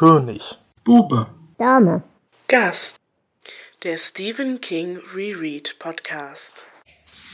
König. 0.00 0.56
Bube. 0.82 1.26
Dame. 1.58 2.02
Gast. 2.48 2.96
Der 3.82 3.98
Stephen 3.98 4.58
King 4.62 4.98
Reread 5.14 5.78
Podcast. 5.78 6.64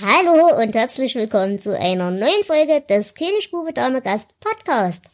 Hallo 0.04 0.60
und 0.60 0.74
herzlich 0.74 1.14
willkommen 1.14 1.60
zu 1.60 1.78
einer 1.78 2.10
neuen 2.10 2.42
Folge 2.42 2.80
des 2.80 3.14
König 3.14 3.52
Bube 3.52 3.72
Dame 3.72 4.02
Gast 4.02 4.30
Podcast. 4.40 5.12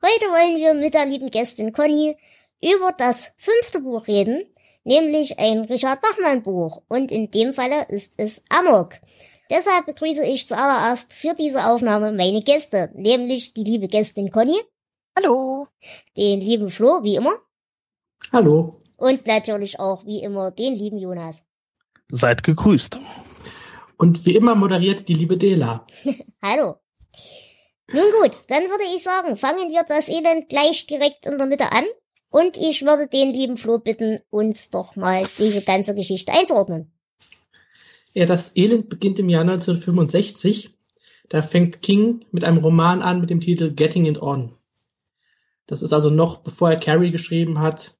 Heute 0.00 0.24
wollen 0.30 0.56
wir 0.56 0.72
mit 0.72 0.94
der 0.94 1.04
lieben 1.04 1.30
Gästin 1.30 1.74
Conny 1.74 2.16
über 2.62 2.94
das 2.96 3.30
fünfte 3.36 3.80
Buch 3.80 4.06
reden, 4.06 4.46
nämlich 4.84 5.38
ein 5.38 5.66
Richard 5.66 6.00
Bachmann 6.00 6.44
Buch 6.44 6.80
und 6.88 7.12
in 7.12 7.30
dem 7.30 7.52
Falle 7.52 7.84
ist 7.90 8.14
es 8.16 8.40
Amok. 8.48 8.94
Deshalb 9.50 9.84
begrüße 9.84 10.24
ich 10.24 10.48
zuallererst 10.48 11.12
für 11.12 11.34
diese 11.34 11.66
Aufnahme 11.66 12.12
meine 12.12 12.40
Gäste, 12.40 12.90
nämlich 12.94 13.52
die 13.52 13.64
liebe 13.64 13.86
Gästin 13.86 14.30
Conny. 14.30 14.58
Hallo. 15.18 15.66
Den 16.14 16.40
lieben 16.40 16.68
Flo, 16.68 17.02
wie 17.02 17.16
immer. 17.16 17.36
Hallo. 18.32 18.76
Und 18.96 19.26
natürlich 19.26 19.80
auch, 19.80 20.04
wie 20.04 20.22
immer, 20.22 20.50
den 20.50 20.74
lieben 20.74 20.98
Jonas. 20.98 21.42
Seid 22.10 22.42
gegrüßt. 22.42 22.98
Und 23.96 24.26
wie 24.26 24.36
immer 24.36 24.54
moderiert 24.54 25.08
die 25.08 25.14
liebe 25.14 25.38
Dela. 25.38 25.86
Hallo. 26.42 26.76
Nun 27.90 28.04
gut, 28.20 28.34
dann 28.48 28.64
würde 28.64 28.84
ich 28.94 29.02
sagen, 29.02 29.36
fangen 29.36 29.70
wir 29.70 29.84
das 29.84 30.08
Elend 30.08 30.50
gleich 30.50 30.86
direkt 30.86 31.24
in 31.24 31.38
der 31.38 31.46
Mitte 31.46 31.72
an. 31.72 31.84
Und 32.28 32.58
ich 32.58 32.84
würde 32.84 33.06
den 33.06 33.30
lieben 33.30 33.56
Flo 33.56 33.78
bitten, 33.78 34.20
uns 34.28 34.68
doch 34.68 34.96
mal 34.96 35.26
diese 35.38 35.62
ganze 35.62 35.94
Geschichte 35.94 36.32
einzuordnen. 36.32 36.92
Ja, 38.12 38.26
das 38.26 38.54
Elend 38.54 38.90
beginnt 38.90 39.18
im 39.18 39.30
Jahr 39.30 39.42
1965. 39.42 40.74
Da 41.30 41.40
fängt 41.40 41.80
King 41.80 42.26
mit 42.32 42.44
einem 42.44 42.58
Roman 42.58 43.00
an 43.00 43.20
mit 43.20 43.30
dem 43.30 43.40
Titel 43.40 43.72
Getting 43.72 44.04
It 44.04 44.20
On. 44.20 44.55
Das 45.66 45.82
ist 45.82 45.92
also 45.92 46.10
noch 46.10 46.38
bevor 46.38 46.70
er 46.70 46.76
Carrie 46.76 47.10
geschrieben 47.10 47.60
hat. 47.60 47.94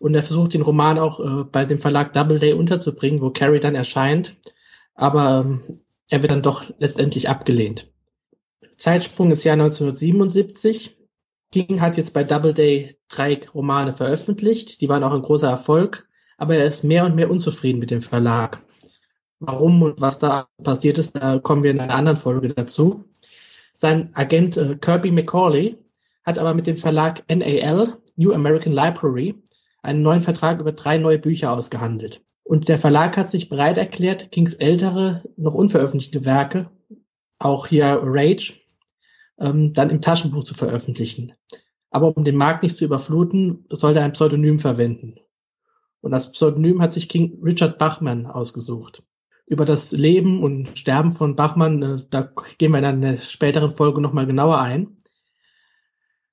Und 0.00 0.14
er 0.14 0.22
versucht 0.22 0.54
den 0.54 0.62
Roman 0.62 0.98
auch 0.98 1.20
äh, 1.20 1.44
bei 1.44 1.64
dem 1.64 1.78
Verlag 1.78 2.12
Doubleday 2.12 2.54
unterzubringen, 2.54 3.22
wo 3.22 3.30
Carrie 3.30 3.60
dann 3.60 3.76
erscheint. 3.76 4.36
Aber 4.94 5.44
ähm, 5.44 5.80
er 6.08 6.22
wird 6.22 6.32
dann 6.32 6.42
doch 6.42 6.64
letztendlich 6.78 7.28
abgelehnt. 7.28 7.92
Zeitsprung 8.76 9.30
ist 9.30 9.44
Jahr 9.44 9.54
1977. 9.54 10.96
King 11.52 11.80
hat 11.80 11.96
jetzt 11.96 12.14
bei 12.14 12.24
Doubleday 12.24 12.96
drei 13.08 13.40
Romane 13.54 13.92
veröffentlicht. 13.92 14.80
Die 14.80 14.88
waren 14.88 15.04
auch 15.04 15.12
ein 15.12 15.22
großer 15.22 15.48
Erfolg. 15.48 16.08
Aber 16.36 16.56
er 16.56 16.64
ist 16.64 16.82
mehr 16.82 17.04
und 17.04 17.14
mehr 17.14 17.30
unzufrieden 17.30 17.78
mit 17.78 17.92
dem 17.92 18.02
Verlag. 18.02 18.64
Warum 19.38 19.82
und 19.82 20.00
was 20.00 20.18
da 20.18 20.48
passiert 20.62 20.98
ist, 20.98 21.16
da 21.16 21.38
kommen 21.38 21.62
wir 21.62 21.70
in 21.70 21.80
einer 21.80 21.94
anderen 21.94 22.16
Folge 22.16 22.48
dazu. 22.48 23.04
Sein 23.72 24.10
Agent 24.14 24.56
äh, 24.56 24.76
Kirby 24.76 25.10
McCauley 25.10 25.78
hat 26.24 26.38
aber 26.38 26.54
mit 26.54 26.66
dem 26.66 26.76
Verlag 26.76 27.24
NAL, 27.28 27.98
New 28.16 28.32
American 28.32 28.72
Library, 28.72 29.34
einen 29.82 30.02
neuen 30.02 30.20
Vertrag 30.20 30.60
über 30.60 30.72
drei 30.72 30.98
neue 30.98 31.18
Bücher 31.18 31.52
ausgehandelt. 31.52 32.22
Und 32.44 32.68
der 32.68 32.78
Verlag 32.78 33.16
hat 33.16 33.30
sich 33.30 33.48
bereit 33.48 33.78
erklärt, 33.78 34.30
Kings 34.30 34.54
ältere, 34.54 35.22
noch 35.36 35.54
unveröffentlichte 35.54 36.24
Werke, 36.24 36.70
auch 37.38 37.66
hier 37.66 38.00
Rage, 38.02 38.54
ähm, 39.38 39.72
dann 39.72 39.90
im 39.90 40.00
Taschenbuch 40.00 40.44
zu 40.44 40.54
veröffentlichen. 40.54 41.32
Aber 41.90 42.16
um 42.16 42.24
den 42.24 42.36
Markt 42.36 42.62
nicht 42.62 42.76
zu 42.76 42.84
überfluten, 42.84 43.66
sollte 43.70 44.00
er 44.00 44.04
ein 44.04 44.12
Pseudonym 44.12 44.58
verwenden. 44.58 45.16
Und 46.00 46.10
das 46.10 46.32
Pseudonym 46.32 46.80
hat 46.80 46.92
sich 46.92 47.08
King 47.08 47.38
Richard 47.42 47.78
Bachman 47.78 48.26
ausgesucht. 48.26 49.04
Über 49.46 49.64
das 49.64 49.92
Leben 49.92 50.42
und 50.42 50.78
Sterben 50.78 51.12
von 51.12 51.36
Bachmann, 51.36 51.82
äh, 51.82 51.96
da 52.10 52.32
gehen 52.58 52.72
wir 52.72 52.78
in 52.78 52.84
einer 52.84 53.16
späteren 53.16 53.70
Folge 53.70 54.00
nochmal 54.00 54.26
genauer 54.26 54.58
ein. 54.60 54.96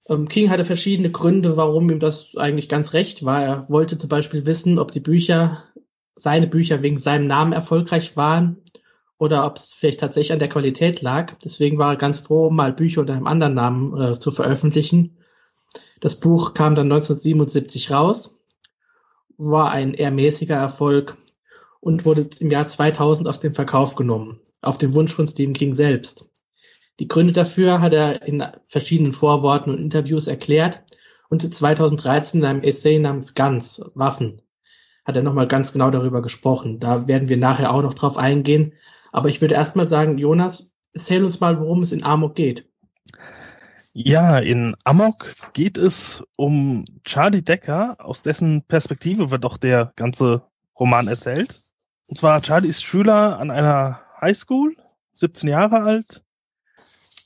Ähm, 0.10 0.28
King 0.28 0.50
hatte 0.50 0.64
verschiedene 0.64 1.12
Gründe, 1.12 1.56
warum 1.56 1.90
ihm 1.90 2.00
das 2.00 2.36
eigentlich 2.36 2.68
ganz 2.68 2.94
recht 2.94 3.24
war. 3.24 3.44
Er 3.44 3.70
wollte 3.70 3.98
zum 3.98 4.10
Beispiel 4.10 4.46
wissen, 4.46 4.80
ob 4.80 4.92
die 4.92 5.00
Bücher, 5.00 5.64
seine 6.16 6.48
Bücher 6.48 6.84
wegen 6.84 6.98
seinem 6.98 7.28
Namen 7.28 7.54
erfolgreich 7.54 8.18
waren 8.18 8.58
oder 9.18 9.46
ob 9.46 9.58
es 9.58 9.74
vielleicht 9.74 10.00
tatsächlich 10.00 10.34
an 10.34 10.40
der 10.40 10.50
Qualität 10.50 11.02
lag. 11.02 11.36
Deswegen 11.44 11.78
war 11.78 11.94
er 11.94 11.98
ganz 11.98 12.20
froh, 12.20 12.50
mal 12.50 12.74
Bücher 12.74 13.02
unter 13.02 13.14
einem 13.14 13.28
anderen 13.28 13.54
Namen 13.54 14.02
äh, 14.02 14.20
zu 14.20 14.32
veröffentlichen. 14.32 15.18
Das 16.00 16.20
Buch 16.20 16.54
kam 16.54 16.76
dann 16.76 16.92
1977 16.92 17.92
raus, 17.92 18.42
war 19.38 19.72
ein 19.72 19.94
eher 19.94 20.12
mäßiger 20.12 20.56
Erfolg 20.56 21.18
und 21.82 22.06
wurde 22.06 22.30
im 22.40 22.50
Jahr 22.50 22.68
2000 22.68 23.28
auf 23.28 23.40
den 23.40 23.54
Verkauf 23.54 23.96
genommen, 23.96 24.40
auf 24.62 24.78
den 24.78 24.94
Wunsch 24.96 25.14
von 25.14 25.28
Stephen 25.28 25.54
King 25.54 25.74
selbst. 25.74 26.29
Die 27.00 27.08
Gründe 27.08 27.34
dafür 27.34 27.82
hat 27.82 27.94
er 27.94 28.24
in 28.24 28.46
verschiedenen 28.68 29.14
Vorworten 29.14 29.72
und 29.72 29.80
Interviews 29.80 30.28
erklärt 30.28 30.84
und 31.30 31.54
2013 31.54 32.42
in 32.42 32.46
einem 32.46 32.62
Essay 32.62 33.00
namens 33.00 33.36
Guns, 33.36 33.82
Waffen, 33.96 34.42
hat 35.06 35.16
er 35.16 35.24
nochmal 35.24 35.48
ganz 35.48 35.72
genau 35.72 35.90
darüber 35.92 36.22
gesprochen. 36.22 36.80
Da 36.80 37.08
werden 37.08 37.30
wir 37.30 37.38
nachher 37.38 37.74
auch 37.74 37.82
noch 37.82 37.94
drauf 37.94 38.18
eingehen. 38.18 38.74
Aber 39.12 39.30
ich 39.30 39.42
würde 39.42 39.56
erstmal 39.56 39.88
sagen, 39.88 40.18
Jonas, 40.18 40.74
erzähl 40.94 41.24
uns 41.24 41.40
mal, 41.40 41.60
worum 41.60 41.82
es 41.82 41.92
in 41.92 42.04
Amok 42.04 42.36
geht. 42.36 42.70
Ja, 43.94 44.38
in 44.38 44.76
Amok 44.84 45.34
geht 45.54 45.78
es 45.78 46.24
um 46.36 46.86
Charlie 47.06 47.42
Decker, 47.42 47.98
aus 48.00 48.22
dessen 48.22 48.64
Perspektive 48.68 49.32
wird 49.32 49.44
doch 49.44 49.58
der 49.58 49.94
ganze 49.96 50.44
Roman 50.80 51.08
erzählt. 51.08 51.60
Und 52.06 52.18
zwar 52.18 52.42
Charlie 52.42 52.70
ist 52.70 52.84
Schüler 52.84 53.40
an 53.40 53.52
einer 53.52 54.02
Highschool, 54.22 54.76
17 55.14 55.50
Jahre 55.50 55.82
alt, 55.82 56.24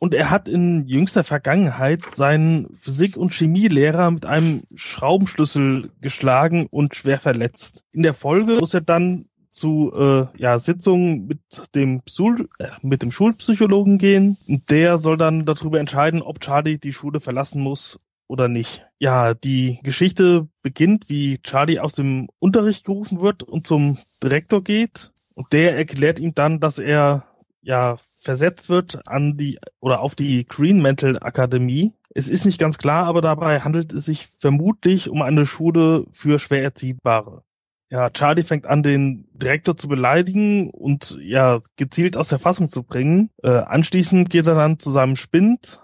und 0.03 0.13
er 0.13 0.29
hat 0.29 0.49
in 0.49 0.85
jüngster 0.85 1.23
Vergangenheit 1.23 2.01
seinen 2.13 2.77
Physik- 2.81 3.15
und 3.15 3.33
Chemielehrer 3.33 4.11
mit 4.11 4.25
einem 4.25 4.63
Schraubenschlüssel 4.75 5.91
geschlagen 6.01 6.67
und 6.69 6.93
schwer 6.93 7.21
verletzt. 7.21 7.85
In 7.93 8.03
der 8.03 8.13
Folge 8.13 8.57
muss 8.59 8.73
er 8.73 8.81
dann 8.81 9.27
zu 9.49 9.93
äh, 9.95 10.25
ja, 10.37 10.59
Sitzungen 10.59 11.25
mit 11.25 11.39
dem, 11.73 12.01
Schul 12.05 12.49
äh, 12.59 12.67
mit 12.81 13.01
dem 13.01 13.13
Schulpsychologen 13.13 13.97
gehen. 13.97 14.35
Und 14.45 14.69
der 14.69 14.97
soll 14.97 15.15
dann 15.15 15.45
darüber 15.45 15.79
entscheiden, 15.79 16.21
ob 16.21 16.41
Charlie 16.41 16.79
die 16.79 16.91
Schule 16.91 17.21
verlassen 17.21 17.61
muss 17.61 17.97
oder 18.27 18.49
nicht. 18.49 18.85
Ja, 18.99 19.33
die 19.33 19.79
Geschichte 19.83 20.49
beginnt, 20.63 21.05
wie 21.07 21.37
Charlie 21.43 21.79
aus 21.79 21.93
dem 21.93 22.27
Unterricht 22.39 22.83
gerufen 22.83 23.21
wird 23.21 23.41
und 23.43 23.65
zum 23.65 23.97
Direktor 24.21 24.65
geht. 24.65 25.13
Und 25.33 25.53
der 25.53 25.77
erklärt 25.77 26.19
ihm 26.19 26.35
dann, 26.35 26.59
dass 26.59 26.77
er 26.77 27.23
ja 27.61 27.99
versetzt 28.23 28.69
wird 28.69 29.07
an 29.07 29.37
die 29.37 29.59
oder 29.79 29.99
auf 29.99 30.15
die 30.15 30.45
Green 30.45 30.81
Mantle 30.81 31.21
Akademie. 31.21 31.93
Es 32.15 32.27
ist 32.27 32.45
nicht 32.45 32.59
ganz 32.59 32.77
klar, 32.77 33.05
aber 33.05 33.21
dabei 33.21 33.59
handelt 33.59 33.91
es 33.91 34.05
sich 34.05 34.29
vermutlich 34.39 35.09
um 35.09 35.21
eine 35.21 35.45
Schule 35.45 36.05
für 36.11 36.39
schwer 36.39 36.63
Erziehbare. 36.63 37.43
Ja, 37.89 38.09
Charlie 38.09 38.43
fängt 38.43 38.65
an, 38.65 38.81
den 38.81 39.27
Direktor 39.33 39.77
zu 39.77 39.87
beleidigen 39.87 40.69
und 40.71 41.17
ja, 41.21 41.61
gezielt 41.75 42.17
aus 42.17 42.29
der 42.29 42.39
Fassung 42.39 42.69
zu 42.69 42.83
bringen. 42.83 43.29
Äh, 43.43 43.49
anschließend 43.49 44.29
geht 44.29 44.47
er 44.47 44.55
dann 44.55 44.79
zu 44.79 44.89
seinem 44.89 45.15
Spind, 45.15 45.79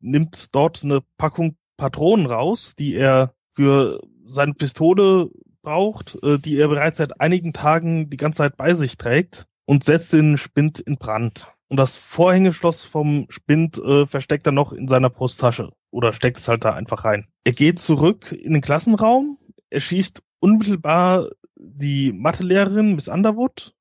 nimmt 0.00 0.54
dort 0.54 0.82
eine 0.82 1.00
Packung 1.16 1.56
Patronen 1.76 2.26
raus, 2.26 2.74
die 2.78 2.94
er 2.94 3.34
für 3.52 4.00
seine 4.26 4.54
Pistole 4.54 5.30
braucht, 5.62 6.18
äh, 6.22 6.38
die 6.38 6.58
er 6.58 6.68
bereits 6.68 6.98
seit 6.98 7.20
einigen 7.20 7.52
Tagen 7.52 8.10
die 8.10 8.16
ganze 8.16 8.38
Zeit 8.38 8.56
bei 8.56 8.74
sich 8.74 8.96
trägt 8.96 9.46
und 9.64 9.84
setzt 9.84 10.12
den 10.12 10.38
Spind 10.38 10.80
in 10.80 10.96
Brand. 10.96 11.53
Und 11.68 11.78
das 11.78 11.96
Vorhängeschloss 11.96 12.84
vom 12.84 13.26
Spind 13.30 13.78
äh, 13.78 14.06
versteckt 14.06 14.46
er 14.46 14.52
noch 14.52 14.72
in 14.72 14.86
seiner 14.86 15.10
Brusttasche 15.10 15.72
oder 15.90 16.12
steckt 16.12 16.38
es 16.38 16.48
halt 16.48 16.64
da 16.64 16.74
einfach 16.74 17.04
rein. 17.04 17.28
Er 17.44 17.52
geht 17.52 17.80
zurück 17.80 18.32
in 18.32 18.52
den 18.52 18.62
Klassenraum, 18.62 19.38
er 19.70 19.80
schießt 19.80 20.22
unmittelbar 20.40 21.28
die 21.56 22.12
Mathelehrerin 22.12 22.94
Miss 22.94 23.08
Underwood. 23.08 23.74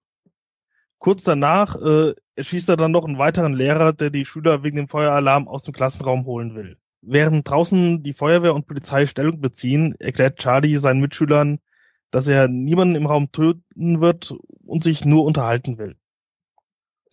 Kurz 0.98 1.24
danach 1.24 1.76
äh, 1.82 2.14
erschießt 2.36 2.70
er 2.70 2.78
dann 2.78 2.92
noch 2.92 3.06
einen 3.06 3.18
weiteren 3.18 3.54
Lehrer, 3.54 3.94
der 3.94 4.10
die 4.10 4.26
Schüler 4.26 4.64
wegen 4.64 4.78
dem 4.78 4.88
Feueralarm 4.88 5.48
aus 5.48 5.64
dem 5.64 5.74
Klassenraum 5.74 6.26
holen 6.26 6.56
will. 6.56 6.78
Während 7.02 7.50
draußen 7.50 8.02
die 8.02 8.14
Feuerwehr 8.14 8.56
und 8.56 8.66
Polizei 8.66 9.06
Stellung 9.06 9.42
beziehen, 9.42 9.96
erklärt 10.00 10.40
Charlie 10.40 10.78
seinen 10.78 11.02
Mitschülern, 11.02 11.60
dass 12.12 12.28
er 12.28 12.48
niemanden 12.48 12.96
im 12.96 13.08
Raum 13.08 13.32
töten 13.32 14.00
wird 14.00 14.34
und 14.66 14.84
sich 14.84 15.04
nur 15.04 15.26
unterhalten 15.26 15.78
will. 15.78 15.98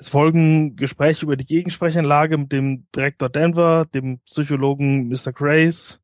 Es 0.00 0.08
folgen 0.08 0.76
Gespräche 0.76 1.26
über 1.26 1.36
die 1.36 1.44
Gegensprechanlage 1.44 2.38
mit 2.38 2.52
dem 2.52 2.86
Direktor 2.96 3.28
Denver, 3.28 3.84
dem 3.84 4.20
Psychologen 4.20 5.08
Mr. 5.08 5.30
Grace, 5.30 6.00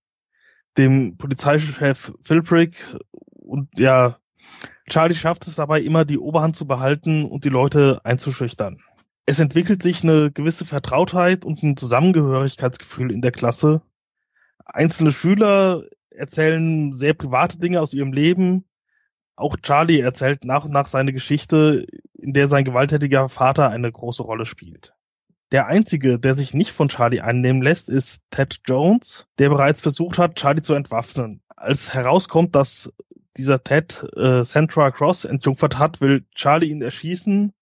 dem 0.76 1.16
Polizeichef 1.16 2.12
Philbrick 2.22 2.76
und 3.32 3.70
ja, 3.78 4.18
Charlie 4.90 5.14
schafft 5.14 5.48
es 5.48 5.54
dabei 5.54 5.80
immer, 5.80 6.04
die 6.04 6.18
Oberhand 6.18 6.56
zu 6.56 6.66
behalten 6.66 7.24
und 7.24 7.46
die 7.46 7.48
Leute 7.48 8.02
einzuschüchtern. 8.04 8.82
Es 9.24 9.38
entwickelt 9.38 9.82
sich 9.82 10.02
eine 10.02 10.30
gewisse 10.30 10.66
Vertrautheit 10.66 11.46
und 11.46 11.62
ein 11.62 11.78
Zusammengehörigkeitsgefühl 11.78 13.10
in 13.10 13.22
der 13.22 13.32
Klasse. 13.32 13.80
Einzelne 14.66 15.10
Schüler 15.10 15.84
erzählen 16.10 16.94
sehr 16.96 17.14
private 17.14 17.58
Dinge 17.58 17.80
aus 17.80 17.94
ihrem 17.94 18.12
Leben. 18.12 18.66
Auch 19.36 19.56
Charlie 19.56 20.00
erzählt 20.00 20.44
nach 20.44 20.66
und 20.66 20.72
nach 20.72 20.86
seine 20.86 21.14
Geschichte, 21.14 21.86
in 22.26 22.32
der 22.32 22.48
sein 22.48 22.64
gewalttätiger 22.64 23.28
Vater 23.28 23.70
eine 23.70 23.90
große 23.90 24.24
Rolle 24.24 24.46
spielt. 24.46 24.92
Der 25.52 25.68
einzige, 25.68 26.18
der 26.18 26.34
sich 26.34 26.54
nicht 26.54 26.72
von 26.72 26.88
Charlie 26.88 27.20
einnehmen 27.20 27.62
lässt, 27.62 27.88
ist 27.88 28.20
Ted 28.30 28.58
Jones, 28.66 29.28
der 29.38 29.48
bereits 29.48 29.80
versucht 29.80 30.18
hat, 30.18 30.34
Charlie 30.34 30.62
zu 30.62 30.74
entwaffnen. 30.74 31.40
als 31.54 31.94
herauskommt, 31.94 32.54
dass 32.56 32.92
dieser 33.36 33.62
Ted 33.62 34.04
äh, 34.16 34.42
Central 34.42 34.90
Cross 34.90 35.24
entjungfert 35.24 35.78
hat, 35.78 36.00
will 36.00 36.26
Charlie 36.34 36.70
ihn 36.70 36.82
erschießen, 36.82 37.52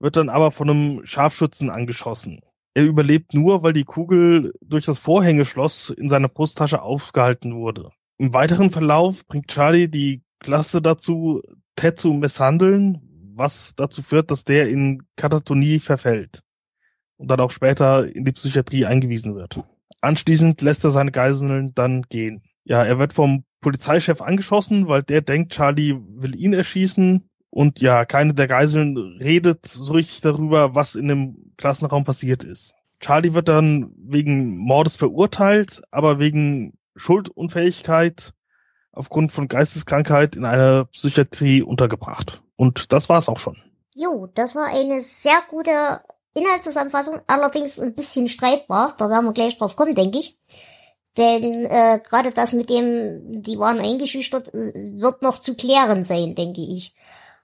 wird 0.00 0.16
dann 0.16 0.30
aber 0.30 0.52
von 0.52 0.70
einem 0.70 1.06
Scharfschützen 1.06 1.68
angeschossen. 1.68 2.40
Er 2.74 2.84
überlebt 2.84 3.34
nur, 3.34 3.62
weil 3.62 3.74
die 3.74 3.84
Kugel 3.84 4.54
durch 4.62 4.86
das 4.86 4.98
Vorhängeschloss 4.98 5.90
in 5.90 6.08
seiner 6.08 6.28
Brusttasche 6.28 6.80
aufgehalten 6.80 7.54
wurde. 7.54 7.90
Im 8.16 8.32
weiteren 8.32 8.70
Verlauf 8.70 9.26
bringt 9.26 9.48
Charlie 9.48 9.88
die 9.88 10.22
Klasse 10.40 10.80
dazu, 10.80 11.42
Ted 11.76 12.00
zu 12.00 12.14
misshandeln, 12.14 13.11
was 13.42 13.74
dazu 13.74 14.02
führt, 14.02 14.30
dass 14.30 14.44
der 14.44 14.68
in 14.68 15.02
Katatonie 15.16 15.80
verfällt 15.80 16.42
und 17.16 17.28
dann 17.28 17.40
auch 17.40 17.50
später 17.50 18.06
in 18.06 18.24
die 18.24 18.32
Psychiatrie 18.32 18.86
eingewiesen 18.86 19.34
wird. 19.34 19.60
Anschließend 20.00 20.62
lässt 20.62 20.84
er 20.84 20.92
seine 20.92 21.10
Geiseln 21.10 21.74
dann 21.74 22.02
gehen. 22.02 22.42
Ja, 22.64 22.84
er 22.84 22.98
wird 22.98 23.12
vom 23.12 23.44
Polizeichef 23.60 24.22
angeschossen, 24.22 24.88
weil 24.88 25.02
der 25.02 25.22
denkt, 25.22 25.52
Charlie 25.52 25.96
will 25.96 26.36
ihn 26.36 26.52
erschießen. 26.52 27.28
Und 27.50 27.80
ja, 27.80 28.04
keine 28.04 28.32
der 28.32 28.46
Geiseln 28.46 28.96
redet 29.20 29.66
so 29.66 29.92
richtig 29.92 30.20
darüber, 30.20 30.74
was 30.74 30.94
in 30.94 31.08
dem 31.08 31.52
Klassenraum 31.58 32.04
passiert 32.04 32.44
ist. 32.44 32.74
Charlie 33.00 33.34
wird 33.34 33.48
dann 33.48 33.92
wegen 33.96 34.56
Mordes 34.56 34.96
verurteilt, 34.96 35.82
aber 35.90 36.18
wegen 36.18 36.74
Schuldunfähigkeit 36.96 38.32
aufgrund 38.92 39.32
von 39.32 39.48
Geisteskrankheit 39.48 40.36
in 40.36 40.44
einer 40.44 40.84
Psychiatrie 40.86 41.62
untergebracht. 41.62 42.41
Und 42.62 42.92
das 42.92 43.08
war's 43.08 43.28
auch 43.28 43.40
schon. 43.40 43.56
Jo, 43.92 44.28
das 44.34 44.54
war 44.54 44.66
eine 44.66 45.02
sehr 45.02 45.42
gute 45.50 46.00
Inhaltszusammenfassung, 46.32 47.18
allerdings 47.26 47.80
ein 47.80 47.92
bisschen 47.92 48.28
streitbar. 48.28 48.94
Da 48.98 49.10
werden 49.10 49.24
wir 49.24 49.32
gleich 49.32 49.58
drauf 49.58 49.74
kommen, 49.74 49.96
denke 49.96 50.18
ich. 50.18 50.38
Denn 51.16 51.64
äh, 51.64 51.98
gerade 52.08 52.30
das 52.30 52.52
mit 52.52 52.70
dem, 52.70 53.42
die 53.42 53.58
waren 53.58 53.80
eingeschüchtert, 53.80 54.54
äh, 54.54 54.92
wird 54.94 55.22
noch 55.22 55.40
zu 55.40 55.56
klären 55.56 56.04
sein, 56.04 56.36
denke 56.36 56.60
ich. 56.60 56.94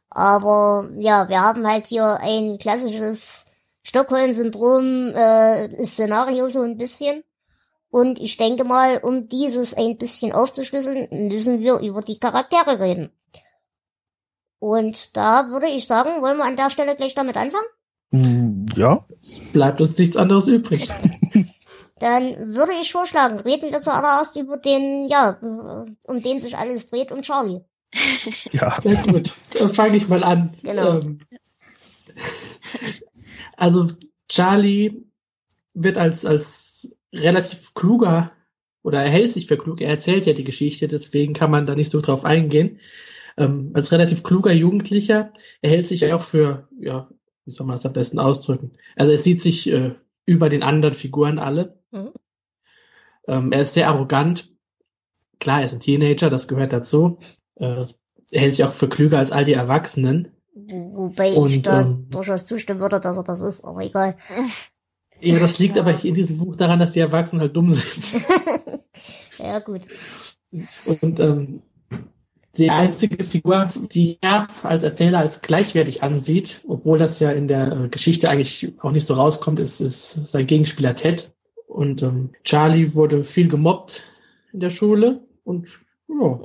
Aber 0.09 0.89
ja, 0.99 1.29
wir 1.29 1.41
haben 1.41 1.67
halt 1.67 1.89
hier 1.89 2.21
ein 2.21 2.59
klassisches 2.59 3.47
Stockholm-Syndrom 3.83 5.09
äh, 5.17 5.85
so 5.85 6.63
ein 6.63 6.77
bisschen. 6.77 7.25
Und 7.91 8.21
ich 8.21 8.37
denke 8.37 8.63
mal, 8.63 8.99
um 8.99 9.29
dieses 9.29 9.75
ein 9.75 9.99
bisschen 9.99 10.31
aufzuschlüsseln, 10.31 11.09
müssen 11.11 11.59
wir 11.59 11.81
über 11.81 12.03
die 12.03 12.21
Charaktere 12.21 12.79
reden. 12.79 13.11
Und 14.59 15.17
da 15.17 15.49
würde 15.51 15.69
ich 15.69 15.87
sagen, 15.87 16.21
wollen 16.21 16.39
wir 16.39 16.45
an 16.45 16.57
der 16.57 16.71
Stelle 16.71 16.97
gleich 16.97 17.15
damit 17.15 17.37
anfangen? 17.37 17.67
Hm, 18.11 18.67
Ja. 18.77 19.05
Bleibt 19.53 19.81
uns 19.81 19.99
nichts 19.99 20.17
anderes 20.17 20.47
übrig. 20.47 20.89
Dann 22.01 22.55
würde 22.55 22.73
ich 22.81 22.93
vorschlagen, 22.93 23.41
reden 23.41 23.73
wir 23.73 23.83
zuallererst 23.83 24.37
über 24.37 24.57
den, 24.57 25.09
ja, 25.09 25.31
um 26.05 26.23
den 26.23 26.39
sich 26.41 26.57
alles 26.57 26.87
dreht, 26.87 27.11
um 27.11 27.23
Charlie. 27.23 27.61
Ja. 28.53 28.77
Ja 28.85 29.03
gut, 29.03 29.33
dann 29.59 29.73
fange 29.73 29.97
ich 29.97 30.09
mal 30.09 30.23
an. 30.23 30.53
Genau. 30.63 30.99
Ähm, 30.99 31.19
also 33.57 33.89
Charlie 34.29 35.05
wird 35.75 35.99
als, 35.99 36.25
als 36.25 36.91
relativ 37.15 37.75
kluger 37.75 38.33
oder 38.83 39.03
er 39.03 39.11
hält 39.11 39.33
sich 39.33 39.47
für 39.47 39.57
klug, 39.57 39.81
er 39.81 39.89
erzählt 39.91 40.27
ja 40.27 40.35
die 40.35 40.45
Geschichte, 40.45 40.87
deswegen 40.87 41.33
kann 41.33 41.51
man 41.51 41.67
da 41.67 41.75
nicht 41.75 41.91
so 41.91 42.01
drauf 42.01 42.25
eingehen. 42.25 42.79
Ähm, 43.39 43.71
als 43.75 43.93
relativ 43.93 44.23
kluger 44.23 44.53
Jugendlicher, 44.53 45.33
er 45.63 45.71
hält 45.71 45.87
sich 45.87 46.01
ja 46.01 46.15
auch 46.17 46.23
für, 46.23 46.69
ja, 46.81 47.09
wie 47.45 47.51
soll 47.51 47.67
man 47.67 47.77
das 47.77 47.87
am 47.87 47.93
besten 47.93 48.19
ausdrücken? 48.19 48.73
Also 48.97 49.13
er 49.13 49.19
sieht 49.19 49.41
sich 49.41 49.69
äh, 49.71 49.95
über 50.27 50.49
den 50.49 50.63
anderen 50.63 50.95
Figuren 50.95 51.39
alle. 51.39 51.79
Mhm. 51.91 52.11
Ähm, 53.27 53.53
er 53.53 53.63
ist 53.63 53.75
sehr 53.75 53.89
arrogant. 53.89 54.51
Klar, 55.41 55.61
er 55.61 55.65
ist 55.67 55.75
ein 55.75 55.81
Teenager, 55.81 56.31
das 56.31 56.49
gehört 56.49 56.73
dazu. 56.73 57.19
Äh, 57.57 57.85
er 58.33 58.41
hält 58.41 58.55
sich 58.55 58.65
auch 58.65 58.73
für 58.73 58.89
klüger 58.89 59.19
als 59.19 59.33
all 59.33 59.45
die 59.45 59.53
Erwachsenen. 59.55 60.29
Wo- 60.55 60.97
Wobei 61.09 61.31
ich 61.31 61.37
Und, 61.37 61.67
da 61.67 61.83
ähm, 61.83 62.07
durchaus 62.11 62.45
zustimmen 62.47 62.81
würde, 62.81 63.01
dass 63.01 63.17
er 63.17 63.23
das 63.25 63.41
ist, 63.43 63.65
aber 63.65 63.83
egal. 63.85 64.17
Ja, 65.21 65.39
das 65.39 65.59
liegt 65.59 65.79
aber 65.79 66.05
in 66.05 66.15
diesem 66.15 66.39
Buch 66.39 66.57
daran, 66.57 66.79
dass 66.79 66.93
die 66.93 67.01
Erwachsenen 67.01 67.41
halt 67.41 67.57
dumm 67.57 67.71
sind. 67.71 68.13
Ja, 69.39 69.61
gut. 69.61 69.83
Und 71.01 71.21
ähm, 71.21 71.63
die 72.59 72.71
einzige 72.71 73.23
Figur, 73.25 73.71
die 73.93 74.19
er 74.21 74.49
als 74.63 74.83
Erzähler 74.83 75.19
als 75.19 75.43
gleichwertig 75.43 76.03
ansieht, 76.03 76.63
obwohl 76.69 76.99
das 76.99 77.21
ja 77.21 77.31
in 77.31 77.49
der 77.49 77.73
äh, 77.73 77.89
Geschichte 77.89 78.29
eigentlich 78.29 78.73
auch 78.81 78.91
nicht 78.93 79.07
so 79.07 79.15
rauskommt, 79.15 79.61
ist, 79.61 79.81
ist 79.81 80.27
sein 80.27 80.47
Gegenspieler 80.47 80.95
Ted. 80.95 81.33
Und 81.67 82.03
ähm, 82.03 82.31
Charlie 82.45 82.95
wurde 82.95 83.25
viel 83.25 83.49
gemobbt 83.49 84.03
in 84.53 84.61
der 84.61 84.71
Schule 84.71 85.21
und 85.45 85.67
ja, 86.09 86.41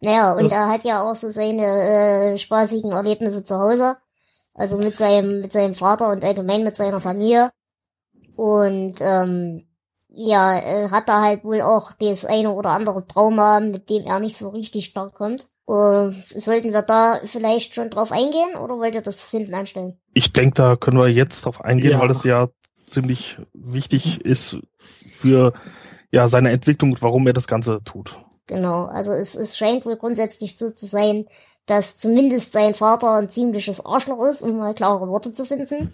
Naja, 0.00 0.32
und 0.34 0.44
Das- 0.44 0.52
er 0.52 0.68
hat 0.70 0.84
ja 0.84 1.02
auch 1.08 1.14
so 1.14 1.28
seine 1.30 1.64
äh, 2.32 2.38
spaßigen 2.38 2.90
Erlebnisse 2.92 3.44
zu 3.44 3.56
Hause. 3.58 3.96
Also 4.54 4.76
mit 4.78 4.96
seinem, 4.96 5.40
mit 5.42 5.52
seinem 5.52 5.74
Vater 5.74 6.08
und 6.10 6.24
allgemein 6.24 6.64
mit 6.64 6.74
seiner 6.76 7.00
Familie. 7.00 7.50
Und 8.36 8.94
ähm, 9.00 9.67
ja, 10.08 10.58
äh, 10.58 10.90
hat 10.90 11.08
er 11.08 11.20
halt 11.20 11.44
wohl 11.44 11.60
auch 11.60 11.92
das 11.92 12.24
eine 12.24 12.52
oder 12.52 12.70
andere 12.70 13.06
Trauma, 13.06 13.60
mit 13.60 13.90
dem 13.90 14.04
er 14.04 14.18
nicht 14.20 14.36
so 14.36 14.48
richtig 14.48 14.92
klarkommt. 14.92 15.46
Äh, 15.68 16.10
sollten 16.34 16.72
wir 16.72 16.82
da 16.82 17.20
vielleicht 17.24 17.74
schon 17.74 17.90
drauf 17.90 18.10
eingehen 18.10 18.56
oder 18.56 18.78
wollt 18.78 18.94
ihr 18.94 19.02
das 19.02 19.30
hinten 19.30 19.54
anstellen? 19.54 19.98
Ich 20.14 20.32
denke, 20.32 20.54
da 20.54 20.76
können 20.76 20.98
wir 20.98 21.08
jetzt 21.08 21.44
drauf 21.44 21.62
eingehen, 21.62 21.92
Ja. 21.92 22.00
weil 22.00 22.10
es 22.10 22.24
ja 22.24 22.48
ziemlich 22.86 23.36
wichtig 23.52 24.22
ist 24.24 24.56
für 24.78 25.52
ja 26.10 26.26
seine 26.28 26.50
Entwicklung 26.52 26.92
und 26.92 27.02
warum 27.02 27.26
er 27.26 27.34
das 27.34 27.46
Ganze 27.46 27.82
tut. 27.84 28.14
Genau, 28.46 28.86
also 28.86 29.12
es, 29.12 29.34
es 29.34 29.58
scheint 29.58 29.84
wohl 29.84 29.96
grundsätzlich 29.96 30.56
so 30.56 30.70
zu 30.70 30.86
sein, 30.86 31.26
dass 31.68 31.96
zumindest 31.96 32.52
sein 32.52 32.74
Vater 32.74 33.12
ein 33.12 33.28
ziemliches 33.28 33.84
Arschloch 33.84 34.24
ist, 34.24 34.42
um 34.42 34.56
mal 34.56 34.74
klare 34.74 35.06
Worte 35.06 35.32
zu 35.32 35.44
finden. 35.44 35.92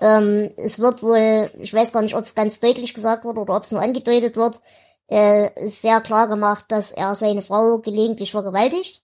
Ähm, 0.00 0.48
es 0.56 0.80
wird 0.80 1.02
wohl, 1.02 1.50
ich 1.60 1.72
weiß 1.72 1.92
gar 1.92 2.02
nicht, 2.02 2.16
ob 2.16 2.24
es 2.24 2.34
ganz 2.34 2.58
deutlich 2.58 2.94
gesagt 2.94 3.24
wird 3.24 3.36
oder 3.36 3.54
ob 3.54 3.62
es 3.62 3.70
nur 3.70 3.82
angedeutet 3.82 4.34
wird, 4.36 4.60
äh, 5.06 5.50
sehr 5.66 6.00
klar 6.00 6.26
gemacht, 6.26 6.64
dass 6.68 6.90
er 6.90 7.14
seine 7.14 7.42
Frau 7.42 7.78
gelegentlich 7.78 8.32
vergewaltigt 8.32 9.02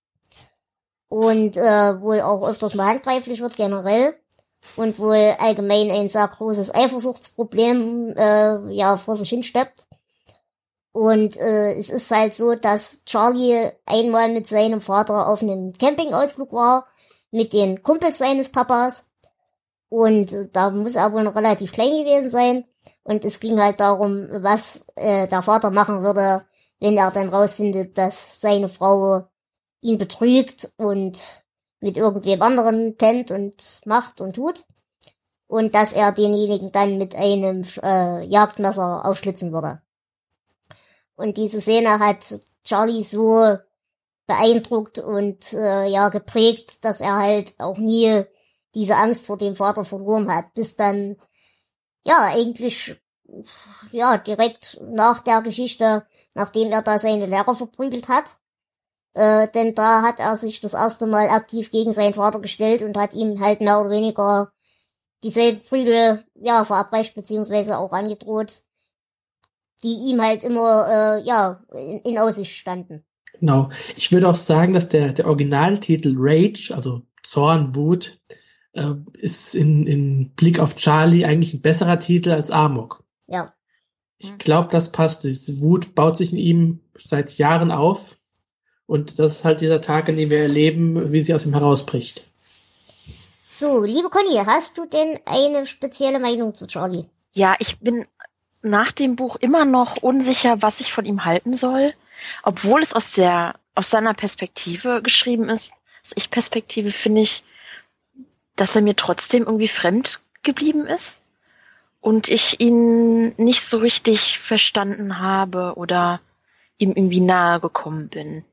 und 1.09 1.59
äh, 1.59 2.01
wohl 2.01 2.23
auch 2.23 2.49
öfters 2.49 2.75
mal 2.75 2.87
handgreiflich 2.87 3.43
wird 3.43 3.57
generell 3.57 4.15
und 4.77 4.99
wohl 4.99 5.35
allgemein 5.39 5.91
ein 5.91 6.09
sehr 6.09 6.29
großes 6.29 6.75
Eifersuchtsproblem 6.75 8.15
äh, 8.17 8.73
ja 8.73 8.97
vor 8.97 9.17
sich 9.17 9.29
hinsteppt. 9.29 9.85
Und 10.93 11.37
äh, 11.37 11.75
es 11.75 11.89
ist 11.89 12.11
halt 12.11 12.35
so, 12.35 12.55
dass 12.55 13.05
Charlie 13.05 13.71
einmal 13.87 14.29
mit 14.33 14.49
seinem 14.49 14.81
Vater 14.81 15.29
auf 15.29 15.43
einem 15.43 15.73
Campingausflug 15.73 16.53
war, 16.53 16.87
mit 17.31 17.53
den 17.53 17.83
Kumpels 17.83 18.19
seines 18.19 18.51
Papas. 18.51 19.09
Und 19.89 20.33
äh, 20.33 20.49
da 20.53 20.71
muss 20.71 20.97
er 20.97 21.13
wohl 21.13 21.23
noch 21.23 21.37
relativ 21.37 21.73
klein 21.73 22.05
gewesen 22.05 22.29
sein. 22.29 22.65
Und 23.05 23.25
es 23.25 23.41
ging 23.41 23.61
halt 23.61 23.81
darum, 23.81 24.29
was 24.31 24.87
äh, 24.97 25.29
der 25.29 25.43
Vater 25.43 25.71
machen 25.71 26.03
würde, 26.03 26.45
wenn 26.81 26.97
er 26.97 27.11
dann 27.11 27.29
rausfindet, 27.29 27.97
dass 27.97 28.41
seine 28.41 28.69
Frau 28.69 29.29
ihn 29.81 29.99
betrügt 29.99 30.73
und 30.77 31.45
mit 31.81 31.97
irgendwem 31.97 32.43
anderen 32.43 32.97
kennt 32.99 33.31
und 33.31 33.81
macht 33.85 34.21
und 34.21 34.37
tut. 34.37 34.65
Und 35.47 35.75
dass 35.75 35.93
er 35.93 36.13
denjenigen 36.13 36.73
dann 36.73 36.99
mit 36.99 37.15
einem 37.15 37.65
äh, 37.83 38.25
Jagdmesser 38.25 39.05
aufschlitzen 39.05 39.53
würde. 39.53 39.83
Und 41.21 41.37
diese 41.37 41.61
Szene 41.61 41.99
hat 41.99 42.41
Charlie 42.65 43.03
so 43.03 43.57
beeindruckt 44.27 44.99
und 44.99 45.53
äh, 45.53 45.87
ja 45.89 46.09
geprägt, 46.09 46.85
dass 46.85 47.01
er 47.01 47.17
halt 47.17 47.55
auch 47.59 47.79
nie 47.79 48.25
diese 48.75 48.97
Angst 48.97 49.27
vor 49.27 49.37
dem 49.37 49.57
Vater 49.57 49.85
verloren 49.85 50.33
hat, 50.33 50.55
bis 50.55 50.77
dann 50.77 51.17
ja 52.05 52.23
eigentlich 52.23 52.97
ja 53.93 54.19
direkt 54.19 54.81
nach 54.83 55.21
der 55.21 55.43
Geschichte, 55.43 56.07
nachdem 56.35 56.73
er 56.73 56.83
da 56.83 56.99
seine 56.99 57.27
Lehrer 57.27 57.55
verprügelt 57.55 58.09
hat, 58.09 58.25
äh, 59.15 59.49
denn 59.49 59.75
da 59.75 60.03
hat 60.03 60.19
er 60.19 60.37
sich 60.37 60.61
das 60.61 60.75
erste 60.75 61.07
Mal 61.07 61.29
aktiv 61.29 61.71
gegen 61.71 61.93
seinen 61.93 62.15
Vater 62.15 62.41
gestellt 62.41 62.83
und 62.83 62.97
hat 62.97 63.15
ihm 63.15 63.41
halt 63.41 63.61
mehr 63.61 63.81
oder 63.81 63.91
weniger 63.91 64.53
dieselben 65.23 65.63
Prügel 65.65 66.25
ja 66.35 66.65
verabreicht 66.65 67.15
beziehungsweise 67.15 67.79
auch 67.79 67.93
angedroht, 67.93 68.63
die 69.83 69.95
ihm 70.11 70.21
halt 70.21 70.45
immer 70.45 70.87
äh, 70.89 71.23
ja 71.23 71.63
in, 71.73 72.01
in 72.01 72.19
Aussicht 72.19 72.57
standen. 72.57 73.05
Genau. 73.39 73.71
Ich 73.97 74.13
würde 74.13 74.29
auch 74.29 74.35
sagen, 74.35 74.75
dass 74.75 74.89
der, 74.89 75.13
der 75.13 75.27
Originaltitel 75.27 76.15
Rage, 76.17 76.73
also 76.75 77.03
Zorn, 77.23 77.75
Wut, 77.75 78.19
äh, 78.73 78.93
ist 79.15 79.55
in, 79.55 79.87
in 79.87 80.35
Blick 80.35 80.59
auf 80.59 80.77
Charlie 80.77 81.25
eigentlich 81.25 81.55
ein 81.55 81.63
besserer 81.63 81.99
Titel 81.99 82.31
als 82.31 82.51
Amok. 82.51 83.03
Ja, 83.29 83.55
Ich 84.19 84.37
glaube, 84.39 84.69
das 84.71 84.93
passt. 84.93 85.25
Diese 85.25 85.61
Wut 85.61 85.95
baut 85.95 86.17
sich 86.17 86.33
in 86.33 86.39
ihm 86.39 86.81
seit 86.99 87.39
Jahren 87.39 87.71
auf. 87.71 88.17
Und 88.87 89.19
das 89.19 89.37
ist 89.37 89.45
halt 89.45 89.61
dieser 89.61 89.81
Tag, 89.81 90.09
in 90.09 90.17
dem 90.17 90.31
wir 90.31 90.41
erleben, 90.41 91.13
wie 91.13 91.21
sie 91.21 91.33
aus 91.33 91.47
ihm 91.47 91.55
herausbricht. 91.55 92.23
so 93.53 93.85
liebe 93.85 94.11
Conny, 94.11 94.37
hast 94.45 94.79
du 94.79 94.87
denn 94.87 95.19
eine 95.27 95.65
spezielle 95.67 96.19
Meinung 96.19 96.55
zu 96.55 96.67
Charlie? 96.67 97.05
Ja, 97.33 97.55
ich 97.61 97.79
bin 97.79 98.07
nach 98.63 98.93
dem 98.93 99.17
Buch 99.17 99.37
immer 99.37 99.65
noch 99.65 99.99
unsicher, 99.99 100.63
was 100.63 100.81
ich 100.81 100.93
von 100.93 101.05
ihm 101.05 101.25
halten 101.25 101.57
soll. 101.57 101.95
obwohl 102.43 102.83
es 102.83 102.93
aus 102.93 103.13
der, 103.13 103.55
aus 103.75 103.89
seiner 103.89 104.13
Perspektive 104.13 105.01
geschrieben 105.03 105.49
ist, 105.49 105.73
aus 106.05 106.13
Ich-Perspektive 106.15 106.91
finde 106.91 107.23
ich, 107.23 107.45
dass 108.57 108.77
er 108.77 108.83
mir 108.83 108.95
trotzdem 108.95 109.45
irgendwie 109.45 109.69
fremd 109.69 110.21
geblieben 110.43 110.87
ist 110.87 111.23
und 112.01 112.29
ich 112.29 112.61
ihn 112.61 113.35
nicht 113.37 113.63
so 113.63 113.79
richtig 113.79 114.39
verstanden 114.39 115.19
habe 115.19 115.75
oder 115.77 116.21
ihm 116.77 116.91
irgendwie 116.91 117.21
nahe 117.21 117.59
gekommen 117.61 118.09
bin. 118.09 118.45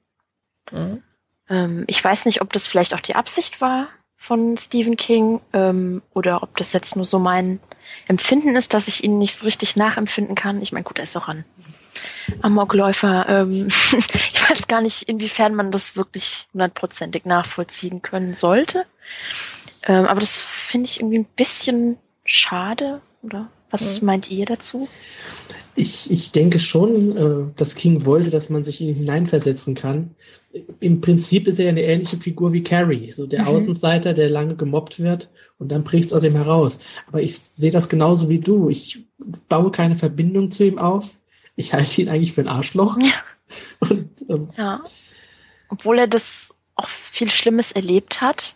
Mhm. 0.72 1.04
Ähm, 1.50 1.84
ich 1.88 2.02
weiß 2.02 2.26
nicht, 2.26 2.42
ob 2.42 2.54
das 2.54 2.68
vielleicht 2.68 2.94
auch 2.94 3.02
die 3.02 3.16
Absicht 3.16 3.60
war 3.60 3.90
von 4.18 4.58
Stephen 4.58 4.98
King 4.98 5.40
ähm, 5.54 6.02
oder 6.14 6.44
ob 6.44 6.58
das 6.58 6.74
jetzt 6.74 6.96
nur 6.96 7.06
so 7.06 7.20
mein 7.20 7.60
Empfinden 8.08 8.56
ist, 8.56 8.74
dass 8.74 8.88
ich 8.88 9.04
ihn 9.04 9.18
nicht 9.18 9.36
so 9.36 9.46
richtig 9.46 9.76
nachempfinden 9.76 10.36
kann. 10.36 10.62
Ich 10.62 10.72
meine, 10.72 10.84
gut, 10.84 10.98
er 10.98 11.04
ist 11.04 11.16
auch 11.16 11.28
ein 11.28 11.46
Amokläufer. 12.42 13.26
Ähm, 13.30 13.68
ich 13.98 14.50
weiß 14.50 14.68
gar 14.68 14.82
nicht, 14.82 15.04
inwiefern 15.04 15.56
man 15.56 15.72
das 15.72 15.96
wirklich 15.96 16.48
hundertprozentig 16.54 17.26
nachvollziehen 17.26 18.02
können 18.02 18.36
sollte. 18.36 18.86
Ähm, 19.84 20.06
aber 20.06 20.20
das 20.20 20.36
finde 20.36 20.90
ich 20.90 21.00
irgendwie 21.00 21.20
ein 21.20 21.28
bisschen 21.36 21.98
schade, 22.26 23.02
oder? 23.22 23.50
Was 23.70 24.02
mhm. 24.02 24.08
meint 24.08 24.32
ihr 24.32 24.46
dazu? 24.46 24.90
Ich, 25.78 26.12
ich 26.12 26.32
denke 26.32 26.60
schon, 26.60 27.18
äh, 27.18 27.54
dass 27.56 27.76
King 27.76 28.06
wollte, 28.06 28.30
dass 28.30 28.50
man 28.50 28.64
sich 28.64 28.82
in 28.82 28.90
ihn 28.90 28.96
hineinversetzen 28.96 29.76
kann. 29.76 30.16
Im 30.80 31.02
Prinzip 31.02 31.48
ist 31.48 31.60
er 31.60 31.66
ja 31.66 31.72
eine 31.72 31.84
ähnliche 31.84 32.18
Figur 32.18 32.52
wie 32.52 32.64
Carrie, 32.64 33.12
so 33.12 33.28
der 33.28 33.44
mhm. 33.44 33.48
Außenseiter, 33.50 34.14
der 34.14 34.30
lange 34.30 34.56
gemobbt 34.56 35.00
wird 35.00 35.30
und 35.60 35.72
dann 35.72 35.84
bricht 35.84 36.06
es 36.06 36.14
aus 36.14 36.24
ihm 36.24 36.36
heraus. 36.36 36.80
Aber 37.08 37.22
ich 37.22 37.38
sehe 37.38 37.72
das 37.72 37.90
genauso 37.90 38.28
wie 38.28 38.40
du. 38.40 38.70
Ich 38.70 39.06
baue 39.50 39.72
keine 39.72 39.96
Verbindung 39.96 40.52
zu 40.52 40.66
ihm 40.66 40.80
auf. 40.80 41.20
Ich 41.56 41.74
halte 41.74 42.02
ihn 42.02 42.10
eigentlich 42.10 42.34
für 42.34 42.42
ein 42.42 42.48
Arschloch. 42.48 42.98
Ja. 43.00 43.14
Und, 43.90 44.10
ähm, 44.30 44.48
ja. 44.58 44.82
Obwohl 45.70 46.00
er 46.00 46.08
das 46.08 46.54
auch 46.76 46.90
viel 46.90 47.30
Schlimmes 47.30 47.72
erlebt 47.72 48.20
hat 48.22 48.56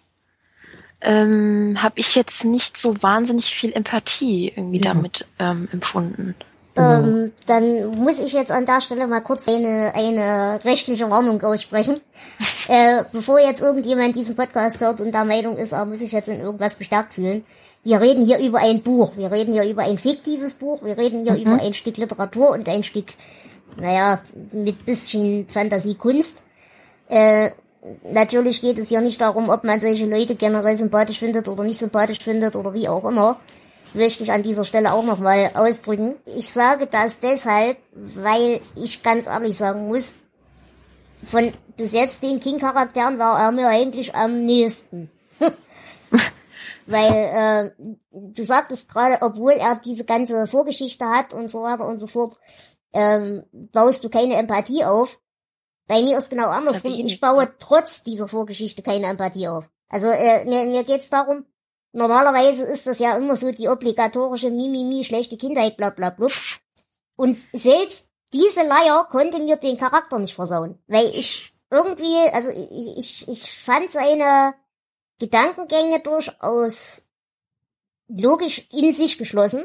ähm, 1.02 1.82
habe 1.82 2.00
ich 2.00 2.16
jetzt 2.16 2.46
nicht 2.46 2.78
so 2.78 3.02
wahnsinnig 3.02 3.46
viel 3.46 3.74
Empathie 3.74 4.50
irgendwie 4.56 4.78
ja. 4.78 4.94
damit 4.94 5.26
ähm, 5.40 5.68
empfunden. 5.72 6.36
Ähm, 6.76 7.04
genau. 7.04 7.32
dann 7.48 7.92
muss 8.02 8.20
ich 8.20 8.32
jetzt 8.32 8.52
an 8.52 8.66
der 8.66 8.80
Stelle 8.80 9.06
mal 9.06 9.20
kurz 9.22 9.48
eine, 9.48 9.94
eine 9.94 10.60
rechtliche 10.64 11.10
Warnung 11.10 11.42
aussprechen. 11.42 12.00
äh, 12.68 13.04
bevor 13.12 13.40
jetzt 13.40 13.62
irgendjemand 13.62 14.16
diesen 14.16 14.36
Podcast 14.36 14.80
hört 14.80 15.02
und 15.02 15.12
der 15.12 15.26
Meinung 15.26 15.58
ist, 15.58 15.74
er 15.74 15.86
muss 15.86 16.00
sich 16.00 16.14
jetzt 16.14 16.30
in 16.30 16.40
irgendwas 16.40 16.76
bestärkt 16.76 17.16
fühlen. 17.16 17.44
Wir 17.84 18.00
reden 18.00 18.26
hier 18.26 18.38
über 18.40 18.60
ein 18.60 18.84
Buch. 18.84 19.18
Wir 19.18 19.32
reden 19.32 19.54
hier 19.54 19.66
über 19.66 19.84
ein 19.84 19.98
fiktives 19.98 20.54
Buch. 20.54 20.84
Wir 20.84 20.98
reden 20.98 21.24
hier 21.24 21.34
mhm. 21.34 21.42
über 21.42 21.62
ein 21.62 21.74
Stück 21.74 21.98
Literatur 21.98 22.52
und 22.52 22.70
ein 22.70 22.84
Stück, 22.84 23.08
naja, 23.78 24.22
mit 24.52 24.86
bisschen 24.86 25.48
Fantasiekunst. 25.50 26.42
Äh, 27.10 27.52
natürlich 28.10 28.62
geht 28.62 28.78
es 28.78 28.90
ja 28.92 29.02
nicht 29.02 29.20
darum, 29.20 29.50
ob 29.50 29.64
man 29.64 29.82
solche 29.82 30.06
Leute 30.06 30.36
generell 30.36 30.76
sympathisch 30.78 31.20
findet 31.20 31.48
oder 31.48 31.64
nicht 31.64 31.80
sympathisch 31.80 32.20
findet 32.20 32.56
oder 32.56 32.74
wie 32.74 32.88
auch 32.88 33.04
immer. 33.04 33.38
Möchte 33.94 34.24
ich 34.24 34.32
an 34.32 34.44
dieser 34.44 34.64
Stelle 34.64 34.94
auch 34.94 35.04
nochmal 35.04 35.52
ausdrücken. 35.54 36.16
Ich 36.26 36.50
sage 36.50 36.88
das 36.88 37.20
deshalb, 37.20 37.78
weil 37.94 38.62
ich 38.76 39.04
ganz 39.04 39.28
ehrlich 39.28 39.58
sagen 39.58 39.88
muss, 39.88 40.20
von 41.24 41.52
bis 41.76 41.92
jetzt 41.92 42.24
den 42.24 42.40
King-Charakteren 42.40 43.20
war 43.20 43.40
er 43.40 43.52
mir 43.52 43.68
eigentlich 43.68 44.16
am 44.16 44.42
nächsten. 44.42 45.12
weil 46.86 47.12
äh, 47.12 47.92
du 48.12 48.44
sagtest 48.44 48.90
gerade, 48.90 49.22
obwohl 49.22 49.54
er 49.54 49.80
diese 49.84 50.06
ganze 50.06 50.48
Vorgeschichte 50.48 51.06
hat 51.06 51.34
und 51.34 51.50
so 51.50 51.64
weiter 51.64 51.86
und 51.86 52.00
so 52.00 52.08
fort, 52.08 52.36
ähm, 52.94 53.44
baust 53.52 54.04
du 54.04 54.10
keine 54.10 54.36
Empathie 54.36 54.84
auf. 54.84 55.20
Bei 55.88 56.02
mir 56.02 56.18
ist 56.18 56.30
genau 56.30 56.48
andersrum. 56.48 56.94
Ich 56.94 57.20
baue 57.20 57.54
trotz 57.60 58.04
dieser 58.04 58.28
Vorgeschichte 58.28 58.82
keine 58.82 59.08
Empathie 59.08 59.48
auf. 59.48 59.70
Also 59.90 60.08
äh, 60.08 60.46
mir, 60.46 60.66
mir 60.66 60.84
geht's 60.84 61.10
darum, 61.10 61.46
normalerweise 61.94 62.66
ist 62.66 62.88
das 62.88 63.00
ja 63.00 63.18
immer 63.18 63.36
so 63.36 63.52
die 63.52 63.70
obligatorische 63.70 64.50
Mimimi, 64.50 65.04
schlechte 65.04 65.38
Kindheit, 65.38 65.78
bla 65.78 65.90
bla 65.90 66.10
bla. 66.12 66.28
Und 67.16 67.38
selbst 67.54 68.08
diese 68.34 68.64
Leier 68.64 69.08
konnte 69.10 69.40
mir 69.40 69.58
den 69.58 69.78
Charakter 69.78 70.18
nicht 70.20 70.36
versauen. 70.36 70.80
Weil 70.88 71.08
ich 71.08 71.54
irgendwie, 71.70 72.18
also 72.32 72.50
ich, 72.50 72.98
ich, 72.98 73.28
ich 73.28 73.52
fand 73.52 73.92
seine 73.92 74.54
Gedankengänge 75.20 76.02
durchaus 76.02 77.08
logisch 78.08 78.68
in 78.72 78.94
sich 78.94 79.18
geschlossen. 79.18 79.64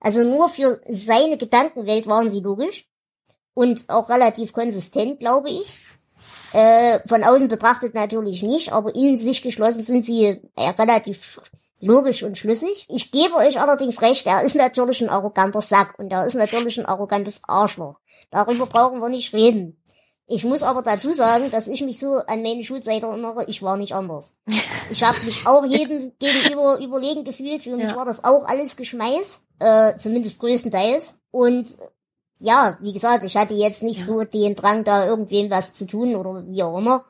Also 0.00 0.22
nur 0.22 0.48
für 0.48 0.80
seine 0.88 1.38
Gedankenwelt 1.38 2.06
waren 2.06 2.28
sie 2.28 2.40
logisch 2.40 2.88
und 3.54 3.88
auch 3.88 4.08
relativ 4.10 4.52
konsistent, 4.52 5.20
glaube 5.20 5.50
ich. 5.50 5.78
Äh, 6.52 7.00
von 7.08 7.24
außen 7.24 7.48
betrachtet 7.48 7.94
natürlich 7.94 8.42
nicht, 8.42 8.72
aber 8.72 8.94
in 8.94 9.16
sich 9.16 9.42
geschlossen 9.42 9.82
sind 9.82 10.04
sie 10.04 10.40
äh, 10.54 10.68
relativ 10.78 11.40
logisch 11.80 12.22
und 12.22 12.38
schlüssig. 12.38 12.86
Ich 12.88 13.10
gebe 13.10 13.34
euch 13.34 13.60
allerdings 13.60 14.00
recht, 14.02 14.26
er 14.26 14.42
ist 14.42 14.56
natürlich 14.56 15.02
ein 15.02 15.08
arroganter 15.08 15.62
Sack 15.62 15.98
und 15.98 16.12
er 16.12 16.26
ist 16.26 16.34
natürlich 16.34 16.78
ein 16.78 16.86
arrogantes 16.86 17.40
Arschloch. 17.46 17.96
Darüber 18.30 18.66
brauchen 18.66 19.00
wir 19.00 19.08
nicht 19.08 19.32
reden. 19.32 19.80
Ich 20.28 20.44
muss 20.44 20.64
aber 20.64 20.82
dazu 20.82 21.12
sagen, 21.12 21.52
dass 21.52 21.68
ich 21.68 21.82
mich 21.82 22.00
so 22.00 22.14
an 22.14 22.42
meine 22.42 22.64
Schulzeit 22.64 23.02
erinnere, 23.02 23.44
ich 23.46 23.62
war 23.62 23.76
nicht 23.76 23.94
anders. 23.94 24.34
Ich 24.88 25.02
habe 25.02 25.18
mich 25.24 25.48
auch 25.48 25.64
jedem 25.64 26.12
gegenüber 26.20 26.78
überlegen 26.78 27.24
gefühlt. 27.24 27.64
Für 27.64 27.76
mich 27.76 27.90
ja. 27.90 27.96
war 27.96 28.04
das 28.04 28.22
auch 28.22 28.44
alles 28.44 28.76
Geschmeiß, 28.76 29.42
äh, 29.58 29.98
zumindest 29.98 30.38
größtenteils. 30.38 31.18
Und 31.32 31.66
ja, 32.38 32.78
wie 32.80 32.92
gesagt, 32.92 33.24
ich 33.24 33.36
hatte 33.36 33.54
jetzt 33.54 33.82
nicht 33.82 33.98
ja. 33.98 34.04
so 34.04 34.22
den 34.22 34.54
Drang, 34.54 34.84
da 34.84 35.04
irgendwem 35.04 35.50
was 35.50 35.72
zu 35.72 35.88
tun 35.88 36.14
oder 36.14 36.46
wie 36.46 36.62
auch 36.62 36.78
immer. 36.78 37.04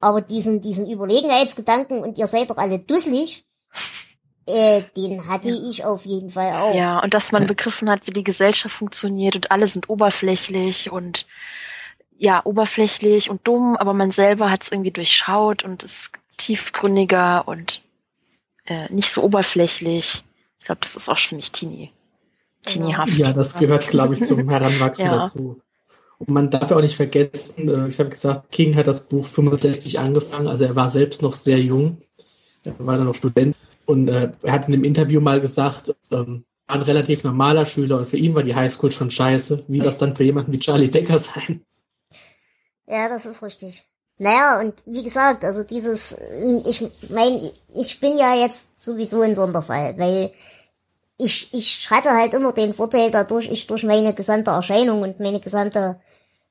Aber 0.00 0.22
diesen, 0.22 0.62
diesen 0.62 0.90
Überlegenheitsgedanken 0.90 2.02
und 2.02 2.16
ihr 2.16 2.26
seid 2.26 2.48
doch 2.48 2.56
alle 2.56 2.78
dusselig, 2.78 3.44
äh, 4.46 4.82
den 4.96 5.28
hatte 5.28 5.50
ja. 5.50 5.68
ich 5.68 5.84
auf 5.84 6.06
jeden 6.06 6.30
Fall 6.30 6.52
auch. 6.54 6.74
Ja, 6.74 7.00
und 7.00 7.14
dass 7.14 7.32
man 7.32 7.46
begriffen 7.46 7.88
hat, 7.88 8.06
wie 8.06 8.12
die 8.12 8.24
Gesellschaft 8.24 8.74
funktioniert 8.74 9.36
und 9.36 9.50
alle 9.50 9.66
sind 9.66 9.88
oberflächlich 9.88 10.90
und 10.90 11.26
ja, 12.16 12.44
oberflächlich 12.44 13.30
und 13.30 13.46
dumm, 13.46 13.76
aber 13.76 13.94
man 13.94 14.10
selber 14.10 14.50
hat 14.50 14.64
es 14.64 14.72
irgendwie 14.72 14.90
durchschaut 14.90 15.64
und 15.64 15.82
ist 15.82 16.12
tiefgründiger 16.36 17.48
und 17.48 17.82
äh, 18.66 18.92
nicht 18.92 19.10
so 19.10 19.22
oberflächlich. 19.22 20.22
Ich 20.58 20.66
glaube, 20.66 20.80
das 20.82 20.96
ist 20.96 21.08
auch 21.08 21.18
ziemlich 21.18 21.52
teeny. 21.52 21.92
Teenyhaft. 22.62 23.16
Ja, 23.16 23.32
das 23.32 23.56
gehört, 23.56 23.88
glaube 23.88 24.14
ich, 24.14 24.22
zum 24.22 24.48
Heranwachsen 24.48 25.06
ja. 25.10 25.18
dazu. 25.18 25.60
Und 26.18 26.28
man 26.28 26.50
darf 26.50 26.70
auch 26.70 26.82
nicht 26.82 26.96
vergessen, 26.96 27.68
äh, 27.68 27.88
ich 27.88 27.98
habe 27.98 28.10
gesagt, 28.10 28.52
King 28.52 28.76
hat 28.76 28.86
das 28.86 29.08
Buch 29.08 29.24
65 29.24 29.98
angefangen, 29.98 30.48
also 30.48 30.64
er 30.64 30.76
war 30.76 30.90
selbst 30.90 31.22
noch 31.22 31.32
sehr 31.32 31.58
jung. 31.58 31.98
Er 32.64 32.74
war 32.78 32.96
dann 32.96 33.06
noch 33.06 33.14
Student. 33.14 33.56
Und 33.86 34.08
äh, 34.08 34.30
er 34.42 34.52
hat 34.52 34.66
in 34.66 34.72
dem 34.72 34.84
Interview 34.84 35.20
mal 35.20 35.40
gesagt, 35.40 35.94
ähm, 36.12 36.44
ein 36.66 36.82
relativ 36.82 37.24
normaler 37.24 37.66
Schüler 37.66 37.98
und 37.98 38.06
für 38.06 38.16
ihn 38.16 38.34
war 38.34 38.42
die 38.42 38.54
Highschool 38.54 38.92
schon 38.92 39.10
scheiße. 39.10 39.64
Wie 39.68 39.80
das 39.80 39.98
dann 39.98 40.14
für 40.14 40.24
jemanden 40.24 40.52
wie 40.52 40.58
Charlie 40.58 40.90
Decker 40.90 41.18
sein? 41.18 41.64
Ja, 42.86 43.08
das 43.08 43.26
ist 43.26 43.42
richtig. 43.42 43.86
Naja, 44.18 44.60
und 44.60 44.74
wie 44.84 45.02
gesagt, 45.02 45.44
also 45.44 45.62
dieses, 45.62 46.16
ich 46.66 46.86
mein, 47.08 47.40
ich 47.74 48.00
bin 48.00 48.18
ja 48.18 48.34
jetzt 48.34 48.82
sowieso 48.82 49.22
ein 49.22 49.34
Sonderfall, 49.34 49.98
weil 49.98 50.32
ich, 51.16 51.52
ich 51.52 51.90
hatte 51.90 52.10
halt 52.10 52.34
immer 52.34 52.52
den 52.52 52.74
Vorteil 52.74 53.10
dadurch, 53.10 53.50
ich 53.50 53.66
durch 53.66 53.82
meine 53.82 54.14
gesamte 54.14 54.50
Erscheinung 54.50 55.02
und 55.02 55.20
meine 55.20 55.40
gesamte 55.40 56.00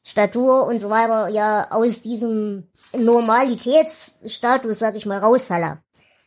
Statur 0.04 0.66
und 0.66 0.80
so 0.80 0.90
weiter 0.90 1.28
ja 1.28 1.68
aus 1.72 2.02
diesem 2.02 2.68
Normalitätsstatus, 2.94 4.80
sag 4.80 4.96
ich 4.96 5.06
mal, 5.06 5.20
rausfalle. 5.20 5.80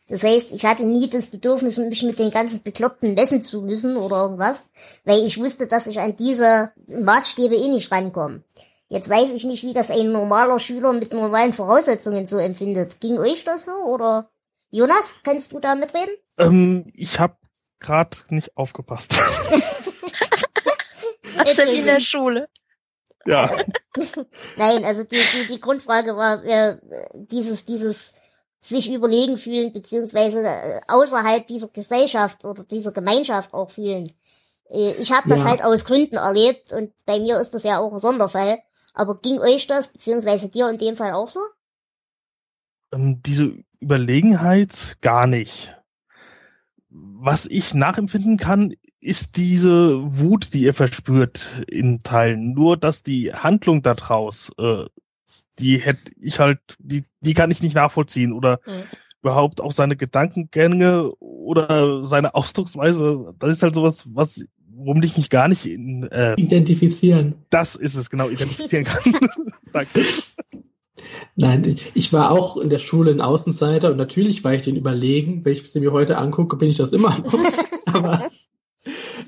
Das 0.09 0.23
heißt, 0.23 0.51
ich 0.51 0.65
hatte 0.65 0.83
nie 0.85 1.09
das 1.09 1.27
Bedürfnis, 1.27 1.77
mich 1.77 2.03
mit 2.03 2.19
den 2.19 2.31
ganzen 2.31 2.61
Bekloppten 2.61 3.13
messen 3.13 3.41
zu 3.41 3.61
müssen 3.61 3.95
oder 3.95 4.23
irgendwas, 4.23 4.65
weil 5.05 5.25
ich 5.25 5.39
wusste, 5.39 5.67
dass 5.67 5.87
ich 5.87 5.99
an 5.99 6.15
diese 6.17 6.71
Maßstäbe 6.87 7.55
eh 7.55 7.69
nicht 7.69 7.91
rankomme. 7.91 8.43
Jetzt 8.89 9.09
weiß 9.09 9.31
ich 9.31 9.45
nicht, 9.45 9.63
wie 9.63 9.73
das 9.73 9.89
ein 9.89 10.11
normaler 10.11 10.59
Schüler 10.59 10.93
mit 10.93 11.13
normalen 11.13 11.53
Voraussetzungen 11.53 12.27
so 12.27 12.37
empfindet. 12.37 12.99
Ging 12.99 13.17
euch 13.17 13.43
das 13.43 13.65
so 13.65 13.71
oder 13.71 14.29
Jonas, 14.69 15.15
kannst 15.23 15.53
du 15.53 15.59
da 15.59 15.73
mitreden? 15.75 16.13
Ähm, 16.37 16.91
ich 16.93 17.19
habe 17.19 17.37
gerade 17.79 18.17
nicht 18.29 18.55
aufgepasst. 18.57 19.13
Was 21.35 21.55
denn 21.55 21.69
in 21.69 21.85
der 21.85 21.99
Schule? 21.99 22.49
Ja. 23.25 23.49
Nein, 24.57 24.83
also 24.83 25.03
die, 25.03 25.21
die, 25.33 25.47
die 25.47 25.59
Grundfrage 25.59 26.15
war 26.15 26.43
äh, 26.43 26.77
dieses, 27.13 27.65
dieses 27.65 28.13
sich 28.65 28.91
überlegen 28.91 29.37
fühlen, 29.37 29.73
beziehungsweise 29.73 30.39
äh, 30.45 30.81
außerhalb 30.87 31.47
dieser 31.47 31.67
Gesellschaft 31.67 32.45
oder 32.45 32.63
dieser 32.63 32.91
Gemeinschaft 32.91 33.53
auch 33.53 33.69
fühlen. 33.69 34.11
Äh, 34.69 34.93
ich 34.93 35.11
habe 35.11 35.29
das 35.29 35.39
ja. 35.39 35.45
halt 35.45 35.63
aus 35.63 35.85
Gründen 35.85 36.15
erlebt 36.15 36.71
und 36.73 36.91
bei 37.05 37.19
mir 37.19 37.39
ist 37.39 37.53
das 37.53 37.63
ja 37.63 37.79
auch 37.79 37.91
ein 37.91 37.99
Sonderfall. 37.99 38.59
Aber 38.93 39.19
ging 39.19 39.39
euch 39.39 39.67
das, 39.67 39.87
beziehungsweise 39.87 40.49
dir 40.49 40.69
in 40.69 40.77
dem 40.77 40.95
Fall 40.95 41.13
auch 41.13 41.27
so? 41.27 41.39
Ähm, 42.93 43.21
diese 43.23 43.57
Überlegenheit 43.79 44.97
gar 45.01 45.27
nicht 45.27 45.73
was 46.93 47.45
ich 47.47 47.73
nachempfinden 47.73 48.37
kann, 48.37 48.73
ist 48.99 49.37
diese 49.37 50.01
Wut, 50.17 50.53
die 50.53 50.65
er 50.65 50.73
verspürt 50.73 51.63
in 51.67 51.99
Teilen. 52.03 52.53
Nur, 52.53 52.77
dass 52.77 53.03
die 53.03 53.33
Handlung 53.33 53.81
daraus, 53.81 54.51
äh, 54.57 54.85
die 55.59 55.77
hätte 55.77 56.11
ich 56.19 56.39
halt, 56.39 56.59
die, 56.79 57.03
die 57.21 57.33
kann 57.33 57.51
ich 57.51 57.61
nicht 57.61 57.75
nachvollziehen 57.75 58.33
oder 58.33 58.59
Mhm. 58.65 58.71
überhaupt 59.21 59.61
auch 59.61 59.71
seine 59.71 59.95
Gedankengänge 59.95 61.11
oder 61.19 62.05
seine 62.05 62.35
Ausdrucksweise. 62.35 63.33
Das 63.39 63.51
ist 63.51 63.63
halt 63.63 63.75
sowas, 63.75 64.05
was, 64.13 64.45
womit 64.75 65.05
ich 65.05 65.17
mich 65.17 65.29
gar 65.29 65.47
nicht 65.47 65.65
in, 65.65 66.03
äh, 66.11 66.33
Identifizieren. 66.35 67.35
das 67.49 67.75
ist 67.75 67.95
es 67.95 68.09
genau, 68.09 68.29
identifizieren 68.29 68.85
kann. 68.85 69.13
Danke. 69.73 70.01
Nein, 71.35 71.63
ich, 71.65 71.91
ich 71.95 72.13
war 72.13 72.31
auch 72.31 72.57
in 72.57 72.69
der 72.69 72.79
Schule 72.79 73.11
ein 73.11 73.21
Außenseiter 73.21 73.91
und 73.91 73.97
natürlich 73.97 74.43
war 74.43 74.53
ich 74.53 74.61
den 74.63 74.75
überlegen. 74.75 75.43
Wenn 75.45 75.53
ich 75.53 75.61
es 75.63 75.73
mir 75.75 75.91
heute 75.91 76.17
angucke, 76.17 76.57
bin 76.57 76.69
ich 76.69 76.77
das 76.77 76.93
immer 76.93 77.17
noch. 77.17 77.33
Aber 77.85 78.23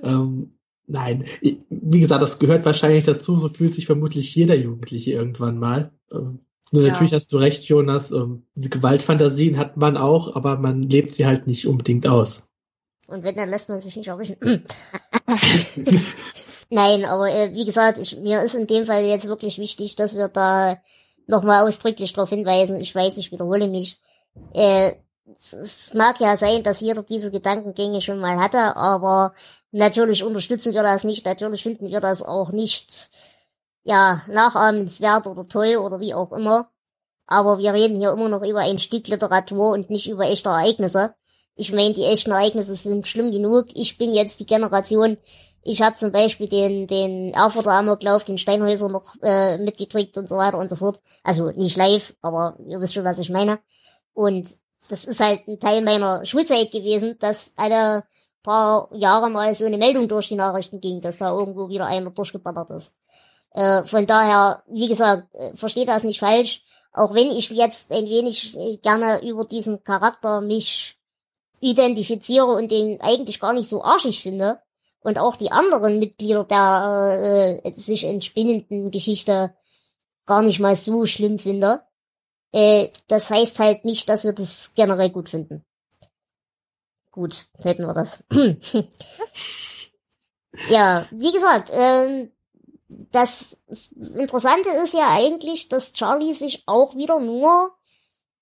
ähm, 0.03 0.54
nein, 0.87 1.25
wie 1.41 1.99
gesagt, 1.99 2.21
das 2.21 2.39
gehört 2.39 2.65
wahrscheinlich 2.65 3.05
dazu. 3.05 3.37
So 3.37 3.49
fühlt 3.49 3.73
sich 3.73 3.85
vermutlich 3.85 4.33
jeder 4.35 4.55
Jugendliche 4.55 5.11
irgendwann 5.11 5.57
mal. 5.57 5.91
Ähm, 6.11 6.39
nur 6.71 6.83
Ja. 6.83 6.89
natürlich 6.89 7.13
hast 7.13 7.31
du 7.31 7.37
recht, 7.37 7.63
Jonas. 7.65 8.11
Ähm, 8.11 8.43
diese 8.55 8.69
Gewaltfantasien 8.69 9.57
hat 9.57 9.77
man 9.77 9.97
auch, 9.97 10.35
aber 10.35 10.57
man 10.57 10.83
lebt 10.83 11.13
sie 11.13 11.25
halt 11.25 11.47
nicht 11.47 11.67
unbedingt 11.67 12.07
aus. 12.07 12.49
Und 13.07 13.23
wenn, 13.23 13.35
dann 13.35 13.49
lässt 13.49 13.69
man 13.69 13.81
sich 13.81 13.95
nicht 13.95 14.07
erwischen. 14.07 14.37
Nein, 16.71 17.05
aber 17.05 17.29
äh, 17.31 17.53
wie 17.53 17.65
gesagt, 17.65 17.99
ich, 17.99 18.17
mir 18.17 18.41
ist 18.41 18.55
in 18.55 18.65
dem 18.67 18.85
Fall 18.85 19.05
jetzt 19.05 19.27
wirklich 19.27 19.59
wichtig, 19.59 19.95
dass 19.95 20.15
wir 20.15 20.27
da 20.27 20.77
nochmal 21.27 21.65
ausdrücklich 21.67 22.13
darauf 22.13 22.29
hinweisen. 22.29 22.77
Ich 22.77 22.93
weiß, 22.95 23.17
ich 23.17 23.31
wiederhole 23.31 23.67
mich. 23.67 23.99
Äh, 24.53 24.93
es 25.39 25.93
mag 25.93 26.19
ja 26.19 26.37
sein, 26.37 26.63
dass 26.63 26.81
jeder 26.81 27.03
diese 27.03 27.31
Gedankengänge 27.31 28.01
schon 28.01 28.19
mal 28.19 28.37
hatte, 28.39 28.75
aber 28.75 29.33
natürlich 29.75 30.23
unterstützen 30.23 30.73
wir 30.73 30.83
das 30.83 31.03
nicht. 31.03 31.25
Natürlich 31.25 31.63
finden 31.63 31.89
wir 31.89 31.99
das 31.99 32.23
auch 32.23 32.51
nicht, 32.51 33.09
ja, 33.83 34.21
nachahmenswert 34.27 35.27
oder 35.27 35.47
toll 35.47 35.77
oder 35.77 35.99
wie 35.99 36.13
auch 36.13 36.31
immer. 36.31 36.69
Aber 37.27 37.59
wir 37.59 37.73
reden 37.73 37.97
hier 37.97 38.11
immer 38.11 38.29
noch 38.29 38.43
über 38.43 38.59
ein 38.59 38.79
Stück 38.79 39.07
Literatur 39.07 39.71
und 39.71 39.89
nicht 39.89 40.09
über 40.09 40.25
echte 40.25 40.49
Ereignisse. 40.49 41.15
Ich 41.55 41.71
meine, 41.71 41.93
die 41.93 42.03
echten 42.03 42.31
Ereignisse 42.31 42.75
sind 42.75 43.07
schlimm 43.07 43.31
genug. 43.31 43.67
Ich 43.73 43.97
bin 43.97 44.13
jetzt 44.13 44.39
die 44.39 44.45
Generation, 44.45 45.17
ich 45.63 45.81
habe 45.81 45.95
zum 45.95 46.11
Beispiel 46.11 46.47
den, 46.47 46.87
den 46.87 47.33
Erfurter 47.33 47.71
Amoklauf, 47.71 48.23
den 48.23 48.37
Steinhäuser 48.37 48.89
noch 48.89 49.15
äh, 49.23 49.57
mitgekriegt 49.57 50.17
und 50.17 50.29
so 50.29 50.35
weiter 50.35 50.59
und 50.59 50.69
so 50.69 50.75
fort. 50.75 50.99
Also 51.23 51.51
nicht 51.51 51.77
live, 51.77 52.15
aber 52.21 52.57
ihr 52.67 52.79
wisst 52.79 52.93
schon, 52.93 53.05
was 53.05 53.19
ich 53.19 53.29
meine. 53.29 53.59
Und 54.13 54.47
das 54.89 55.05
ist 55.05 55.19
halt 55.19 55.47
ein 55.47 55.59
Teil 55.59 55.81
meiner 55.81 56.25
Schulzeit 56.25 56.71
gewesen, 56.71 57.17
dass 57.19 57.53
alle 57.55 58.03
paar 58.45 58.89
Jahre 58.93 59.29
mal 59.29 59.53
so 59.55 59.65
eine 59.65 59.77
Meldung 59.77 60.07
durch 60.07 60.29
die 60.29 60.35
Nachrichten 60.35 60.79
ging, 60.79 61.01
dass 61.01 61.17
da 61.17 61.31
irgendwo 61.31 61.67
wieder 61.67 61.87
einer 61.87 62.11
durchgeballert 62.11 62.69
ist. 62.69 62.93
Äh, 63.51 63.83
von 63.83 64.05
daher, 64.05 64.63
wie 64.67 64.87
gesagt, 64.87 65.33
äh, 65.33 65.55
versteht 65.55 65.87
das 65.87 66.03
nicht 66.03 66.19
falsch. 66.19 66.63
Auch 66.93 67.13
wenn 67.13 67.31
ich 67.31 67.49
jetzt 67.49 67.91
ein 67.91 68.05
wenig 68.05 68.57
äh, 68.57 68.77
gerne 68.77 69.27
über 69.27 69.45
diesen 69.45 69.83
Charakter 69.83 70.41
mich 70.41 70.97
identifiziere 71.59 72.45
und 72.45 72.69
den 72.71 73.01
eigentlich 73.01 73.39
gar 73.39 73.53
nicht 73.53 73.67
so 73.67 73.83
arschig 73.83 74.21
finde. 74.21 74.59
Und 75.01 75.19
auch 75.19 75.35
die 75.35 75.51
anderen 75.51 75.99
Mitglieder 75.99 76.43
der 76.43 77.61
äh, 77.63 77.71
sich 77.79 78.05
entspinnenden 78.05 78.91
Geschichte 78.91 79.53
gar 80.25 80.41
nicht 80.41 80.59
mal 80.59 80.75
so 80.75 81.05
schlimm 81.05 81.39
finde. 81.39 81.81
Äh, 82.51 82.89
das 83.07 83.29
heißt 83.29 83.59
halt 83.59 83.85
nicht, 83.85 84.07
dass 84.09 84.23
wir 84.23 84.33
das 84.33 84.73
generell 84.75 85.09
gut 85.09 85.29
finden. 85.29 85.65
Gut, 87.15 87.45
hätten 87.63 87.87
wir 87.87 87.93
das. 87.93 88.25
ja, 90.67 91.07
wie 91.11 91.31
gesagt, 91.31 91.71
ähm, 91.71 92.29
das 92.89 93.63
Interessante 93.95 94.67
ist 94.83 94.93
ja 94.93 95.07
eigentlich, 95.11 95.69
dass 95.69 95.93
Charlie 95.93 96.33
sich 96.33 96.63
auch 96.65 96.93
wieder 96.97 97.21
nur 97.21 97.71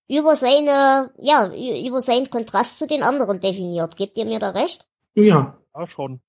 über 0.08 0.36
seine, 0.36 1.12
ja, 1.20 1.54
über 1.54 2.02
seinen 2.02 2.32
Kontrast 2.32 2.80
zu 2.80 2.88
den 2.88 3.04
anderen 3.04 3.40
definiert. 3.40 3.96
Gebt 3.96 4.18
ihr 4.18 4.26
mir 4.26 4.40
da 4.40 4.50
recht? 4.50 4.88
Ja, 5.14 5.56
Ja, 5.76 5.86
schon. 5.86 6.20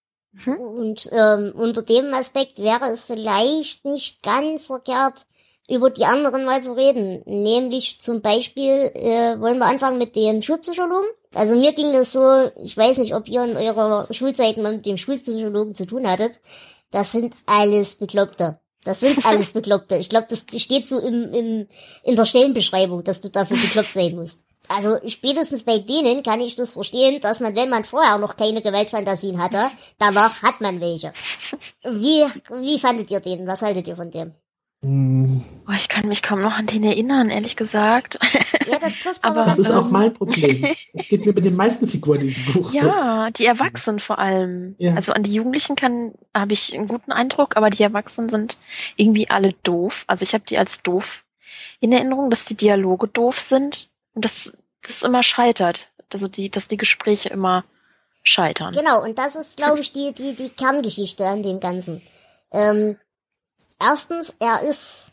Und 0.46 1.08
ähm, 1.12 1.54
unter 1.56 1.80
dem 1.80 2.12
Aspekt 2.12 2.58
wäre 2.58 2.90
es 2.90 3.06
vielleicht 3.06 3.86
nicht 3.86 4.22
ganz 4.22 4.66
verkehrt, 4.66 5.24
über 5.68 5.90
die 5.90 6.04
anderen 6.04 6.44
mal 6.44 6.62
zu 6.62 6.76
reden. 6.76 7.22
Nämlich 7.26 8.00
zum 8.00 8.20
Beispiel, 8.20 8.92
äh, 8.94 9.40
wollen 9.40 9.58
wir 9.58 9.66
anfangen 9.66 9.98
mit 9.98 10.14
dem 10.16 10.42
Schulpsychologen? 10.42 11.08
Also 11.34 11.56
mir 11.56 11.72
ging 11.72 11.92
das 11.92 12.12
so, 12.12 12.50
ich 12.62 12.76
weiß 12.76 12.98
nicht, 12.98 13.14
ob 13.14 13.28
ihr 13.28 13.44
in 13.44 13.56
eurer 13.56 14.06
Schulzeit 14.12 14.56
mal 14.56 14.74
mit 14.76 14.86
dem 14.86 14.96
Schulpsychologen 14.96 15.74
zu 15.74 15.86
tun 15.86 16.08
hattet. 16.08 16.38
Das 16.90 17.12
sind 17.12 17.34
alles 17.46 17.96
Bekloppte. 17.96 18.60
Das 18.84 19.00
sind 19.00 19.24
alles 19.26 19.50
Bekloppte. 19.50 19.96
Ich 19.96 20.08
glaube, 20.08 20.26
das 20.28 20.44
steht 20.60 20.86
so 20.86 20.98
im, 20.98 21.32
im, 21.32 21.68
in 22.04 22.16
der 22.16 22.26
Stellenbeschreibung, 22.26 23.02
dass 23.02 23.20
du 23.20 23.30
dafür 23.30 23.56
bekloppt 23.56 23.94
sein 23.94 24.14
musst. 24.14 24.44
Also 24.68 24.96
spätestens 25.06 25.64
bei 25.64 25.78
denen 25.78 26.22
kann 26.22 26.40
ich 26.40 26.56
das 26.56 26.72
verstehen, 26.72 27.20
dass 27.20 27.40
man, 27.40 27.54
wenn 27.54 27.68
man 27.68 27.84
vorher 27.84 28.16
noch 28.16 28.36
keine 28.36 28.62
Gewaltfantasien 28.62 29.42
hatte, 29.42 29.70
danach 29.98 30.42
hat 30.42 30.60
man 30.60 30.80
welche. 30.80 31.12
Wie, 31.82 32.24
wie 32.62 32.78
fandet 32.78 33.10
ihr 33.10 33.20
den? 33.20 33.46
Was 33.46 33.60
haltet 33.60 33.88
ihr 33.88 33.96
von 33.96 34.10
dem? 34.10 34.34
Hm, 34.84 35.42
Oh, 35.66 35.72
ich 35.72 35.88
kann 35.88 36.08
mich 36.08 36.22
kaum 36.22 36.42
noch 36.42 36.52
an 36.52 36.66
den 36.66 36.84
erinnern, 36.84 37.30
ehrlich 37.30 37.56
gesagt. 37.56 38.18
Ja, 38.66 38.78
das 38.78 38.98
trifft 38.98 39.24
Aber 39.24 39.42
aber, 39.42 39.50
das 39.50 39.58
ist 39.58 39.70
auch 39.70 39.90
mein 39.90 40.14
Problem. 40.14 40.66
Das 40.94 41.06
geht 41.06 41.26
mir 41.26 41.34
mit 41.34 41.44
den 41.44 41.54
meisten 41.54 41.86
Figuren 41.86 42.22
in 42.22 42.28
diesem 42.28 42.46
Buch 42.46 42.70
so. 42.70 42.78
Ja, 42.78 43.30
die 43.30 43.44
Erwachsenen 43.44 43.98
vor 43.98 44.18
allem. 44.18 44.74
Ja. 44.78 44.94
Also 44.94 45.12
an 45.12 45.22
die 45.22 45.34
Jugendlichen 45.34 45.76
kann 45.76 46.14
habe 46.32 46.54
ich 46.54 46.72
einen 46.74 46.86
guten 46.86 47.12
Eindruck, 47.12 47.58
aber 47.58 47.68
die 47.68 47.82
Erwachsenen 47.82 48.30
sind 48.30 48.56
irgendwie 48.96 49.28
alle 49.28 49.52
doof. 49.64 50.04
Also 50.06 50.22
ich 50.22 50.32
habe 50.32 50.44
die 50.48 50.56
als 50.56 50.82
doof 50.82 51.24
in 51.80 51.92
Erinnerung, 51.92 52.30
dass 52.30 52.46
die 52.46 52.56
Dialoge 52.56 53.06
doof 53.06 53.38
sind 53.38 53.90
und 54.14 54.24
dass 54.24 54.54
das 54.82 55.02
immer 55.02 55.22
scheitert. 55.22 55.88
Also 56.10 56.26
die, 56.26 56.48
dass 56.48 56.66
die 56.66 56.78
Gespräche 56.78 57.28
immer 57.28 57.64
scheitern. 58.22 58.72
Genau, 58.72 59.02
und 59.02 59.18
das 59.18 59.36
ist, 59.36 59.58
glaube 59.58 59.80
ich, 59.80 59.92
die, 59.92 60.12
die, 60.14 60.34
die 60.34 60.48
Kerngeschichte 60.48 61.26
an 61.26 61.42
dem 61.42 61.60
Ganzen. 61.60 62.00
Ähm, 62.50 62.96
erstens, 63.88 64.34
er 64.38 64.62
ist 64.62 65.12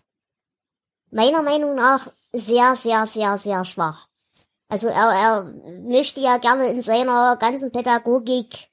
meiner 1.11 1.41
Meinung 1.41 1.75
nach 1.75 2.07
sehr, 2.33 2.75
sehr, 2.75 3.07
sehr, 3.07 3.37
sehr 3.37 3.65
schwach. 3.65 4.07
Also 4.69 4.87
er, 4.87 5.11
er 5.11 5.53
möchte 5.83 6.21
ja 6.21 6.37
gerne 6.37 6.67
in 6.67 6.81
seiner 6.81 7.35
ganzen 7.37 7.71
Pädagogik 7.71 8.69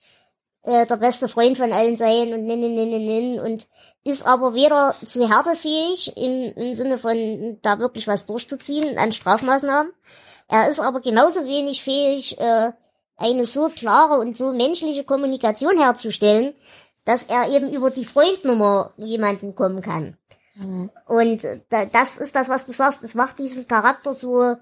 äh, 0.63 0.87
der 0.87 0.97
beste 0.97 1.27
Freund 1.29 1.59
von 1.59 1.73
allen 1.73 1.97
sein 1.97 2.33
und 2.33 2.47
nin, 2.47 2.61
nin, 2.61 2.75
nin, 2.75 3.07
nin, 3.07 3.41
und 3.41 3.67
ist 4.05 4.25
aber 4.27 4.55
weder 4.55 4.95
zu 5.09 5.29
härtefähig 5.29 6.17
im, 6.17 6.53
im 6.55 6.75
Sinne 6.75 6.99
von 6.99 7.59
da 7.63 7.79
wirklich 7.81 8.07
was 8.07 8.27
durchzuziehen 8.27 8.97
an 8.97 9.13
Strafmaßnahmen. 9.13 9.93
Er 10.49 10.71
ist 10.71 10.81
aber 10.81 11.01
genauso 11.01 11.45
wenig 11.45 11.83
fähig, 11.83 12.39
äh, 12.39 12.73
eine 13.17 13.45
so 13.45 13.69
klare 13.69 14.19
und 14.19 14.39
so 14.39 14.53
menschliche 14.53 15.05
Kommunikation 15.05 15.77
herzustellen, 15.77 16.55
dass 17.09 17.25
er 17.25 17.49
eben 17.49 17.73
über 17.73 17.91
die 17.91 18.05
Freundnummer 18.05 18.93
jemanden 18.99 19.55
kommen 19.55 19.81
kann. 19.81 20.19
Mhm. 20.57 20.91
Und 21.07 21.43
äh, 21.43 21.63
da, 21.71 21.87
das 21.87 22.19
ist 22.19 22.37
das, 22.37 22.51
was 22.51 22.67
du 22.67 22.73
sagst. 22.73 23.03
Es 23.03 23.15
macht 23.15 23.39
diesen 23.39 23.67
Charakter 23.67 24.15
so 24.15 24.57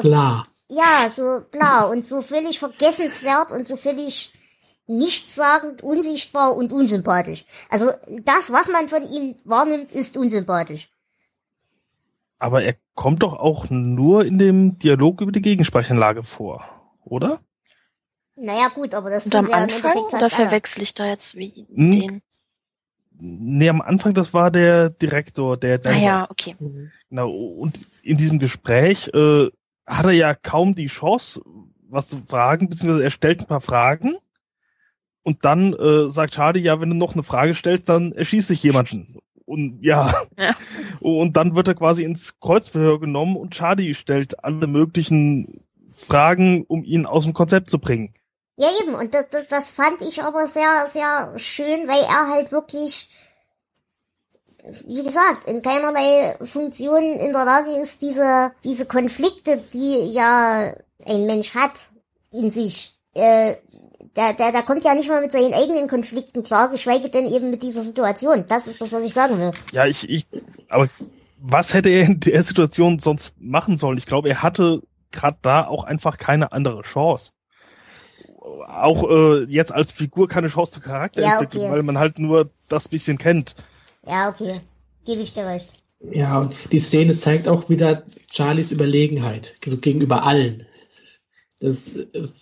Klar. 0.00 0.46
ja, 0.68 1.08
so 1.08 1.40
klar 1.50 1.88
und 1.88 2.06
so 2.06 2.20
völlig 2.20 2.58
vergessenswert 2.58 3.52
und 3.52 3.66
so 3.66 3.76
völlig 3.76 4.34
nichtssagend, 4.86 5.82
unsichtbar 5.82 6.54
und 6.54 6.74
unsympathisch. 6.74 7.46
Also 7.70 7.90
das, 8.22 8.52
was 8.52 8.68
man 8.68 8.90
von 8.90 9.10
ihm 9.10 9.36
wahrnimmt, 9.44 9.92
ist 9.92 10.18
unsympathisch. 10.18 10.90
aber 12.38 12.64
er 12.64 12.74
kommt 12.94 13.22
doch 13.22 13.32
auch 13.32 13.70
nur 13.70 14.26
in 14.26 14.36
dem 14.36 14.78
Dialog 14.78 15.22
über 15.22 15.32
die 15.32 15.40
Gegensprechanlage 15.40 16.22
vor, 16.22 16.68
oder? 17.02 17.40
Naja 18.36 18.68
gut, 18.74 18.94
aber 18.94 19.10
das 19.10 19.24
tun 19.24 19.34
am 19.34 19.44
sie 19.44 19.52
ja 19.52 19.58
im 19.58 19.64
Anfang 19.64 19.92
Endeffekt 19.92 20.14
oder 20.14 20.30
verwechsel 20.30 20.82
ich 20.82 20.94
da 20.94 21.06
jetzt 21.06 21.34
wie 21.36 21.66
Hm. 21.74 21.98
den? 21.98 22.22
Nee, 23.16 23.68
am 23.68 23.80
Anfang, 23.80 24.12
das 24.12 24.34
war 24.34 24.50
der 24.50 24.90
Direktor, 24.90 25.56
der 25.56 25.80
Ah 25.84 25.92
ja, 25.92 26.30
okay. 26.30 26.56
Genau, 27.10 27.30
und 27.30 27.86
in 28.02 28.16
diesem 28.16 28.40
Gespräch 28.40 29.08
äh, 29.14 29.48
hat 29.86 30.06
er 30.06 30.12
ja 30.12 30.34
kaum 30.34 30.74
die 30.74 30.88
Chance, 30.88 31.40
was 31.88 32.08
zu 32.08 32.22
fragen, 32.26 32.68
beziehungsweise 32.68 33.04
er 33.04 33.10
stellt 33.10 33.40
ein 33.40 33.46
paar 33.46 33.60
Fragen 33.60 34.16
und 35.22 35.44
dann 35.44 35.74
äh, 35.74 36.08
sagt 36.08 36.34
Charlie, 36.34 36.60
ja, 36.60 36.80
wenn 36.80 36.90
du 36.90 36.96
noch 36.96 37.14
eine 37.14 37.22
Frage 37.22 37.54
stellst, 37.54 37.88
dann 37.88 38.12
erschießt 38.12 38.48
sich 38.48 38.62
jemanden. 38.62 39.16
Und 39.46 39.82
ja. 39.82 40.12
Ja. 40.38 40.56
Und 41.00 41.36
dann 41.36 41.54
wird 41.54 41.68
er 41.68 41.74
quasi 41.74 42.02
ins 42.02 42.40
Kreuzverhör 42.40 42.98
genommen 42.98 43.36
und 43.36 43.54
Charlie 43.54 43.94
stellt 43.94 44.42
alle 44.42 44.66
möglichen 44.66 45.64
Fragen, 45.94 46.64
um 46.66 46.82
ihn 46.82 47.06
aus 47.06 47.24
dem 47.24 47.32
Konzept 47.32 47.70
zu 47.70 47.78
bringen. 47.78 48.14
Ja, 48.56 48.68
eben. 48.82 48.94
Und 48.94 49.14
das, 49.14 49.26
das, 49.48 49.70
fand 49.70 50.00
ich 50.02 50.22
aber 50.22 50.46
sehr, 50.46 50.86
sehr 50.90 51.32
schön, 51.36 51.88
weil 51.88 52.02
er 52.02 52.28
halt 52.28 52.52
wirklich, 52.52 53.08
wie 54.86 55.02
gesagt, 55.02 55.46
in 55.46 55.62
keinerlei 55.62 56.36
Funktion 56.44 57.02
in 57.02 57.32
der 57.32 57.44
Lage 57.44 57.76
ist, 57.80 58.02
diese, 58.02 58.52
diese 58.62 58.86
Konflikte, 58.86 59.62
die 59.72 60.10
ja 60.10 60.74
ein 61.06 61.26
Mensch 61.26 61.54
hat 61.54 61.72
in 62.30 62.50
sich, 62.50 62.96
äh, 63.14 63.56
Der, 64.16 64.32
der, 64.32 64.52
der 64.52 64.62
kommt 64.62 64.84
ja 64.84 64.94
nicht 64.94 65.08
mal 65.08 65.20
mit 65.20 65.32
seinen 65.32 65.54
eigenen 65.54 65.88
Konflikten 65.88 66.44
klar, 66.44 66.68
geschweige 66.68 67.08
denn 67.08 67.26
eben 67.26 67.50
mit 67.50 67.62
dieser 67.62 67.82
Situation. 67.82 68.44
Das 68.46 68.68
ist 68.68 68.80
das, 68.80 68.92
was 68.92 69.04
ich 69.04 69.12
sagen 69.12 69.38
will. 69.40 69.52
Ja, 69.72 69.86
ich, 69.86 70.08
ich, 70.08 70.26
aber 70.68 70.88
was 71.40 71.74
hätte 71.74 71.88
er 71.88 72.04
in 72.06 72.20
der 72.20 72.44
Situation 72.44 73.00
sonst 73.00 73.34
machen 73.40 73.76
sollen? 73.76 73.98
Ich 73.98 74.06
glaube, 74.06 74.28
er 74.28 74.42
hatte 74.42 74.82
gerade 75.10 75.38
da 75.42 75.66
auch 75.66 75.82
einfach 75.82 76.16
keine 76.16 76.52
andere 76.52 76.82
Chance. 76.82 77.32
Auch 78.66 79.08
äh, 79.10 79.44
jetzt 79.44 79.72
als 79.72 79.92
Figur 79.92 80.28
keine 80.28 80.48
Chance 80.48 80.72
zur 80.72 80.82
Charakterentwicklung, 80.82 81.62
Ja, 81.62 81.68
okay. 81.68 81.74
weil 81.74 81.82
man 81.82 81.98
halt 81.98 82.18
nur 82.18 82.50
das 82.68 82.88
bisschen 82.88 83.18
kennt. 83.18 83.54
Ja, 84.06 84.28
okay. 84.28 84.60
Gebe 85.06 85.20
ich 85.20 85.32
dir 85.34 85.46
recht. 85.46 85.68
Ja, 86.10 86.38
und 86.38 86.54
die 86.72 86.78
Szene 86.78 87.14
zeigt 87.14 87.48
auch 87.48 87.68
wieder 87.68 88.02
Charlies 88.30 88.72
Überlegenheit, 88.72 89.54
so 89.64 89.78
gegenüber 89.78 90.24
allen. 90.24 90.66
Das, 91.60 91.94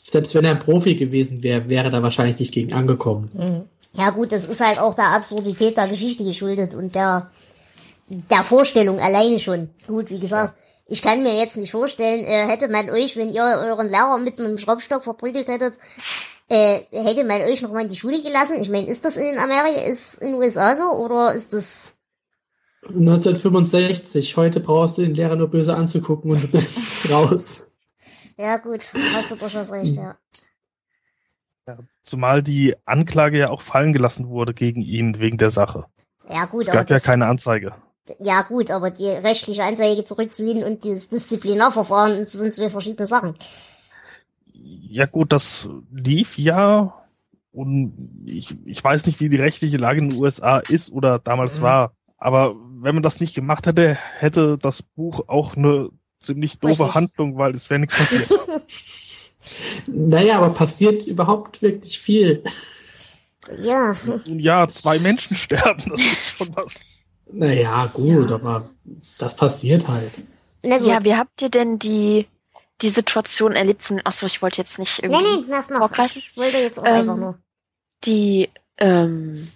selbst 0.03 0.35
wenn 0.35 0.45
er 0.45 0.53
ein 0.53 0.59
Profi 0.59 0.97
gewesen 0.97 1.43
wäre, 1.43 1.69
wäre 1.69 1.85
er 1.85 1.91
da 1.91 2.03
wahrscheinlich 2.03 2.41
nicht 2.41 2.53
gegen 2.53 2.73
angekommen. 2.73 3.31
Mhm. 3.35 3.63
Ja 3.95 4.11
gut, 4.11 4.33
das 4.33 4.47
ist 4.47 4.61
halt 4.61 4.79
auch 4.79 4.95
der 4.95 5.09
Absurdität 5.09 5.77
der 5.77 5.87
Geschichte 5.87 6.25
geschuldet 6.25 6.75
und 6.75 6.95
der, 6.95 7.31
der 8.09 8.43
Vorstellung 8.43 8.99
alleine 8.99 9.39
schon. 9.39 9.69
Gut, 9.87 10.11
wie 10.11 10.19
gesagt, 10.19 10.55
ich 10.87 11.03
kann 11.03 11.23
mir 11.23 11.39
jetzt 11.39 11.57
nicht 11.57 11.71
vorstellen, 11.71 12.25
äh, 12.25 12.47
hätte 12.47 12.69
man 12.69 12.91
euch, 12.91 13.17
wenn 13.17 13.31
ihr 13.33 13.43
euren 13.43 13.89
Lehrer 13.89 14.19
mit 14.19 14.39
einem 14.39 14.59
Schraubstock 14.59 15.03
verprügelt 15.03 15.49
hättet, 15.49 15.75
äh, 16.49 16.81
hätte 16.91 17.25
man 17.25 17.41
euch 17.43 17.63
noch 17.63 17.73
mal 17.73 17.83
in 17.83 17.89
die 17.89 17.97
Schule 17.97 18.23
gelassen? 18.23 18.61
Ich 18.61 18.69
meine, 18.69 18.87
ist 18.87 19.05
das 19.05 19.17
in 19.17 19.39
Amerika, 19.39 19.81
ist 19.81 20.19
in 20.19 20.33
den 20.33 20.35
USA 20.37 20.75
so 20.75 20.85
oder 20.85 21.33
ist 21.35 21.53
das... 21.53 21.95
1965, 22.83 24.37
heute 24.37 24.61
brauchst 24.61 24.99
du 24.99 25.03
den 25.03 25.15
Lehrer 25.15 25.37
nur 25.37 25.49
böse 25.49 25.77
anzugucken 25.77 26.31
und 26.31 26.43
du 26.43 26.49
bist 26.49 26.79
raus. 27.11 27.73
Ja 28.37 28.57
gut, 28.57 28.85
hast 29.15 29.31
du 29.31 29.37
durchaus 29.37 29.71
recht, 29.71 29.97
ja. 29.97 30.19
Ja, 31.67 31.79
zumal 32.03 32.43
die 32.43 32.75
Anklage 32.87 33.39
ja 33.39 33.51
auch 33.51 33.63
fallen 33.63 33.93
gelassen 33.93 34.29
wurde 34.29 34.53
gegen 34.53 34.83
ihn 34.83 35.21
wegen 35.21 35.39
der 35.39 35.51
Sache. 35.51 35.87
Ja 36.29 36.47
gut, 36.47 36.63
Es 36.63 36.71
gab 36.71 36.91
ja 36.91 36.99
keine 36.99 37.27
Anzeige. 37.27 37.73
Ja 38.19 38.43
gut, 38.43 38.71
aber 38.71 38.91
die 38.91 39.07
rechtliche 39.09 39.63
Anzeige 39.65 40.05
zurückziehen 40.05 40.65
und 40.65 40.85
das 40.85 41.09
Disziplinarverfahren 41.09 42.25
das 42.25 42.33
sind 42.33 42.55
zwei 42.55 42.69
verschiedene 42.69 43.07
Sachen. 43.07 43.35
Ja 44.55 45.07
gut, 45.07 45.33
das 45.33 45.69
lief 45.93 46.37
ja 46.39 46.93
und 47.53 48.23
ich, 48.27 48.57
ich 48.65 48.83
weiß 48.83 49.07
nicht, 49.07 49.21
wie 49.21 49.29
die 49.29 49.37
rechtliche 49.37 49.77
Lage 49.77 50.01
in 50.01 50.11
den 50.11 50.19
USA 50.19 50.59
ist 50.59 50.91
oder 50.91 51.19
damals 51.19 51.59
Mhm. 51.59 51.63
war. 51.63 51.93
Aber 52.19 52.55
wenn 52.81 52.95
man 52.95 53.03
das 53.03 53.21
nicht 53.21 53.35
gemacht 53.35 53.67
hätte, 53.67 53.97
hätte 54.19 54.59
das 54.59 54.83
Buch 54.83 55.29
auch 55.29 55.57
eine 55.57 55.89
ziemlich 56.21 56.59
doofe 56.59 56.83
Richtig. 56.85 56.95
Handlung, 56.95 57.37
weil 57.37 57.55
es 57.55 57.69
wäre 57.71 57.81
nichts 57.81 57.97
passiert. 57.97 58.29
Naja, 59.89 60.39
aber 60.39 60.51
passiert 60.51 61.05
überhaupt 61.09 61.63
wirklich 61.63 61.99
viel. 61.99 62.45
Ja, 63.61 63.97
Und 64.25 64.39
ja, 64.39 64.69
zwei 64.69 65.01
Menschen 65.01 65.37
sterben, 65.37 65.83
das 65.91 66.01
ist 66.01 66.29
schon 66.31 66.55
was. 66.55 66.81
Naja, 67.33 67.87
gut, 67.93 68.31
aber 68.33 68.69
das 69.19 69.37
passiert 69.37 69.89
halt. 69.89 70.13
Ja, 70.63 71.03
wie 71.05 71.17
habt 71.17 71.43
ihr 71.43 71.49
denn 71.49 71.79
die, 71.79 72.27
die 72.83 72.91
Situation 72.91 73.53
erlebt 73.53 73.83
von, 73.83 74.01
achso, 74.05 74.27
ich 74.27 74.43
wollte 74.43 74.59
jetzt 74.59 74.79
nicht 74.79 75.03
nee, 75.03 75.09
irgendwie 75.09 75.41
nee, 75.41 75.45
mach, 75.49 75.69
mach. 75.71 75.79
vorgreifen? 75.79 76.19
Ich 76.19 76.37
wollte 76.37 76.59
jetzt 76.59 76.79
auch 76.79 76.85
Ähm, 76.87 76.93
einfach 76.95 77.17
nur. 77.17 77.39
die 78.05 78.49
ähm, 78.79 79.49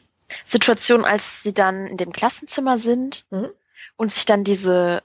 Situation, 0.46 1.04
als 1.04 1.42
sie 1.42 1.52
dann 1.54 1.86
in 1.86 1.96
dem 1.96 2.12
Klassenzimmer 2.12 2.76
sind 2.76 3.24
Mhm. 3.30 3.50
und 3.96 4.12
sich 4.12 4.24
dann 4.24 4.42
diese 4.44 5.02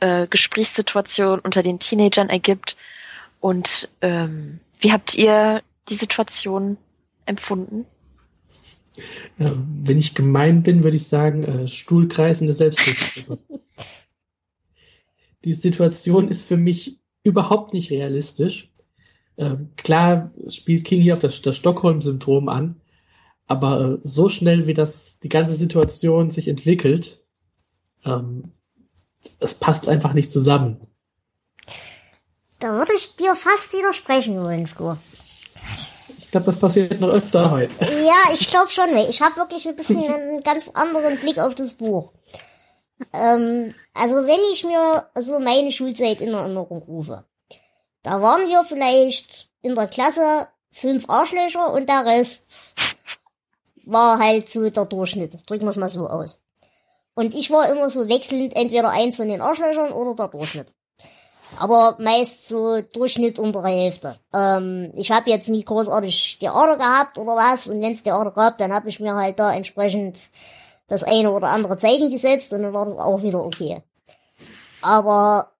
äh, 0.00 0.26
Gesprächssituation 0.26 1.38
unter 1.40 1.62
den 1.62 1.78
Teenagern 1.78 2.28
ergibt. 2.30 2.76
Und 3.40 3.88
ähm, 4.00 4.60
wie 4.80 4.92
habt 4.92 5.14
ihr 5.14 5.62
die 5.88 5.94
Situation 5.94 6.76
empfunden? 7.26 7.86
Äh, 9.38 9.50
wenn 9.82 9.98
ich 9.98 10.14
gemein 10.14 10.62
bin, 10.62 10.84
würde 10.84 10.96
ich 10.96 11.06
sagen, 11.06 11.44
äh, 11.44 11.68
stuhlkreisende 11.68 12.52
Selbsthilfegruppe. 12.52 13.60
die 15.44 15.52
Situation 15.54 16.28
ist 16.28 16.46
für 16.46 16.56
mich 16.56 17.00
überhaupt 17.22 17.74
nicht 17.74 17.90
realistisch. 17.90 18.70
Ähm, 19.36 19.70
klar 19.76 20.32
spielt 20.48 20.84
King 20.84 21.00
hier 21.00 21.14
auf 21.14 21.18
das, 21.18 21.36
Stockholm-Syndrom 21.56 22.48
an, 22.48 22.80
aber 23.46 23.80
äh, 23.80 23.98
so 24.02 24.28
schnell 24.28 24.66
wie 24.66 24.74
das 24.74 25.18
die 25.18 25.28
ganze 25.28 25.54
Situation 25.54 26.30
sich 26.30 26.46
entwickelt, 26.46 27.20
ähm, 28.04 28.52
es 29.40 29.54
passt 29.54 29.88
einfach 29.88 30.12
nicht 30.12 30.30
zusammen. 30.30 30.76
Da 32.60 32.72
würde 32.72 32.92
ich 32.96 33.16
dir 33.16 33.34
fast 33.34 33.72
widersprechen 33.72 34.36
wollen. 34.36 34.68
Ich 36.34 36.42
glaube, 36.42 36.50
das 36.50 36.60
passiert 36.60 37.00
noch 37.00 37.10
öfter 37.10 37.48
heute. 37.52 37.84
Ja, 37.84 38.32
ich 38.32 38.48
glaube 38.48 38.68
schon. 38.68 38.88
Ich 39.08 39.22
habe 39.22 39.36
wirklich 39.36 39.68
ein 39.68 39.76
bisschen 39.76 40.02
einen 40.12 40.42
ganz 40.42 40.68
anderen 40.74 41.16
Blick 41.16 41.38
auf 41.38 41.54
das 41.54 41.74
Buch. 41.74 42.10
Ähm, 43.12 43.72
also 43.94 44.16
wenn 44.26 44.40
ich 44.52 44.64
mir 44.64 45.06
so 45.14 45.38
meine 45.38 45.70
Schulzeit 45.70 46.20
in 46.20 46.34
Erinnerung 46.34 46.82
rufe, 46.82 47.24
da 48.02 48.20
waren 48.20 48.48
wir 48.48 48.64
vielleicht 48.64 49.48
in 49.62 49.76
der 49.76 49.86
Klasse 49.86 50.48
fünf 50.72 51.08
Arschlöcher 51.08 51.72
und 51.72 51.88
der 51.88 52.04
Rest 52.04 52.74
war 53.84 54.18
halt 54.18 54.50
so 54.50 54.68
der 54.68 54.86
Durchschnitt. 54.86 55.48
Drücken 55.48 55.66
wir 55.66 55.70
es 55.70 55.76
mal 55.76 55.88
so 55.88 56.08
aus. 56.08 56.42
Und 57.14 57.36
ich 57.36 57.48
war 57.52 57.68
immer 57.68 57.88
so 57.90 58.08
wechselnd 58.08 58.56
entweder 58.56 58.90
eins 58.90 59.14
von 59.18 59.28
den 59.28 59.40
Arschlöchern 59.40 59.92
oder 59.92 60.16
der 60.16 60.36
Durchschnitt. 60.36 60.74
Aber 61.58 61.96
meist 61.98 62.48
so 62.48 62.80
Durchschnitt 62.80 63.38
untere 63.38 63.68
Hälfte. 63.68 64.16
Ähm, 64.32 64.92
ich 64.94 65.10
habe 65.10 65.30
jetzt 65.30 65.48
nie 65.48 65.64
großartig 65.64 66.38
Theater 66.40 66.76
gehabt 66.76 67.18
oder 67.18 67.36
was. 67.36 67.68
Und 67.68 67.80
wenn 67.80 67.92
es 67.92 68.02
Theater 68.02 68.32
gab, 68.32 68.58
dann 68.58 68.72
habe 68.72 68.88
ich 68.88 69.00
mir 69.00 69.14
halt 69.14 69.38
da 69.38 69.54
entsprechend 69.54 70.18
das 70.88 71.02
eine 71.02 71.30
oder 71.30 71.48
andere 71.48 71.78
Zeichen 71.78 72.10
gesetzt 72.10 72.52
und 72.52 72.62
dann 72.62 72.72
war 72.72 72.84
das 72.84 72.96
auch 72.96 73.22
wieder 73.22 73.44
okay. 73.44 73.82
Aber 74.82 75.52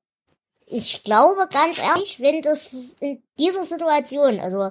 ich 0.66 1.02
glaube 1.02 1.48
ganz 1.50 1.78
ehrlich, 1.78 2.20
wenn 2.20 2.42
das 2.42 2.96
in 3.00 3.22
dieser 3.38 3.64
Situation, 3.64 4.40
also 4.40 4.70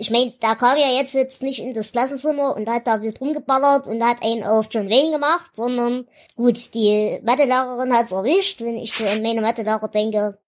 ich 0.00 0.10
meine, 0.10 0.32
da 0.40 0.54
kam 0.54 0.78
ja 0.78 0.88
jetzt 0.88 1.12
jetzt 1.12 1.42
nicht 1.42 1.60
in 1.60 1.74
das 1.74 1.92
Klassenzimmer 1.92 2.56
und 2.56 2.70
hat 2.70 2.86
da 2.86 3.02
wild 3.02 3.20
rumgeballert 3.20 3.86
und 3.86 4.02
hat 4.02 4.22
einen 4.22 4.44
auf 4.44 4.68
John 4.70 4.88
Wayne 4.88 5.12
gemacht, 5.12 5.54
sondern 5.54 6.06
gut, 6.36 6.72
die 6.72 7.20
Mathelehrerin 7.22 7.92
hat's 7.92 8.10
erwischt, 8.10 8.62
wenn 8.62 8.78
ich 8.78 8.94
so 8.94 9.04
an 9.04 9.20
meine 9.20 9.42
Mathelehrer 9.42 9.88
denke. 9.88 10.38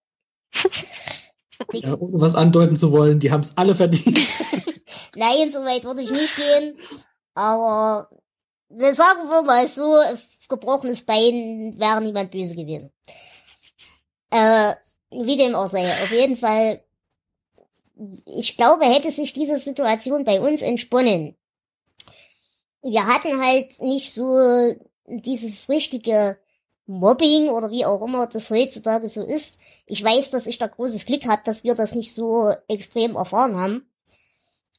Ja, 1.74 1.94
ohne 1.98 2.18
was 2.20 2.34
andeuten 2.34 2.76
zu 2.76 2.92
wollen, 2.92 3.20
die 3.20 3.30
haben 3.30 3.42
es 3.42 3.52
alle 3.54 3.74
verdient. 3.74 4.18
Nein, 5.16 5.50
so 5.50 5.60
weit 5.60 5.84
würde 5.84 6.00
ich 6.00 6.10
nicht 6.10 6.34
gehen. 6.34 6.74
Aber 7.34 8.08
wir 8.70 8.94
sagen 8.94 9.28
wir 9.28 9.42
mal 9.42 9.68
so, 9.68 10.00
gebrochenes 10.48 11.04
Bein 11.04 11.74
wäre 11.76 12.00
niemand 12.00 12.30
böse 12.30 12.56
gewesen. 12.56 12.90
Äh, 14.30 14.74
wie 15.10 15.36
dem 15.36 15.54
auch 15.54 15.66
sei. 15.66 16.02
Auf 16.02 16.10
jeden 16.10 16.38
Fall, 16.38 16.82
ich 18.26 18.56
glaube, 18.56 18.84
hätte 18.84 19.10
sich 19.10 19.32
diese 19.32 19.56
Situation 19.56 20.24
bei 20.24 20.40
uns 20.40 20.62
entsponnen. 20.62 21.36
Wir 22.82 23.06
hatten 23.06 23.40
halt 23.40 23.80
nicht 23.80 24.12
so 24.12 24.74
dieses 25.06 25.68
richtige 25.68 26.38
Mobbing 26.86 27.48
oder 27.48 27.70
wie 27.70 27.84
auch 27.84 28.02
immer 28.02 28.26
das 28.26 28.50
heutzutage 28.50 29.06
so 29.08 29.22
ist. 29.24 29.58
Ich 29.86 30.02
weiß, 30.02 30.30
dass 30.30 30.46
ich 30.46 30.58
da 30.58 30.66
großes 30.66 31.06
Glück 31.06 31.26
habe, 31.26 31.42
dass 31.44 31.64
wir 31.64 31.74
das 31.74 31.94
nicht 31.94 32.14
so 32.14 32.52
extrem 32.68 33.14
erfahren 33.14 33.56
haben. 33.56 33.88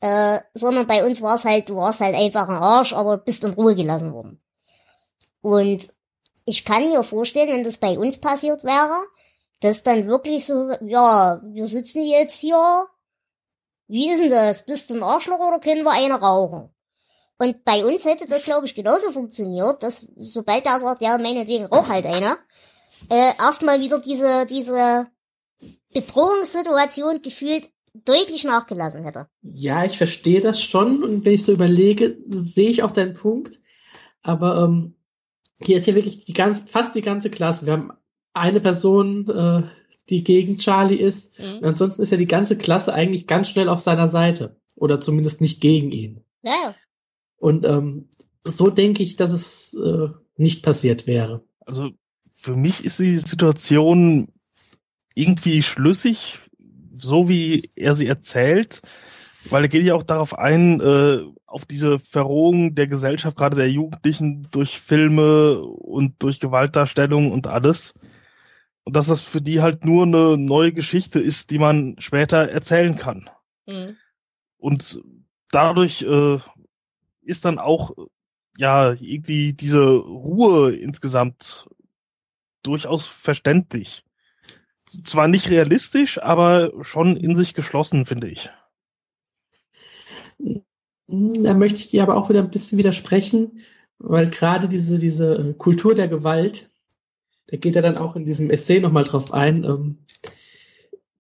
Äh, 0.01 0.41
sondern 0.53 0.86
bei 0.86 1.05
uns 1.05 1.21
war 1.21 1.38
es 1.38 1.45
halt, 1.45 1.69
du 1.69 1.77
warst 1.77 2.01
halt 2.01 2.15
einfach 2.15 2.49
ein 2.49 2.57
Arsch, 2.57 2.91
aber 2.91 3.17
bist 3.17 3.43
in 3.45 3.53
Ruhe 3.53 3.73
gelassen 3.73 4.12
worden. 4.12 4.41
Und 5.41 5.88
ich 6.43 6.65
kann 6.65 6.89
mir 6.89 7.03
vorstellen, 7.03 7.49
wenn 7.49 7.63
das 7.63 7.77
bei 7.77 7.97
uns 7.97 8.19
passiert 8.19 8.65
wäre, 8.65 9.05
dass 9.62 9.83
dann 9.83 10.07
wirklich 10.07 10.45
so, 10.45 10.71
ja, 10.86 11.41
wir 11.45 11.67
sitzen 11.67 12.03
jetzt 12.03 12.38
hier, 12.38 12.86
wie 13.88 14.10
ist 14.10 14.22
denn 14.22 14.30
das? 14.30 14.65
Bist 14.65 14.89
du 14.89 14.96
ein 14.96 15.04
Arschloch 15.04 15.39
oder 15.39 15.60
können 15.60 15.84
wir 15.84 15.91
eine 15.91 16.15
rauchen? 16.15 16.69
Und 17.38 17.65
bei 17.65 17.84
uns 17.86 18.06
hätte 18.06 18.26
das, 18.28 18.46
glaube 18.46 18.65
ich, 18.65 18.76
genauso 18.76 19.12
funktioniert, 19.12 19.84
dass 19.84 20.08
sobald 20.15 20.65
er 20.65 20.80
sagt, 20.80 21.02
ja, 21.02 21.17
meinetwegen 21.17 21.65
rauch 21.65 21.89
halt 21.89 22.06
einer, 22.06 22.38
äh, 23.10 23.34
erstmal 23.38 23.82
wieder 23.82 24.00
diese, 24.00 24.46
diese 24.46 25.08
Bedrohungssituation 25.93 27.22
gefühlt 27.22 27.69
deutlich 27.93 28.43
nachgelassen 28.43 29.04
hätte. 29.04 29.28
Ja, 29.41 29.84
ich 29.84 29.98
verstehe 29.98 30.41
das 30.41 30.62
schon 30.62 31.04
und 31.04 31.26
wenn 31.26 31.34
ich 31.34 31.46
so 31.46 31.52
überlege, 31.52 32.17
sehe 32.28 32.69
ich 32.69 32.84
auch 32.84 32.91
deinen 32.91 33.13
Punkt. 33.13 33.60
Aber 34.22 34.63
ähm, 34.63 34.96
hier 35.62 35.78
ist 35.78 35.88
ja 35.88 35.96
wirklich 35.96 36.26
die 36.26 36.34
ganze, 36.34 36.65
fast 36.67 36.96
die 36.96 37.02
ganze 37.02 37.30
Klasse. 37.30 37.65
Wir 37.65 37.74
haben 37.74 37.91
eine 38.34 38.62
Person, 38.62 39.28
äh, 39.30 39.63
die 40.09 40.23
gegen 40.23 40.57
Charlie 40.57 40.97
ist. 40.97 41.39
Mhm. 41.39 41.57
Und 41.59 41.65
ansonsten 41.65 42.01
ist 42.01 42.11
ja 42.11 42.17
die 42.17 42.27
ganze 42.27 42.57
Klasse 42.57 42.93
eigentlich 42.93 43.27
ganz 43.27 43.49
schnell 43.49 43.69
auf 43.69 43.81
seiner 43.81 44.07
Seite. 44.07 44.57
Oder 44.75 44.99
zumindest 44.99 45.39
nicht 45.39 45.61
gegen 45.61 45.91
ihn. 45.91 46.23
Ja. 46.41 46.75
Und 47.37 47.65
ähm, 47.65 48.09
so 48.43 48.69
denke 48.69 49.03
ich, 49.03 49.15
dass 49.15 49.31
es 49.31 49.73
äh, 49.75 50.09
nicht 50.35 50.63
passiert 50.63 51.07
wäre. 51.07 51.43
Also 51.65 51.91
für 52.33 52.55
mich 52.55 52.83
ist 52.83 52.99
die 52.99 53.17
Situation 53.17 54.27
irgendwie 55.15 55.61
schlüssig, 55.61 56.39
so 56.97 57.29
wie 57.29 57.69
er 57.75 57.95
sie 57.95 58.07
erzählt. 58.07 58.81
weil 59.49 59.63
er 59.63 59.69
geht 59.69 59.83
ja 59.83 59.95
auch 59.95 60.03
darauf 60.03 60.37
ein, 60.37 60.79
äh, 60.79 61.19
auf 61.45 61.65
diese 61.65 61.99
Verrohung 61.99 62.75
der 62.75 62.87
Gesellschaft, 62.87 63.37
gerade 63.37 63.55
der 63.55 63.69
Jugendlichen, 63.69 64.47
durch 64.51 64.79
Filme 64.79 65.61
und 65.61 66.15
durch 66.19 66.39
Gewaltdarstellung 66.39 67.31
und 67.31 67.47
alles. 67.47 67.93
Und 68.86 68.96
dass 68.96 69.08
das 69.08 69.22
für 69.22 69.41
die 69.41 69.62
halt 69.62 69.86
nur 69.86 70.04
eine 70.04 70.38
neue 70.38 70.74
Geschichte 70.74 71.19
ist, 71.19 71.52
die 71.52 71.60
man 71.60 71.96
später 72.00 72.50
erzählen 72.50 72.98
kann. 72.98 73.30
Mhm. 73.65 73.98
Und 74.58 75.02
dadurch 75.52 76.02
äh, 76.02 76.39
ist 77.22 77.46
dann 77.46 77.60
auch 77.60 77.96
ja 78.58 78.91
irgendwie 78.93 79.54
diese 79.54 79.84
Ruhe 79.86 80.76
insgesamt 80.76 81.69
durchaus 82.62 83.06
verständlich. 83.06 84.04
Zwar 84.86 85.28
nicht 85.28 85.50
realistisch, 85.50 86.22
aber 86.22 86.72
schon 86.84 87.17
in 87.17 87.36
sich 87.36 87.54
geschlossen, 87.54 88.06
finde 88.06 88.30
ich. 88.30 88.50
Da 90.38 91.54
möchte 91.54 91.80
ich 91.80 91.89
dir 91.89 92.04
aber 92.04 92.15
auch 92.15 92.30
wieder 92.30 92.39
ein 92.39 92.52
bisschen 92.52 92.78
widersprechen, 92.78 93.60
weil 93.98 94.30
gerade 94.30 94.67
diese, 94.67 94.98
diese 95.00 95.36
äh, 95.36 95.54
Kultur 95.54 95.96
der 95.96 96.08
Gewalt, 96.08 96.69
da 97.47 97.58
geht 97.58 97.75
er 97.75 97.82
dann 97.82 97.97
auch 97.97 98.15
in 98.15 98.25
diesem 98.25 98.49
Essay 98.49 98.79
nochmal 98.79 99.03
drauf 99.03 99.34
ein. 99.34 99.63
Ähm, 99.63 99.97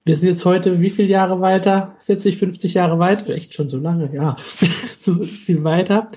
wir 0.05 0.15
sind 0.15 0.29
jetzt 0.29 0.45
heute 0.45 0.81
wie 0.81 0.89
viele 0.89 1.07
Jahre 1.07 1.41
weiter? 1.41 1.95
40, 1.99 2.37
50 2.37 2.73
Jahre 2.73 2.99
weit? 2.99 3.29
Echt 3.29 3.53
schon 3.53 3.69
so 3.69 3.79
lange, 3.79 4.13
ja. 4.13 4.35
so 4.39 5.23
viel 5.23 5.63
weiter. 5.63 6.07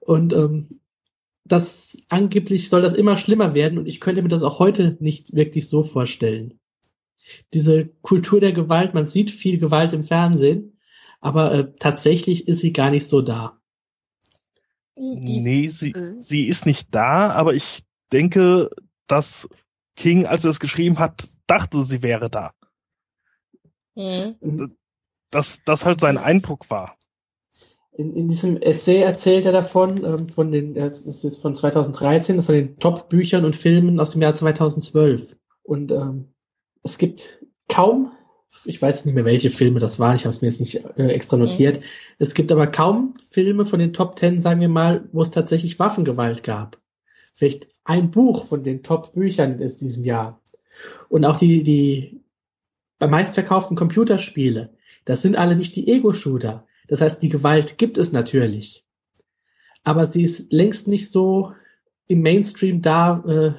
Und 0.00 0.32
ähm, 0.32 0.80
das 1.44 1.96
angeblich 2.08 2.68
soll 2.68 2.82
das 2.82 2.94
immer 2.94 3.16
schlimmer 3.16 3.54
werden 3.54 3.78
und 3.78 3.86
ich 3.86 4.00
könnte 4.00 4.22
mir 4.22 4.28
das 4.28 4.42
auch 4.42 4.58
heute 4.58 4.96
nicht 5.00 5.34
wirklich 5.34 5.68
so 5.68 5.82
vorstellen. 5.82 6.58
Diese 7.52 7.86
Kultur 8.02 8.40
der 8.40 8.52
Gewalt, 8.52 8.94
man 8.94 9.04
sieht 9.04 9.30
viel 9.30 9.58
Gewalt 9.58 9.92
im 9.92 10.02
Fernsehen, 10.02 10.78
aber 11.20 11.52
äh, 11.52 11.72
tatsächlich 11.78 12.48
ist 12.48 12.60
sie 12.60 12.72
gar 12.72 12.90
nicht 12.90 13.06
so 13.06 13.22
da. 13.22 13.60
Nee, 14.96 15.68
sie, 15.68 15.92
mhm. 15.94 16.20
sie 16.20 16.46
ist 16.46 16.66
nicht 16.66 16.94
da, 16.94 17.30
aber 17.30 17.54
ich 17.54 17.82
denke, 18.12 18.70
dass 19.06 19.48
King, 19.96 20.26
als 20.26 20.44
er 20.44 20.50
es 20.50 20.60
geschrieben 20.60 20.98
hat, 20.98 21.28
dachte, 21.46 21.82
sie 21.82 22.02
wäre 22.02 22.30
da. 22.30 22.52
Mhm. 23.94 24.76
Dass 25.30 25.60
das 25.64 25.84
halt 25.84 26.00
sein 26.00 26.18
Eindruck 26.18 26.70
war. 26.70 26.96
In, 27.96 28.14
in 28.16 28.28
diesem 28.28 28.56
Essay 28.56 29.00
erzählt 29.02 29.46
er 29.46 29.52
davon, 29.52 30.04
ähm, 30.04 30.28
von 30.28 30.50
den, 30.50 30.74
das 30.74 31.02
ist 31.02 31.22
jetzt 31.22 31.40
von 31.40 31.54
2013, 31.54 32.42
von 32.42 32.54
den 32.54 32.78
Top-Büchern 32.78 33.44
und 33.44 33.54
Filmen 33.54 34.00
aus 34.00 34.12
dem 34.12 34.22
Jahr 34.22 34.34
2012. 34.34 35.36
Und 35.62 35.92
ähm, 35.92 36.34
es 36.82 36.98
gibt 36.98 37.44
kaum, 37.68 38.10
ich 38.64 38.82
weiß 38.82 39.04
nicht 39.04 39.14
mehr, 39.14 39.24
welche 39.24 39.50
Filme 39.50 39.78
das 39.78 40.00
waren, 40.00 40.16
ich 40.16 40.22
habe 40.22 40.30
es 40.30 40.42
mir 40.42 40.48
jetzt 40.48 40.60
nicht 40.60 40.84
äh, 40.96 41.08
extra 41.08 41.36
notiert. 41.36 41.78
Mhm. 41.78 41.84
Es 42.18 42.34
gibt 42.34 42.50
aber 42.50 42.66
kaum 42.66 43.14
Filme 43.30 43.64
von 43.64 43.78
den 43.78 43.92
Top 43.92 44.16
Ten, 44.16 44.40
sagen 44.40 44.60
wir 44.60 44.68
mal, 44.68 45.08
wo 45.12 45.22
es 45.22 45.30
tatsächlich 45.30 45.78
Waffengewalt 45.78 46.42
gab. 46.42 46.76
Vielleicht 47.34 47.68
ein 47.82 48.12
Buch 48.12 48.46
von 48.46 48.62
den 48.62 48.82
Top-Büchern 48.82 49.58
in 49.58 49.58
diesem 49.58 50.04
Jahr. 50.04 50.40
Und 51.08 51.24
auch 51.24 51.36
die, 51.36 51.64
die 51.64 52.22
bei 53.00 53.08
meistverkauften 53.08 53.76
Computerspiele, 53.76 54.72
das 55.04 55.20
sind 55.20 55.36
alle 55.36 55.56
nicht 55.56 55.74
die 55.76 55.88
Ego-Shooter. 55.88 56.66
Das 56.86 57.00
heißt, 57.00 57.20
die 57.20 57.28
Gewalt 57.28 57.76
gibt 57.76 57.98
es 57.98 58.12
natürlich. 58.12 58.86
Aber 59.82 60.06
sie 60.06 60.22
ist 60.22 60.52
längst 60.52 60.86
nicht 60.86 61.10
so 61.10 61.52
im 62.06 62.22
Mainstream 62.22 62.80
da, 62.80 63.22
äh, 63.26 63.52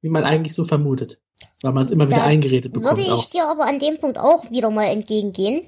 wie 0.00 0.08
man 0.08 0.24
eigentlich 0.24 0.54
so 0.54 0.64
vermutet. 0.64 1.20
Weil 1.62 1.72
man 1.72 1.82
es 1.82 1.90
immer 1.90 2.06
da 2.06 2.12
wieder 2.12 2.24
eingeredet 2.24 2.72
bekommt. 2.72 2.98
Würde 2.98 3.02
ich 3.02 3.10
auch. 3.10 3.30
dir 3.30 3.48
aber 3.48 3.66
an 3.66 3.80
dem 3.80 3.98
Punkt 3.98 4.18
auch 4.18 4.50
wieder 4.50 4.70
mal 4.70 4.84
entgegengehen. 4.84 5.62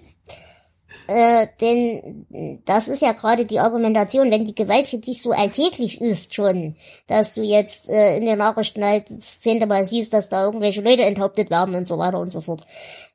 Äh, 1.07 1.49
denn 1.61 2.61
das 2.65 2.89
ist 2.89 3.03
ja 3.03 3.13
gerade 3.13 3.45
die 3.45 3.61
Argumentation, 3.61 4.31
wenn 4.31 4.47
die 4.47 4.55
Gewalt 4.55 4.89
für 4.89 4.97
dich 4.97 5.21
so 5.21 5.33
alltäglich 5.33 6.01
ist 6.01 6.35
schon, 6.35 6.77
dass 7.07 7.35
du 7.35 7.43
jetzt 7.43 7.91
äh, 7.91 8.17
in 8.17 8.25
den 8.25 8.39
Nachrichten 8.39 8.83
halt 8.83 9.11
das 9.11 9.41
zehnte 9.41 9.67
Mal 9.67 9.87
siehst, 9.87 10.15
dass 10.15 10.31
da 10.31 10.47
irgendwelche 10.47 10.81
Leute 10.81 11.03
enthauptet 11.03 11.51
werden 11.51 11.75
und 11.75 11.87
so 11.87 11.99
weiter 11.99 12.19
und 12.19 12.33
so 12.33 12.41
fort, 12.41 12.63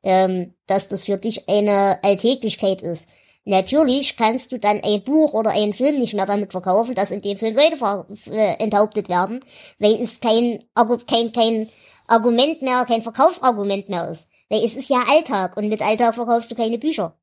ähm, 0.04 0.54
dass 0.68 0.88
das 0.88 1.06
für 1.06 1.18
dich 1.18 1.50
eine 1.50 2.04
Alltäglichkeit 2.04 2.84
ist. 2.84 3.10
Natürlich 3.46 4.16
kannst 4.18 4.52
du 4.52 4.60
dann 4.60 4.82
ein 4.84 5.04
Buch 5.04 5.34
oder 5.34 5.50
einen 5.50 5.74
Film 5.74 6.00
nicht 6.00 6.14
mehr 6.14 6.28
damit 6.28 6.52
verkaufen, 6.52 6.94
dass 6.94 7.10
in 7.10 7.22
dem 7.22 7.40
Film 7.40 7.56
Leute 7.56 8.06
äh, 8.32 8.64
enthauptet 8.64 9.10
werden, 9.10 9.40
weil 9.80 10.00
es 10.00 10.20
kein, 10.20 10.64
kein, 11.08 11.32
kein 11.32 11.68
Argument 12.06 12.62
mehr, 12.62 12.86
kein 12.86 13.02
Verkaufsargument 13.02 13.90
mehr 13.90 14.08
ist. 14.10 14.28
Weil 14.50 14.64
es 14.64 14.76
ist 14.76 14.90
ja 14.90 15.04
Alltag 15.10 15.58
und 15.58 15.70
mit 15.70 15.82
Alltag 15.82 16.14
verkaufst 16.14 16.52
du 16.52 16.56
keine 16.56 16.78
Bücher. 16.78 17.19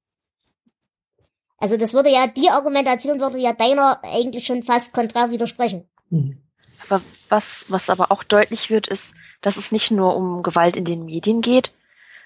Also 1.59 1.77
das 1.77 1.95
würde 1.95 2.11
ja, 2.11 2.27
die 2.27 2.51
Argumentation 2.51 3.21
würde 3.21 3.38
ja 3.38 3.53
deiner 3.53 4.01
eigentlich 4.03 4.47
schon 4.47 4.62
fast 4.62 4.92
konträr 4.92 5.31
widersprechen. 5.31 5.88
Mhm. 6.11 6.38
Aber 6.88 7.01
was, 7.29 7.66
was 7.69 7.88
aber 7.88 8.12
auch 8.12 8.23
deutlich 8.23 8.71
wird, 8.71 8.88
ist, 8.88 9.14
dass 9.40 9.57
es 9.57 9.73
nicht 9.73 9.90
nur 9.90 10.16
um 10.16 10.42
Gewalt 10.42 10.77
in 10.77 10.85
den 10.85 11.05
Medien 11.05 11.40
geht, 11.40 11.73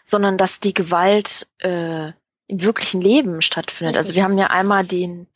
sondern 0.05 0.37
dass 0.37 0.61
die 0.61 0.75
Gewalt 0.75 1.47
äh, 1.59 2.09
im 2.47 2.63
wirklichen 2.63 3.01
Leben 3.01 3.43
stattfindet. 3.43 3.97
Richtig. 3.97 4.09
Also 4.09 4.17
wir 4.17 4.25
haben 4.25 4.39
ja 4.39 4.49
einmal 4.49 4.85
den, 4.85 5.29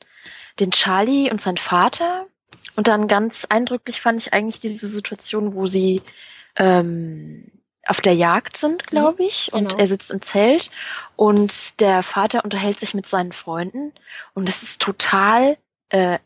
den 0.59 0.73
Charlie 0.73 1.31
und 1.31 1.41
sein 1.41 1.57
Vater 1.57 2.27
und 2.77 2.89
dann 2.89 3.07
ganz 3.07 3.47
eindrücklich 3.49 4.01
fand 4.01 4.21
ich 4.21 4.33
eigentlich 4.33 4.59
diese 4.59 4.89
Situation, 4.89 5.55
wo 5.55 5.67
sie 5.67 6.03
ähm, 6.57 7.51
auf 7.87 8.01
der 8.01 8.15
Jagd 8.15 8.57
sind, 8.57 8.87
glaube 8.87 9.23
mhm. 9.23 9.29
ich, 9.29 9.51
genau. 9.53 9.59
und 9.59 9.79
er 9.79 9.87
sitzt 9.87 10.11
im 10.11 10.23
Zelt 10.23 10.71
und 11.17 11.81
der 11.81 12.03
Vater 12.03 12.45
unterhält 12.45 12.81
sich 12.81 12.95
mit 12.95 13.07
seinen 13.07 13.33
Freunden 13.33 13.93
und 14.35 14.49
es 14.49 14.63
ist 14.63 14.81
total 14.81 15.57
äh, 15.91 16.19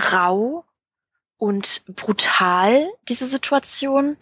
rau 0.00 0.64
und 1.40 1.82
brutal, 1.86 2.88
diese 3.08 3.26
Situation. 3.26 4.16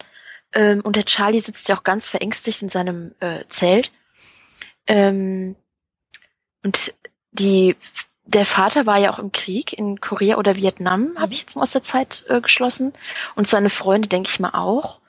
Ähm, 0.52 0.80
und 0.82 0.96
der 0.96 1.04
Charlie 1.04 1.40
sitzt 1.40 1.68
ja 1.68 1.76
auch 1.76 1.82
ganz 1.82 2.08
verängstigt 2.08 2.62
in 2.62 2.68
seinem 2.68 3.14
äh, 3.20 3.44
Zelt. 3.48 3.92
Ähm, 4.86 5.56
und 6.62 6.94
die, 7.32 7.76
der 8.24 8.46
Vater 8.46 8.86
war 8.86 8.98
ja 8.98 9.12
auch 9.12 9.18
im 9.18 9.32
Krieg 9.32 9.72
in 9.72 10.00
Korea 10.00 10.36
oder 10.36 10.56
Vietnam, 10.56 11.12
mhm. 11.12 11.18
habe 11.18 11.32
ich 11.32 11.40
jetzt 11.40 11.56
mal 11.56 11.62
aus 11.62 11.72
der 11.72 11.82
Zeit 11.82 12.24
äh, 12.28 12.40
geschlossen. 12.40 12.94
Und 13.34 13.46
seine 13.46 13.68
Freunde, 13.68 14.08
denke 14.08 14.30
ich 14.30 14.40
mal, 14.40 14.54
auch. 14.54 15.00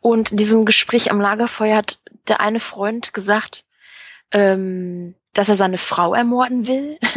Und 0.00 0.32
in 0.32 0.36
diesem 0.36 0.64
Gespräch 0.64 1.10
am 1.10 1.20
Lagerfeuer 1.20 1.76
hat 1.76 2.00
der 2.28 2.40
eine 2.40 2.60
Freund 2.60 3.14
gesagt, 3.14 3.64
ähm, 4.30 5.14
dass 5.34 5.48
er 5.48 5.56
seine 5.56 5.78
Frau 5.78 6.14
ermorden 6.14 6.66
will. 6.66 6.98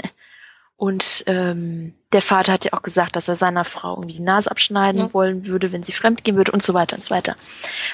Und 0.76 1.24
ähm, 1.28 1.94
der 2.12 2.24
Vater 2.24 2.54
hat 2.54 2.66
ja 2.66 2.74
auch 2.74 2.82
gesagt, 2.82 3.16
dass 3.16 3.28
er 3.28 3.36
seiner 3.36 3.66
Frau 3.66 3.98
irgendwie 3.98 4.16
die 4.16 4.24
Nase 4.24 4.50
abschneiden 4.50 5.02
ja. 5.02 5.14
wollen 5.14 5.46
würde, 5.46 5.72
wenn 5.72 5.84
sie 5.84 5.92
fremd 5.92 6.24
gehen 6.24 6.38
würde 6.38 6.52
und 6.52 6.64
so 6.64 6.74
weiter 6.74 6.96
und 6.96 7.04
so 7.04 7.14
weiter. 7.14 7.36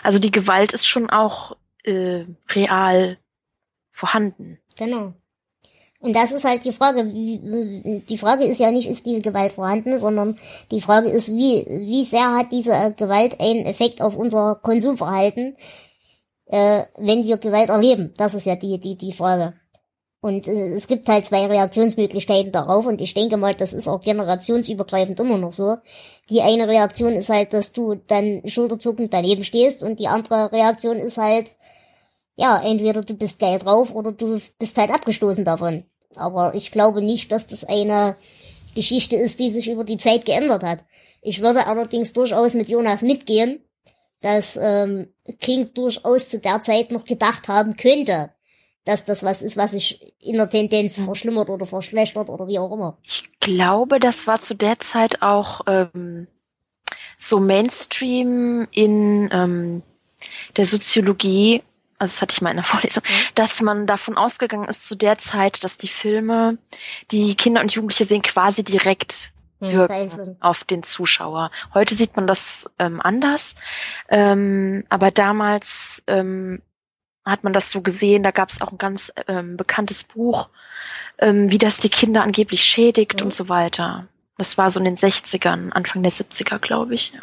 Also 0.03 0.19
die 0.19 0.31
Gewalt 0.31 0.71
ist 0.71 0.87
schon 0.87 1.09
auch 1.09 1.57
äh, 1.83 2.23
real 2.49 3.17
vorhanden. 3.91 4.57
Genau. 4.77 5.13
Und 5.99 6.15
das 6.15 6.31
ist 6.31 6.45
halt 6.45 6.63
die 6.63 6.71
Frage. 6.71 7.05
Die 7.05 8.17
Frage 8.17 8.45
ist 8.45 8.59
ja 8.59 8.71
nicht, 8.71 8.87
ist 8.87 9.05
die 9.05 9.21
Gewalt 9.21 9.53
vorhanden, 9.53 9.97
sondern 9.97 10.37
die 10.69 10.81
Frage 10.81 11.09
ist, 11.09 11.29
wie, 11.29 11.65
wie 11.67 12.03
sehr 12.03 12.35
hat 12.35 12.51
diese 12.51 12.93
Gewalt 12.95 13.39
einen 13.39 13.65
Effekt 13.65 14.01
auf 14.01 14.15
unser 14.15 14.55
Konsumverhalten, 14.61 15.57
äh, 16.45 16.83
wenn 16.97 17.25
wir 17.25 17.37
Gewalt 17.37 17.69
erleben? 17.69 18.13
Das 18.17 18.35
ist 18.35 18.45
ja 18.45 18.55
die, 18.55 18.79
die, 18.79 18.95
die 18.95 19.11
Frage. 19.11 19.53
Und 20.21 20.47
äh, 20.47 20.69
es 20.69 20.87
gibt 20.87 21.07
halt 21.07 21.25
zwei 21.25 21.45
Reaktionsmöglichkeiten 21.47 22.51
darauf 22.51 22.85
und 22.85 23.01
ich 23.01 23.13
denke 23.13 23.37
mal, 23.37 23.55
das 23.55 23.73
ist 23.73 23.87
auch 23.87 24.01
generationsübergreifend 24.01 25.19
immer 25.19 25.37
noch 25.37 25.53
so. 25.53 25.77
Die 26.29 26.41
eine 26.41 26.67
Reaktion 26.67 27.13
ist 27.13 27.29
halt, 27.29 27.53
dass 27.53 27.71
du 27.71 27.95
dann 27.95 28.41
schulterzuckend 28.45 29.13
daneben 29.13 29.43
stehst 29.43 29.83
und 29.83 29.99
die 29.99 30.07
andere 30.07 30.51
Reaktion 30.51 30.97
ist 30.97 31.17
halt, 31.17 31.55
ja, 32.37 32.61
entweder 32.63 33.01
du 33.01 33.15
bist 33.15 33.39
geil 33.39 33.59
drauf 33.59 33.93
oder 33.93 34.11
du 34.11 34.39
bist 34.59 34.77
halt 34.77 34.91
abgestoßen 34.91 35.43
davon. 35.43 35.83
Aber 36.15 36.53
ich 36.53 36.71
glaube 36.71 37.01
nicht, 37.01 37.31
dass 37.31 37.47
das 37.47 37.63
eine 37.63 38.15
Geschichte 38.75 39.17
ist, 39.17 39.39
die 39.39 39.49
sich 39.49 39.69
über 39.69 39.83
die 39.83 39.97
Zeit 39.97 40.25
geändert 40.25 40.63
hat. 40.63 40.79
Ich 41.21 41.41
würde 41.41 41.65
allerdings 41.65 42.13
durchaus 42.13 42.53
mit 42.53 42.69
Jonas 42.69 43.01
mitgehen, 43.01 43.59
dass 44.21 44.57
ähm, 44.61 45.07
King 45.39 45.73
durchaus 45.73 46.29
zu 46.29 46.39
der 46.39 46.61
Zeit 46.61 46.91
noch 46.91 47.05
gedacht 47.05 47.47
haben 47.47 47.75
könnte, 47.75 48.31
dass 48.85 49.03
das 49.03 49.23
was 49.23 49.41
ist, 49.41 49.57
was 49.57 49.71
sich 49.71 50.13
in 50.19 50.37
der 50.37 50.49
Tendenz 50.49 51.03
verschlimmert 51.03 51.49
oder 51.49 51.65
verschlechtert 51.65 52.29
oder 52.29 52.47
wie 52.47 52.59
auch 52.59 52.71
immer. 52.71 52.99
Ich 53.03 53.27
glaube, 53.39 53.99
das 53.99 54.27
war 54.27 54.41
zu 54.41 54.53
der 54.53 54.79
Zeit 54.79 55.23
auch 55.23 55.61
ähm, 55.67 56.27
so 57.17 57.39
Mainstream 57.39 58.67
in 58.71 59.29
ähm, 59.33 59.81
der 60.55 60.67
Soziologie 60.67 61.63
also 61.97 62.13
das 62.13 62.21
hatte 62.21 62.33
ich 62.33 62.41
mal 62.41 62.51
in 62.51 62.57
der 62.57 62.65
Vorlesung, 62.65 63.03
mhm. 63.07 63.35
dass 63.35 63.61
man 63.61 63.87
davon 63.87 64.17
ausgegangen 64.17 64.69
ist 64.69 64.87
zu 64.87 64.95
der 64.95 65.17
Zeit, 65.17 65.63
dass 65.63 65.77
die 65.77 65.87
Filme, 65.87 66.57
die 67.11 67.35
Kinder 67.35 67.61
und 67.61 67.73
Jugendliche 67.73 68.05
sehen, 68.05 68.21
quasi 68.21 68.63
direkt 68.63 69.31
mhm, 69.59 69.71
wirken 69.71 70.37
auf 70.39 70.63
den 70.63 70.83
Zuschauer. 70.83 71.51
Heute 71.73 71.95
sieht 71.95 72.15
man 72.15 72.27
das 72.27 72.69
ähm, 72.79 73.01
anders, 73.01 73.55
ähm, 74.09 74.83
aber 74.89 75.11
damals 75.11 76.03
ähm, 76.07 76.61
hat 77.25 77.43
man 77.43 77.53
das 77.53 77.69
so 77.69 77.81
gesehen. 77.81 78.23
Da 78.23 78.31
gab 78.31 78.49
es 78.49 78.61
auch 78.61 78.71
ein 78.71 78.77
ganz 78.77 79.11
ähm, 79.27 79.57
bekanntes 79.57 80.03
Buch, 80.03 80.49
ähm, 81.19 81.51
wie 81.51 81.57
das 81.57 81.79
die 81.79 81.89
Kinder 81.89 82.23
angeblich 82.23 82.63
schädigt 82.63 83.19
Mhm. 83.19 83.27
und 83.27 83.33
so 83.33 83.49
weiter. 83.49 84.07
Das 84.37 84.57
war 84.57 84.69
so 84.69 84.79
in 84.79 84.85
den 84.85 84.97
60ern, 84.97 85.71
Anfang 85.71 86.03
der 86.03 86.11
70er, 86.11 86.59
glaube 86.59 86.93
ich. 86.93 87.13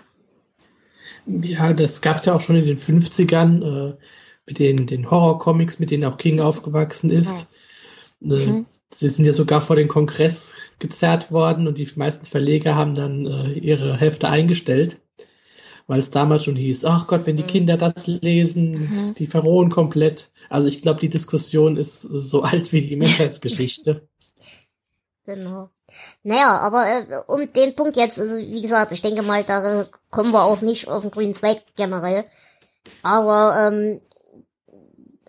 Ja, 1.27 1.73
das 1.73 2.03
gab 2.03 2.19
es 2.19 2.27
ja 2.27 2.35
auch 2.35 2.41
schon 2.41 2.57
in 2.57 2.67
den 2.67 2.77
50ern 2.77 3.93
äh, 3.93 3.97
mit 4.47 4.59
den, 4.59 4.87
den 4.87 5.11
Horrorcomics, 5.11 5.79
mit 5.79 5.91
denen 5.91 6.05
auch 6.05 6.19
King 6.19 6.41
aufgewachsen 6.41 7.11
ist. 7.11 7.49
Äh, 8.23 8.47
Mhm. 8.47 8.67
Sie 8.93 9.09
sind 9.09 9.25
ja 9.25 9.33
sogar 9.33 9.61
vor 9.61 9.77
den 9.77 9.89
Kongress 9.89 10.55
gezerrt 10.79 11.33
worden 11.33 11.67
und 11.67 11.79
die 11.79 11.89
meisten 11.97 12.25
Verleger 12.27 12.77
haben 12.77 12.95
dann 12.95 13.27
äh, 13.27 13.53
ihre 13.53 13.97
Hefte 13.99 14.29
eingestellt, 14.29 15.01
weil 15.89 15.99
es 15.99 16.11
damals 16.11 16.45
schon 16.45 16.57
hieß, 16.57 16.85
ach 16.85 17.07
Gott, 17.07 17.27
wenn 17.27 17.37
die 17.37 17.43
Mhm. 17.43 17.49
Kinder 17.49 17.77
das 17.77 18.07
lesen, 18.07 18.71
Mhm. 18.73 19.15
die 19.19 19.27
verrohen 19.27 19.69
komplett. 19.71 20.31
Also 20.49 20.69
ich 20.69 20.81
glaube, 20.81 21.01
die 21.01 21.09
Diskussion 21.11 21.77
ist 21.77 22.03
so 22.03 22.43
alt 22.43 22.73
wie 22.73 22.87
die 22.87 22.97
Menschheitsgeschichte. 22.97 24.09
Genau. 25.27 25.71
Naja, 26.23 26.59
aber 26.59 26.87
äh, 26.87 27.23
um 27.29 27.51
den 27.51 27.75
Punkt 27.75 27.97
jetzt, 27.97 28.19
also 28.19 28.37
wie 28.37 28.61
gesagt, 28.61 28.93
ich 28.93 29.01
denke 29.01 29.23
mal, 29.23 29.43
da 29.43 29.87
kommen 30.11 30.33
wir 30.33 30.43
auch 30.45 30.61
nicht 30.61 30.89
auf 30.89 31.03
den 31.03 31.11
grünen 31.11 31.35
Zweig 31.35 31.63
generell. 31.77 32.27
Aber 33.03 33.71
ähm, 33.73 34.01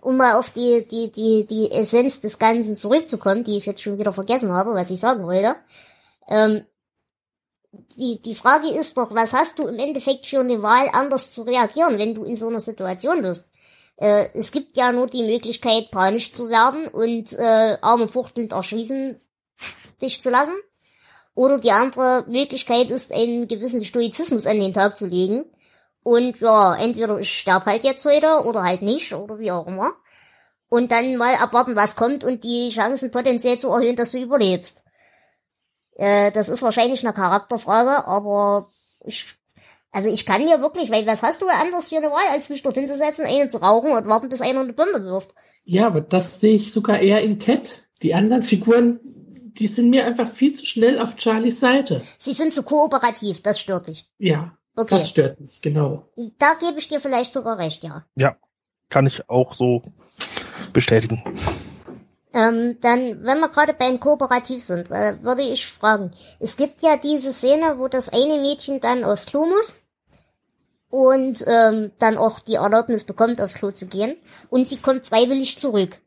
um 0.05 0.17
mal 0.17 0.35
auf 0.35 0.51
die, 0.51 0.85
die, 0.85 1.11
die, 1.11 1.45
die 1.45 1.71
Essenz 1.71 2.21
des 2.21 2.37
Ganzen 2.37 2.75
zurückzukommen, 2.75 3.43
die 3.43 3.57
ich 3.57 3.65
jetzt 3.65 3.81
schon 3.81 3.97
wieder 3.97 4.13
vergessen 4.13 4.51
habe, 4.51 4.75
was 4.75 4.91
ich 4.91 4.99
sagen 4.99 5.25
wollte. 5.25 5.55
Ähm, 6.27 6.63
die, 7.97 8.21
die 8.21 8.35
Frage 8.35 8.69
ist 8.69 8.97
doch, 8.97 9.15
was 9.15 9.33
hast 9.33 9.57
du 9.57 9.67
im 9.67 9.79
Endeffekt 9.79 10.27
für 10.27 10.41
eine 10.41 10.61
Wahl, 10.61 10.89
anders 10.93 11.31
zu 11.31 11.41
reagieren, 11.41 11.97
wenn 11.97 12.13
du 12.13 12.23
in 12.23 12.35
so 12.35 12.47
einer 12.47 12.59
Situation 12.59 13.23
bist? 13.23 13.49
Äh, 13.97 14.27
es 14.35 14.51
gibt 14.51 14.77
ja 14.77 14.91
nur 14.91 15.07
die 15.07 15.23
Möglichkeit, 15.23 15.89
panisch 15.89 16.31
zu 16.31 16.49
werden 16.49 16.87
und 16.87 17.33
äh, 17.33 17.77
Arme 17.81 18.07
fuchtelnd 18.07 18.51
erschließen 18.51 19.19
dich 20.01 20.21
zu 20.21 20.29
lassen. 20.29 20.53
Oder 21.33 21.59
die 21.59 21.71
andere 21.71 22.25
Möglichkeit 22.27 22.91
ist, 22.91 23.11
einen 23.11 23.47
gewissen 23.47 23.83
Stoizismus 23.83 24.45
an 24.45 24.59
den 24.59 24.73
Tag 24.73 24.97
zu 24.99 25.07
legen. 25.07 25.45
Und 26.05 26.39
ja, 26.39 26.75
entweder 26.75 27.17
ich 27.17 27.39
sterb 27.39 27.65
halt 27.65 27.83
jetzt 27.83 28.05
heute 28.05 28.45
oder 28.45 28.61
halt 28.61 28.83
nicht 28.83 29.11
oder 29.15 29.39
wie 29.39 29.49
auch 29.49 29.65
immer. 29.65 29.95
Und 30.69 30.91
dann 30.91 31.17
mal 31.17 31.33
abwarten, 31.33 31.75
was 31.75 31.95
kommt 31.95 32.23
und 32.23 32.43
die 32.43 32.69
Chancen 32.69 33.09
potenziell 33.09 33.57
zu 33.57 33.69
erhöhen, 33.69 33.95
dass 33.95 34.11
du 34.11 34.19
überlebst. 34.19 34.83
Äh, 35.95 36.31
das 36.31 36.47
ist 36.47 36.61
wahrscheinlich 36.61 37.03
eine 37.03 37.15
Charakterfrage, 37.15 38.07
aber 38.07 38.69
ich, 39.03 39.25
also 39.91 40.11
ich 40.11 40.27
kann 40.27 40.45
mir 40.45 40.61
wirklich, 40.61 40.91
weil 40.91 41.07
was 41.07 41.23
hast 41.23 41.41
du 41.41 41.47
anders 41.47 41.89
für 41.89 41.97
eine 41.97 42.11
Wahl, 42.11 42.27
als 42.31 42.49
dich 42.49 42.61
dort 42.61 42.75
hinzusetzen, 42.75 43.25
einen 43.25 43.49
zu 43.49 43.57
rauchen 43.57 43.91
und 43.91 44.07
warten, 44.07 44.29
bis 44.29 44.41
einer 44.41 44.59
eine 44.59 44.73
Bombe 44.73 45.03
wirft? 45.05 45.33
Ja, 45.63 45.87
aber 45.87 46.01
das 46.01 46.39
sehe 46.39 46.53
ich 46.53 46.71
sogar 46.71 46.99
eher 46.99 47.21
in 47.21 47.39
Ted. 47.39 47.87
Die 48.03 48.13
anderen 48.13 48.43
Figuren, 48.43 48.99
die 49.03 49.65
sind 49.65 49.89
mir 49.89 50.05
einfach 50.05 50.29
viel 50.29 50.53
zu 50.53 50.67
schnell 50.67 50.99
auf 50.99 51.15
Charlies 51.17 51.59
Seite. 51.59 52.03
Sie 52.19 52.33
sind 52.33 52.53
zu 52.53 52.61
kooperativ, 52.61 53.41
das 53.41 53.59
stört 53.59 53.87
dich. 53.87 54.07
Ja, 54.19 54.55
Okay, 54.75 54.95
das 54.95 55.09
stört 55.09 55.39
mich, 55.39 55.61
genau. 55.61 56.07
da 56.37 56.53
gebe 56.59 56.79
ich 56.79 56.87
dir 56.87 56.99
vielleicht 56.99 57.33
sogar 57.33 57.57
recht, 57.57 57.83
ja. 57.83 58.05
Ja, 58.15 58.35
kann 58.89 59.07
ich 59.07 59.29
auch 59.29 59.55
so 59.55 59.81
bestätigen. 60.73 61.23
Ähm, 62.33 62.77
dann, 62.81 63.23
wenn 63.23 63.39
wir 63.39 63.47
gerade 63.47 63.73
beim 63.73 63.99
Kooperativ 64.01 64.61
sind, 64.61 64.91
äh, 64.91 65.23
würde 65.23 65.43
ich 65.43 65.65
fragen, 65.67 66.11
es 66.39 66.57
gibt 66.57 66.83
ja 66.83 66.97
diese 66.97 67.31
Szene, 67.31 67.75
wo 67.77 67.87
das 67.87 68.09
eine 68.09 68.41
Mädchen 68.41 68.81
dann 68.81 69.05
aufs 69.05 69.27
Klo 69.27 69.45
muss 69.45 69.83
und 70.89 71.43
ähm, 71.47 71.91
dann 71.97 72.17
auch 72.17 72.41
die 72.41 72.55
Erlaubnis 72.55 73.05
bekommt, 73.05 73.39
aufs 73.41 73.53
Klo 73.53 73.71
zu 73.71 73.85
gehen 73.85 74.17
und 74.49 74.67
sie 74.67 74.77
kommt 74.77 75.07
freiwillig 75.07 75.57
zurück. 75.57 75.97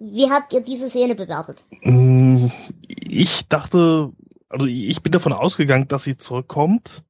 Wie 0.00 0.28
habt 0.30 0.52
ihr 0.52 0.62
diese 0.62 0.90
Szene 0.90 1.14
bewertet? 1.14 1.58
Mm, 1.82 2.48
Ich 2.88 3.46
dachte, 3.48 4.10
also 4.48 4.66
ich 4.66 5.00
bin 5.02 5.12
davon 5.12 5.32
ausgegangen, 5.32 5.86
dass 5.86 6.02
sie 6.04 6.16
zurückkommt. 6.18 7.02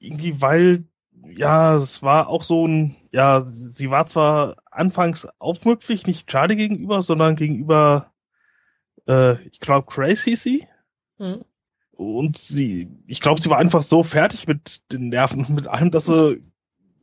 Irgendwie, 0.00 0.40
weil, 0.40 0.84
ja, 1.28 1.76
es 1.76 2.02
war 2.02 2.28
auch 2.28 2.42
so 2.42 2.66
ein, 2.66 2.96
ja, 3.12 3.44
sie 3.46 3.90
war 3.90 4.06
zwar 4.06 4.56
anfangs 4.70 5.28
aufmüpfig, 5.38 6.06
nicht 6.06 6.28
Charlie 6.28 6.56
gegenüber, 6.56 7.02
sondern 7.02 7.36
gegenüber, 7.36 8.12
äh, 9.06 9.40
ich 9.46 9.60
glaube, 9.60 9.86
hieß 10.24 10.42
sie. 10.42 10.66
Hm? 11.18 11.44
Und 11.92 12.38
sie, 12.38 12.88
ich 13.06 13.20
glaube, 13.20 13.40
sie 13.42 13.50
war 13.50 13.58
einfach 13.58 13.82
so 13.82 14.02
fertig 14.02 14.48
mit 14.48 14.90
den 14.90 15.10
Nerven 15.10 15.44
und 15.44 15.50
mit 15.54 15.66
allem, 15.68 15.90
dass 15.90 16.06
sie 16.06 16.40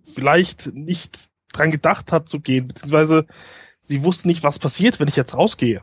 vielleicht 0.04 0.74
nicht 0.74 1.30
dran 1.54 1.72
gedacht 1.72 2.12
hat 2.12 2.28
zu 2.28 2.40
gehen, 2.40 2.68
beziehungsweise 2.68 3.28
sie 3.82 4.04
wusste 4.04 4.28
nicht, 4.28 4.44
was 4.44 4.60
passiert, 4.60 5.00
wenn 5.00 5.08
ich 5.08 5.16
jetzt 5.16 5.36
rausgehe. 5.36 5.82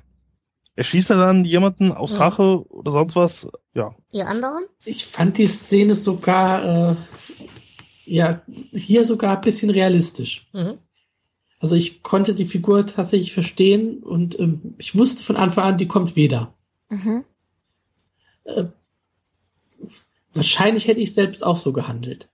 Erschießt 0.76 1.10
er 1.10 1.16
dann 1.16 1.44
jemanden 1.44 1.92
aus 1.92 2.12
Ja. 2.12 2.18
Rache 2.18 2.66
oder 2.68 2.90
sonst 2.90 3.14
was? 3.14 3.48
Ja. 3.74 3.94
Ihr 4.12 4.26
anderen? 4.26 4.64
Ich 4.84 5.06
fand 5.06 5.38
die 5.38 5.46
Szene 5.46 5.94
sogar, 5.94 6.90
äh, 6.90 6.96
ja, 8.04 8.40
hier 8.72 9.04
sogar 9.04 9.37
ein 9.37 9.40
bisschen 9.42 9.70
realistisch. 9.70 10.48
Mhm. 10.52 10.78
Also 11.60 11.76
ich 11.76 12.02
konnte 12.02 12.34
die 12.34 12.44
Figur 12.44 12.84
tatsächlich 12.87 13.32
verstehen 13.32 14.02
und 14.02 14.38
ähm, 14.38 14.74
ich 14.78 14.98
wusste 14.98 15.22
von 15.22 15.37
Anfang 15.37 15.64
an, 15.64 15.78
die 15.78 15.87
kommt 15.87 16.16
wieder. 16.16 16.52
Mhm. 16.90 17.24
Äh, 18.44 18.64
wahrscheinlich 20.34 20.88
hätte 20.88 21.00
ich 21.00 21.14
selbst 21.14 21.44
auch 21.44 21.56
so 21.56 21.72
gehandelt. 21.72 22.28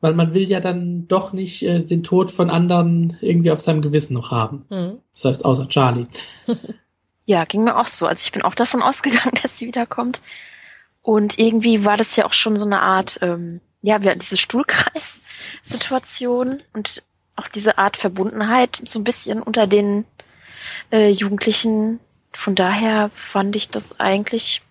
Weil 0.00 0.14
man 0.14 0.34
will 0.34 0.48
ja 0.48 0.60
dann 0.60 1.08
doch 1.08 1.32
nicht 1.32 1.64
äh, 1.64 1.84
den 1.84 2.04
Tod 2.04 2.30
von 2.30 2.48
anderen 2.48 3.18
irgendwie 3.20 3.50
auf 3.50 3.60
seinem 3.60 3.82
Gewissen 3.82 4.14
noch 4.14 4.30
haben. 4.30 4.64
Mhm. 4.70 5.00
Das 5.14 5.24
heißt, 5.24 5.44
außer 5.44 5.66
Charlie. 5.66 6.06
Ja, 7.28 7.44
ging 7.44 7.62
mir 7.62 7.76
auch 7.76 7.86
so. 7.88 8.06
Also 8.06 8.22
ich 8.24 8.32
bin 8.32 8.40
auch 8.40 8.54
davon 8.54 8.80
ausgegangen, 8.88 9.34
dass 9.42 9.58
sie 9.58 9.66
wiederkommt. 9.66 10.22
Und 11.02 11.38
irgendwie 11.38 11.84
war 11.84 11.98
das 11.98 12.16
ja 12.16 12.24
auch 12.24 12.32
schon 12.32 12.56
so 12.56 12.64
eine 12.64 12.80
Art, 12.80 13.18
ähm, 13.20 13.60
ja, 13.82 14.00
wir 14.00 14.08
hatten 14.10 14.20
diese 14.20 14.38
Stuhlkreis-Situation 14.38 16.62
und 16.72 17.02
auch 17.36 17.48
diese 17.48 17.76
Art 17.76 17.98
Verbundenheit 17.98 18.80
so 18.86 18.98
ein 18.98 19.04
bisschen 19.04 19.42
unter 19.42 19.66
den 19.66 20.06
äh, 20.90 21.10
Jugendlichen. 21.10 22.00
Von 22.32 22.54
daher 22.54 23.10
fand 23.14 23.56
ich 23.56 23.68
das 23.68 24.00
eigentlich 24.00 24.62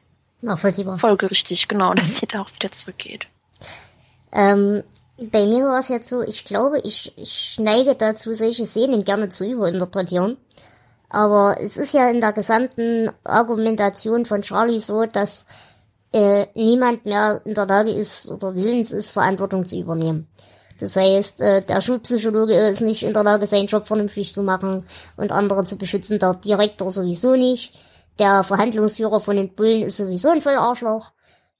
Nachvollziehbar. 0.41 0.97
folgerichtig, 0.97 1.67
genau, 1.67 1.93
dass 1.93 2.17
sie 2.17 2.25
da 2.25 2.41
auch 2.41 2.51
wieder 2.55 2.71
zurückgeht. 2.71 3.27
Ähm, 4.31 4.81
bei 5.17 5.45
mir 5.45 5.65
war 5.65 5.79
es 5.79 5.89
jetzt 5.89 6.09
so, 6.09 6.23
ich 6.23 6.43
glaube, 6.43 6.79
ich, 6.79 7.13
ich 7.17 7.59
neige 7.59 7.93
dazu, 7.93 8.33
solche 8.33 8.65
Szenen 8.65 9.03
gerne 9.03 9.29
zu 9.29 9.45
überinterpretieren. 9.45 10.37
Aber 11.09 11.57
es 11.59 11.77
ist 11.77 11.93
ja 11.93 12.09
in 12.09 12.19
der 12.19 12.33
gesamten 12.33 13.09
Argumentation 13.23 14.25
von 14.25 14.41
Charlie 14.41 14.79
so, 14.79 15.05
dass 15.05 15.45
äh, 16.13 16.47
niemand 16.53 17.05
mehr 17.05 17.41
in 17.45 17.53
der 17.53 17.65
Lage 17.65 17.91
ist 17.91 18.29
oder 18.29 18.55
willens 18.55 18.91
ist, 18.91 19.11
Verantwortung 19.11 19.65
zu 19.65 19.77
übernehmen. 19.77 20.27
Das 20.79 20.95
heißt, 20.95 21.41
äh, 21.41 21.61
der 21.63 21.81
Schulpsychologe 21.81 22.55
ist 22.55 22.81
nicht 22.81 23.03
in 23.03 23.13
der 23.13 23.23
Lage, 23.23 23.45
seinen 23.45 23.67
Job 23.67 23.87
vernünftig 23.87 24.33
zu 24.33 24.43
machen 24.43 24.85
und 25.15 25.31
andere 25.31 25.65
zu 25.65 25.77
beschützen, 25.77 26.19
der 26.19 26.35
Direktor 26.35 26.91
sowieso 26.91 27.35
nicht. 27.35 27.73
Der 28.19 28.43
Verhandlungsführer 28.43 29.19
von 29.19 29.35
den 29.35 29.53
Bullen 29.53 29.83
ist 29.83 29.97
sowieso 29.97 30.29
ein 30.29 30.41
Vollarschloch. 30.41 31.11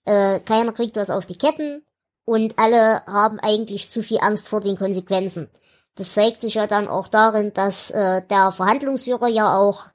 Äh, 0.06 0.40
keiner 0.42 0.72
kriegt 0.72 0.96
was 0.96 1.10
auf 1.10 1.26
die 1.26 1.38
Ketten 1.38 1.84
und 2.26 2.60
alle 2.60 3.06
haben 3.06 3.40
eigentlich 3.40 3.90
zu 3.90 4.04
viel 4.04 4.20
Angst 4.22 4.50
vor 4.50 4.62
den 4.62 4.78
Konsequenzen. 4.78 5.50
Das 5.98 6.14
zeigt 6.14 6.42
sich 6.42 6.54
ja 6.54 6.68
dann 6.68 6.88
auch 6.88 7.08
darin, 7.08 7.54
dass 7.54 7.92
äh, 7.92 8.22
der 8.30 8.52
Verhandlungsführer 8.52 9.28
ja 9.28 9.58
auch 9.58 9.86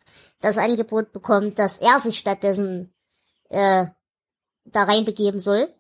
das 0.41 0.59
Angebot 0.59 1.13
bekommt, 1.13 1.59
dass 1.59 1.79
er 1.79 2.01
sich 2.01 2.19
stattdessen 2.19 2.93
äh, 3.49 3.87
da 4.65 4.83
reinbegeben 4.83 5.41
soll 5.41 5.73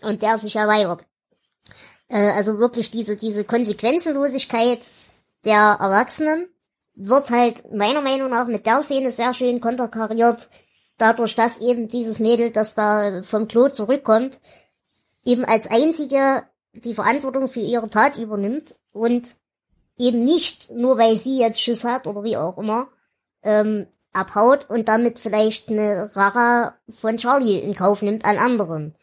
und 0.00 0.22
der 0.22 0.38
sich 0.38 0.54
ja 0.54 0.66
weigert. 0.68 1.04
Äh, 2.08 2.30
also 2.30 2.58
wirklich 2.58 2.92
diese, 2.92 3.16
diese 3.16 3.44
Konsequenzenlosigkeit 3.44 4.90
der 5.44 5.76
Erwachsenen 5.80 6.48
wird 6.94 7.30
halt 7.30 7.72
meiner 7.72 8.00
Meinung 8.00 8.30
nach 8.30 8.46
mit 8.46 8.66
der 8.66 8.82
Szene 8.82 9.10
sehr 9.10 9.34
schön 9.34 9.60
konterkariert, 9.60 10.48
dadurch, 10.96 11.34
dass 11.34 11.58
eben 11.58 11.88
dieses 11.88 12.20
Mädel, 12.20 12.50
das 12.52 12.76
da 12.76 13.22
vom 13.24 13.48
Klo 13.48 13.68
zurückkommt, 13.68 14.38
eben 15.24 15.44
als 15.44 15.66
einzige 15.66 16.44
die 16.72 16.94
Verantwortung 16.94 17.48
für 17.48 17.60
ihre 17.60 17.90
Tat 17.90 18.16
übernimmt 18.16 18.76
und 18.92 19.34
eben 19.98 20.18
nicht 20.18 20.70
nur 20.72 20.98
weil 20.98 21.16
sie 21.16 21.38
jetzt 21.38 21.60
Schiss 21.60 21.84
hat 21.84 22.06
oder 22.06 22.24
wie 22.24 22.36
auch 22.36 22.58
immer 22.58 22.88
ähm, 23.42 23.86
abhaut 24.12 24.68
und 24.70 24.88
damit 24.88 25.18
vielleicht 25.18 25.68
eine 25.68 26.10
Rara 26.14 26.74
von 26.88 27.16
Charlie 27.16 27.58
in 27.58 27.74
Kauf 27.74 28.02
nimmt 28.02 28.24
an 28.24 28.38
anderen. 28.38 28.94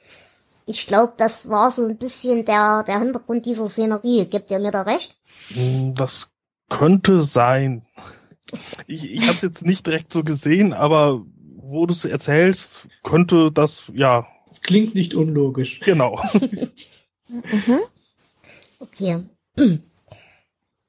Ich 0.65 0.87
glaube, 0.87 1.13
das 1.17 1.49
war 1.49 1.71
so 1.71 1.85
ein 1.85 1.97
bisschen 1.97 2.45
der 2.45 2.83
der 2.83 2.99
Hintergrund 2.99 3.45
dieser 3.45 3.67
Szenerie. 3.67 4.25
Gibt 4.25 4.51
ihr 4.51 4.59
mir 4.59 4.71
da 4.71 4.83
recht? 4.83 5.15
Mm, 5.55 5.93
Das 5.95 6.31
könnte 6.69 7.21
sein. 7.21 7.85
Ich, 8.87 9.09
ich 9.11 9.27
habe 9.27 9.37
es 9.37 9.41
jetzt 9.43 9.65
nicht 9.65 9.85
direkt 9.85 10.13
so 10.13 10.23
gesehen, 10.23 10.73
aber 10.73 11.21
wo 11.63 11.85
du 11.85 11.93
es 11.93 12.05
erzählst, 12.05 12.87
könnte 13.03 13.51
das, 13.51 13.83
ja, 13.93 14.25
Das 14.47 14.61
klingt 14.61 14.93
nicht 14.95 15.13
unlogisch. 15.15 15.79
genau. 15.79 16.21
Mhm. 17.29 17.79
Okay. 18.79 19.23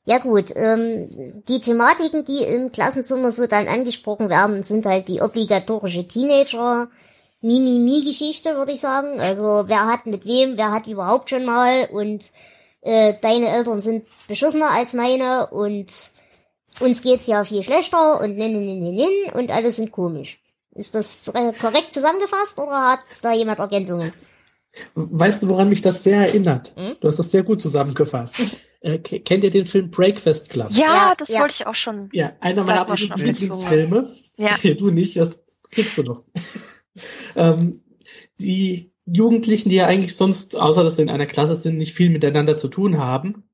Ja 0.05 0.19
gut, 0.19 0.47
ähm, 0.57 1.09
die 1.47 1.61
Thematiken, 1.61 2.25
die 2.25 2.43
im 2.43 2.73
Klassenzimmer 2.73 3.31
so 3.31 3.47
dann 3.47 3.69
angesprochen 3.69 4.29
werden, 4.29 4.65
sind 4.65 4.85
halt 4.85 5.07
die 5.07 5.21
obligatorische 5.23 6.09
Teenager, 6.09 6.89
Mimimi-Geschichte, 7.41 8.57
würde 8.57 8.73
ich 8.73 8.81
sagen. 8.81 9.21
Also 9.21 9.65
wer 9.67 9.87
hat 9.87 10.07
mit 10.07 10.25
wem, 10.25 10.57
wer 10.57 10.73
hat 10.73 10.89
überhaupt 10.89 11.31
schon 11.31 11.45
mal 11.45 11.89
und 11.93 12.31
äh, 12.81 13.15
deine 13.21 13.49
Eltern 13.49 13.81
sind 13.81 14.05
beschissener 14.27 14.71
als 14.71 14.93
meine 14.93 15.49
und 15.49 15.87
uns 16.81 17.03
geht's 17.03 17.27
ja 17.29 17.45
viel 17.45 17.63
schlechter 17.63 18.21
und 18.21 18.37
nin, 18.37 18.53
nin, 18.59 18.81
nin, 18.81 18.95
nin, 18.95 19.33
und 19.35 19.51
alle 19.53 19.71
sind 19.71 19.93
komisch. 19.93 20.41
Ist 20.75 20.95
das 20.95 21.29
äh, 21.29 21.53
korrekt 21.53 21.95
zusammengefasst 21.95 22.59
oder 22.59 22.93
hat 22.93 23.01
da 23.23 23.33
jemand 23.33 23.61
Ergänzungen? 23.61 24.13
Weißt 24.95 25.43
du, 25.43 25.49
woran 25.49 25.69
mich 25.69 25.83
das 25.83 26.03
sehr 26.03 26.19
erinnert? 26.19 26.73
Hm? 26.77 26.97
Du 27.01 27.09
hast 27.09 27.19
das 27.19 27.31
sehr 27.31 27.43
gut 27.43 27.61
zusammengefasst. 27.61 28.35
äh, 28.81 28.99
ke- 28.99 29.21
kennt 29.21 29.45
ihr 29.45 29.51
den 29.51 29.67
Film 29.67 29.91
Breakfast 29.91 30.49
Club? 30.49 30.69
Ja, 30.71 30.79
Ja, 31.11 31.15
das 31.17 31.29
ja. 31.29 31.41
wollte 31.41 31.55
ich 31.61 31.67
auch 31.67 31.75
schon. 31.75 32.09
Ja, 32.13 32.33
einer 32.41 32.57
Das 32.57 32.67
meiner 32.67 32.81
absoluten. 32.81 33.21
Lieblingsfilme. 33.23 34.09
Ja. 34.39 34.57
du 34.79 34.91
nicht, 34.91 35.17
das 35.17 35.39
kriegst 35.71 35.99
du 35.99 36.03
noch. 36.05 36.23
ähm, 37.37 37.73
die 38.41 38.93
Jugendlichen, 39.05 39.69
die 39.69 39.77
ja 39.77 39.87
eigentlich 39.87 40.17
sonst, 40.17 40.61
außer 40.61 40.85
dass 40.85 40.97
sie 40.97 41.03
in 41.03 41.11
einer 41.11 41.27
Klasse 41.27 41.55
sind, 41.55 41.77
nicht 41.77 41.93
viel 41.95 42.09
miteinander 42.11 42.57
zu 42.57 42.69
tun 42.69 42.99
haben, 42.99 43.45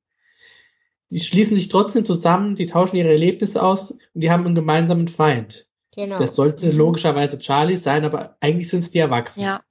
die 1.11 1.21
schließen 1.21 1.57
sich 1.57 1.69
trotzdem 1.69 2.05
zusammen, 2.05 2.55
die 2.55 2.66
tauschen 2.66 2.97
ihre 2.97 3.11
Erlebnisse 3.11 3.62
aus 3.62 3.93
und 3.93 4.01
die 4.21 4.31
haben 4.31 4.45
einen 4.45 4.55
gemeinsamen 4.55 5.09
Feind. 5.09 5.66
Genau. 5.97 6.19
Das 6.19 6.37
sollte 6.37 6.71
logischerweise 6.71 7.39
Charlie 7.39 7.79
sein, 7.79 8.05
aber 8.05 8.37
eigentlich 8.41 8.69
sind 8.69 8.81
es 8.81 8.91
die 8.91 8.99
Erwachsenen. 8.99 9.47
Ja. 9.47 9.62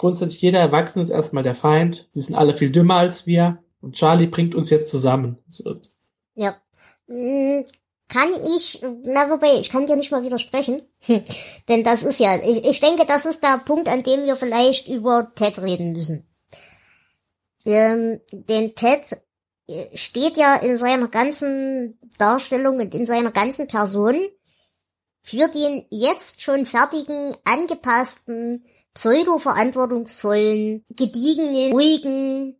Grundsätzlich 0.00 0.40
jeder 0.40 0.60
Erwachsene 0.60 1.02
ist 1.02 1.10
erstmal 1.10 1.42
der 1.42 1.54
Feind. 1.54 2.08
Sie 2.10 2.22
sind 2.22 2.34
alle 2.34 2.54
viel 2.54 2.70
dümmer 2.70 2.96
als 2.96 3.26
wir. 3.26 3.62
Und 3.82 3.96
Charlie 3.96 4.28
bringt 4.28 4.54
uns 4.54 4.70
jetzt 4.70 4.90
zusammen. 4.90 5.36
So, 5.50 5.74
Ja. 6.34 6.56
Hm, 7.06 7.66
Kann 8.08 8.30
ich, 8.56 8.80
na 9.04 9.28
wobei, 9.28 9.60
ich 9.60 9.68
kann 9.68 9.86
dir 9.86 9.96
nicht 9.96 10.10
mal 10.10 10.22
widersprechen. 10.22 10.80
Denn 11.68 11.84
das 11.84 12.02
ist 12.02 12.18
ja, 12.18 12.34
ich, 12.42 12.64
ich 12.64 12.80
denke, 12.80 13.04
das 13.04 13.26
ist 13.26 13.42
der 13.42 13.58
Punkt, 13.58 13.88
an 13.88 14.02
dem 14.02 14.24
wir 14.24 14.36
vielleicht 14.36 14.88
über 14.88 15.34
Ted 15.34 15.60
reden 15.60 15.92
müssen. 15.92 16.26
Ähm, 17.66 18.22
denn 18.32 18.74
Ted 18.74 19.02
äh, 19.66 19.94
steht 19.94 20.38
ja 20.38 20.56
in 20.56 20.78
seiner 20.78 21.08
ganzen 21.08 21.98
Darstellung 22.16 22.78
und 22.78 22.94
in 22.94 23.04
seiner 23.04 23.32
ganzen 23.32 23.66
Person 23.66 24.18
für 25.22 25.48
den 25.48 25.84
jetzt 25.90 26.40
schon 26.40 26.64
fertigen, 26.64 27.36
angepassten, 27.44 28.64
pseudo-verantwortungsvollen, 28.94 30.84
gediegenen, 30.90 31.72
ruhigen, 31.72 32.56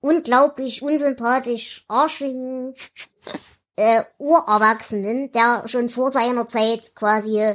unglaublich 0.00 0.82
unsympathisch, 0.82 1.84
arschigen, 1.88 2.74
äh, 3.76 4.02
Urerwachsenen, 4.18 5.32
der 5.32 5.64
schon 5.66 5.88
vor 5.88 6.10
seiner 6.10 6.48
Zeit 6.48 6.94
quasi 6.94 7.54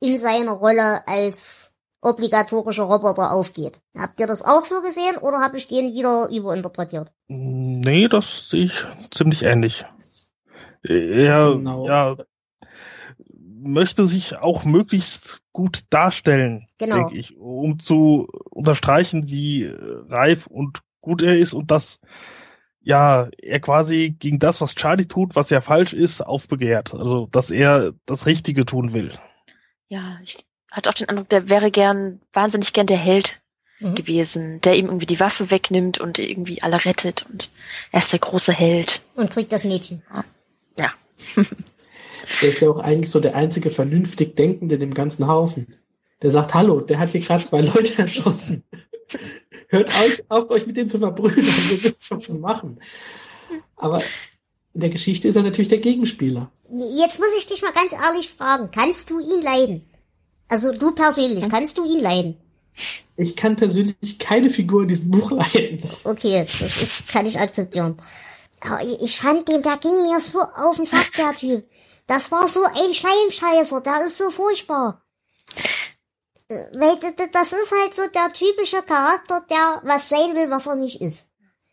in 0.00 0.18
seiner 0.18 0.52
Rolle 0.52 1.06
als 1.06 1.74
obligatorischer 2.02 2.82
Roboter 2.82 3.32
aufgeht. 3.32 3.80
Habt 3.96 4.18
ihr 4.18 4.26
das 4.26 4.42
auch 4.44 4.62
so 4.62 4.82
gesehen 4.82 5.16
oder 5.18 5.38
habe 5.38 5.56
ich 5.56 5.68
den 5.68 5.94
wieder 5.94 6.28
überinterpretiert? 6.28 7.12
Nee, 7.28 8.08
das 8.08 8.48
sehe 8.48 8.64
ich 8.64 8.84
ziemlich 9.12 9.44
ähnlich. 9.44 9.84
Er 10.82 11.52
Genau. 11.52 11.86
ja, 11.86 12.16
möchte 13.62 14.06
sich 14.06 14.36
auch 14.36 14.64
möglichst 14.64 15.40
gut 15.52 15.82
darstellen, 15.90 16.66
Genau. 16.78 16.96
denke 16.96 17.16
ich, 17.16 17.36
um 17.36 17.78
zu 17.78 18.28
unterstreichen, 18.50 19.28
wie 19.30 19.70
reif 20.08 20.46
und 20.46 20.80
gut 21.00 21.22
er 21.22 21.36
ist 21.38 21.52
und 21.54 21.70
dass 21.70 22.00
ja 22.80 23.28
er 23.38 23.60
quasi 23.60 24.14
gegen 24.18 24.38
das, 24.38 24.60
was 24.60 24.74
Charlie 24.74 25.06
tut, 25.06 25.36
was 25.36 25.50
ja 25.50 25.60
falsch 25.60 25.92
ist, 25.92 26.20
aufbegehrt. 26.20 26.94
Also 26.94 27.26
dass 27.30 27.50
er 27.50 27.92
das 28.06 28.26
Richtige 28.26 28.66
tun 28.66 28.92
will. 28.92 29.12
Ja, 29.88 30.18
ich 30.22 30.44
hatte 30.70 30.90
auch 30.90 30.94
den 30.94 31.08
Eindruck, 31.08 31.28
der 31.28 31.48
wäre 31.48 31.70
gern, 31.70 32.20
wahnsinnig 32.32 32.72
gern 32.72 32.86
der 32.86 32.98
Held 32.98 33.40
Mhm. 33.80 33.94
gewesen, 33.96 34.60
der 34.60 34.76
ihm 34.76 34.86
irgendwie 34.86 35.06
die 35.06 35.18
Waffe 35.18 35.50
wegnimmt 35.50 35.98
und 35.98 36.20
irgendwie 36.20 36.62
alle 36.62 36.84
rettet 36.84 37.26
und 37.30 37.50
er 37.90 37.98
ist 37.98 38.12
der 38.12 38.20
große 38.20 38.52
Held. 38.52 39.02
Und 39.16 39.30
kriegt 39.30 39.50
das 39.50 39.64
Mädchen. 39.64 40.02
Der 42.40 42.50
ist 42.50 42.60
ja 42.60 42.70
auch 42.70 42.78
eigentlich 42.78 43.10
so 43.10 43.20
der 43.20 43.34
einzige 43.34 43.70
vernünftig 43.70 44.36
Denkende 44.36 44.74
in 44.76 44.80
dem 44.80 44.94
ganzen 44.94 45.26
Haufen. 45.26 45.76
Der 46.22 46.30
sagt, 46.30 46.54
hallo, 46.54 46.80
der 46.80 46.98
hat 46.98 47.10
hier 47.10 47.20
gerade 47.20 47.44
zwei 47.44 47.60
Leute 47.62 47.98
erschossen. 47.98 48.64
Hört 49.68 49.88
euch 50.00 50.22
auf, 50.28 50.50
euch 50.50 50.66
mit 50.66 50.76
dem 50.76 50.88
zu 50.88 50.98
verbrüdern, 50.98 51.44
wir 51.44 51.82
wissen, 51.82 51.98
was 52.10 52.24
zu 52.24 52.34
machen. 52.36 52.78
Aber 53.76 54.02
in 54.74 54.80
der 54.80 54.90
Geschichte 54.90 55.28
ist 55.28 55.36
er 55.36 55.42
natürlich 55.42 55.68
der 55.68 55.78
Gegenspieler. 55.78 56.50
Jetzt 56.70 57.18
muss 57.18 57.28
ich 57.38 57.46
dich 57.46 57.62
mal 57.62 57.72
ganz 57.72 57.92
ehrlich 57.92 58.30
fragen, 58.30 58.70
kannst 58.70 59.10
du 59.10 59.18
ihn 59.18 59.42
leiden? 59.42 59.84
Also 60.48 60.72
du 60.72 60.92
persönlich, 60.92 61.48
kannst 61.48 61.78
du 61.78 61.84
ihn 61.84 62.00
leiden? 62.00 62.36
Ich 63.16 63.36
kann 63.36 63.56
persönlich 63.56 64.18
keine 64.18 64.48
Figur 64.48 64.82
in 64.82 64.88
diesem 64.88 65.10
Buch 65.10 65.30
leiden. 65.52 65.80
Okay, 66.04 66.46
das 66.60 66.80
ist, 66.80 67.08
kann 67.08 67.26
ich 67.26 67.38
akzeptieren. 67.38 67.96
Aber 68.60 68.82
ich, 68.82 69.00
ich 69.00 69.16
fand 69.18 69.48
den, 69.48 69.62
der 69.62 69.76
ging 69.76 70.02
mir 70.02 70.20
so 70.20 70.40
auf 70.40 70.76
den 70.76 70.84
Sack, 70.84 71.12
der 71.16 71.34
Typ. 71.34 71.64
Das 72.06 72.30
war 72.30 72.48
so 72.48 72.64
ein 72.64 72.94
Schleimscheißer, 72.94 73.80
der 73.80 74.06
ist 74.06 74.18
so 74.18 74.30
furchtbar. 74.30 75.02
Äh, 76.48 76.64
Weil 76.74 76.96
das 76.98 77.52
ist 77.52 77.72
halt 77.72 77.94
so 77.94 78.02
der 78.08 78.32
typische 78.32 78.82
Charakter, 78.82 79.44
der 79.48 79.80
was 79.84 80.08
sein 80.08 80.34
will, 80.34 80.50
was 80.50 80.66
er 80.66 80.74
nicht 80.74 81.00
ist. 81.00 81.28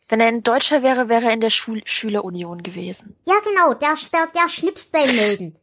Wenn 0.07 0.21
er 0.21 0.27
ein 0.27 0.43
Deutscher 0.43 0.81
wäre, 0.81 1.07
wäre 1.07 1.25
er 1.25 1.33
in 1.33 1.41
der 1.41 1.51
Schul 1.51 1.81
Schülerunion 1.85 2.63
gewesen. 2.63 3.15
Ja, 3.25 3.35
genau, 3.43 3.73
der, 3.75 3.95
der, 4.11 4.27
der 4.27 4.49
schnipst 4.49 4.91
beim 4.91 5.15
Melden. 5.15 5.59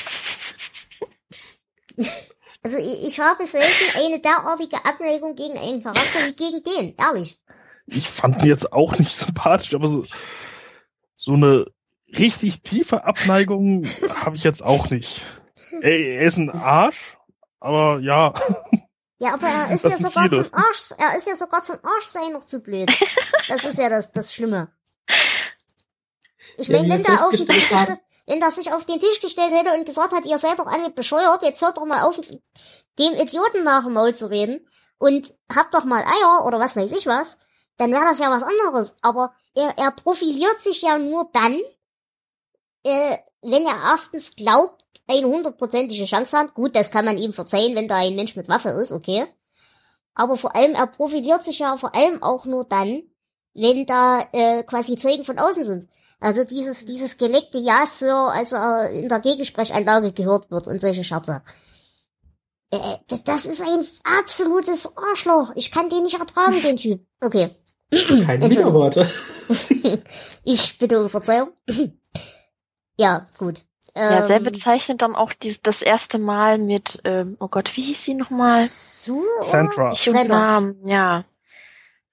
Also 2.63 2.77
ich, 2.77 3.07
ich 3.07 3.19
habe 3.19 3.45
selten 3.47 3.97
eine 3.97 4.19
derartige 4.19 4.85
Abneigung 4.85 5.35
gegen 5.35 5.57
einen 5.57 5.81
Charakter 5.81 6.27
wie 6.27 6.33
gegen 6.33 6.63
den, 6.63 6.95
ehrlich. 6.95 7.39
Ich 7.87 8.07
fand 8.07 8.41
ihn 8.41 8.49
jetzt 8.49 8.71
auch 8.71 8.97
nicht 8.99 9.13
sympathisch, 9.13 9.73
aber 9.73 9.87
so, 9.87 10.05
so 11.15 11.33
eine 11.33 11.65
richtig 12.17 12.61
tiefe 12.63 13.03
Abneigung 13.05 13.85
habe 14.23 14.35
ich 14.35 14.43
jetzt 14.43 14.63
auch 14.63 14.89
nicht. 14.89 15.23
Er, 15.81 15.91
er 15.99 16.21
ist 16.23 16.37
ein 16.37 16.49
Arsch, 16.49 17.17
aber 17.59 17.99
ja, 17.99 18.33
Ja, 19.19 19.33
aber 19.35 19.47
er 19.47 19.71
ist 19.73 19.85
Das 19.85 19.99
ja 19.99 20.09
sogar 20.09 20.29
viele. 20.29 20.43
zum 20.43 20.53
Arsch, 20.53 20.91
er 20.97 21.15
ist 21.17 21.27
ja 21.27 21.35
sogar 21.35 21.63
zum 21.63 21.77
Arsch 21.83 22.05
sein 22.05 22.33
noch 22.33 22.43
zu 22.43 22.61
blöd. 22.61 22.91
Das 23.47 23.63
ist 23.63 23.77
ja 23.77 23.89
das, 23.89 24.11
das 24.11 24.33
Schlimme. 24.33 24.71
Ich 26.57 26.67
Ja, 26.67 26.77
meine, 26.77 26.89
wenn 26.95 27.03
der 27.03 27.25
auf 27.25 27.31
den 27.35 27.45
Tisch 27.45 27.69
gestellt, 27.69 27.99
wenn 28.27 28.39
der 28.39 28.51
sich 28.51 28.71
auf 28.73 28.85
den 28.85 28.99
Tisch 28.99 29.19
gestellt 29.21 29.53
hätte 29.53 29.73
und 29.77 29.85
gesagt 29.85 30.11
hat, 30.13 30.25
ihr 30.25 30.37
seid 30.39 30.59
doch 30.59 30.67
alle 30.67 30.89
bescheuert, 30.91 31.43
jetzt 31.43 31.61
hört 31.61 31.77
doch 31.77 31.85
mal 31.85 32.03
auf, 32.03 32.19
dem 32.99 33.13
Idioten 33.13 33.63
nach 33.63 33.83
dem 33.83 33.93
Maul 33.93 34.13
zu 34.15 34.29
reden 34.29 34.67
und 34.97 35.33
habt 35.53 35.73
doch 35.73 35.85
mal 35.85 36.03
Eier 36.03 36.45
oder 36.45 36.59
was 36.59 36.75
weiß 36.75 36.91
ich 36.91 37.07
was, 37.07 37.37
dann 37.77 37.91
wäre 37.91 38.03
das 38.03 38.19
ja 38.19 38.29
was 38.29 38.43
anderes. 38.43 38.95
Aber 39.01 39.33
er, 39.55 39.77
er 39.77 39.91
profiliert 39.91 40.61
sich 40.61 40.81
ja 40.81 40.97
nur 40.97 41.29
dann, 41.33 41.59
äh, 42.83 43.17
wenn 43.41 43.65
er 43.65 43.75
erstens 43.91 44.35
glaubt, 44.35 44.83
eine 45.07 45.27
hundertprozentige 45.27 46.05
Chance 46.05 46.37
hat. 46.37 46.53
Gut, 46.53 46.75
das 46.75 46.91
kann 46.91 47.05
man 47.05 47.17
ihm 47.17 47.33
verzeihen, 47.33 47.75
wenn 47.75 47.87
da 47.87 47.97
ein 47.97 48.15
Mensch 48.15 48.35
mit 48.35 48.47
Waffe 48.49 48.69
ist, 48.69 48.91
okay. 48.91 49.25
Aber 50.13 50.35
vor 50.37 50.55
allem, 50.55 50.73
er 50.75 50.87
profiliert 50.87 51.43
sich 51.43 51.59
ja 51.59 51.77
vor 51.77 51.95
allem 51.95 52.21
auch 52.21 52.45
nur 52.45 52.65
dann, 52.65 53.03
wenn 53.53 53.85
da 53.85 54.25
äh, 54.31 54.63
quasi 54.63 54.95
Zeugen 54.95 55.25
von 55.25 55.39
außen 55.39 55.63
sind. 55.63 55.87
Also 56.19 56.43
dieses, 56.43 56.85
dieses 56.85 57.17
geleckte 57.17 57.57
Ja, 57.57 57.85
Sir, 57.87 58.15
als 58.15 58.51
er 58.51 58.91
in 58.91 59.09
der 59.09 59.19
Gegensprechanlage 59.21 60.13
gehört 60.13 60.51
wird 60.51 60.67
und 60.67 60.79
solche 60.79 61.03
Scherze. 61.03 61.41
Äh, 62.69 62.97
d- 63.09 63.19
das 63.25 63.45
ist 63.45 63.61
ein 63.63 63.85
absolutes 64.19 64.87
Arschloch. 64.95 65.51
Ich 65.55 65.71
kann 65.71 65.89
den 65.89 66.03
nicht 66.03 66.19
ertragen, 66.19 66.61
den 66.61 66.77
Typ. 66.77 67.01
Okay. 67.19 67.55
Keine. 67.91 68.49
Widerworte. 68.49 69.05
Ich 70.43 70.77
bitte 70.79 70.99
um 71.01 71.09
Verzeihung. 71.09 71.49
Ja, 73.01 73.27
gut. 73.37 73.65
Ja, 73.97 74.23
sehr 74.23 74.37
Ähm, 74.37 74.43
bezeichnet 74.43 75.01
dann 75.01 75.15
auch 75.15 75.33
dies, 75.33 75.61
das 75.61 75.81
erste 75.81 76.17
Mal 76.17 76.57
mit, 76.57 77.01
ähm, 77.03 77.35
oh 77.39 77.47
Gott, 77.49 77.75
wie 77.75 77.81
hieß 77.81 78.03
sie 78.03 78.13
nochmal? 78.13 78.67
Sandra. 79.41 79.91
Ich 79.91 80.07
und. 80.07 80.27
Namen, 80.29 80.87
ja. 80.87 81.25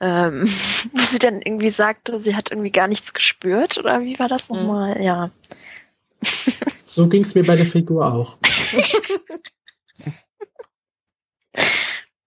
Ähm, 0.00 0.46
wo 0.92 1.00
sie 1.02 1.18
dann 1.18 1.40
irgendwie 1.42 1.70
sagte, 1.70 2.18
sie 2.18 2.34
hat 2.34 2.50
irgendwie 2.50 2.72
gar 2.72 2.88
nichts 2.88 3.12
gespürt, 3.14 3.78
oder 3.78 4.00
wie 4.00 4.18
war 4.18 4.28
das 4.28 4.48
Mhm. 4.48 4.56
nochmal? 4.56 5.02
Ja. 5.02 5.30
So 6.82 7.06
ging's 7.08 7.34
mir 7.34 7.44
bei 7.44 7.54
der 7.56 7.66
Figur 7.66 8.12
auch. 8.12 8.38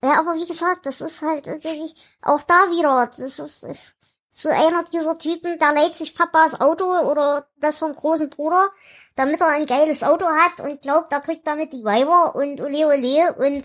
Ja, 0.03 0.19
aber 0.19 0.33
wie 0.33 0.47
gesagt, 0.47 0.87
das 0.87 0.99
ist 0.99 1.21
halt 1.21 1.45
irgendwie 1.45 1.93
auch 2.23 2.41
da 2.41 2.71
wieder. 2.71 3.11
Das 3.15 3.37
ist, 3.37 3.63
ist 3.63 3.93
so 4.31 4.49
einer 4.49 4.83
dieser 4.91 5.17
Typen, 5.17 5.57
der 5.59 5.73
leiht 5.73 5.95
sich 5.95 6.15
Papas 6.15 6.59
Auto 6.59 6.85
oder 6.85 7.47
das 7.57 7.77
vom 7.79 7.95
großen 7.95 8.29
Bruder, 8.29 8.69
damit 9.15 9.41
er 9.41 9.47
ein 9.49 9.65
geiles 9.65 10.03
Auto 10.03 10.25
hat 10.25 10.65
und 10.65 10.81
glaubt, 10.81 11.11
er 11.11 11.19
kriegt 11.21 11.45
damit 11.45 11.73
die 11.73 11.83
Weiber 11.83 12.33
und 12.35 12.61
ole 12.61 12.87
ole 12.87 13.33
und 13.37 13.63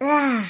ah, 0.00 0.40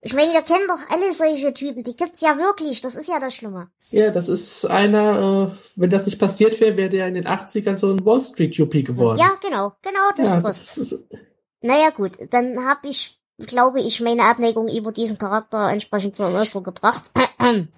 Ich 0.00 0.14
meine, 0.14 0.32
wir 0.32 0.42
kennen 0.42 0.68
doch 0.68 0.80
alle 0.90 1.12
solche 1.12 1.52
Typen. 1.54 1.82
Die 1.84 1.96
gibt's 1.96 2.20
ja 2.20 2.36
wirklich. 2.36 2.80
Das 2.82 2.94
ist 2.94 3.08
ja 3.08 3.18
das 3.20 3.34
Schlimme. 3.34 3.68
Ja, 3.90 4.10
das 4.10 4.28
ist 4.28 4.64
einer, 4.66 5.50
äh, 5.50 5.56
wenn 5.76 5.90
das 5.90 6.06
nicht 6.06 6.18
passiert 6.18 6.60
wäre, 6.60 6.76
wäre 6.76 6.88
der 6.90 7.08
in 7.08 7.14
den 7.14 7.26
80ern 7.26 7.76
so 7.78 7.90
ein 7.90 8.04
Wall 8.04 8.20
Street 8.20 8.54
Yuppie 8.56 8.84
geworden. 8.84 9.18
Ja, 9.18 9.32
genau. 9.40 9.72
Genau 9.82 10.10
das 10.16 10.28
Ja, 10.28 10.40
trifft's. 10.40 10.74
das 10.74 11.02
Naja, 11.62 11.90
gut. 11.90 12.12
Dann 12.30 12.66
habe 12.66 12.88
ich, 12.88 13.18
glaube 13.38 13.80
ich, 13.80 14.00
meine 14.00 14.24
Abneigung 14.24 14.68
über 14.68 14.92
diesen 14.92 15.16
Charakter 15.16 15.70
entsprechend 15.70 16.16
zur 16.16 16.26
Ausdruck 16.28 16.64
gebracht. 16.64 17.04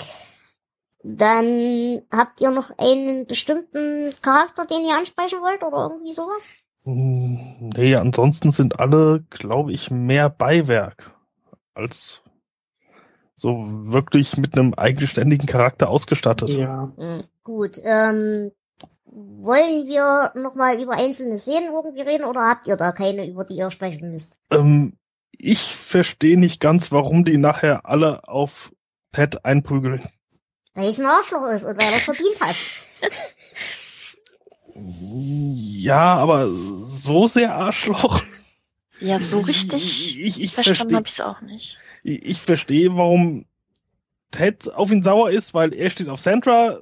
Dann 1.08 2.02
habt 2.10 2.40
ihr 2.40 2.50
noch 2.50 2.72
einen 2.78 3.26
bestimmten 3.26 4.12
Charakter, 4.22 4.66
den 4.66 4.84
ihr 4.84 4.96
ansprechen 4.96 5.40
wollt 5.40 5.62
oder 5.62 5.88
irgendwie 5.90 6.12
sowas? 6.12 6.52
Hm, 6.82 7.70
Nee, 7.76 7.94
ansonsten 7.94 8.50
sind 8.50 8.80
alle, 8.80 9.24
glaube 9.30 9.72
ich, 9.72 9.90
mehr 9.92 10.28
Beiwerk 10.30 11.12
als 11.74 12.22
so 13.36 13.66
wirklich 13.68 14.36
mit 14.36 14.58
einem 14.58 14.74
eigenständigen 14.74 15.46
Charakter 15.46 15.90
ausgestattet. 15.90 16.50
ja. 16.54 16.92
Hm, 16.96 17.20
gut. 17.44 17.78
Ähm, 17.84 18.50
wollen 19.04 19.86
wir 19.86 20.32
nochmal 20.34 20.82
über 20.82 20.96
einzelne 20.96 21.38
Szenen 21.38 21.72
irgendwie 21.72 22.02
reden 22.02 22.24
oder 22.24 22.48
habt 22.48 22.66
ihr 22.66 22.76
da 22.76 22.90
keine, 22.90 23.28
über 23.28 23.44
die 23.44 23.54
ihr 23.54 23.70
sprechen 23.70 24.10
müsst? 24.10 24.38
Ähm, 24.50 24.94
ich 25.30 25.60
verstehe 25.76 26.38
nicht 26.38 26.60
ganz, 26.60 26.90
warum 26.90 27.24
die 27.24 27.38
nachher 27.38 27.86
alle 27.86 28.26
auf 28.26 28.72
Ted 29.12 29.44
einprügeln. 29.44 30.02
Weil 30.76 30.90
es 30.90 31.00
ein 31.00 31.06
Arschloch 31.06 31.46
ist 31.46 31.64
und 31.64 31.78
weil 31.78 31.90
er 31.90 31.96
es 31.96 32.04
verdient 32.04 32.38
hat. 32.38 32.54
Ja, 34.74 36.14
aber 36.16 36.48
so 36.48 37.26
sehr 37.26 37.54
Arschloch. 37.54 38.22
Ja, 39.00 39.18
so 39.18 39.40
richtig 39.40 40.18
Ich, 40.18 40.40
ich 40.40 40.54
verstanden 40.54 40.94
verstehe 40.94 40.96
habe 40.96 41.08
ich 41.08 41.12
es 41.14 41.20
auch 41.20 41.40
nicht. 41.40 41.78
ich, 42.02 42.22
ich 42.22 42.40
verstehe, 42.40 42.94
warum 42.94 43.46
Ted 44.30 44.70
auf 44.72 44.90
ihn 44.90 45.02
sauer 45.02 45.30
ist, 45.30 45.54
weil 45.54 45.74
er 45.74 45.88
steht 45.88 46.10
auf 46.10 46.20
Sandra, 46.20 46.80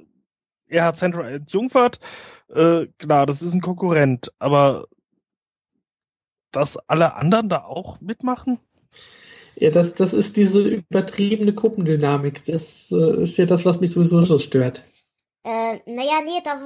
er 0.67 0.85
hat 0.85 0.97
Sandra 0.97 1.29
entjungfert. 1.29 1.99
Äh, 2.49 2.87
klar, 2.97 3.25
das 3.25 3.41
ist 3.41 3.53
ein 3.53 3.61
Konkurrent, 3.61 4.33
aber 4.39 4.85
dass 6.51 6.77
alle 6.89 7.15
anderen 7.15 7.47
da 7.47 7.63
auch 7.63 8.01
mitmachen? 8.01 8.59
Ja, 9.55 9.69
das, 9.69 9.93
das 9.93 10.13
ist 10.13 10.37
diese 10.37 10.61
übertriebene 10.61 11.53
Gruppendynamik. 11.53 12.43
Das 12.45 12.91
äh, 12.91 13.23
ist 13.23 13.37
ja 13.37 13.45
das, 13.45 13.65
was 13.65 13.79
mich 13.79 13.91
sowieso 13.91 14.21
so 14.21 14.39
stört. 14.39 14.83
Äh, 15.45 15.79
naja, 15.85 16.21
nee, 16.23 16.41
da, 16.43 16.59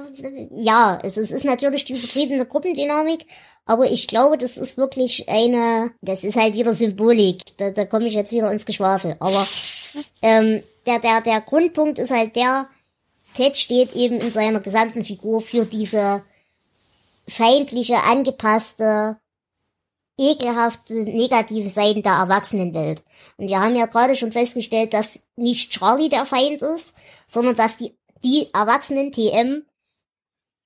ja, 0.54 0.98
also 1.04 1.20
es 1.20 1.30
ist 1.30 1.44
natürlich 1.44 1.84
die 1.84 1.92
übertriebene 1.92 2.46
Gruppendynamik, 2.46 3.26
aber 3.66 3.90
ich 3.90 4.08
glaube, 4.08 4.38
das 4.38 4.56
ist 4.56 4.78
wirklich 4.78 5.28
eine, 5.28 5.92
das 6.00 6.24
ist 6.24 6.36
halt 6.36 6.54
wieder 6.54 6.74
Symbolik, 6.74 7.42
da, 7.58 7.72
da 7.72 7.84
komme 7.84 8.06
ich 8.06 8.14
jetzt 8.14 8.32
wieder 8.32 8.50
ins 8.50 8.64
Geschwafel, 8.64 9.16
aber 9.20 9.46
ähm, 10.22 10.62
der, 10.86 10.98
der, 10.98 11.20
der 11.20 11.42
Grundpunkt 11.42 11.98
ist 11.98 12.10
halt 12.10 12.34
der, 12.36 12.70
Ted 13.34 13.58
steht 13.58 13.94
eben 13.94 14.18
in 14.18 14.32
seiner 14.32 14.60
gesamten 14.60 15.04
Figur 15.04 15.42
für 15.42 15.66
diese 15.66 16.22
feindliche, 17.28 18.02
angepasste, 18.02 19.18
ekelhafte, 20.20 20.94
negative 20.94 21.70
Seiten 21.70 22.02
der 22.02 22.12
Erwachsenenwelt. 22.12 23.02
Und 23.38 23.48
wir 23.48 23.60
haben 23.60 23.74
ja 23.74 23.86
gerade 23.86 24.14
schon 24.14 24.32
festgestellt, 24.32 24.92
dass 24.92 25.22
nicht 25.36 25.72
Charlie 25.72 26.10
der 26.10 26.26
Feind 26.26 26.60
ist, 26.60 26.94
sondern 27.26 27.56
dass 27.56 27.78
die 27.78 27.94
die 28.22 28.52
erwachsenen 28.52 29.12
TM 29.12 29.64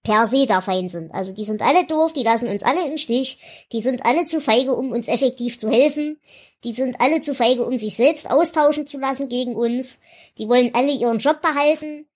per 0.03 0.29
se 0.29 0.47
der 0.47 0.61
Feind 0.61 0.91
sind. 0.91 1.15
Also 1.15 1.33
die 1.33 1.45
sind 1.45 1.63
alle 1.63 1.87
doof, 1.87 2.13
die 2.13 2.23
lassen 2.23 2.49
uns 2.49 2.63
alle 2.63 2.87
im 2.87 2.99
Stich, 2.99 3.39
die 3.73 3.81
sind 3.81 4.05
alle 4.05 4.27
zu 4.27 4.41
feige, 4.41 4.75
um 4.75 4.93
uns 4.93 5.09
effektiv 5.09 5.59
zu 5.59 5.71
helfen, 5.71 6.21
die 6.63 6.73
sind 6.73 7.01
alle 7.01 7.21
zu 7.21 7.35
feige, 7.35 7.65
um 7.65 7.77
sich 7.77 7.97
selbst 7.97 8.31
austauschen 8.31 8.87
zu 8.87 8.99
lassen 8.99 9.29
gegen 9.29 9.55
uns, 9.55 9.99
die 10.37 10.49
wollen 10.49 10.75
alle 10.75 10.93
ihren 10.93 11.19
Job 11.19 11.41
behalten, 11.41 12.07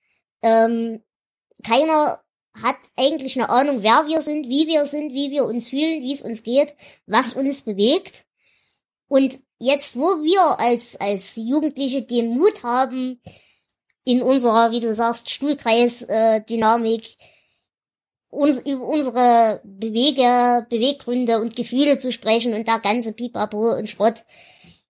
ähm, 0.42 1.02
keiner 1.64 2.20
hat 2.62 2.76
eigentlich 2.96 3.38
eine 3.38 3.50
Ahnung, 3.50 3.82
wer 3.82 4.06
wir 4.06 4.22
sind, 4.22 4.48
wie 4.48 4.66
wir 4.66 4.84
sind, 4.86 5.12
wie 5.12 5.30
wir 5.30 5.44
uns 5.44 5.68
fühlen, 5.68 6.02
wie 6.02 6.12
es 6.12 6.22
uns 6.22 6.42
geht, 6.42 6.74
was 7.06 7.34
uns 7.34 7.62
bewegt. 7.62 8.24
Und 9.08 9.38
jetzt, 9.58 9.96
wo 9.96 10.22
wir 10.22 10.60
als, 10.60 10.96
als 10.96 11.36
Jugendliche 11.36 12.02
den 12.02 12.36
Mut 12.36 12.62
haben, 12.62 13.20
in 14.04 14.22
unserer, 14.22 14.70
wie 14.70 14.80
du 14.80 14.94
sagst, 14.94 15.30
Stuhlkreis-Dynamik 15.30 17.16
uns, 18.30 18.60
über 18.60 18.86
unsere 18.86 19.60
Bewege, 19.64 20.66
Beweggründe 20.70 21.40
und 21.40 21.56
Gefühle 21.56 21.98
zu 21.98 22.12
sprechen 22.12 22.54
und 22.54 22.66
der 22.66 22.78
ganze 22.80 23.12
Pipapo 23.12 23.74
und 23.74 23.88
Schrott. 23.88 24.24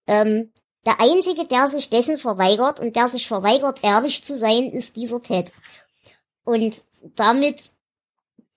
Ähm, 0.06 0.52
der 0.86 1.00
Einzige, 1.00 1.46
der 1.46 1.68
sich 1.68 1.90
dessen 1.90 2.16
verweigert 2.16 2.80
und 2.80 2.96
der 2.96 3.08
sich 3.08 3.26
verweigert, 3.26 3.82
ehrlich 3.82 4.24
zu 4.24 4.36
sein, 4.36 4.70
ist 4.70 4.96
dieser 4.96 5.20
Ted. 5.20 5.52
Und 6.44 6.74
damit 7.02 7.72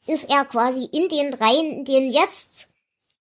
ist 0.07 0.29
er 0.29 0.45
quasi 0.45 0.85
in 0.85 1.09
den 1.09 1.33
Reihen, 1.33 1.71
in 1.71 1.85
den 1.85 2.11
jetzt 2.11 2.69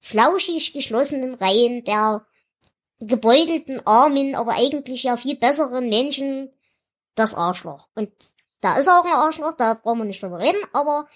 flauschig 0.00 0.72
geschlossenen 0.72 1.34
Reihen 1.34 1.84
der 1.84 2.26
gebeutelten, 3.00 3.86
armen, 3.86 4.34
aber 4.34 4.52
eigentlich 4.52 5.04
ja 5.04 5.16
viel 5.16 5.36
besseren 5.36 5.88
Menschen 5.88 6.50
das 7.14 7.34
Arschloch. 7.34 7.88
Und 7.94 8.10
da 8.60 8.76
ist 8.78 8.88
auch 8.88 9.04
ein 9.04 9.12
Arschloch, 9.12 9.54
da 9.54 9.74
brauchen 9.74 9.98
wir 9.98 10.04
nicht 10.04 10.22
drüber 10.22 10.38
reden, 10.38 10.60
aber 10.72 11.08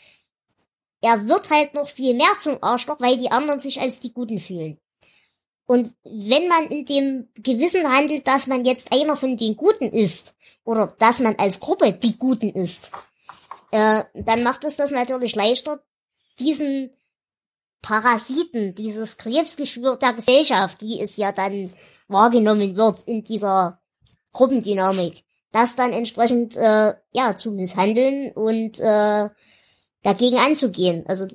er 1.02 1.28
wird 1.28 1.50
halt 1.50 1.74
noch 1.74 1.88
viel 1.88 2.14
mehr 2.14 2.32
zum 2.40 2.62
Arschloch, 2.62 3.00
weil 3.00 3.18
die 3.18 3.30
anderen 3.30 3.60
sich 3.60 3.80
als 3.80 4.00
die 4.00 4.12
Guten 4.12 4.38
fühlen. 4.38 4.78
Und 5.66 5.94
wenn 6.04 6.48
man 6.48 6.68
in 6.68 6.84
dem 6.84 7.28
Gewissen 7.34 7.90
handelt, 7.90 8.26
dass 8.26 8.46
man 8.46 8.64
jetzt 8.64 8.92
einer 8.92 9.16
von 9.16 9.36
den 9.36 9.56
Guten 9.56 9.84
ist, 9.84 10.34
oder 10.64 10.94
dass 10.98 11.18
man 11.18 11.36
als 11.36 11.60
Gruppe 11.60 11.92
die 11.92 12.18
Guten 12.18 12.50
ist, 12.50 12.90
äh, 13.74 14.04
dann 14.14 14.44
macht 14.44 14.62
es 14.62 14.76
das 14.76 14.92
natürlich 14.92 15.34
leichter, 15.34 15.82
diesen 16.38 16.90
Parasiten, 17.82 18.76
dieses 18.76 19.16
Krebsgeschwür 19.16 19.96
der 19.96 20.12
Gesellschaft, 20.12 20.80
wie 20.80 21.00
es 21.00 21.16
ja 21.16 21.32
dann 21.32 21.72
wahrgenommen 22.06 22.76
wird 22.76 23.02
in 23.02 23.24
dieser 23.24 23.82
Gruppendynamik, 24.32 25.24
das 25.50 25.74
dann 25.74 25.92
entsprechend 25.92 26.56
äh, 26.56 26.94
ja 27.12 27.34
zu 27.34 27.50
misshandeln 27.50 28.30
und 28.30 28.78
äh, 28.78 29.28
dagegen 30.04 30.38
anzugehen. 30.38 31.04
Also 31.08 31.26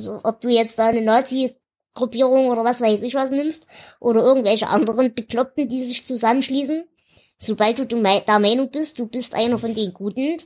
so, 0.00 0.18
ob 0.24 0.40
du 0.40 0.48
jetzt 0.48 0.80
da 0.80 0.88
eine 0.88 1.00
Nazi-Gruppierung 1.00 2.48
oder 2.48 2.64
was 2.64 2.80
weiß 2.80 3.02
ich 3.02 3.14
was 3.14 3.30
nimmst 3.30 3.68
oder 4.00 4.24
irgendwelche 4.24 4.66
anderen 4.66 5.14
Bekloppten, 5.14 5.68
die 5.68 5.84
sich 5.84 6.08
zusammenschließen, 6.08 6.88
sobald 7.38 7.78
du 7.78 7.86
der 7.86 8.38
Meinung 8.40 8.72
bist, 8.72 8.98
du 8.98 9.06
bist 9.06 9.36
einer 9.36 9.58
von 9.58 9.74
den 9.74 9.94
Guten, 9.94 10.42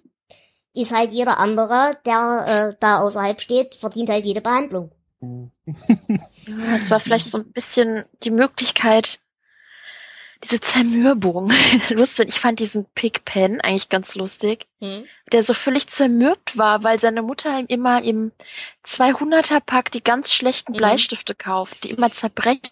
ist 0.78 0.92
halt 0.92 1.12
jeder 1.12 1.38
andere, 1.38 1.98
der 2.06 2.72
äh, 2.74 2.76
da 2.80 3.00
außerhalb 3.00 3.40
steht, 3.40 3.74
verdient 3.74 4.08
halt 4.08 4.24
jede 4.24 4.40
Behandlung. 4.40 4.92
Ja, 5.20 6.76
es 6.76 6.90
war 6.90 7.00
vielleicht 7.00 7.28
so 7.30 7.38
ein 7.38 7.52
bisschen 7.52 8.04
die 8.22 8.30
Möglichkeit, 8.30 9.18
diese 10.44 10.60
Zermürbung. 10.60 11.50
lustig. 11.90 12.28
Ich 12.28 12.38
fand 12.38 12.60
diesen 12.60 12.84
Pigpen 12.94 13.60
eigentlich 13.60 13.88
ganz 13.88 14.14
lustig, 14.14 14.68
Hm? 14.80 15.04
der 15.32 15.42
so 15.42 15.52
völlig 15.54 15.88
zermürbt 15.88 16.56
war, 16.56 16.84
weil 16.84 17.00
seine 17.00 17.22
Mutter 17.22 17.58
ihm 17.58 17.66
immer 17.66 18.02
im 18.02 18.30
200er 18.86 19.60
Pack 19.60 19.90
die 19.90 20.02
ganz 20.04 20.32
schlechten 20.32 20.72
Mhm. 20.72 20.76
Bleistifte 20.76 21.34
kauft, 21.34 21.82
die 21.84 21.90
immer 21.90 22.10
zerbrechen. 22.12 22.70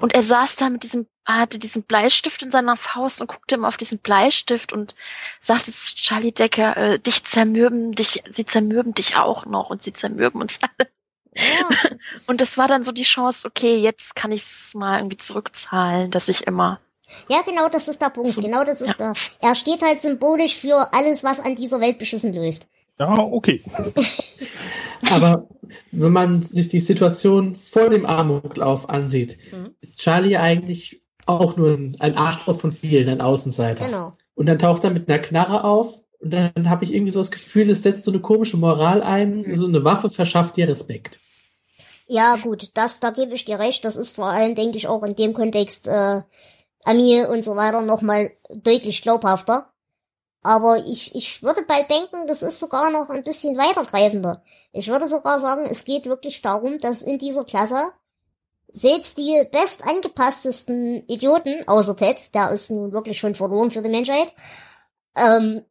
Und 0.00 0.14
er 0.14 0.22
saß 0.22 0.56
da 0.56 0.70
mit 0.70 0.82
diesem, 0.82 1.06
hatte 1.24 1.58
diesen 1.58 1.82
Bleistift 1.82 2.42
in 2.42 2.50
seiner 2.50 2.76
Faust 2.76 3.20
und 3.20 3.28
guckte 3.28 3.54
immer 3.54 3.68
auf 3.68 3.76
diesen 3.76 3.98
Bleistift 3.98 4.72
und 4.72 4.94
sagte 5.40 5.72
zu 5.72 5.96
Charlie 5.96 6.32
Decker, 6.32 6.76
äh, 6.76 6.98
dich 6.98 7.24
zermürben, 7.24 7.92
dich, 7.92 8.22
sie 8.30 8.46
zermürben 8.46 8.94
dich 8.94 9.16
auch 9.16 9.46
noch 9.46 9.70
und 9.70 9.82
sie 9.82 9.92
zermürben 9.92 10.40
uns 10.40 10.58
alle. 10.62 10.88
Ja, 11.34 11.68
Und 12.26 12.40
das 12.40 12.56
war 12.56 12.68
dann 12.68 12.84
so 12.84 12.92
die 12.92 13.02
Chance, 13.02 13.46
okay, 13.46 13.76
jetzt 13.76 14.14
kann 14.14 14.32
ich 14.32 14.42
es 14.42 14.74
mal 14.74 14.98
irgendwie 14.98 15.16
zurückzahlen, 15.16 16.10
dass 16.10 16.28
ich 16.28 16.46
immer. 16.46 16.80
ja, 17.28 17.42
genau, 17.42 17.68
das 17.68 17.88
ist 17.88 18.00
der 18.00 18.10
Punkt. 18.10 18.30
So, 18.30 18.40
genau, 18.40 18.64
das 18.64 18.80
ist 18.80 18.98
ja. 18.98 19.12
der. 19.12 19.14
Er 19.40 19.54
steht 19.54 19.82
halt 19.82 20.00
symbolisch 20.00 20.56
für 20.56 20.92
alles, 20.92 21.24
was 21.24 21.40
an 21.40 21.56
dieser 21.56 21.80
Welt 21.80 21.98
beschissen 21.98 22.32
läuft. 22.32 22.66
Ja, 22.98 23.12
okay. 23.18 23.62
Aber 25.10 25.48
wenn 25.90 26.12
man 26.12 26.42
sich 26.42 26.68
die 26.68 26.80
Situation 26.80 27.54
vor 27.56 27.90
dem 27.90 28.06
Amoklauf 28.06 28.88
ansieht, 28.88 29.36
Mhm. 29.52 29.74
ist 29.80 30.00
Charlie 30.00 30.36
eigentlich 30.36 31.02
auch 31.26 31.56
nur 31.56 31.74
ein, 31.98 32.16
Arschloch 32.16 32.56
von 32.60 32.70
vielen, 32.70 33.08
ein 33.08 33.20
Außenseiter. 33.20 33.86
Genau. 33.86 34.12
Und 34.34 34.46
dann 34.46 34.58
taucht 34.58 34.84
er 34.84 34.90
mit 34.90 35.08
einer 35.08 35.18
Knarre 35.18 35.64
auf 35.64 35.98
und 36.20 36.30
dann 36.32 36.68
habe 36.70 36.84
ich 36.84 36.92
irgendwie 36.94 37.10
so 37.10 37.20
das 37.20 37.30
Gefühl, 37.30 37.70
es 37.70 37.82
setzt 37.82 38.04
so 38.04 38.10
eine 38.10 38.20
komische 38.20 38.56
Moral 38.56 39.02
ein, 39.02 39.42
Mhm. 39.42 39.58
so 39.58 39.66
eine 39.66 39.84
Waffe 39.84 40.10
verschafft 40.10 40.56
dir 40.56 40.68
Respekt. 40.68 41.18
Ja, 42.06 42.36
gut, 42.36 42.70
das, 42.74 43.00
da 43.00 43.10
gebe 43.10 43.34
ich 43.34 43.46
dir 43.46 43.58
recht. 43.58 43.84
Das 43.84 43.96
ist 43.96 44.16
vor 44.16 44.26
allem, 44.26 44.54
denke 44.54 44.76
ich, 44.76 44.88
auch 44.88 45.02
in 45.02 45.16
dem 45.16 45.32
Kontext 45.32 45.86
äh, 45.88 46.20
Ami 46.84 47.24
und 47.24 47.42
so 47.42 47.56
weiter 47.56 47.80
nochmal 47.80 48.30
deutlich 48.54 49.00
glaubhafter. 49.00 49.70
Aber 50.44 50.76
ich, 50.76 51.14
ich 51.14 51.42
würde 51.42 51.62
bald 51.66 51.88
denken, 51.90 52.26
das 52.26 52.42
ist 52.42 52.60
sogar 52.60 52.90
noch 52.90 53.08
ein 53.08 53.24
bisschen 53.24 53.56
weitergreifender. 53.56 54.42
Ich 54.72 54.88
würde 54.88 55.08
sogar 55.08 55.40
sagen, 55.40 55.64
es 55.64 55.84
geht 55.84 56.04
wirklich 56.04 56.42
darum, 56.42 56.78
dass 56.78 57.00
in 57.00 57.18
dieser 57.18 57.44
Klasse 57.44 57.92
selbst 58.68 59.16
die 59.16 59.48
best 59.50 59.82
angepasstesten 59.84 61.08
Idioten, 61.08 61.66
außer 61.66 61.96
Ted, 61.96 62.34
der 62.34 62.50
ist 62.50 62.70
nun 62.70 62.92
wirklich 62.92 63.18
schon 63.18 63.34
verloren 63.34 63.70
für 63.70 63.80
die 63.80 63.88
Menschheit, 63.88 64.34
ähm, 65.16 65.64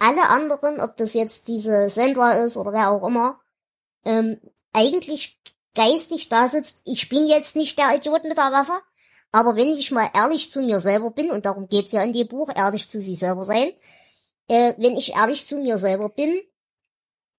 alle 0.00 0.28
anderen, 0.28 0.80
ob 0.80 0.96
das 0.96 1.14
jetzt 1.14 1.46
diese 1.46 1.88
Sandra 1.88 2.32
ist 2.32 2.56
oder 2.56 2.72
wer 2.72 2.90
auch 2.90 3.06
immer, 3.06 3.38
ähm, 4.04 4.40
eigentlich 4.72 5.40
geistig 5.76 6.28
da 6.28 6.48
sitzt, 6.48 6.80
ich 6.84 7.08
bin 7.08 7.28
jetzt 7.28 7.54
nicht 7.54 7.78
der 7.78 7.94
Idiot 7.94 8.24
mit 8.24 8.38
der 8.38 8.50
Waffe, 8.50 8.80
aber 9.32 9.56
wenn 9.56 9.76
ich 9.76 9.90
mal 9.90 10.08
ehrlich 10.14 10.50
zu 10.50 10.60
mir 10.60 10.80
selber 10.80 11.10
bin, 11.10 11.30
und 11.30 11.44
darum 11.44 11.68
geht's 11.68 11.92
ja 11.92 12.02
in 12.02 12.12
dem 12.12 12.28
Buch, 12.28 12.50
ehrlich 12.54 12.88
zu 12.88 13.00
sich 13.00 13.18
selber 13.18 13.44
sein, 13.44 13.72
äh, 14.48 14.74
wenn 14.78 14.96
ich 14.96 15.14
ehrlich 15.14 15.46
zu 15.46 15.58
mir 15.58 15.78
selber 15.78 16.08
bin, 16.08 16.40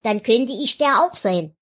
dann 0.04 0.24
könnte 0.24 0.54
ich 0.54 0.78
der 0.78 1.04
auch 1.04 1.16
sein. 1.16 1.56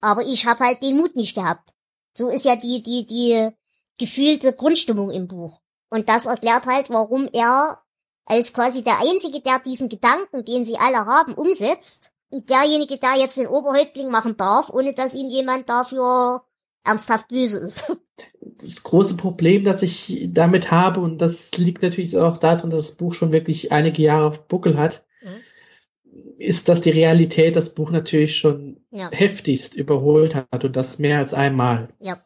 Aber 0.00 0.22
ich 0.22 0.46
habe 0.46 0.64
halt 0.64 0.82
den 0.82 0.96
Mut 0.96 1.16
nicht 1.16 1.34
gehabt. 1.34 1.70
So 2.16 2.28
ist 2.28 2.44
ja 2.44 2.56
die, 2.56 2.82
die, 2.82 3.06
die 3.06 3.50
gefühlte 3.98 4.54
Grundstimmung 4.54 5.10
im 5.10 5.28
Buch. 5.28 5.60
Und 5.90 6.08
das 6.08 6.26
erklärt 6.26 6.66
halt, 6.66 6.88
warum 6.90 7.28
er 7.32 7.82
als 8.24 8.52
quasi 8.52 8.82
der 8.82 9.00
Einzige, 9.00 9.40
der 9.40 9.58
diesen 9.58 9.88
Gedanken, 9.88 10.44
den 10.44 10.64
sie 10.64 10.78
alle 10.78 11.04
haben, 11.04 11.34
umsetzt. 11.34 12.10
Und 12.30 12.48
derjenige, 12.48 12.96
der 12.96 13.16
jetzt 13.16 13.36
den 13.36 13.48
Oberhäuptling 13.48 14.08
machen 14.08 14.36
darf, 14.36 14.70
ohne 14.70 14.94
dass 14.94 15.14
ihm 15.14 15.28
jemand 15.28 15.68
dafür 15.68 16.44
ernsthaft 16.84 17.28
böse 17.28 17.58
ist. 17.58 17.96
Das 18.42 18.82
große 18.82 19.16
Problem, 19.16 19.64
das 19.64 19.82
ich 19.82 20.28
damit 20.30 20.70
habe, 20.70 21.00
und 21.00 21.18
das 21.18 21.56
liegt 21.56 21.82
natürlich 21.82 22.16
auch 22.18 22.36
daran, 22.36 22.68
dass 22.68 22.88
das 22.88 22.96
Buch 22.96 23.14
schon 23.14 23.32
wirklich 23.32 23.72
einige 23.72 24.02
Jahre 24.02 24.26
auf 24.26 24.46
Buckel 24.48 24.76
hat, 24.76 25.06
mhm. 25.22 26.34
ist, 26.36 26.68
dass 26.68 26.82
die 26.82 26.90
Realität 26.90 27.56
das 27.56 27.74
Buch 27.74 27.90
natürlich 27.90 28.36
schon 28.36 28.84
ja. 28.90 29.10
heftigst 29.10 29.74
überholt 29.74 30.34
hat 30.34 30.64
und 30.64 30.76
das 30.76 30.98
mehr 30.98 31.18
als 31.18 31.32
einmal. 31.32 31.88
Ja. 32.00 32.22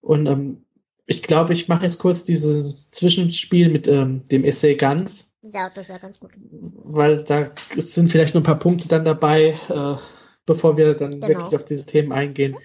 Und 0.00 0.26
ähm, 0.26 0.64
ich 1.06 1.22
glaube, 1.22 1.52
ich 1.52 1.68
mache 1.68 1.84
jetzt 1.84 1.98
kurz 1.98 2.24
dieses 2.24 2.90
Zwischenspiel 2.90 3.68
mit 3.68 3.86
ähm, 3.86 4.24
dem 4.26 4.44
Essay 4.44 4.74
ganz. 4.74 5.32
Ja, 5.42 5.70
das 5.72 5.88
wäre 5.88 6.00
ganz 6.00 6.18
gut. 6.18 6.32
Weil 6.36 7.22
da 7.22 7.50
sind 7.76 8.08
vielleicht 8.08 8.34
nur 8.34 8.42
ein 8.42 8.46
paar 8.46 8.58
Punkte 8.58 8.88
dann 8.88 9.04
dabei, 9.04 9.56
äh, 9.68 9.96
bevor 10.44 10.76
wir 10.76 10.94
dann 10.94 11.12
genau. 11.12 11.28
wirklich 11.28 11.54
auf 11.54 11.64
diese 11.64 11.86
Themen 11.86 12.12
eingehen. 12.12 12.52
Mhm. 12.52 12.58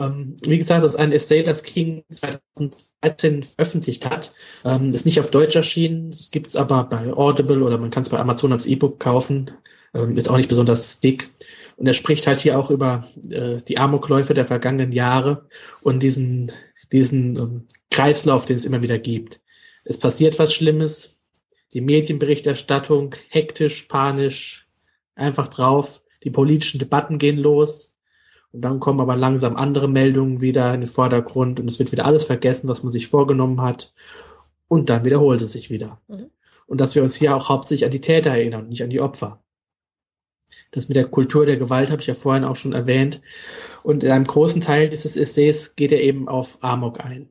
Ähm, 0.00 0.36
wie 0.42 0.58
gesagt, 0.58 0.82
das 0.82 0.94
ist 0.94 1.00
ein 1.00 1.12
Essay, 1.12 1.42
das 1.42 1.62
King 1.62 2.04
2013 2.10 3.44
veröffentlicht 3.44 4.08
hat. 4.08 4.32
Ähm, 4.64 4.92
ist 4.92 5.06
nicht 5.06 5.20
auf 5.20 5.30
Deutsch 5.30 5.54
erschienen, 5.54 6.08
es 6.08 6.30
gibt 6.30 6.48
es 6.48 6.56
aber 6.56 6.84
bei 6.84 7.12
Audible 7.12 7.62
oder 7.62 7.78
man 7.78 7.90
kann 7.90 8.02
es 8.02 8.08
bei 8.08 8.18
Amazon 8.18 8.52
als 8.52 8.66
E-Book 8.66 8.98
kaufen. 8.98 9.50
Ähm, 9.94 10.16
ist 10.16 10.28
auch 10.28 10.36
nicht 10.36 10.48
besonders 10.48 11.00
dick. 11.00 11.30
Und 11.76 11.86
er 11.86 11.94
spricht 11.94 12.26
halt 12.26 12.40
hier 12.40 12.58
auch 12.58 12.70
über 12.70 13.02
äh, 13.30 13.56
die 13.56 13.78
Amokläufe 13.78 14.34
der 14.34 14.44
vergangenen 14.46 14.92
Jahre 14.92 15.46
und 15.82 16.02
diesen 16.02 16.50
diesen 16.92 17.68
Kreislauf, 17.90 18.46
den 18.46 18.56
es 18.56 18.64
immer 18.64 18.82
wieder 18.82 18.98
gibt. 18.98 19.40
Es 19.84 19.98
passiert 19.98 20.38
was 20.38 20.52
Schlimmes, 20.52 21.16
die 21.72 21.80
Medienberichterstattung 21.80 23.14
hektisch, 23.28 23.82
panisch, 23.82 24.68
einfach 25.14 25.48
drauf, 25.48 26.02
die 26.24 26.30
politischen 26.30 26.78
Debatten 26.78 27.18
gehen 27.18 27.38
los 27.38 27.96
und 28.52 28.62
dann 28.62 28.80
kommen 28.80 29.00
aber 29.00 29.16
langsam 29.16 29.56
andere 29.56 29.88
Meldungen 29.88 30.40
wieder 30.40 30.74
in 30.74 30.80
den 30.80 30.86
Vordergrund 30.88 31.60
und 31.60 31.68
es 31.68 31.78
wird 31.78 31.92
wieder 31.92 32.06
alles 32.06 32.24
vergessen, 32.24 32.68
was 32.68 32.82
man 32.82 32.92
sich 32.92 33.06
vorgenommen 33.08 33.60
hat 33.62 33.92
und 34.68 34.90
dann 34.90 35.04
wiederholt 35.04 35.40
es 35.40 35.52
sich 35.52 35.70
wieder. 35.70 36.00
Mhm. 36.08 36.30
Und 36.66 36.80
dass 36.80 36.94
wir 36.94 37.02
uns 37.02 37.16
hier 37.16 37.34
auch 37.36 37.48
hauptsächlich 37.48 37.84
an 37.84 37.90
die 37.90 38.00
Täter 38.00 38.30
erinnern, 38.30 38.68
nicht 38.68 38.82
an 38.82 38.90
die 38.90 39.00
Opfer. 39.00 39.42
Das 40.70 40.88
mit 40.88 40.96
der 40.96 41.06
Kultur 41.06 41.46
der 41.46 41.56
Gewalt 41.56 41.90
habe 41.90 42.00
ich 42.00 42.06
ja 42.06 42.14
vorhin 42.14 42.44
auch 42.44 42.56
schon 42.56 42.72
erwähnt. 42.72 43.20
Und 43.82 44.04
in 44.04 44.10
einem 44.10 44.24
großen 44.26 44.60
Teil 44.60 44.88
dieses 44.88 45.16
Essays 45.16 45.74
geht 45.74 45.92
er 45.92 46.00
eben 46.00 46.28
auf 46.28 46.58
Amok 46.60 47.04
ein. 47.04 47.30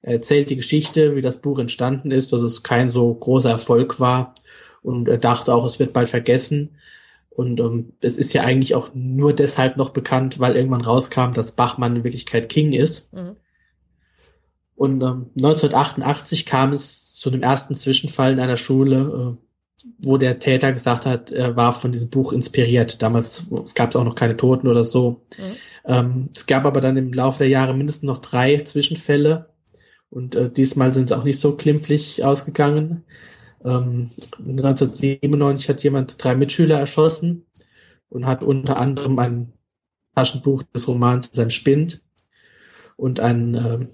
Er 0.00 0.14
erzählt 0.14 0.50
die 0.50 0.56
Geschichte, 0.56 1.14
wie 1.14 1.20
das 1.20 1.40
Buch 1.40 1.58
entstanden 1.58 2.10
ist, 2.10 2.32
dass 2.32 2.42
es 2.42 2.62
kein 2.62 2.88
so 2.88 3.12
großer 3.14 3.50
Erfolg 3.50 4.00
war. 4.00 4.34
Und 4.82 5.08
er 5.08 5.18
dachte 5.18 5.54
auch, 5.54 5.64
es 5.64 5.78
wird 5.78 5.92
bald 5.92 6.08
vergessen. 6.08 6.76
Und 7.34 7.60
ähm, 7.60 7.92
es 8.02 8.18
ist 8.18 8.32
ja 8.34 8.42
eigentlich 8.42 8.74
auch 8.74 8.90
nur 8.94 9.32
deshalb 9.32 9.76
noch 9.76 9.90
bekannt, 9.90 10.38
weil 10.38 10.56
irgendwann 10.56 10.82
rauskam, 10.82 11.32
dass 11.32 11.52
Bachmann 11.52 11.96
in 11.96 12.04
Wirklichkeit 12.04 12.48
King 12.48 12.72
ist. 12.72 13.12
Mhm. 13.12 13.36
Und 14.74 15.02
ähm, 15.02 15.30
1988 15.36 16.44
kam 16.44 16.72
es 16.72 17.14
zu 17.14 17.30
einem 17.30 17.42
ersten 17.42 17.74
Zwischenfall 17.74 18.32
in 18.32 18.40
einer 18.40 18.56
Schule, 18.56 19.36
äh, 19.38 19.86
wo 19.98 20.16
der 20.16 20.38
Täter 20.38 20.72
gesagt 20.72 21.06
hat, 21.06 21.32
er 21.32 21.56
war 21.56 21.72
von 21.72 21.92
diesem 21.92 22.10
Buch 22.10 22.32
inspiriert. 22.32 23.02
Damals 23.02 23.46
gab 23.74 23.90
es 23.90 23.96
auch 23.96 24.04
noch 24.04 24.14
keine 24.14 24.36
Toten 24.36 24.68
oder 24.68 24.84
so. 24.84 25.22
Mhm. 25.38 25.42
Ähm, 25.84 26.28
es 26.34 26.46
gab 26.46 26.64
aber 26.66 26.80
dann 26.80 26.96
im 26.96 27.12
Laufe 27.12 27.38
der 27.38 27.48
Jahre 27.48 27.74
mindestens 27.74 28.08
noch 28.08 28.18
drei 28.18 28.58
Zwischenfälle 28.58 29.52
und 30.10 30.34
äh, 30.34 30.50
diesmal 30.50 30.92
sind 30.92 31.08
sie 31.08 31.16
auch 31.16 31.24
nicht 31.24 31.40
so 31.40 31.56
klimpflich 31.56 32.22
ausgegangen. 32.22 33.04
Ähm, 33.64 34.10
1997 34.38 35.68
hat 35.68 35.82
jemand 35.82 36.22
drei 36.22 36.34
Mitschüler 36.34 36.78
erschossen 36.78 37.46
und 38.08 38.26
hat 38.26 38.42
unter 38.42 38.76
anderem 38.76 39.18
ein 39.18 39.52
Taschenbuch 40.14 40.62
des 40.62 40.88
Romans 40.88 41.30
Sein 41.32 41.50
Spind 41.50 42.02
und 42.96 43.20
ein 43.20 43.54
äh, 43.54 43.86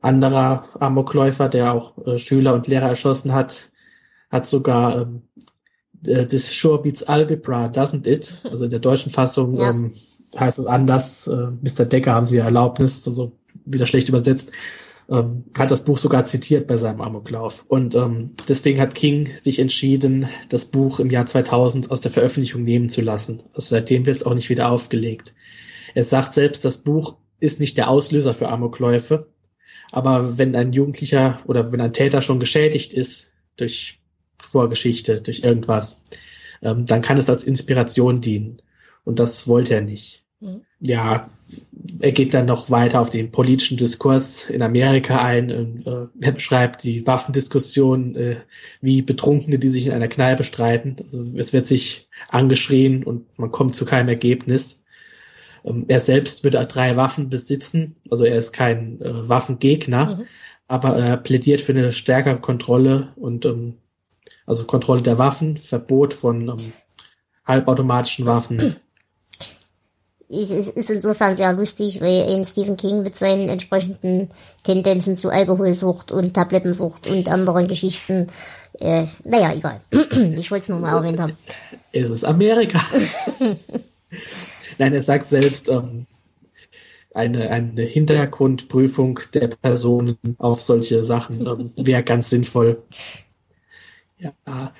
anderer 0.00 0.64
Amokläufer, 0.78 1.48
der 1.48 1.72
auch 1.72 1.96
äh, 2.06 2.18
Schüler 2.18 2.54
und 2.54 2.66
Lehrer 2.68 2.88
erschossen 2.88 3.32
hat, 3.32 3.70
hat 4.30 4.46
sogar 4.46 5.02
ähm, 5.02 5.22
äh, 6.06 6.26
das 6.26 6.52
Sure 6.52 6.80
Beats 6.82 7.02
Algebra, 7.02 7.66
doesn't 7.66 8.06
it? 8.06 8.40
Also 8.44 8.64
in 8.64 8.70
der 8.70 8.80
deutschen 8.80 9.10
Fassung 9.10 9.56
ja. 9.56 9.70
ähm, 9.70 9.92
heißt 10.38 10.58
es 10.58 10.66
anders. 10.66 11.26
Äh, 11.26 11.50
Mr. 11.62 11.84
Decker 11.84 12.14
haben 12.14 12.26
sie 12.26 12.36
ja 12.36 12.44
Erlaubnis, 12.44 13.06
also 13.06 13.32
wieder 13.64 13.86
schlecht 13.86 14.08
übersetzt. 14.08 14.50
Ähm, 15.08 15.44
hat 15.58 15.70
das 15.70 15.84
Buch 15.84 15.98
sogar 15.98 16.24
zitiert 16.24 16.66
bei 16.66 16.76
seinem 16.76 17.00
Amoklauf. 17.00 17.64
Und 17.68 17.94
ähm, 17.94 18.30
deswegen 18.48 18.80
hat 18.80 18.94
King 18.94 19.28
sich 19.40 19.58
entschieden, 19.58 20.28
das 20.48 20.66
Buch 20.66 21.00
im 21.00 21.10
Jahr 21.10 21.26
2000 21.26 21.90
aus 21.90 22.00
der 22.00 22.10
Veröffentlichung 22.10 22.62
nehmen 22.62 22.88
zu 22.88 23.00
lassen. 23.00 23.42
Also 23.52 23.74
seitdem 23.74 24.06
wird 24.06 24.16
es 24.16 24.24
auch 24.24 24.34
nicht 24.34 24.48
wieder 24.48 24.70
aufgelegt. 24.70 25.34
Er 25.94 26.04
sagt 26.04 26.34
selbst, 26.34 26.64
das 26.64 26.78
Buch 26.78 27.16
ist 27.40 27.60
nicht 27.60 27.76
der 27.76 27.90
Auslöser 27.90 28.34
für 28.34 28.48
Amokläufe. 28.48 29.26
Aber 29.90 30.38
wenn 30.38 30.56
ein 30.56 30.72
Jugendlicher 30.72 31.40
oder 31.46 31.72
wenn 31.72 31.80
ein 31.80 31.92
Täter 31.92 32.22
schon 32.22 32.40
geschädigt 32.40 32.92
ist 32.92 33.32
durch 33.56 34.00
Vorgeschichte, 34.40 35.20
durch 35.20 35.40
irgendwas, 35.40 36.02
ähm, 36.62 36.86
dann 36.86 37.02
kann 37.02 37.18
es 37.18 37.28
als 37.28 37.44
Inspiration 37.44 38.20
dienen. 38.20 38.62
Und 39.04 39.18
das 39.18 39.48
wollte 39.48 39.74
er 39.74 39.80
nicht. 39.82 40.24
Mhm. 40.40 40.62
Ja, 40.80 41.26
er 42.00 42.12
geht 42.12 42.34
dann 42.34 42.46
noch 42.46 42.70
weiter 42.70 43.00
auf 43.00 43.10
den 43.10 43.30
politischen 43.30 43.76
Diskurs 43.76 44.48
in 44.48 44.62
Amerika 44.62 45.22
ein. 45.22 45.50
Und, 45.50 45.86
äh, 45.86 46.06
er 46.20 46.32
beschreibt 46.32 46.84
die 46.84 47.06
Waffendiskussion, 47.06 48.14
äh, 48.16 48.36
wie 48.80 49.02
Betrunkene, 49.02 49.58
die 49.58 49.68
sich 49.68 49.86
in 49.86 49.92
einer 49.92 50.08
Kneipe 50.08 50.44
streiten. 50.44 50.96
Also 51.02 51.36
es 51.36 51.52
wird 51.52 51.66
sich 51.66 52.08
angeschrien 52.28 53.04
und 53.04 53.38
man 53.38 53.50
kommt 53.50 53.74
zu 53.74 53.84
keinem 53.84 54.08
Ergebnis. 54.08 54.82
Ähm, 55.64 55.84
er 55.88 55.98
selbst 55.98 56.44
würde 56.44 56.64
drei 56.66 56.96
Waffen 56.96 57.28
besitzen, 57.30 57.96
also 58.10 58.24
er 58.24 58.36
ist 58.36 58.52
kein 58.52 59.00
äh, 59.00 59.28
Waffengegner, 59.28 60.16
mhm. 60.16 60.24
aber 60.68 60.96
er 60.96 61.16
plädiert 61.16 61.60
für 61.60 61.72
eine 61.72 61.92
stärkere 61.92 62.40
Kontrolle 62.40 63.12
und 63.16 63.44
ähm, 63.44 63.74
also 64.46 64.64
Kontrolle 64.64 65.02
der 65.02 65.18
Waffen, 65.18 65.56
Verbot 65.56 66.14
von 66.14 66.48
ähm, 66.48 66.72
halbautomatischen 67.44 68.26
Waffen. 68.26 68.76
Es 70.32 70.50
ist 70.50 70.88
insofern 70.88 71.36
sehr 71.36 71.52
lustig, 71.52 72.00
weil 72.00 72.30
eben 72.30 72.44
Stephen 72.46 72.78
King 72.78 73.02
mit 73.02 73.16
seinen 73.16 73.50
entsprechenden 73.50 74.30
Tendenzen 74.62 75.14
zu 75.14 75.28
Alkoholsucht 75.28 76.10
und 76.10 76.32
Tablettensucht 76.32 77.10
und 77.10 77.28
anderen 77.28 77.66
Geschichten, 77.66 78.28
äh, 78.80 79.04
naja, 79.24 79.52
egal. 79.54 79.80
ich 79.90 80.50
wollte 80.50 80.62
es 80.62 80.68
nur 80.70 80.78
mal 80.78 80.96
erwähnt 80.96 81.20
haben. 81.20 81.36
Es 81.94 82.08
ist 82.08 82.24
Amerika. 82.24 82.80
Nein, 84.78 84.94
er 84.94 85.02
sagt 85.02 85.26
selbst, 85.26 85.68
ähm, 85.68 86.06
eine, 87.12 87.50
eine 87.50 87.82
Hintergrundprüfung 87.82 89.20
der 89.34 89.48
Personen 89.48 90.16
auf 90.38 90.62
solche 90.62 91.04
Sachen 91.04 91.46
ähm, 91.46 91.72
wäre 91.76 92.02
ganz 92.02 92.30
sinnvoll. 92.30 92.82
Ja. 94.18 94.72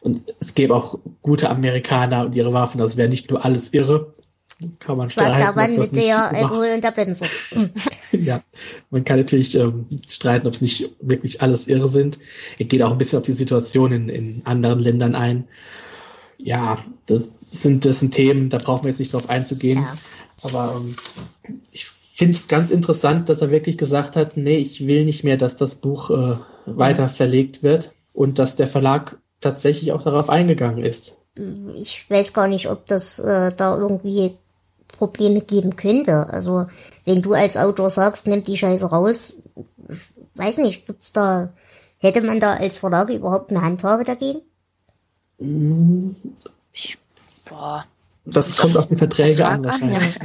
Und 0.00 0.34
es 0.40 0.54
gäbe 0.54 0.74
auch 0.74 0.98
gute 1.22 1.48
Amerikaner 1.48 2.26
und 2.26 2.36
ihre 2.36 2.52
Waffen, 2.52 2.78
das 2.78 2.96
wäre 2.96 3.08
nicht 3.08 3.30
nur 3.30 3.44
alles 3.44 3.72
irre. 3.72 4.12
Kann 4.78 4.98
man 4.98 5.10
streiten, 5.10 5.38
der 5.38 5.52
Mann 5.52 5.72
mit 5.72 5.94
der 5.94 6.32
Alkohol- 6.32 6.72
und 6.74 6.82
Tablettensucht. 6.82 7.30
ja, 8.12 8.42
man 8.90 9.04
kann 9.04 9.18
natürlich 9.18 9.54
ähm, 9.54 9.86
streiten, 10.08 10.46
ob 10.46 10.54
es 10.54 10.60
nicht 10.60 10.94
wirklich 11.00 11.40
alles 11.40 11.66
irre 11.66 11.88
sind. 11.88 12.18
Er 12.58 12.66
geht 12.66 12.82
auch 12.82 12.92
ein 12.92 12.98
bisschen 12.98 13.18
auf 13.18 13.24
die 13.24 13.32
Situation 13.32 13.92
in, 13.92 14.08
in 14.08 14.42
anderen 14.44 14.78
Ländern 14.78 15.14
ein. 15.14 15.48
Ja, 16.38 16.78
das 17.06 17.32
sind, 17.38 17.84
das 17.84 18.00
sind 18.00 18.12
Themen, 18.12 18.50
da 18.50 18.58
brauchen 18.58 18.84
wir 18.84 18.90
jetzt 18.90 18.98
nicht 18.98 19.12
drauf 19.12 19.28
einzugehen. 19.30 19.78
Ja. 19.78 19.96
Aber 20.42 20.76
ähm, 20.76 20.96
ich 21.72 21.86
finde 21.86 22.36
es 22.36 22.48
ganz 22.48 22.70
interessant, 22.70 23.28
dass 23.28 23.40
er 23.40 23.50
wirklich 23.50 23.78
gesagt 23.78 24.16
hat, 24.16 24.36
nee, 24.36 24.58
ich 24.58 24.86
will 24.86 25.04
nicht 25.04 25.24
mehr, 25.24 25.36
dass 25.36 25.56
das 25.56 25.76
Buch 25.76 26.10
äh, 26.10 26.36
weiter 26.66 27.08
verlegt 27.08 27.62
wird 27.62 27.92
und 28.12 28.38
dass 28.38 28.56
der 28.56 28.66
Verlag 28.66 29.18
tatsächlich 29.40 29.92
auch 29.92 30.02
darauf 30.02 30.28
eingegangen 30.28 30.84
ist. 30.84 31.16
Ich 31.76 32.04
weiß 32.10 32.32
gar 32.32 32.48
nicht, 32.48 32.68
ob 32.68 32.86
das 32.86 33.18
äh, 33.18 33.52
da 33.56 33.76
irgendwie 33.76 34.36
Probleme 35.00 35.40
geben 35.40 35.76
könnte. 35.76 36.28
Also 36.28 36.66
wenn 37.06 37.22
du 37.22 37.32
als 37.32 37.56
Autor 37.56 37.88
sagst, 37.88 38.26
nimm 38.26 38.42
die 38.42 38.56
Scheiße 38.58 38.90
raus, 38.90 39.32
weiß 40.34 40.58
nicht, 40.58 40.86
gibt's 40.86 41.12
da, 41.12 41.54
hätte 41.98 42.20
man 42.20 42.38
da 42.38 42.52
als 42.54 42.78
Verlag 42.78 43.08
überhaupt 43.08 43.50
eine 43.50 43.62
Handhabe 43.62 44.04
dagegen? 44.04 44.40
Ich, 46.72 46.98
boah. 47.48 47.80
Das 48.26 48.56
kommt 48.58 48.76
auf 48.76 48.84
die 48.86 48.96
Verträge 48.96 49.46
an, 49.46 49.64
an, 49.64 49.64
wahrscheinlich. 49.64 50.18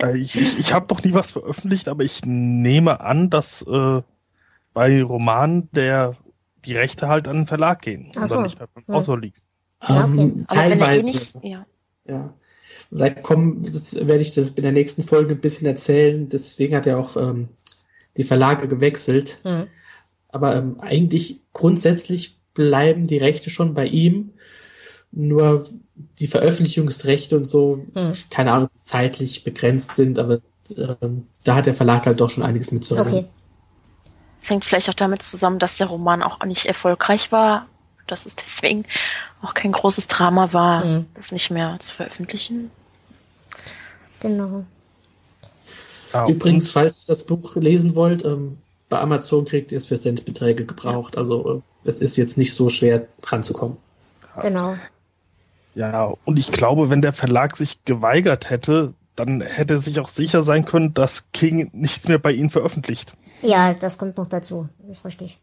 Ja. 0.00 0.08
Äh, 0.08 0.16
Ich, 0.18 0.34
ich, 0.36 0.58
ich 0.58 0.72
habe 0.72 0.86
doch 0.88 1.02
nie 1.04 1.12
was 1.14 1.30
veröffentlicht, 1.30 1.88
aber 1.88 2.02
ich 2.04 2.22
nehme 2.24 3.00
an, 3.00 3.28
dass 3.30 3.62
äh, 3.62 4.00
bei 4.72 5.02
Romanen 5.02 5.68
der 5.72 6.16
die 6.64 6.74
Rechte 6.74 7.08
halt 7.08 7.28
an 7.28 7.36
den 7.36 7.46
Verlag 7.46 7.82
gehen 7.82 8.10
Ach 8.16 8.22
und 8.22 8.26
so. 8.28 8.34
dann 8.36 8.44
nicht 8.44 8.58
mehr 8.58 8.68
beim 8.74 8.84
Ja. 8.88 8.94
Autor 8.94 9.20
liegen. 9.20 9.36
Ja, 9.86 10.04
okay. 10.04 10.04
Ähm, 10.04 10.16
wenn 10.16 10.38
er 10.38 10.40
eh 10.40 10.54
teilweise. 10.70 11.06
nicht, 11.06 11.34
ja. 11.42 11.66
Ja. 12.06 12.34
Da 12.96 13.10
kommen, 13.10 13.62
das 13.64 13.94
werde 13.96 14.20
ich 14.20 14.34
das 14.34 14.50
in 14.50 14.62
der 14.62 14.70
nächsten 14.72 15.02
Folge 15.02 15.34
ein 15.34 15.40
bisschen 15.40 15.66
erzählen. 15.66 16.28
Deswegen 16.28 16.76
hat 16.76 16.86
er 16.86 16.98
auch 16.98 17.16
ähm, 17.16 17.48
die 18.16 18.22
Verlage 18.22 18.68
gewechselt. 18.68 19.38
Hm. 19.42 19.66
Aber 20.28 20.54
ähm, 20.54 20.76
eigentlich 20.80 21.40
grundsätzlich 21.52 22.38
bleiben 22.54 23.06
die 23.08 23.18
Rechte 23.18 23.50
schon 23.50 23.74
bei 23.74 23.86
ihm. 23.86 24.30
Nur 25.10 25.66
die 26.18 26.28
Veröffentlichungsrechte 26.28 27.36
und 27.36 27.44
so, 27.44 27.80
Hm. 27.94 28.12
keine 28.30 28.52
Ahnung, 28.52 28.68
zeitlich 28.80 29.42
begrenzt 29.44 29.96
sind, 29.96 30.18
aber 30.18 30.38
ähm, 30.76 31.26
da 31.44 31.56
hat 31.56 31.66
der 31.66 31.74
Verlag 31.74 32.06
halt 32.06 32.20
doch 32.20 32.30
schon 32.30 32.42
einiges 32.44 32.70
mitzureden. 32.72 33.12
Okay. 33.12 33.26
Es 34.40 34.50
hängt 34.50 34.64
vielleicht 34.64 34.88
auch 34.90 34.94
damit 34.94 35.22
zusammen, 35.22 35.58
dass 35.58 35.78
der 35.78 35.86
Roman 35.88 36.22
auch 36.22 36.44
nicht 36.44 36.66
erfolgreich 36.66 37.32
war, 37.32 37.66
dass 38.06 38.26
es 38.26 38.36
deswegen 38.36 38.84
auch 39.42 39.54
kein 39.54 39.72
großes 39.72 40.06
Drama 40.06 40.52
war, 40.52 40.84
Mhm. 40.84 41.06
das 41.14 41.32
nicht 41.32 41.50
mehr 41.50 41.76
zu 41.80 41.92
veröffentlichen. 41.94 42.70
Genau. 44.20 44.64
Ja, 46.12 46.28
Übrigens, 46.28 46.70
falls 46.70 46.98
ihr 46.98 47.04
das 47.08 47.24
Buch 47.24 47.56
lesen 47.56 47.96
wollt, 47.96 48.24
ähm, 48.24 48.58
bei 48.88 49.00
Amazon 49.00 49.44
kriegt 49.44 49.72
ihr 49.72 49.78
es 49.78 49.86
für 49.86 49.96
Centbeträge 49.96 50.64
gebraucht. 50.64 51.18
Also 51.18 51.56
äh, 51.84 51.88
es 51.88 52.00
ist 52.00 52.16
jetzt 52.16 52.38
nicht 52.38 52.54
so 52.54 52.68
schwer 52.68 53.08
dran 53.20 53.42
zu 53.42 53.52
kommen. 53.52 53.76
Genau. 54.40 54.76
Ja, 55.74 56.12
und 56.24 56.38
ich 56.38 56.52
glaube, 56.52 56.88
wenn 56.90 57.02
der 57.02 57.12
Verlag 57.12 57.56
sich 57.56 57.84
geweigert 57.84 58.50
hätte, 58.50 58.94
dann 59.16 59.40
hätte 59.40 59.74
er 59.74 59.80
sich 59.80 59.98
auch 60.00 60.08
sicher 60.08 60.42
sein 60.42 60.64
können, 60.64 60.94
dass 60.94 61.30
King 61.32 61.70
nichts 61.72 62.08
mehr 62.08 62.18
bei 62.18 62.32
ihnen 62.32 62.50
veröffentlicht. 62.50 63.12
Ja, 63.42 63.74
das 63.74 63.98
kommt 63.98 64.16
noch 64.16 64.26
dazu. 64.26 64.68
Das 64.78 64.98
ist 64.98 65.04
richtig. 65.04 65.38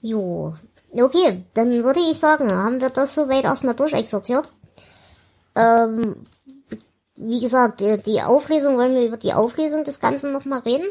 Jo. 0.00 0.54
Okay, 0.90 1.44
dann 1.54 1.70
würde 1.84 2.00
ich 2.00 2.18
sagen, 2.18 2.52
haben 2.52 2.80
wir 2.80 2.90
das 2.90 3.14
soweit 3.14 3.44
erstmal 3.44 3.74
durchexerziert. 3.74 4.50
Ähm, 5.54 6.16
wie 7.16 7.40
gesagt, 7.40 7.80
die, 7.80 7.98
die 8.02 8.22
Auflösung, 8.22 8.76
wollen 8.76 8.94
wir 8.94 9.06
über 9.06 9.16
die 9.16 9.34
Auflösung 9.34 9.84
des 9.84 10.00
Ganzen 10.00 10.32
nochmal 10.32 10.60
reden? 10.60 10.88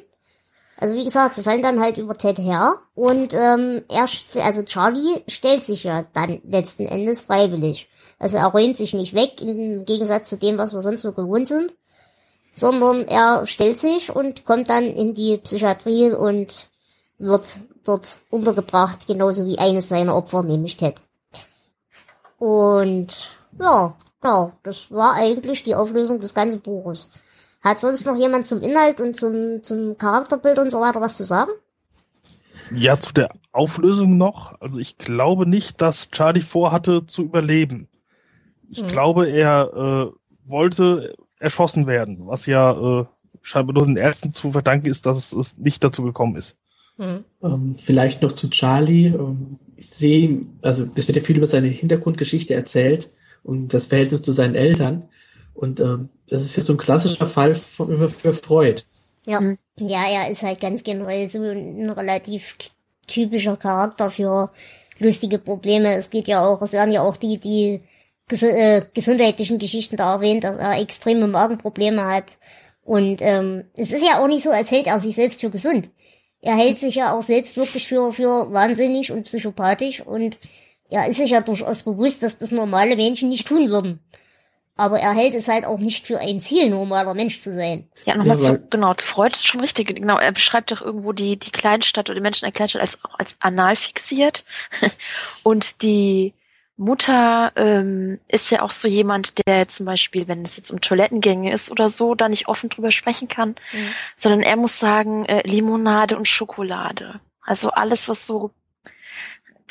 Also 0.78 0.95
wie 0.95 1.05
gesagt, 1.05 1.36
sie 1.36 1.43
fallen 1.43 1.62
dann 1.62 1.80
halt 1.80 1.97
über 1.97 2.16
Ted 2.16 2.39
her 2.39 2.78
und 2.95 3.34
ähm, 3.36 3.84
er, 3.89 4.07
also 4.43 4.64
Charlie 4.64 5.24
stellt 5.28 5.64
sich 5.64 5.84
ja 5.84 6.05
dann 6.14 6.41
letzten 6.43 6.88
Endes 6.88 7.22
freiwillig. 7.22 7.88
Also 8.18 8.38
er 8.38 8.47
räumt 8.47 8.78
sich 8.78 8.93
nicht 8.93 9.14
weg, 9.14 9.41
im 9.41 9.86
Gegensatz 9.86 10.30
zu 10.30 10.38
dem, 10.38 10.57
was 10.57 10.74
wir 10.74 10.82
sonst 10.82 11.03
so 11.03 11.12
gewohnt 11.12 11.47
sind 11.47 11.74
sondern 12.55 13.05
er 13.07 13.47
stellt 13.47 13.78
sich 13.78 14.14
und 14.14 14.45
kommt 14.45 14.70
dann 14.70 14.84
in 14.84 15.14
die 15.14 15.38
Psychiatrie 15.38 16.12
und 16.12 16.70
wird 17.18 17.59
dort 17.84 18.20
untergebracht, 18.30 19.07
genauso 19.07 19.45
wie 19.45 19.59
eines 19.59 19.89
seiner 19.89 20.16
Opfer, 20.16 20.43
nämlich 20.43 20.78
Ted. 20.78 20.95
Und 22.38 23.30
ja, 23.59 23.95
ja, 24.24 24.53
das 24.63 24.91
war 24.91 25.13
eigentlich 25.15 25.63
die 25.63 25.76
Auflösung 25.76 26.19
des 26.19 26.34
ganzen 26.34 26.61
Buches. 26.61 27.09
Hat 27.61 27.80
sonst 27.80 28.05
noch 28.05 28.15
jemand 28.15 28.47
zum 28.47 28.61
Inhalt 28.61 28.99
und 29.01 29.15
zum, 29.15 29.63
zum 29.63 29.97
Charakterbild 29.97 30.59
und 30.59 30.72
so 30.72 30.80
weiter 30.80 31.01
was 31.01 31.17
zu 31.17 31.24
sagen? 31.24 31.51
Ja, 32.74 32.99
zu 32.99 33.13
der 33.13 33.32
Auflösung 33.51 34.17
noch. 34.17 34.59
Also 34.61 34.80
ich 34.80 34.97
glaube 34.97 35.47
nicht, 35.47 35.82
dass 35.82 36.09
Charlie 36.09 36.41
vorhatte 36.41 37.05
zu 37.05 37.24
überleben. 37.24 37.88
Ich 38.69 38.84
Mhm. 38.84 38.88
glaube, 38.88 39.30
er 39.30 40.11
äh, 40.13 40.49
wollte 40.49 41.13
erschossen 41.39 41.86
werden, 41.88 42.19
was 42.28 42.45
ja 42.45 43.01
äh, 43.01 43.05
scheinbar 43.41 43.74
nur 43.74 43.86
den 43.86 43.97
Ärzten 43.97 44.32
zu 44.32 44.51
verdanken 44.51 44.88
ist, 44.88 45.05
dass 45.05 45.17
es, 45.17 45.34
es 45.34 45.57
nicht 45.57 45.84
dazu 45.84 46.03
gekommen 46.03 46.36
ist. 46.36 46.55
Hm. 46.97 47.26
Ähm, 47.43 47.76
vielleicht 47.76 48.22
noch 48.22 48.32
zu 48.32 48.49
Charlie. 48.49 49.07
Ähm, 49.07 49.59
ich 49.76 49.89
sehe, 49.89 50.45
also 50.61 50.88
es 50.95 51.07
wird 51.07 51.17
ja 51.17 51.24
viel 51.24 51.38
über 51.38 51.47
seine 51.47 51.67
Hintergrundgeschichte 51.67 52.53
erzählt 52.53 53.09
und 53.43 53.73
das 53.73 53.87
Verhältnis 53.87 54.21
zu 54.21 54.31
seinen 54.31 54.55
Eltern. 54.55 55.05
Und 55.53 55.79
ähm, 55.79 56.09
das 56.27 56.43
ist 56.43 56.55
ja 56.57 56.63
so 56.63 56.73
ein 56.73 56.77
klassischer 56.77 57.25
Fall 57.25 57.55
für, 57.55 58.09
für 58.09 58.33
Freud. 58.33 58.83
Ja. 59.25 59.39
Ja, 59.77 60.05
er 60.09 60.29
ist 60.31 60.43
halt 60.43 60.59
ganz 60.59 60.83
generell 60.83 61.27
so 61.29 61.41
ein 61.41 61.89
relativ 61.89 62.57
typischer 63.07 63.57
Charakter 63.57 64.09
für 64.09 64.51
lustige 64.99 65.39
Probleme. 65.39 65.95
Es 65.95 66.09
geht 66.09 66.27
ja 66.27 66.45
auch, 66.45 66.61
es 66.61 66.73
werden 66.73 66.91
ja 66.91 67.01
auch 67.01 67.17
die, 67.17 67.37
die 67.37 67.79
ges 68.27 68.43
äh, 68.43 68.83
gesundheitlichen 68.93 69.59
Geschichten 69.59 69.97
da 69.97 70.13
erwähnt, 70.13 70.43
dass 70.43 70.57
er 70.57 70.79
extreme 70.79 71.27
Magenprobleme 71.27 72.05
hat. 72.05 72.37
Und 72.83 73.17
ähm, 73.21 73.65
es 73.75 73.91
ist 73.91 74.05
ja 74.05 74.21
auch 74.21 74.27
nicht 74.27 74.43
so, 74.43 74.51
als 74.51 74.71
hält 74.71 74.87
er 74.87 74.99
sich 74.99 75.15
selbst 75.15 75.41
für 75.41 75.49
gesund. 75.49 75.89
Er 76.41 76.55
hält 76.55 76.79
sich 76.79 76.95
ja 76.95 77.13
auch 77.13 77.21
selbst 77.21 77.57
wirklich 77.57 77.87
für, 77.87 78.11
für 78.11 78.51
wahnsinnig 78.51 79.11
und 79.11 79.23
psychopathisch 79.23 80.01
und 80.01 80.39
er 80.91 81.07
ist 81.07 81.17
sich 81.17 81.31
ja 81.31 81.41
durchaus 81.41 81.83
bewusst, 81.83 82.21
dass 82.21 82.37
das 82.37 82.51
normale 82.51 82.95
Menschen 82.95 83.29
nicht 83.29 83.47
tun 83.47 83.69
würden. 83.69 83.99
Aber 84.77 84.99
er 84.99 85.13
hält 85.13 85.33
es 85.35 85.47
halt 85.47 85.65
auch 85.65 85.77
nicht 85.79 86.07
für 86.07 86.19
ein 86.19 86.41
Ziel, 86.41 86.69
normaler 86.69 87.13
Mensch 87.13 87.39
zu 87.39 87.51
sein. 87.51 87.89
Ja, 88.05 88.15
nochmal 88.15 88.37
Ja, 88.37 88.43
zu, 88.43 88.59
genau, 88.69 88.93
zu 88.93 89.05
Freud 89.05 89.33
ist 89.33 89.45
schon 89.45 89.59
richtig. 89.59 89.87
Genau, 89.95 90.17
er 90.17 90.31
beschreibt 90.31 90.71
doch 90.71 90.81
irgendwo 90.81 91.11
die, 91.11 91.37
die 91.37 91.51
Kleinstadt 91.51 92.09
oder 92.09 92.15
die 92.15 92.21
Menschen 92.21 92.45
in 92.45 92.51
der 92.51 92.55
Kleinstadt 92.55 92.81
als, 92.81 92.97
auch 93.03 93.19
als 93.19 93.35
anal 93.39 93.75
fixiert. 93.75 94.43
Und 95.43 95.81
die 95.81 96.33
Mutter 96.77 97.51
ähm, 97.57 98.19
ist 98.27 98.49
ja 98.49 98.63
auch 98.63 98.71
so 98.71 98.87
jemand, 98.87 99.45
der 99.45 99.67
zum 99.67 99.85
Beispiel, 99.85 100.27
wenn 100.27 100.43
es 100.43 100.57
jetzt 100.57 100.71
um 100.71 100.81
Toilettengänge 100.81 101.53
ist 101.53 101.69
oder 101.69 101.87
so, 101.89 102.15
da 102.15 102.27
nicht 102.27 102.47
offen 102.47 102.69
drüber 102.69 102.91
sprechen 102.91 103.27
kann, 103.27 103.55
Mhm. 103.71 103.87
sondern 104.15 104.41
er 104.41 104.55
muss 104.55 104.79
sagen, 104.79 105.25
äh, 105.25 105.43
Limonade 105.47 106.17
und 106.17 106.27
Schokolade. 106.27 107.19
Also 107.41 107.69
alles, 107.71 108.09
was 108.09 108.25
so 108.25 108.51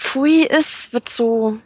pfui 0.01 0.45
ist, 0.45 0.93
wird 0.93 1.09
so 1.09 1.59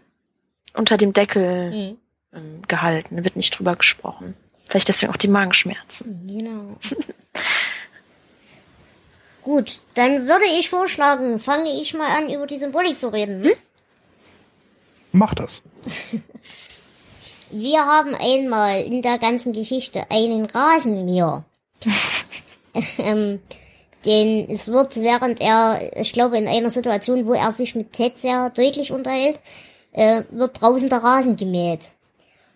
unter 0.74 0.96
dem 0.96 1.12
Deckel 1.12 1.70
Mhm. 1.70 1.96
ähm, 2.34 2.62
gehalten, 2.66 3.22
wird 3.24 3.36
nicht 3.36 3.56
drüber 3.56 3.76
gesprochen. 3.76 4.34
Vielleicht 4.68 4.88
deswegen 4.88 5.12
auch 5.12 5.16
die 5.16 5.28
Magenschmerzen. 5.28 6.26
Genau. 6.26 6.76
Gut, 9.42 9.78
dann 9.94 10.26
würde 10.26 10.46
ich 10.58 10.70
vorschlagen, 10.70 11.38
fange 11.38 11.70
ich 11.80 11.94
mal 11.94 12.08
an, 12.16 12.32
über 12.32 12.46
die 12.46 12.56
Symbolik 12.56 12.98
zu 12.98 13.12
reden. 13.12 13.44
Hm? 13.44 13.52
Mach 15.12 15.34
das. 15.34 15.62
Wir 17.50 17.84
haben 17.84 18.14
einmal 18.14 18.80
in 18.80 19.00
der 19.02 19.18
ganzen 19.18 19.52
Geschichte 19.52 20.10
einen 20.10 20.46
Rasenmäher. 20.46 21.44
ähm, 22.98 23.40
denn 24.04 24.48
es 24.50 24.68
wird, 24.68 24.96
während 24.96 25.40
er, 25.40 25.90
ich 25.96 26.12
glaube, 26.12 26.38
in 26.38 26.48
einer 26.48 26.70
Situation, 26.70 27.26
wo 27.26 27.34
er 27.34 27.52
sich 27.52 27.74
mit 27.74 27.92
Ted 27.92 28.18
sehr 28.18 28.50
deutlich 28.50 28.92
unterhält, 28.92 29.40
äh, 29.92 30.24
wird 30.30 30.60
draußen 30.60 30.88
der 30.88 31.02
Rasen 31.02 31.36
gemäht. 31.36 31.92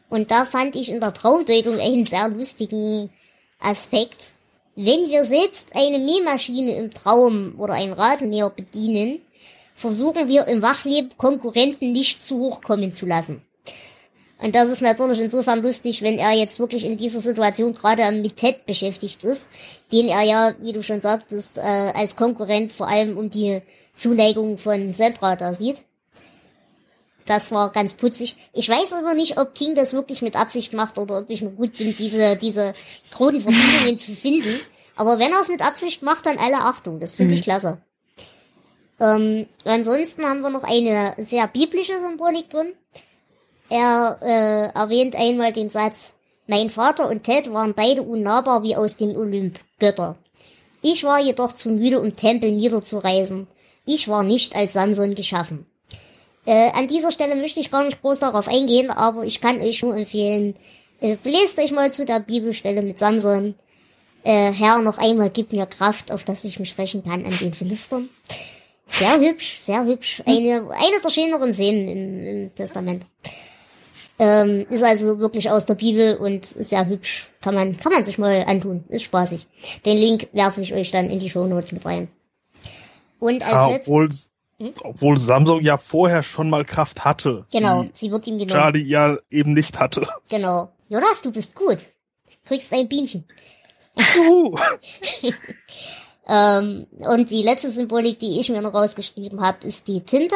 Und 0.08 0.30
da 0.30 0.44
fand 0.44 0.76
ich 0.76 0.90
in 0.90 1.00
der 1.00 1.14
Traumdeutung 1.14 1.78
einen 1.78 2.06
sehr 2.06 2.28
lustigen 2.28 3.10
Aspekt. 3.58 4.32
Wenn 4.74 5.08
wir 5.08 5.24
selbst 5.24 5.74
eine 5.74 5.98
Mähmaschine 5.98 6.76
im 6.76 6.90
Traum 6.90 7.54
oder 7.58 7.74
einen 7.74 7.92
Rasenmäher 7.92 8.50
bedienen, 8.50 9.20
versuchen 9.74 10.28
wir 10.28 10.46
im 10.46 10.62
Wachleben 10.62 11.10
Konkurrenten 11.16 11.92
nicht 11.92 12.24
zu 12.24 12.38
hoch 12.38 12.62
kommen 12.62 12.94
zu 12.94 13.06
lassen. 13.06 13.42
Und 14.40 14.54
das 14.54 14.68
ist 14.68 14.82
natürlich 14.82 15.20
insofern 15.20 15.62
lustig, 15.62 16.02
wenn 16.02 16.18
er 16.18 16.32
jetzt 16.32 16.60
wirklich 16.60 16.84
in 16.84 16.96
dieser 16.96 17.20
Situation 17.20 17.74
gerade 17.74 18.12
mit 18.12 18.36
Ted 18.36 18.66
beschäftigt 18.66 19.24
ist, 19.24 19.48
den 19.90 20.08
er 20.08 20.22
ja, 20.22 20.54
wie 20.60 20.72
du 20.72 20.82
schon 20.82 21.00
sagtest, 21.00 21.58
äh, 21.58 21.60
als 21.60 22.14
Konkurrent 22.14 22.72
vor 22.72 22.86
allem 22.86 23.18
um 23.18 23.30
die 23.30 23.62
Zuneigung 23.94 24.58
von 24.58 24.92
Sandra 24.92 25.34
da 25.34 25.54
sieht. 25.54 25.82
Das 27.26 27.50
war 27.52 27.72
ganz 27.72 27.92
putzig. 27.92 28.36
Ich 28.54 28.68
weiß 28.68 28.94
aber 28.94 29.14
nicht, 29.14 29.38
ob 29.38 29.54
King 29.54 29.74
das 29.74 29.92
wirklich 29.92 30.22
mit 30.22 30.36
Absicht 30.36 30.72
macht 30.72 30.96
oder 30.98 31.18
ob 31.18 31.30
ich 31.30 31.42
nur 31.42 31.52
gut 31.52 31.76
bin, 31.76 31.94
diese, 31.98 32.36
diese 32.36 32.72
kronen 33.12 33.40
Verbindungen 33.40 33.98
zu 33.98 34.12
finden. 34.12 34.58
Aber 34.96 35.18
wenn 35.18 35.32
er 35.32 35.40
es 35.40 35.48
mit 35.48 35.62
Absicht 35.62 36.02
macht, 36.02 36.26
dann 36.26 36.38
alle 36.38 36.60
Achtung. 36.60 37.00
Das 37.00 37.16
finde 37.16 37.34
ich 37.34 37.42
klasse. 37.42 37.82
Ähm, 39.00 39.46
ansonsten 39.64 40.24
haben 40.24 40.40
wir 40.40 40.50
noch 40.50 40.64
eine 40.64 41.14
sehr 41.18 41.46
biblische 41.48 41.98
Symbolik 42.00 42.48
drin. 42.50 42.72
Er 43.68 44.18
äh, 44.22 44.78
erwähnt 44.78 45.14
einmal 45.16 45.52
den 45.52 45.70
Satz, 45.70 46.14
mein 46.46 46.70
Vater 46.70 47.08
und 47.08 47.24
Ted 47.24 47.52
waren 47.52 47.74
beide 47.74 48.02
unnahbar 48.02 48.62
wie 48.62 48.76
aus 48.76 48.96
dem 48.96 49.14
Olymp, 49.16 49.60
Götter. 49.78 50.16
Ich 50.80 51.04
war 51.04 51.20
jedoch 51.20 51.52
zu 51.52 51.70
müde, 51.70 52.00
um 52.00 52.14
Tempel 52.14 52.52
niederzureißen. 52.52 53.46
Ich 53.84 54.08
war 54.08 54.22
nicht 54.22 54.54
als 54.56 54.72
Samson 54.72 55.14
geschaffen. 55.14 55.66
Äh, 56.46 56.70
an 56.72 56.88
dieser 56.88 57.12
Stelle 57.12 57.36
möchte 57.36 57.60
ich 57.60 57.70
gar 57.70 57.84
nicht 57.84 58.00
groß 58.00 58.20
darauf 58.20 58.48
eingehen, 58.48 58.90
aber 58.90 59.24
ich 59.24 59.40
kann 59.40 59.60
euch 59.60 59.82
nur 59.82 59.96
empfehlen, 59.96 60.56
Äh, 61.00 61.16
belest 61.22 61.58
euch 61.58 61.70
mal 61.70 61.92
zu 61.92 62.04
der 62.04 62.20
Bibelstelle 62.20 62.82
mit 62.82 62.98
Samson. 62.98 63.54
Äh, 64.24 64.52
Herr, 64.52 64.80
noch 64.80 64.98
einmal 64.98 65.30
gib 65.30 65.52
mir 65.52 65.66
Kraft, 65.66 66.10
auf 66.10 66.24
dass 66.24 66.44
ich 66.44 66.58
mich 66.58 66.76
rächen 66.76 67.04
kann 67.04 67.24
an 67.24 67.38
den 67.38 67.54
Philistern. 67.54 68.08
Sehr 68.86 69.20
hübsch, 69.20 69.58
sehr 69.60 69.84
hübsch. 69.84 70.22
Eine, 70.26 70.68
eine 70.70 71.00
der 71.04 71.10
schöneren 71.10 71.52
Szenen 71.52 71.88
im, 71.88 72.26
im 72.26 72.54
Testament. 72.54 73.04
Ähm, 74.18 74.66
ist 74.70 74.82
also 74.82 75.18
wirklich 75.20 75.50
aus 75.50 75.66
der 75.66 75.74
Bibel 75.74 76.16
und 76.16 76.44
sehr 76.44 76.86
hübsch. 76.86 77.28
Kann 77.40 77.54
man, 77.54 77.76
kann 77.78 77.92
man 77.92 78.04
sich 78.04 78.18
mal 78.18 78.44
antun. 78.46 78.84
Ist 78.88 79.04
spaßig. 79.04 79.46
Den 79.86 79.96
Link 79.96 80.28
werfe 80.32 80.60
ich 80.60 80.74
euch 80.74 80.90
dann 80.90 81.08
in 81.08 81.20
die 81.20 81.30
Show 81.30 81.46
Notes 81.46 81.72
mit 81.72 81.84
rein. 81.86 82.08
Und 83.20 83.42
als 83.42 83.52
Ja, 83.52 83.68
letztes, 83.68 83.88
obwohl, 83.88 84.08
Hm? 84.60 84.72
obwohl 84.82 85.16
Samsung 85.18 85.60
ja 85.62 85.76
vorher 85.76 86.22
schon 86.24 86.50
mal 86.50 86.64
Kraft 86.64 87.04
hatte. 87.04 87.46
genau, 87.52 87.84
sie 87.92 88.10
wird 88.10 88.26
ihm 88.26 88.38
genommen. 88.38 88.60
Charlie 88.60 88.82
ja 88.82 89.16
eben 89.30 89.52
nicht 89.52 89.78
hatte. 89.78 90.06
Genau. 90.28 90.72
Jonas, 90.88 91.22
du 91.22 91.30
bist 91.30 91.54
gut. 91.54 91.78
Kriegst 92.44 92.72
ein 92.72 92.88
Bienchen. 92.88 93.24
Juhu. 94.16 94.58
Ähm, 96.30 96.86
und 96.98 97.30
die 97.30 97.42
letzte 97.42 97.70
Symbolik, 97.70 98.18
die 98.18 98.38
ich 98.38 98.50
mir 98.50 98.60
noch 98.60 98.74
rausgeschrieben 98.74 99.40
habe, 99.40 99.66
ist 99.66 99.88
die 99.88 100.02
Tinte. 100.02 100.34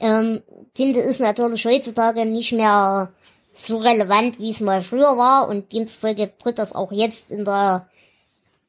Ähm, 0.00 0.42
Tinte 0.74 1.00
ist 1.00 1.20
natürlich 1.20 1.64
heutzutage 1.64 2.24
nicht 2.26 2.52
mehr 2.52 3.12
so 3.54 3.78
relevant, 3.78 4.38
wie 4.38 4.50
es 4.50 4.60
mal 4.60 4.82
früher 4.82 5.16
war 5.16 5.48
und 5.48 5.72
demzufolge 5.72 6.32
tritt 6.38 6.58
das 6.58 6.74
auch 6.74 6.92
jetzt 6.92 7.30
in 7.30 7.44
der 7.44 7.88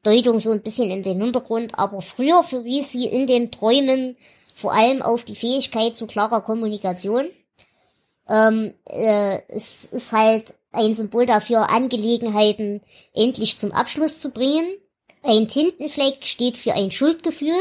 Deutung 0.02 0.40
so 0.40 0.50
ein 0.50 0.62
bisschen 0.62 0.90
in 0.90 1.02
den 1.02 1.20
Hintergrund. 1.20 1.72
Aber 1.78 2.00
früher 2.00 2.42
verwies 2.42 2.92
sie 2.92 3.06
in 3.06 3.26
den 3.26 3.50
Träumen 3.50 4.16
vor 4.54 4.72
allem 4.72 5.02
auf 5.02 5.24
die 5.24 5.36
Fähigkeit 5.36 5.96
zu 5.96 6.06
klarer 6.06 6.40
Kommunikation. 6.40 7.28
Ähm, 8.28 8.74
äh, 8.86 9.40
es 9.48 9.84
ist 9.84 10.12
halt 10.12 10.54
ein 10.72 10.94
Symbol 10.94 11.26
dafür, 11.26 11.70
Angelegenheiten 11.70 12.80
endlich 13.14 13.58
zum 13.58 13.72
Abschluss 13.72 14.20
zu 14.20 14.30
bringen. 14.30 14.66
Ein 15.22 15.48
Tintenfleck 15.48 16.26
steht 16.26 16.56
für 16.56 16.74
ein 16.74 16.90
Schuldgefühl. 16.90 17.58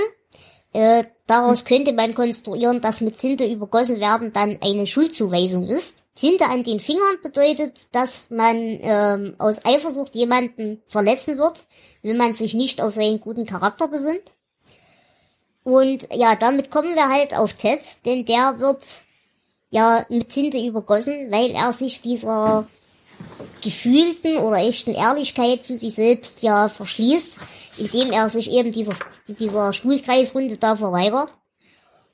Äh, 0.71 1.05
daraus 1.25 1.65
könnte 1.65 1.93
man 1.93 2.13
konstruieren, 2.13 2.79
dass 2.81 3.01
mit 3.01 3.17
Tinte 3.17 3.45
übergossen 3.45 3.99
werden 3.99 4.33
dann 4.33 4.59
eine 4.61 4.85
Schuldzuweisung 4.85 5.67
ist. 5.67 6.03
Tinte 6.15 6.45
an 6.45 6.63
den 6.63 6.79
Fingern 6.79 7.17
bedeutet, 7.23 7.87
dass 7.91 8.29
man 8.29 8.55
ähm, 8.57 9.35
aus 9.39 9.65
Eifersucht 9.65 10.13
jemanden 10.13 10.81
verletzen 10.85 11.37
wird, 11.37 11.65
wenn 12.03 12.17
man 12.17 12.35
sich 12.35 12.53
nicht 12.53 12.81
auf 12.81 12.93
seinen 12.93 13.19
guten 13.19 13.45
Charakter 13.45 13.87
besinnt. 13.87 14.21
Und 15.63 16.07
ja, 16.13 16.35
damit 16.35 16.69
kommen 16.71 16.95
wir 16.95 17.09
halt 17.09 17.35
auf 17.35 17.53
Ted, 17.53 17.81
denn 18.05 18.25
der 18.25 18.59
wird 18.59 18.79
ja 19.71 20.05
mit 20.09 20.29
Tinte 20.29 20.59
übergossen, 20.59 21.31
weil 21.31 21.51
er 21.51 21.73
sich 21.73 22.01
dieser 22.01 22.67
gefühlten 23.61 24.37
oder 24.37 24.57
echten 24.57 24.93
Ehrlichkeit 24.93 25.63
zu 25.63 25.75
sich 25.75 25.95
selbst 25.95 26.41
ja 26.43 26.69
verschließt, 26.69 27.39
indem 27.79 28.11
er 28.11 28.29
sich 28.29 28.51
eben 28.51 28.71
dieser, 28.71 28.95
dieser 29.27 29.73
Stuhlkreisrunde 29.73 30.57
da 30.57 30.75
verweigert. 30.75 31.29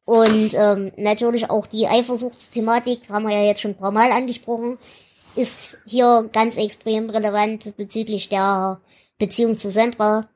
Und 0.05 0.53
ähm, 0.53 0.91
natürlich 0.97 1.49
auch 1.49 1.65
die 1.65 1.87
Eifersuchtsthematik, 1.87 3.09
haben 3.09 3.27
wir 3.27 3.35
ja 3.35 3.43
jetzt 3.43 3.61
schon 3.61 3.71
ein 3.71 3.77
paar 3.77 3.91
Mal 3.91 4.11
angesprochen, 4.11 4.77
ist 5.35 5.79
hier 5.85 6.29
ganz 6.31 6.57
extrem 6.57 7.09
relevant 7.09 7.75
bezüglich 7.75 8.29
der 8.29 8.79
Beziehung 9.17 9.57
zu 9.57 9.71
Sandra. 9.71 10.29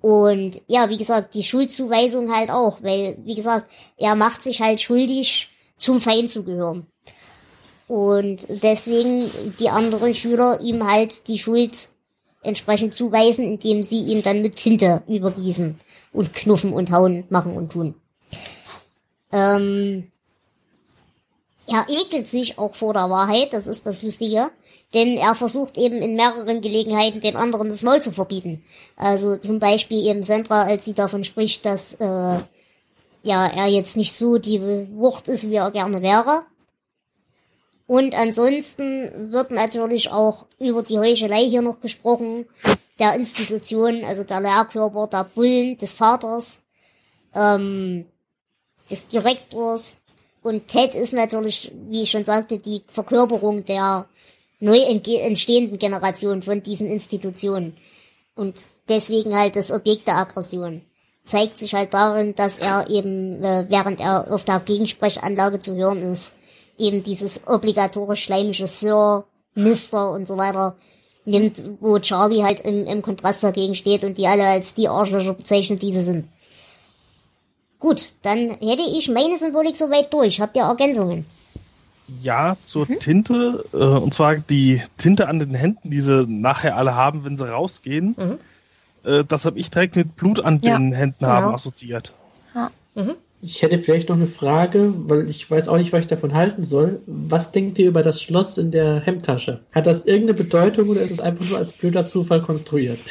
Und 0.00 0.60
ja, 0.66 0.90
wie 0.90 0.98
gesagt, 0.98 1.34
die 1.34 1.42
Schuldzuweisung 1.42 2.34
halt 2.34 2.50
auch, 2.50 2.82
weil, 2.82 3.16
wie 3.24 3.36
gesagt, 3.36 3.70
er 3.96 4.16
macht 4.16 4.42
sich 4.42 4.60
halt 4.60 4.80
schuldig, 4.80 5.48
zum 5.78 6.00
Feind 6.00 6.30
zu 6.30 6.44
gehören. 6.44 6.86
Und 7.88 8.46
deswegen 8.62 9.30
die 9.58 9.68
anderen 9.68 10.14
Schüler 10.14 10.60
ihm 10.60 10.88
halt 10.88 11.28
die 11.28 11.38
Schuld 11.38 11.88
entsprechend 12.42 12.94
zuweisen, 12.94 13.44
indem 13.44 13.82
sie 13.82 14.02
ihn 14.02 14.22
dann 14.22 14.42
mit 14.42 14.56
Tinte 14.56 15.02
übergießen 15.08 15.78
und 16.12 16.32
knuffen 16.34 16.72
und 16.72 16.90
hauen, 16.90 17.24
machen 17.30 17.56
und 17.56 17.72
tun. 17.72 17.94
Ähm, 19.32 20.04
er 21.66 21.86
ekelt 21.88 22.28
sich 22.28 22.58
auch 22.58 22.74
vor 22.74 22.92
der 22.92 23.08
Wahrheit, 23.08 23.52
das 23.52 23.66
ist 23.66 23.86
das 23.86 24.02
Lustige, 24.02 24.50
denn 24.94 25.16
er 25.16 25.34
versucht 25.34 25.78
eben 25.78 26.02
in 26.02 26.16
mehreren 26.16 26.60
Gelegenheiten 26.60 27.20
den 27.20 27.36
anderen 27.36 27.68
das 27.68 27.82
Maul 27.82 28.02
zu 28.02 28.12
verbieten. 28.12 28.62
Also 28.96 29.36
zum 29.36 29.58
Beispiel 29.58 30.04
eben 30.06 30.22
Sandra, 30.22 30.64
als 30.64 30.84
sie 30.84 30.94
davon 30.94 31.24
spricht, 31.24 31.64
dass 31.64 31.94
äh, 31.94 32.40
ja 33.22 33.46
er 33.46 33.66
jetzt 33.68 33.96
nicht 33.96 34.12
so 34.12 34.38
die 34.38 34.60
Wucht 34.94 35.28
ist, 35.28 35.48
wie 35.48 35.54
er 35.54 35.70
gerne 35.70 36.02
wäre. 36.02 36.42
Und 37.92 38.14
ansonsten 38.14 39.32
wird 39.32 39.50
natürlich 39.50 40.10
auch 40.10 40.46
über 40.58 40.82
die 40.82 40.98
Heuchelei 40.98 41.44
hier 41.44 41.60
noch 41.60 41.82
gesprochen, 41.82 42.46
der 42.98 43.14
Institution, 43.16 44.02
also 44.02 44.24
der 44.24 44.40
Lehrkörper, 44.40 45.08
der 45.08 45.24
Bullen, 45.24 45.76
des 45.76 45.92
Vaters, 45.92 46.62
ähm, 47.34 48.06
des 48.90 49.06
Direktors. 49.08 49.98
Und 50.42 50.68
Ted 50.68 50.94
ist 50.94 51.12
natürlich, 51.12 51.70
wie 51.90 52.04
ich 52.04 52.10
schon 52.10 52.24
sagte, 52.24 52.58
die 52.58 52.82
Verkörperung 52.86 53.66
der 53.66 54.06
neu 54.58 54.78
entstehenden 54.78 55.78
Generation 55.78 56.40
von 56.40 56.62
diesen 56.62 56.86
Institutionen. 56.86 57.76
Und 58.34 58.70
deswegen 58.88 59.36
halt 59.36 59.54
das 59.54 59.70
Objekt 59.70 60.06
der 60.06 60.16
Aggression. 60.16 60.80
Zeigt 61.26 61.58
sich 61.58 61.74
halt 61.74 61.92
darin, 61.92 62.34
dass 62.36 62.56
er 62.56 62.88
eben, 62.88 63.44
äh, 63.44 63.66
während 63.68 64.00
er 64.00 64.32
auf 64.32 64.44
der 64.44 64.60
Gegensprechanlage 64.60 65.60
zu 65.60 65.76
hören 65.76 66.00
ist, 66.00 66.32
eben 66.82 67.02
dieses 67.02 67.46
obligatorisch 67.46 68.24
schleimige 68.24 68.66
Sir, 68.66 69.24
Mister 69.54 70.10
und 70.10 70.26
so 70.28 70.36
weiter 70.36 70.76
nimmt, 71.24 71.62
wo 71.80 71.98
Charlie 71.98 72.42
halt 72.42 72.60
im, 72.60 72.86
im 72.86 73.02
Kontrast 73.02 73.44
dagegen 73.44 73.74
steht 73.74 74.02
und 74.04 74.18
die 74.18 74.26
alle 74.26 74.44
als 74.44 74.74
die 74.74 74.88
Arschlöcher 74.88 75.34
bezeichnet, 75.34 75.82
die 75.82 75.92
sie 75.92 76.02
sind. 76.02 76.28
Gut, 77.78 78.12
dann 78.22 78.50
hätte 78.60 78.82
ich 78.92 79.08
meine 79.08 79.38
Symbolik 79.38 79.76
soweit 79.76 80.12
durch. 80.12 80.40
Habt 80.40 80.56
ihr 80.56 80.62
Ergänzungen? 80.62 81.26
Ja, 82.20 82.56
zur 82.64 82.86
Tinte, 82.86 83.64
äh, 83.72 83.76
und 83.76 84.12
zwar 84.14 84.36
die 84.36 84.82
Tinte 84.98 85.28
an 85.28 85.38
den 85.38 85.54
Händen, 85.54 85.90
die 85.90 86.00
sie 86.00 86.26
nachher 86.26 86.76
alle 86.76 86.94
haben, 86.94 87.24
wenn 87.24 87.36
sie 87.36 87.48
rausgehen. 87.48 88.16
Mhm. 88.18 88.38
Äh, 89.10 89.24
das 89.24 89.44
habe 89.44 89.58
ich 89.58 89.70
direkt 89.70 89.96
mit 89.96 90.16
Blut 90.16 90.40
an 90.40 90.60
Ja, 90.62 90.76
den 90.76 90.92
Händen 90.92 91.16
genau. 91.20 91.30
haben 91.30 91.54
assoziiert. 91.54 92.12
Ich 93.44 93.60
hätte 93.60 93.82
vielleicht 93.82 94.08
noch 94.08 94.16
eine 94.16 94.28
Frage, 94.28 94.94
weil 95.08 95.28
ich 95.28 95.50
weiß 95.50 95.68
auch 95.68 95.76
nicht, 95.76 95.92
was 95.92 96.00
ich 96.00 96.06
davon 96.06 96.32
halten 96.32 96.62
soll. 96.62 97.02
Was 97.06 97.50
denkt 97.50 97.76
ihr 97.80 97.88
über 97.88 98.02
das 98.02 98.22
Schloss 98.22 98.56
in 98.56 98.70
der 98.70 99.00
Hemdtasche? 99.00 99.64
Hat 99.72 99.86
das 99.86 100.04
irgendeine 100.04 100.34
Bedeutung 100.34 100.88
oder 100.88 101.02
ist 101.02 101.10
es 101.10 101.18
einfach 101.18 101.44
nur 101.44 101.58
als 101.58 101.72
blöder 101.72 102.06
Zufall 102.06 102.40
konstruiert? 102.40 103.02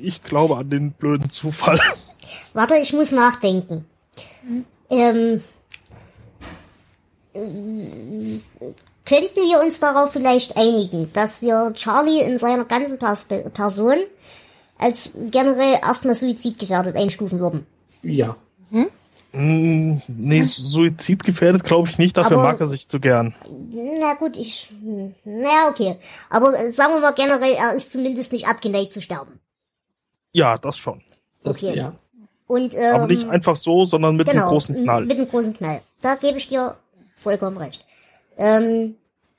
Ich 0.00 0.22
glaube 0.22 0.56
an 0.56 0.70
den 0.70 0.92
blöden 0.92 1.28
Zufall. 1.28 1.80
Warte, 2.52 2.76
ich 2.76 2.92
muss 2.92 3.10
nachdenken. 3.10 3.84
Ähm, 4.90 5.42
äh, 7.34 7.40
könnten 9.04 9.40
wir 9.40 9.60
uns 9.64 9.80
darauf 9.80 10.12
vielleicht 10.12 10.56
einigen, 10.56 11.10
dass 11.14 11.42
wir 11.42 11.72
Charlie 11.74 12.20
in 12.20 12.38
seiner 12.38 12.64
ganzen 12.64 12.98
Pers 12.98 13.26
Person 13.52 13.96
als 14.78 15.12
generell 15.30 15.80
erstmal 15.82 16.14
suizidgefährdet 16.14 16.96
einstufen 16.96 17.40
würden? 17.40 17.66
Ja. 18.02 18.36
Mm, 18.70 18.84
nee, 19.32 20.42
suizidgefährdet 20.42 21.64
glaube 21.64 21.88
ich 21.88 21.98
nicht, 21.98 22.16
dafür 22.16 22.38
Aber- 22.38 22.44
mag 22.48 22.60
er 22.60 22.66
sich 22.66 22.88
zu 22.88 22.98
gern. 23.00 23.34
Na 23.72 24.14
gut, 24.14 24.36
ich. 24.36 24.72
hm, 24.82 25.14
Na 25.24 25.68
okay. 25.68 25.96
Aber 26.30 26.58
äh, 26.58 26.72
sagen 26.72 26.94
wir 26.94 27.00
mal 27.00 27.12
generell, 27.12 27.52
er 27.52 27.74
ist 27.74 27.92
zumindest 27.92 28.32
nicht 28.32 28.48
abgeneigt 28.48 28.94
zu 28.94 29.02
sterben. 29.02 29.38
Ja, 30.32 30.56
das 30.58 30.78
schon. 30.78 31.02
Das, 31.42 31.62
Okay. 31.62 31.76
ja. 31.76 31.92
Und 32.46 32.74
ähm, 32.74 32.94
Aber 32.94 33.06
nicht 33.06 33.28
einfach 33.28 33.56
so, 33.56 33.84
sondern 33.84 34.16
mit 34.16 34.26
genau, 34.28 34.42
einem 34.44 34.50
großen 34.50 34.74
Knall. 34.76 35.04
Mit 35.04 35.18
einem 35.18 35.28
großen 35.28 35.54
Knall. 35.54 35.82
Da 36.00 36.14
gebe 36.14 36.38
ich 36.38 36.48
dir 36.48 36.76
vollkommen 37.16 37.58
recht. 37.58 37.84
Ähm, 38.38 38.96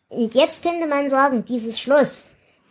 und 0.10 0.36
jetzt 0.36 0.62
könnte 0.64 0.86
man 0.88 1.10
sagen, 1.10 1.44
dieses 1.46 1.80
Schloss, 1.80 2.26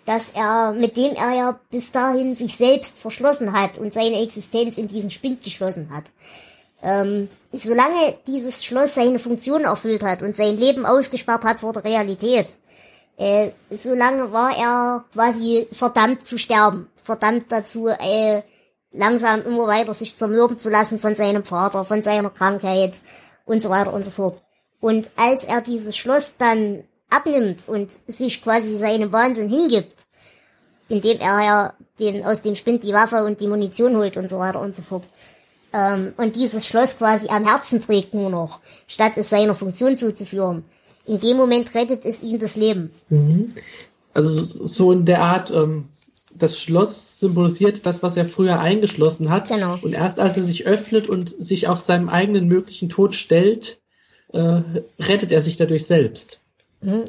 dass 0.04 0.30
er, 0.30 0.72
mit 0.72 0.96
dem 0.96 1.14
er 1.14 1.34
ja 1.36 1.60
bis 1.70 1.90
dahin 1.90 2.34
sich 2.36 2.56
selbst 2.56 2.98
verschlossen 2.98 3.52
hat 3.52 3.78
und 3.78 3.92
seine 3.92 4.20
Existenz 4.22 4.78
in 4.78 4.86
diesen 4.88 5.10
Spind 5.10 5.42
geschlossen 5.42 5.90
hat. 5.92 6.04
Ähm, 6.82 7.28
solange 7.52 8.18
dieses 8.26 8.64
Schloss 8.64 8.94
seine 8.94 9.18
Funktion 9.18 9.64
erfüllt 9.64 10.02
hat 10.02 10.22
und 10.22 10.36
sein 10.36 10.56
Leben 10.56 10.86
ausgesperrt 10.86 11.42
hat 11.42 11.60
vor 11.60 11.72
der 11.72 11.84
Realität, 11.84 12.46
äh, 13.16 13.50
solange 13.70 14.32
war 14.32 14.56
er 14.56 15.04
quasi 15.12 15.66
verdammt 15.72 16.24
zu 16.24 16.38
sterben, 16.38 16.88
verdammt 17.02 17.46
dazu, 17.50 17.88
äh, 17.88 18.42
langsam 18.92 19.42
immer 19.42 19.66
weiter 19.66 19.92
sich 19.92 20.16
zermürben 20.16 20.58
zu 20.58 20.70
lassen 20.70 20.98
von 20.98 21.14
seinem 21.14 21.44
Vater, 21.44 21.84
von 21.84 22.02
seiner 22.02 22.30
Krankheit 22.30 22.94
und 23.44 23.62
so 23.62 23.70
weiter 23.70 23.92
und 23.92 24.04
so 24.04 24.12
fort. 24.12 24.42
Und 24.80 25.10
als 25.16 25.44
er 25.44 25.60
dieses 25.60 25.96
Schloss 25.96 26.34
dann 26.38 26.84
abnimmt 27.10 27.66
und 27.66 27.90
sich 28.06 28.42
quasi 28.42 28.76
seinem 28.76 29.12
Wahnsinn 29.12 29.48
hingibt, 29.48 30.06
indem 30.88 31.18
er 31.18 31.44
ja 31.44 31.74
den, 31.98 32.24
aus 32.24 32.42
dem 32.42 32.54
Spind 32.54 32.84
die 32.84 32.92
Waffe 32.92 33.24
und 33.24 33.40
die 33.40 33.48
Munition 33.48 33.96
holt 33.96 34.16
und 34.16 34.28
so 34.28 34.38
weiter 34.38 34.60
und 34.60 34.76
so 34.76 34.82
fort, 34.82 35.08
ähm, 35.72 36.12
und 36.16 36.36
dieses 36.36 36.66
Schloss 36.66 36.98
quasi 36.98 37.28
am 37.28 37.44
Herzen 37.44 37.80
trägt 37.80 38.14
nur 38.14 38.30
noch, 38.30 38.60
statt 38.86 39.12
es 39.16 39.30
seiner 39.30 39.54
Funktion 39.54 39.96
zuzuführen, 39.96 40.64
in 41.06 41.20
dem 41.20 41.36
Moment 41.36 41.74
rettet 41.74 42.04
es 42.04 42.22
ihm 42.22 42.38
das 42.38 42.56
Leben. 42.56 42.90
Mhm. 43.08 43.48
Also 44.14 44.44
so 44.44 44.92
in 44.92 45.04
der 45.04 45.22
Art, 45.22 45.50
ähm, 45.50 45.88
das 46.34 46.60
Schloss 46.60 47.20
symbolisiert 47.20 47.86
das, 47.86 48.02
was 48.02 48.16
er 48.16 48.24
früher 48.24 48.60
eingeschlossen 48.60 49.30
hat. 49.30 49.48
Genau. 49.48 49.78
Und 49.82 49.92
erst 49.92 50.20
als 50.20 50.36
er 50.36 50.42
sich 50.42 50.66
öffnet 50.66 51.08
und 51.08 51.28
sich 51.28 51.68
auch 51.68 51.78
seinem 51.78 52.08
eigenen 52.08 52.46
möglichen 52.46 52.88
Tod 52.88 53.14
stellt, 53.14 53.78
äh, 54.32 54.60
rettet 55.00 55.32
er 55.32 55.42
sich 55.42 55.56
dadurch 55.56 55.86
selbst. 55.86 56.40
Mhm. 56.80 57.04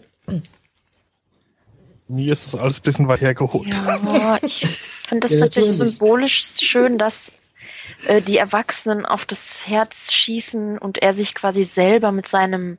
Mir 2.08 2.34
ist 2.34 2.54
das 2.54 2.60
alles 2.60 2.80
ein 2.80 2.84
bisschen 2.84 3.08
weit 3.08 3.22
hergeholt. 3.22 3.74
Ja, 3.86 4.40
ich 4.42 4.66
finde 4.66 5.28
das 5.28 5.32
Ja, 5.32 5.40
natürlich 5.42 5.70
natürlich. 5.70 5.92
symbolisch 5.92 6.54
schön, 6.60 6.98
dass 6.98 7.32
äh, 8.06 8.22
die 8.22 8.38
Erwachsenen 8.38 9.06
auf 9.06 9.26
das 9.26 9.68
Herz 9.68 10.12
schießen 10.12 10.78
und 10.78 11.00
er 11.00 11.14
sich 11.14 11.36
quasi 11.36 11.64
selber 11.64 12.12
mit 12.12 12.28
seinem 12.28 12.78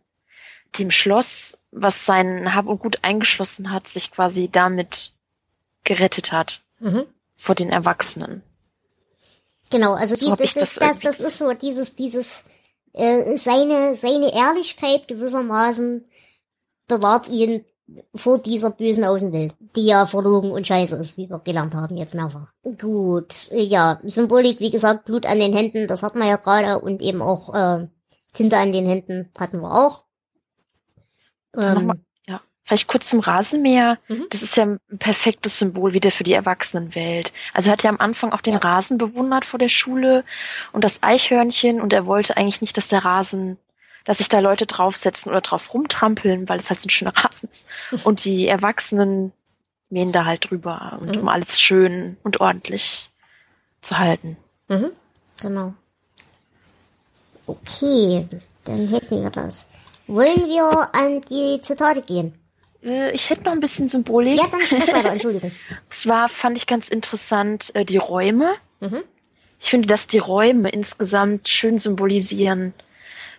dem 0.78 0.90
Schloss, 0.90 1.58
was 1.72 2.06
sein 2.06 2.54
Hab 2.54 2.66
und 2.66 2.78
Gut 2.78 3.00
eingeschlossen 3.02 3.72
hat, 3.72 3.88
sich 3.88 4.10
quasi 4.10 4.48
damit 4.50 5.12
gerettet 5.84 6.32
hat 6.32 6.62
Mhm. 6.78 7.06
vor 7.36 7.54
den 7.54 7.70
Erwachsenen. 7.70 8.42
Genau, 9.70 9.94
also 9.94 10.16
So 10.16 10.34
die, 10.34 10.42
das, 10.42 10.54
das, 10.54 10.74
das 10.76 10.98
das 11.00 11.20
ist 11.20 11.38
so 11.38 11.52
dieses, 11.52 11.94
dieses, 11.94 12.42
äh, 12.92 13.36
seine, 13.36 13.94
seine 13.94 14.34
Ehrlichkeit 14.34 15.08
gewissermaßen 15.08 16.04
bewahrt 16.88 17.28
ihn 17.28 17.64
vor 18.14 18.38
dieser 18.38 18.70
bösen 18.70 19.04
Außenwelt, 19.04 19.54
die 19.76 19.86
ja 19.86 20.06
verlogen 20.06 20.50
und 20.50 20.66
scheiße 20.66 20.96
ist, 20.96 21.16
wie 21.16 21.28
wir 21.28 21.38
gelernt 21.40 21.74
haben 21.74 21.96
jetzt 21.96 22.14
mehrfach. 22.14 22.48
Gut, 22.78 23.48
ja, 23.52 24.00
Symbolik, 24.04 24.60
wie 24.60 24.70
gesagt, 24.70 25.04
Blut 25.06 25.26
an 25.26 25.38
den 25.38 25.52
Händen, 25.52 25.86
das 25.86 26.02
hat 26.02 26.14
man 26.14 26.28
ja 26.28 26.36
gerade 26.36 26.80
und 26.80 27.02
eben 27.02 27.22
auch 27.22 27.54
äh, 27.54 27.88
Tinte 28.32 28.56
an 28.58 28.72
den 28.72 28.86
Händen 28.86 29.30
hatten 29.38 29.60
wir 29.60 29.72
auch. 29.72 30.04
Ähm, 31.56 31.92
ja, 32.26 32.40
vielleicht 32.62 32.86
kurz 32.86 33.08
zum 33.08 33.20
Rasenmäher. 33.20 33.98
Mhm. 34.08 34.26
Das 34.30 34.42
ist 34.42 34.56
ja 34.56 34.64
ein 34.64 34.78
perfektes 34.98 35.58
Symbol 35.58 35.94
wieder 35.94 36.10
für 36.10 36.22
die 36.22 36.32
Erwachsenenwelt. 36.32 37.32
Also 37.54 37.70
er 37.70 37.72
hat 37.72 37.82
ja 37.82 37.90
am 37.90 37.98
Anfang 37.98 38.32
auch 38.32 38.40
den 38.40 38.54
Ja. 38.54 38.60
Rasen 38.60 38.98
bewundert 38.98 39.44
vor 39.44 39.58
der 39.58 39.68
Schule 39.68 40.24
und 40.72 40.84
das 40.84 41.02
Eichhörnchen 41.02 41.80
und 41.80 41.92
er 41.92 42.06
wollte 42.06 42.36
eigentlich 42.36 42.60
nicht, 42.60 42.76
dass 42.76 42.88
der 42.88 43.04
Rasen, 43.04 43.58
dass 44.04 44.18
sich 44.18 44.28
da 44.28 44.40
Leute 44.40 44.66
draufsetzen 44.66 45.30
oder 45.30 45.40
drauf 45.40 45.72
rumtrampeln, 45.74 46.48
weil 46.48 46.58
es 46.58 46.70
halt 46.70 46.80
so 46.80 46.86
ein 46.86 46.90
schöner 46.90 47.16
Rasen 47.16 47.48
ist. 47.50 47.66
Und 48.04 48.24
die 48.24 48.48
Erwachsenen 48.48 49.32
mähen 49.90 50.12
da 50.12 50.24
halt 50.24 50.50
drüber 50.50 50.98
und 51.00 51.14
Mhm. 51.16 51.22
um 51.22 51.28
alles 51.28 51.60
schön 51.60 52.16
und 52.22 52.40
ordentlich 52.40 53.10
zu 53.82 53.98
halten. 53.98 54.36
mhm, 54.68 54.90
genau. 55.40 55.74
Okay, 57.46 58.26
dann 58.64 58.88
hätten 58.88 59.22
wir 59.22 59.30
das. 59.30 59.68
Wollen 60.06 60.46
wir 60.46 60.94
an 60.94 61.20
die 61.22 61.60
Zitate 61.62 62.02
gehen? 62.02 62.34
Äh, 62.82 63.10
Ich 63.12 63.30
hätte 63.30 63.44
noch 63.44 63.52
ein 63.52 63.60
bisschen 63.60 63.88
Symbolik. 63.88 64.38
Ja, 64.38 64.46
dann 64.50 64.66
sprich 64.66 64.86
weiter, 64.92 65.10
Entschuldigung. 65.12 65.50
Zwar 65.88 66.28
fand 66.28 66.56
ich 66.56 66.66
ganz 66.66 66.88
interessant 66.88 67.74
äh, 67.74 67.84
die 67.84 67.96
Räume. 67.96 68.54
Mhm. 68.80 69.02
Ich 69.58 69.70
finde, 69.70 69.88
dass 69.88 70.06
die 70.06 70.18
Räume 70.18 70.68
insgesamt 70.70 71.48
schön 71.48 71.78
symbolisieren 71.78 72.72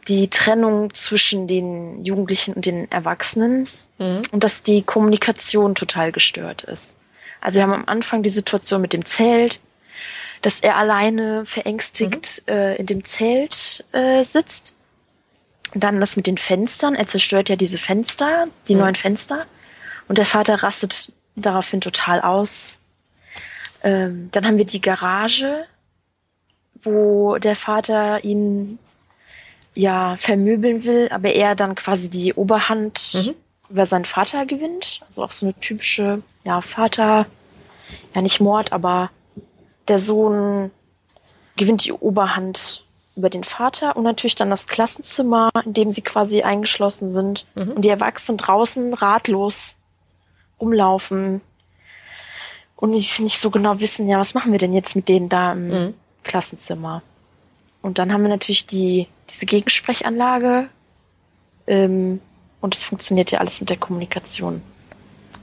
die 0.08 0.30
Trennung 0.30 0.94
zwischen 0.94 1.48
den 1.48 2.04
Jugendlichen 2.04 2.54
und 2.54 2.66
den 2.66 2.92
Erwachsenen 2.92 3.68
Mhm. 4.00 4.22
und 4.32 4.44
dass 4.44 4.64
die 4.64 4.82
Kommunikation 4.82 5.76
total 5.76 6.12
gestört 6.12 6.64
ist. 6.64 6.96
Also 7.40 7.58
wir 7.58 7.64
haben 7.64 7.74
am 7.74 7.86
Anfang 7.88 8.24
die 8.24 8.30
Situation 8.30 8.82
mit 8.82 8.94
dem 8.94 9.06
Zelt, 9.06 9.60
dass 10.42 10.60
er 10.60 10.76
alleine 10.76 11.46
verängstigt 11.46 12.44
äh, 12.48 12.76
in 12.78 12.88
dem 12.88 13.06
Zelt 13.06 13.86
äh, 13.92 14.24
sitzt. 14.24 14.76
Dann 15.74 16.00
das 16.00 16.18
mit 16.18 16.26
den 16.28 16.38
Fenstern. 16.38 16.96
Er 16.96 17.08
zerstört 17.08 17.50
ja 17.50 17.56
diese 17.56 17.78
Fenster, 17.78 18.46
die 18.68 18.74
Mhm. 18.74 18.82
neuen 18.82 18.96
Fenster. 18.96 19.46
Und 20.08 20.18
der 20.18 20.26
Vater 20.26 20.64
rastet 20.64 21.12
daraufhin 21.36 21.80
total 21.80 22.22
aus. 22.22 22.76
Ähm, 23.84 24.30
dann 24.32 24.46
haben 24.46 24.58
wir 24.58 24.66
die 24.66 24.82
Garage, 24.82 25.66
wo 26.84 27.38
der 27.38 27.56
Vater 27.56 28.24
ihn 28.24 28.80
ja 29.76 30.16
vermöbeln 30.18 30.84
will, 30.84 31.10
aber 31.12 31.32
er 31.34 31.56
dann 31.56 31.76
quasi 31.76 32.10
die 32.10 32.34
Oberhand 32.34 33.12
Mhm. 33.14 33.34
über 33.70 33.86
seinen 33.86 34.06
Vater 34.06 34.46
gewinnt. 34.46 35.02
Also 35.08 35.24
auch 35.24 35.32
so 35.32 35.46
eine 35.46 35.54
typische, 35.60 36.22
ja, 36.44 36.62
Vater, 36.62 37.26
ja 38.14 38.22
nicht 38.22 38.42
Mord, 38.42 38.74
aber 38.74 39.10
der 39.88 39.98
Sohn 40.00 40.72
gewinnt 41.56 41.86
die 41.86 41.94
Oberhand 41.94 42.86
über 43.16 43.30
den 43.30 43.44
Vater 43.44 43.96
und 43.98 44.04
natürlich 44.04 44.36
dann 44.36 44.50
das 44.50 44.68
Klassenzimmer, 44.68 45.50
in 45.66 45.74
dem 45.74 45.92
sie 45.92 46.02
quasi 46.02 46.42
eingeschlossen 46.44 47.12
sind 47.12 47.46
Mhm. 47.56 47.72
und 47.74 47.82
die 47.86 47.90
Erwachsenen 47.90 48.38
draußen 48.38 48.94
ratlos 48.94 49.76
umlaufen 50.58 51.42
und 52.76 52.92
nicht, 52.92 53.20
nicht 53.20 53.40
so 53.40 53.52
genau 53.52 53.80
wissen, 53.80 54.08
ja, 54.08 54.20
was 54.20 54.34
machen 54.34 54.52
wir 54.52 54.60
denn 54.60 54.74
jetzt 54.74 54.96
mit 54.96 55.08
denen 55.08 55.30
da 55.30 55.54
im 55.54 55.68
Mhm. 55.68 55.94
Klassenzimmer? 56.24 57.02
Und 57.82 57.98
dann 58.00 58.12
haben 58.14 58.22
wir 58.22 58.30
natürlich 58.30 58.66
die, 58.68 59.08
diese 59.34 59.46
Gegensprechanlage 59.46 60.70
ähm, 61.68 62.20
und 62.62 62.76
es 62.76 62.84
funktioniert 62.84 63.32
ja 63.32 63.40
alles 63.40 63.60
mit 63.60 63.70
der 63.70 63.78
Kommunikation 63.78 64.62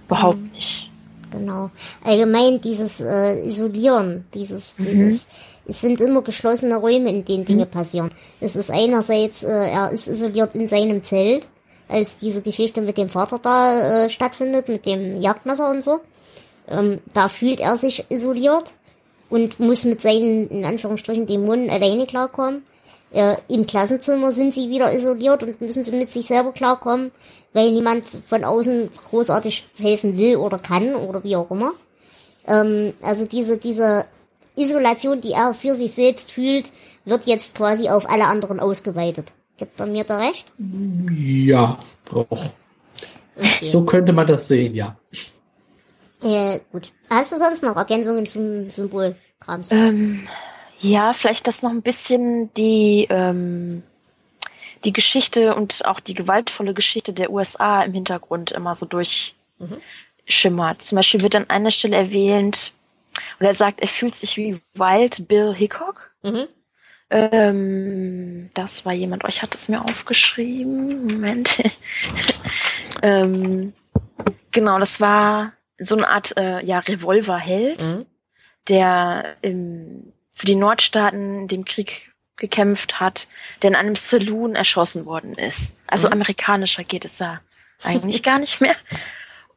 überhaupt 0.07 0.39
Mhm. 0.39 0.51
nicht. 0.53 0.91
Genau. 1.30 1.70
Allgemein 2.05 2.61
dieses 2.61 3.01
äh, 3.01 3.47
Isolieren, 3.47 4.24
dieses, 4.32 4.78
Mhm. 4.78 4.84
dieses, 4.86 5.28
es 5.66 5.80
sind 5.82 6.01
immer 6.01 6.22
geschlossene 6.22 6.76
Räume, 6.76 7.11
in 7.11 7.24
denen 7.24 7.45
Dinge 7.45 7.66
passieren. 7.66 8.11
Es 8.41 8.57
ist 8.57 8.70
einerseits, 8.70 9.43
äh, 9.45 9.49
er 9.70 9.91
ist 9.91 10.09
isoliert 10.09 10.55
in 10.55 10.66
seinem 10.68 11.05
Zelt, 11.05 11.47
als 11.89 12.16
diese 12.18 12.41
Geschichte 12.41 12.80
mit 12.80 12.97
dem 12.97 13.11
Vater 13.11 13.39
da 13.39 14.05
äh, 14.05 14.11
stattfindet, 14.11 14.68
mit 14.68 14.86
dem 14.86 15.20
Jagdmesser 15.20 15.68
und 15.70 15.82
so. 15.82 16.01
Ähm, 16.68 17.01
da 17.12 17.28
fühlt 17.28 17.61
er 17.61 17.76
sich 17.76 18.07
isoliert 18.11 18.64
und 19.28 19.61
muss 19.61 19.84
mit 19.84 20.01
seinen, 20.01 20.49
in 20.49 20.64
Anführungsstrichen, 20.64 21.26
Dämonen 21.26 21.68
alleine 21.68 22.07
klarkommen. 22.07 22.62
Äh, 23.11 23.37
Im 23.49 23.67
Klassenzimmer 23.67 24.31
sind 24.31 24.53
sie 24.53 24.69
wieder 24.69 24.93
isoliert 24.93 25.43
und 25.43 25.61
müssen 25.61 25.85
sie 25.85 25.97
mit 25.97 26.11
sich 26.11 26.27
selber 26.27 26.53
klarkommen, 26.53 27.11
weil 27.53 27.73
niemand 27.73 28.07
von 28.07 28.45
außen 28.45 28.91
großartig 28.93 29.67
helfen 29.79 30.19
will 30.19 30.37
oder 30.37 30.59
kann 30.59 30.95
oder 30.95 31.25
wie 31.25 31.37
auch 31.37 31.51
immer. 31.51 31.73
Ähm, 32.47 32.93
also 33.03 33.27
diese, 33.27 33.57
diese 33.57 34.05
Isolation, 34.57 35.21
die 35.21 35.33
er 35.33 35.55
für 35.55 35.75
sich 35.75 35.93
selbst 35.93 36.33
fühlt, 36.33 36.71
wird 37.05 37.27
jetzt 37.27 37.55
quasi 37.55 37.89
auf 37.89 38.11
alle 38.11 38.27
anderen 38.27 38.61
ausgeweitet. 38.61 39.33
Gibt 39.57 39.81
er 39.81 39.87
mir 39.87 40.05
da 40.05 40.19
recht? 40.19 40.47
Ja, 41.17 41.79
doch. 42.11 42.27
Okay. 43.37 43.71
So 43.71 43.85
könnte 43.85 44.13
man 44.13 44.27
das 44.27 44.49
sehen, 44.49 44.75
ja. 44.75 44.97
Äh, 46.23 46.61
gut. 46.73 46.93
Hast 47.09 47.33
du 47.33 47.37
sonst 47.37 47.63
noch 47.63 47.77
Ergänzungen 47.77 48.27
zum 48.27 48.71
Symbol 48.71 49.17
Krams? 49.41 49.71
Ähm, 49.71 50.29
ja, 50.81 51.12
vielleicht 51.12 51.47
das 51.47 51.62
noch 51.62 51.70
ein 51.70 51.83
bisschen 51.83 52.53
die, 52.55 53.07
ähm, 53.11 53.83
die 54.85 54.93
Geschichte 54.93 55.55
und 55.55 55.85
auch 55.85 56.01
die 56.01 56.14
gewaltvolle 56.14 56.74
Geschichte 56.74 57.12
der 57.12 57.31
USA 57.31 57.83
im 57.83 57.93
Hintergrund 57.93 58.53
immer 58.53 58.74
so 58.74 58.87
durchschimmert. 58.87 60.83
Zum 60.83 60.97
Beispiel 60.97 61.20
wird 61.20 61.35
an 61.35 61.51
einer 61.51 61.70
Stelle 61.70 61.97
erwähnt, 61.97 62.72
oder 63.41 63.49
er 63.49 63.55
sagt, 63.55 63.81
er 63.81 63.89
fühlt 63.89 64.14
sich 64.14 64.37
wie 64.37 64.61
Wild 64.74 65.26
Bill 65.29 65.55
Hickok. 65.55 66.12
Mhm. 66.22 66.47
Ähm, 67.11 68.51
das 68.55 68.85
war 68.85 68.93
jemand, 68.93 69.24
euch 69.24 69.43
hat 69.43 69.55
es 69.55 69.68
mir 69.68 69.83
aufgeschrieben. 69.83 71.07
Moment. 71.07 71.62
ähm, 73.03 73.72
genau, 74.51 74.79
das 74.79 75.01
war 75.01 75.53
so 75.79 75.97
eine 75.97 76.09
Art 76.09 76.37
äh, 76.37 76.64
ja, 76.64 76.81
Revolverheld, 76.81 77.81
Mhm. 77.83 78.07
der 78.68 79.37
im, 79.43 80.12
für 80.39 80.47
die 80.47 80.55
Nordstaaten 80.55 81.41
in 81.43 81.49
dem 81.49 81.64
Krieg 81.64 82.12
gekämpft 82.36 83.01
hat, 83.01 83.26
der 83.61 83.70
in 83.70 83.76
einem 83.76 83.97
Saloon 83.97 84.55
erschossen 84.55 85.05
worden 85.05 85.32
ist. 85.32 85.74
Also 85.89 86.07
Mhm. 86.07 86.12
amerikanischer 86.14 86.84
geht 86.84 87.05
es 87.05 87.18
ja 87.18 87.41
eigentlich 87.82 88.22
gar 88.22 88.39
nicht 88.39 88.61
mehr. 88.61 88.76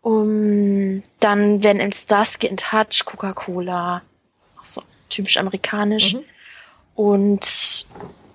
Um, 0.02 1.04
dann 1.20 1.62
werden 1.64 1.80
in 1.80 1.92
Starsky 1.94 2.48
in 2.48 2.58
Touch, 2.58 3.06
Coca-Cola, 3.06 4.02
so 4.64 4.82
typisch 5.10 5.38
amerikanisch. 5.38 6.16
Mhm. 6.16 6.24
Und 6.96 7.86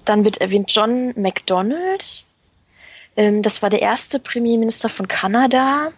dann 0.05 0.25
wird 0.25 0.39
erwähnt 0.41 0.73
John 0.73 1.13
MacDonald. 1.21 2.23
Ähm, 3.17 3.43
das 3.43 3.63
war 3.63 3.71
der 3.71 3.83
erste 3.83 4.21
Premierminister 4.21 4.89
von 4.89 5.09
Kanada, 5.09 5.91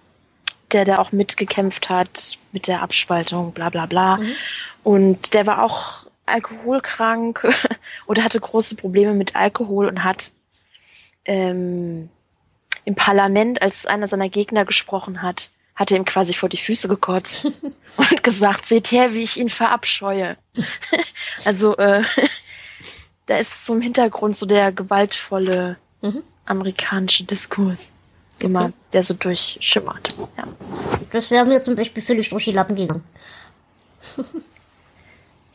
der 0.73 0.87
da 0.87 0.97
auch 0.97 1.13
mitgekämpft 1.13 1.91
hat 1.91 2.39
mit 2.53 2.67
der 2.67 2.81
Abspaltung, 2.81 3.53
bla 3.53 3.69
bla 3.69 3.85
bla. 3.85 4.17
Mhm. 4.17 4.33
Und 4.85 5.35
der 5.35 5.45
war 5.47 5.63
auch 5.63 6.08
alkoholkrank 6.29 7.47
oder 8.07 8.25
hatte 8.25 8.41
große 8.41 8.75
Probleme 8.75 9.15
mit 9.15 9.37
Alkohol 9.37 9.87
und 9.87 10.05
hat 10.05 10.31
ähm, 11.25 12.09
im 12.85 12.95
Parlament, 12.95 13.61
als 13.61 13.87
einer 13.87 14.07
seiner 14.07 14.29
Gegner 14.29 14.65
gesprochen 14.65 15.23
hat, 15.23 15.51
hat 15.75 15.91
er 15.91 15.99
ihm 15.99 16.05
quasi 16.05 16.35
vor 16.35 16.49
die 16.49 16.57
Füße 16.57 16.89
gekotzt 16.89 17.45
und 17.97 18.23
gesagt, 18.23 18.67
seht 18.67 18.91
her, 18.91 19.15
wie 19.15 19.23
ich 19.23 19.37
ihn 19.37 19.49
verabscheue. 19.49 20.37
also 21.45 21.77
äh, 21.77 22.03
da 23.27 23.37
ist 23.37 23.67
so 23.67 23.75
im 23.75 23.81
Hintergrund 23.81 24.37
so 24.37 24.47
der 24.47 24.73
gewaltvolle 24.73 25.77
Mhm. 26.03 26.23
amerikanische 26.45 27.25
Diskurs. 27.25 27.91
immer, 28.41 28.73
der 28.93 29.03
so 29.03 29.15
durchschimmert. 29.15 30.17
Ja. 30.37 30.45
Das 31.11 31.33
wäre 31.33 31.45
mir 31.45 31.61
zum 31.61 31.75
Beispiel 31.75 32.03
völlig 32.03 32.29
durch 32.31 32.45
die 32.45 32.53
Lappen 32.53 32.77
gegangen. 32.77 33.03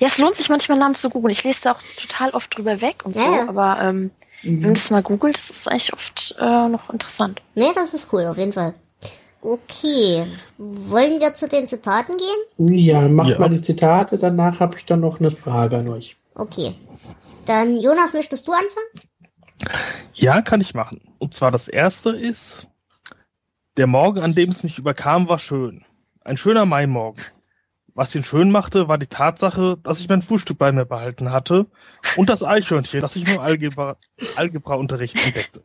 Ja, 0.03 0.07
es 0.09 0.17
lohnt 0.17 0.35
sich 0.35 0.49
manchmal 0.49 0.77
Namen 0.77 0.95
zu 0.95 1.09
googeln. 1.09 1.31
Ich 1.31 1.45
lese 1.45 1.61
da 1.63 1.71
auch 1.71 1.79
total 1.97 2.31
oft 2.31 2.57
drüber 2.57 2.81
weg 2.81 3.03
und 3.05 3.15
so, 3.15 3.21
Ja, 3.23 3.35
ja. 3.37 3.47
aber 3.47 3.79
ähm, 3.81 4.11
wenn 4.43 4.59
man 4.59 4.73
das 4.73 4.89
mal 4.89 5.01
googelt, 5.01 5.37
das 5.37 5.49
ist 5.49 5.67
eigentlich 5.69 5.93
oft 5.93 6.35
äh, 6.37 6.67
noch 6.67 6.89
interessant. 6.89 7.41
Nee, 7.55 7.71
das 7.73 7.93
ist 7.93 8.11
cool, 8.11 8.25
auf 8.25 8.37
jeden 8.37 8.51
Fall. 8.51 8.73
Okay. 9.41 10.25
Wollen 10.57 11.21
wir 11.21 11.33
zu 11.35 11.47
den 11.47 11.67
Zitaten 11.67 12.15
gehen? 12.17 12.77
Ja, 12.77 13.07
macht 13.07 13.29
Ja. 13.29 13.39
mal 13.39 13.49
die 13.49 13.61
Zitate, 13.61 14.17
danach 14.17 14.59
habe 14.59 14.77
ich 14.77 14.85
dann 14.85 14.99
noch 14.99 15.21
eine 15.21 15.31
Frage 15.31 15.77
an 15.77 15.87
euch. 15.87 16.17
Okay. 16.35 16.73
Dann, 17.45 17.77
Jonas, 17.77 18.13
möchtest 18.13 18.45
du 18.45 18.51
anfangen? 18.51 19.07
Ja, 20.15 20.41
kann 20.41 20.59
ich 20.59 20.73
machen. 20.73 20.99
Und 21.19 21.33
zwar 21.33 21.51
das 21.51 21.69
erste 21.69 22.09
ist, 22.09 22.67
der 23.77 23.87
Morgen, 23.87 24.19
an 24.21 24.35
dem 24.35 24.49
es 24.49 24.63
mich 24.63 24.77
überkam, 24.77 25.29
war 25.29 25.39
schön. 25.39 25.85
Ein 26.25 26.35
schöner 26.35 26.65
Maimorgen. 26.65 27.23
Was 27.95 28.15
ihn 28.15 28.23
schön 28.23 28.49
machte, 28.51 28.87
war 28.87 28.97
die 28.97 29.07
Tatsache, 29.07 29.77
dass 29.83 29.99
ich 29.99 30.09
mein 30.09 30.23
Frühstück 30.23 30.57
bei 30.57 30.71
mir 30.71 30.85
behalten 30.85 31.31
hatte 31.31 31.67
und 32.17 32.29
das 32.29 32.43
Eichhörnchen, 32.43 33.01
das 33.01 33.15
ich 33.15 33.25
nur 33.25 33.35
im 33.35 33.41
Algebra, 33.41 33.97
Algebra-Unterricht 34.35 35.15
entdeckte. 35.23 35.61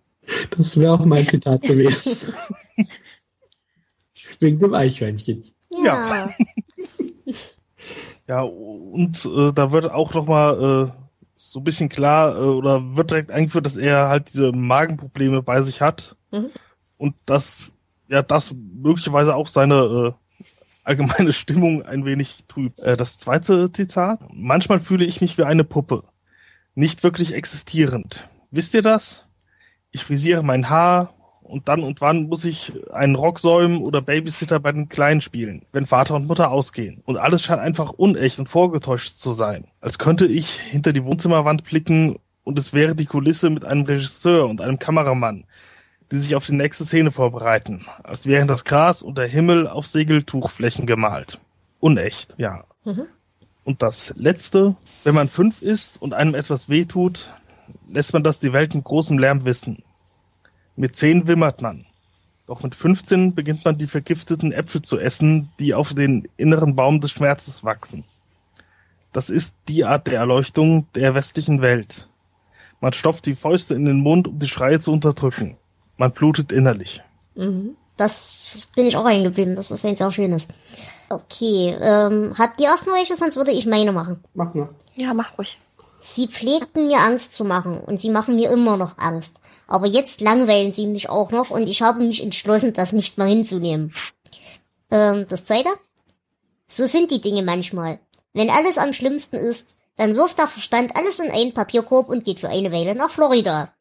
Das 0.57 0.79
wäre 0.79 0.93
auch 0.93 1.05
mein 1.07 1.27
Zitat 1.27 1.63
gewesen. 1.63 2.35
Wegen 4.41 4.59
dem 4.59 4.75
Eichhörnchen. 4.75 5.43
Ja. 5.83 6.29
Ja, 8.27 8.41
und 8.43 9.25
äh, 9.25 9.53
da 9.55 9.73
wird 9.73 9.91
auch 9.91 10.13
nochmal 10.13 10.91
äh, 10.91 10.93
so 11.39 11.61
ein 11.61 11.65
bisschen 11.65 11.89
klar 11.89 12.37
äh, 12.37 12.41
oder 12.41 12.95
wird 12.95 13.11
direkt 13.11 13.31
eingeführt, 13.31 13.65
dass 13.65 13.79
er 13.79 14.09
halt 14.09 14.29
diese 14.29 14.53
Magenprobleme 14.53 15.43
bei 15.43 15.63
sich 15.63 15.81
hat 15.81 16.15
Mhm. 16.31 16.51
und 16.99 17.15
dass 17.25 17.71
ja 18.09 18.21
das 18.21 18.53
möglicherweise 18.55 19.35
auch 19.35 19.47
seine 19.47 19.75
äh, 20.13 20.13
allgemeine 20.89 21.33
Stimmung 21.35 21.83
ein 21.83 22.05
wenig 22.05 22.45
trübt. 22.49 22.81
Äh, 22.81 22.97
das 22.97 23.19
zweite 23.19 23.71
Zitat: 23.71 24.21
Manchmal 24.33 24.81
fühle 24.81 25.05
ich 25.05 25.21
mich 25.21 25.39
wie 25.39 25.45
eine 25.45 25.65
Puppe, 25.65 26.05
nicht 26.75 27.05
wirklich 27.05 27.35
existierend. 27.35 28.29
Wisst 28.51 28.75
ihr 28.75 28.83
das? 28.83 29.27
Ich 29.91 30.05
frisiere 30.05 30.43
mein 30.43 30.69
Haar 30.69 31.11
und 31.43 31.69
dann 31.69 31.83
und 31.83 32.01
wann 32.01 32.29
muss 32.29 32.45
ich 32.45 32.73
einen 32.93 33.15
Rock 33.15 33.41
säumen 33.41 33.79
oder 33.79 34.03
Babysitter 34.03 34.61
bei 34.61 34.73
den 34.73 34.89
Kleinen 34.89 35.21
spielen, 35.21 35.65
wenn 35.73 35.87
Vater 35.87 36.15
und 36.15 36.27
Mutter 36.27 36.51
ausgehen. 36.51 37.03
Und 37.05 37.17
alles 37.17 37.43
scheint 37.43 37.61
einfach 37.61 37.91
unecht 37.91 38.39
und 38.39 38.49
vorgetäuscht 38.49 39.19
zu 39.19 39.33
sein. 39.33 39.67
Als 39.81 39.99
könnte 39.99 40.27
ich 40.27 40.61
hinter 40.61 40.93
die 40.93 41.05
Wohnzimmerwand 41.05 41.65
blicken 41.65 42.17
und 42.45 42.59
es 42.59 42.73
wäre 42.73 42.95
die 42.95 43.07
Kulisse 43.07 43.51
mit 43.51 43.65
einem 43.65 43.85
Regisseur 43.85 44.49
und 44.49 44.61
einem 44.61 44.79
Kameramann, 44.79 45.45
die 46.11 46.17
sich 46.17 46.35
auf 46.35 46.47
die 46.47 46.55
nächste 46.55 46.85
Szene 46.85 47.11
vorbereiten, 47.13 47.85
als 48.03 48.27
wären 48.27 48.49
das 48.49 48.65
Gras 48.65 49.03
und 49.03 49.19
der 49.19 49.27
Himmel 49.27 49.69
auf 49.69 49.87
Segeltuchflächen 49.87 50.87
gemalt. 50.87 51.39
Unecht, 51.81 52.35
ja. 52.39 52.65
Und 53.65 53.83
das 53.83 54.15
Letzte, 54.17 54.77
wenn 55.05 55.15
man 55.15 55.29
fünf 55.29 55.61
ist 55.61 56.01
und 56.01 56.15
einem 56.15 56.35
etwas 56.35 56.69
wehtut, 56.69 57.31
lässt 57.91 58.13
man 58.13 58.23
das 58.23 58.41
die 58.41 58.53
Welt 58.53 58.75
mit 58.75 58.85
großem 58.85 59.19
Lärm 59.19 59.45
wissen. 59.45 59.83
Mit 60.77 60.97
zehn 60.97 61.27
wimmert 61.27 61.61
man. 61.61 61.85
Doch 62.47 62.63
mit 62.63 62.75
15 62.75 63.35
beginnt 63.35 63.67
man 63.67 63.77
die 63.77 63.87
vergifteten 63.87 64.53
Äpfel 64.53 64.81
zu 64.81 64.99
essen, 64.99 65.51
die 65.61 65.75
auf 65.75 65.93
den 65.93 66.27
inneren 66.39 66.77
Baum 66.77 67.01
des 67.03 67.11
Schmerzes 67.11 67.63
wachsen. 67.63 68.05
Das 69.13 69.29
ist 69.29 69.55
die 69.69 69.85
Art 69.85 70.07
der 70.07 70.21
Erleuchtung 70.21 70.87
der 70.95 71.15
westlichen 71.15 71.61
Welt. 71.61 72.09
Man 72.81 72.95
stopft 72.95 73.27
die 73.27 73.35
Fäuste 73.35 73.75
in 73.75 73.85
den 73.85 74.01
Mund, 74.01 74.29
um 74.29 74.39
die 74.39 74.49
Schreie 74.49 74.81
zu 74.81 74.93
unterdrücken. 74.93 75.59
Man 75.99 76.13
blutet 76.13 76.53
innerlich. 76.53 77.03
Das 77.99 78.69
bin 78.75 78.87
ich 78.87 78.97
auch 78.97 79.05
eingeblieben. 79.05 79.57
Das 79.57 79.71
ist 79.71 79.85
ein 79.85 79.97
sehr 79.97 80.13
schönes. 80.13 80.49
Okay, 81.11 81.77
ähm, 81.81 82.33
habt 82.39 82.61
ihr 82.61 82.69
erstmal 82.69 82.97
welche, 82.97 83.17
sonst 83.17 83.37
würde 83.37 83.51
ich 83.51 83.67
meine 83.67 83.93
machen. 83.93 84.23
Mach 84.35 84.55
mal. 84.55 84.69
Ja, 84.95 85.13
mach 85.13 85.37
ruhig. 85.37 85.57
Sie 86.01 86.29
pflegten 86.29 86.87
mir 86.87 86.99
Angst 86.99 87.35
zu 87.35 87.45
machen 87.45 87.81
und 87.81 87.99
sie 87.99 88.11
machen 88.11 88.37
mir 88.37 88.51
immer 88.51 88.77
noch 88.77 88.99
Angst. 88.99 89.37
Aber 89.67 89.87
jetzt 89.87 90.21
langweilen 90.21 90.73
sie 90.73 90.87
mich 90.87 91.11
auch 91.11 91.31
noch 91.31 91.51
und 91.51 91.69
ich 91.69 91.83
habe 91.83 92.03
mich 92.03 92.23
entschlossen, 92.23 92.73
das 92.73 92.93
nicht 92.93 93.19
mal 93.19 93.29
hinzunehmen. 93.29 93.93
Ähm, 94.91 95.27
das 95.29 95.45
zweite? 95.45 95.69
So 96.69 96.87
sind 96.87 97.11
die 97.11 97.21
Dinge 97.21 97.43
manchmal. 97.43 97.99
Wenn 98.33 98.51
alles 98.51 98.79
am 98.79 98.93
schlimmsten 98.93 99.37
ist, 99.37 99.75
dann 99.97 100.15
wirft 100.15 100.39
der 100.39 100.47
Verstand 100.47 100.95
alles 100.95 101.19
in 101.19 101.31
einen 101.31 101.55
Papierkorb 101.55 102.09
und 102.09 102.25
geht 102.25 102.41
für 102.41 102.49
eine 102.49 102.71
Weile 102.71 102.95
nach 102.95 103.11
Florida. 103.11 103.73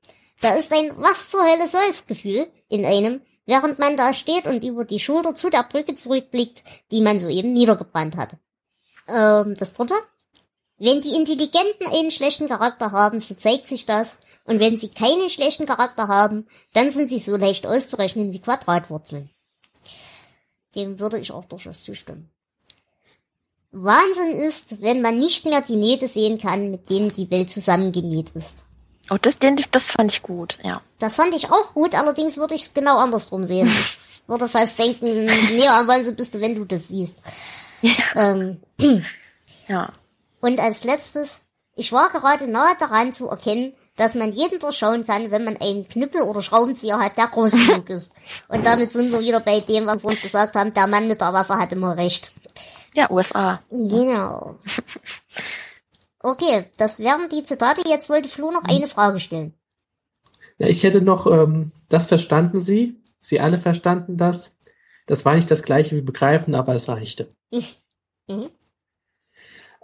Da 0.42 0.54
ist 0.54 0.72
ein 0.72 0.92
Was 0.98 1.30
zur 1.30 1.44
Hölle 1.44 1.68
soll's 1.68 2.06
Gefühl 2.06 2.48
in 2.70 2.86
einem, 2.86 3.22
während 3.46 3.80
man 3.80 3.98
da 3.98 4.14
steht 4.14 4.46
und 4.46 4.64
über 4.64 4.86
die 4.86 5.00
Schulter 5.00 5.34
zu 5.34 5.50
der 5.50 5.64
Brücke 5.64 5.96
zurückblickt, 5.96 6.64
die 6.92 7.02
man 7.02 7.20
soeben 7.20 7.54
niedergebrannt 7.54 8.16
hat. 8.16 8.38
Ähm, 9.08 9.56
das 9.58 9.74
dritte? 9.74 9.96
Wenn 10.78 11.02
die 11.02 11.16
Intelligenten 11.16 11.88
einen 11.88 12.12
schlechten 12.12 12.48
Charakter 12.48 12.92
haben, 12.92 13.20
so 13.20 13.34
zeigt 13.34 13.68
sich 13.68 13.86
das. 13.88 14.18
Und 14.46 14.60
wenn 14.60 14.78
sie 14.78 14.90
keinen 14.90 15.30
schlechten 15.30 15.66
Charakter 15.66 16.08
haben, 16.08 16.48
dann 16.74 16.92
sind 16.92 17.10
sie 17.10 17.20
so 17.20 17.36
leicht 17.36 17.66
auszurechnen 17.66 18.32
wie 18.32 18.40
Quadratwurzeln. 18.40 19.30
Dem 20.76 21.00
würde 21.00 21.18
ich 21.18 21.32
auch 21.32 21.46
durchaus 21.46 21.82
zustimmen. 21.82 22.30
Wahnsinn 23.72 24.40
ist, 24.40 24.82
wenn 24.82 25.02
man 25.02 25.20
nicht 25.20 25.46
mehr 25.46 25.62
die 25.62 25.76
Nähte 25.76 26.08
sehen 26.08 26.38
kann, 26.38 26.72
mit 26.72 26.90
denen 26.90 27.12
die 27.12 27.30
Welt 27.32 27.52
zusammengenäht 27.52 28.30
ist. 28.36 28.64
Oh, 29.10 29.18
das, 29.22 29.38
den, 29.40 29.64
das 29.72 29.90
fand 29.90 30.12
ich 30.12 30.22
gut, 30.22 30.58
ja. 30.64 30.82
Das 31.00 31.16
fand 31.16 31.34
ich 31.36 31.50
auch 31.50 31.74
gut, 31.74 31.96
allerdings 31.96 32.38
würde 32.38 32.56
ich 32.56 32.64
es 32.64 32.74
genau 32.74 32.98
andersrum 32.98 33.46
sehen. 33.46 33.68
Ich 33.68 33.98
würde 34.28 34.48
fast 34.48 34.78
denken, 34.78 35.26
näher 35.26 35.74
am 35.76 35.88
Wahnsinn 35.88 36.16
bist 36.16 36.36
du, 36.36 36.42
wenn 36.42 36.56
du 36.56 36.66
das 36.66 36.90
siehst. 36.90 37.20
Ähm, 38.16 38.60
Ja. 39.68 39.92
Und 40.40 40.60
als 40.60 40.84
letztes, 40.84 41.40
ich 41.76 41.92
war 41.92 42.10
gerade 42.10 42.48
nahe 42.48 42.76
daran 42.80 43.14
zu 43.14 43.28
erkennen, 43.28 43.74
dass 43.96 44.16
man 44.16 44.32
jeden 44.32 44.60
durchschauen 44.60 45.06
kann, 45.06 45.32
wenn 45.32 45.44
man 45.44 45.58
einen 45.58 45.88
Knüppel 45.88 46.22
oder 46.22 46.42
Schraubenzieher 46.42 47.00
hat, 47.00 47.18
der 47.18 47.28
groß 47.28 47.52
genug 47.52 47.90
ist. 47.90 48.12
Und 48.48 48.66
damit 48.66 48.92
sind 48.92 49.12
wir 49.12 49.20
wieder 49.20 49.40
bei 49.40 49.60
dem, 49.60 49.88
was 49.88 50.04
wir 50.04 50.10
uns 50.12 50.22
gesagt 50.22 50.56
haben, 50.56 50.74
der 50.74 50.88
Mann 50.88 51.08
mit 51.08 51.20
der 51.20 51.34
Waffe 51.34 51.58
hat 51.58 51.72
immer 51.72 51.98
recht. 51.98 52.32
Ja, 52.94 53.10
USA. 53.10 53.62
Genau. 53.70 54.56
Okay, 56.28 56.66
das 56.78 57.00
wären 57.00 57.30
die 57.30 57.44
Zitate. 57.44 57.84
Jetzt 57.88 58.10
wollte 58.10 58.28
Flo 58.28 58.52
noch 58.52 58.66
eine 58.66 58.88
Frage 58.88 59.18
stellen. 59.18 59.54
Ja, 60.58 60.68
ich 60.68 60.84
hätte 60.84 61.00
noch, 61.00 61.26
ähm, 61.26 61.72
das 61.88 62.06
verstanden 62.06 62.60
Sie. 62.60 63.02
Sie 63.22 63.40
alle 63.40 63.58
verstanden 63.58 64.18
das. 64.18 64.54
Das 65.06 65.24
war 65.24 65.36
nicht 65.36 65.50
das 65.50 65.64
gleiche 65.64 65.96
wie 65.96 66.02
begreifen, 66.02 66.54
aber 66.54 66.76
es 66.76 66.90
reichte. 66.90 67.30
Mhm. 68.30 68.50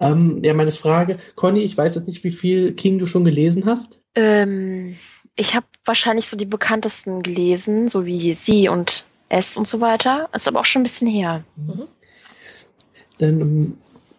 Ähm, 0.02 0.41
ja, 0.44 0.53
meine 0.53 0.74
Frage, 0.74 1.18
Conny, 1.36 1.61
ich 1.61 1.78
weiß 1.78 1.95
jetzt 1.95 2.07
nicht, 2.07 2.26
wie 2.26 2.32
viel 2.32 2.74
King 2.74 2.99
du 2.99 3.06
schon 3.06 3.24
gelesen 3.24 3.65
hast. 3.65 4.02
Ähm, 4.15 4.98
ich 5.38 5.56
habe 5.56 5.65
wahrscheinlich 5.86 6.28
so 6.28 6.36
die 6.36 6.44
bekanntesten 6.44 7.24
gelesen, 7.24 7.88
so 7.88 8.06
wie 8.06 8.36
Sie 8.36 8.68
und 8.68 9.06
S 9.30 9.56
und 9.56 9.65
so 9.65 9.80
weiter. 9.80 10.28
Ist 10.34 10.45
aber 10.49 10.60
auch 10.60 10.65
schon 10.65 10.82
ein 10.82 10.84
bisschen 10.84 11.07
her. 11.07 11.45
Denn 13.22 13.40
ähm, 13.40 13.78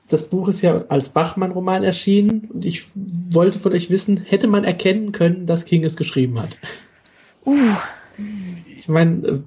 das 0.09 0.28
Buch 0.28 0.48
ist 0.48 0.62
ja 0.62 0.85
als 0.89 1.09
Bachmann-Roman 1.09 1.82
erschienen 1.82 2.48
und 2.52 2.64
ich 2.64 2.85
wollte 3.31 3.59
von 3.59 3.72
euch 3.72 3.90
wissen, 3.90 4.18
hätte 4.18 4.47
man 4.47 4.64
erkennen 4.64 5.12
können, 5.12 5.47
dass 5.47 5.64
King 5.64 5.85
es 5.85 5.97
geschrieben 5.97 6.40
hat? 6.40 6.59
Uh, 7.47 7.76
Ich 8.76 8.89
meine, 8.89 9.26
äh, 9.26 9.40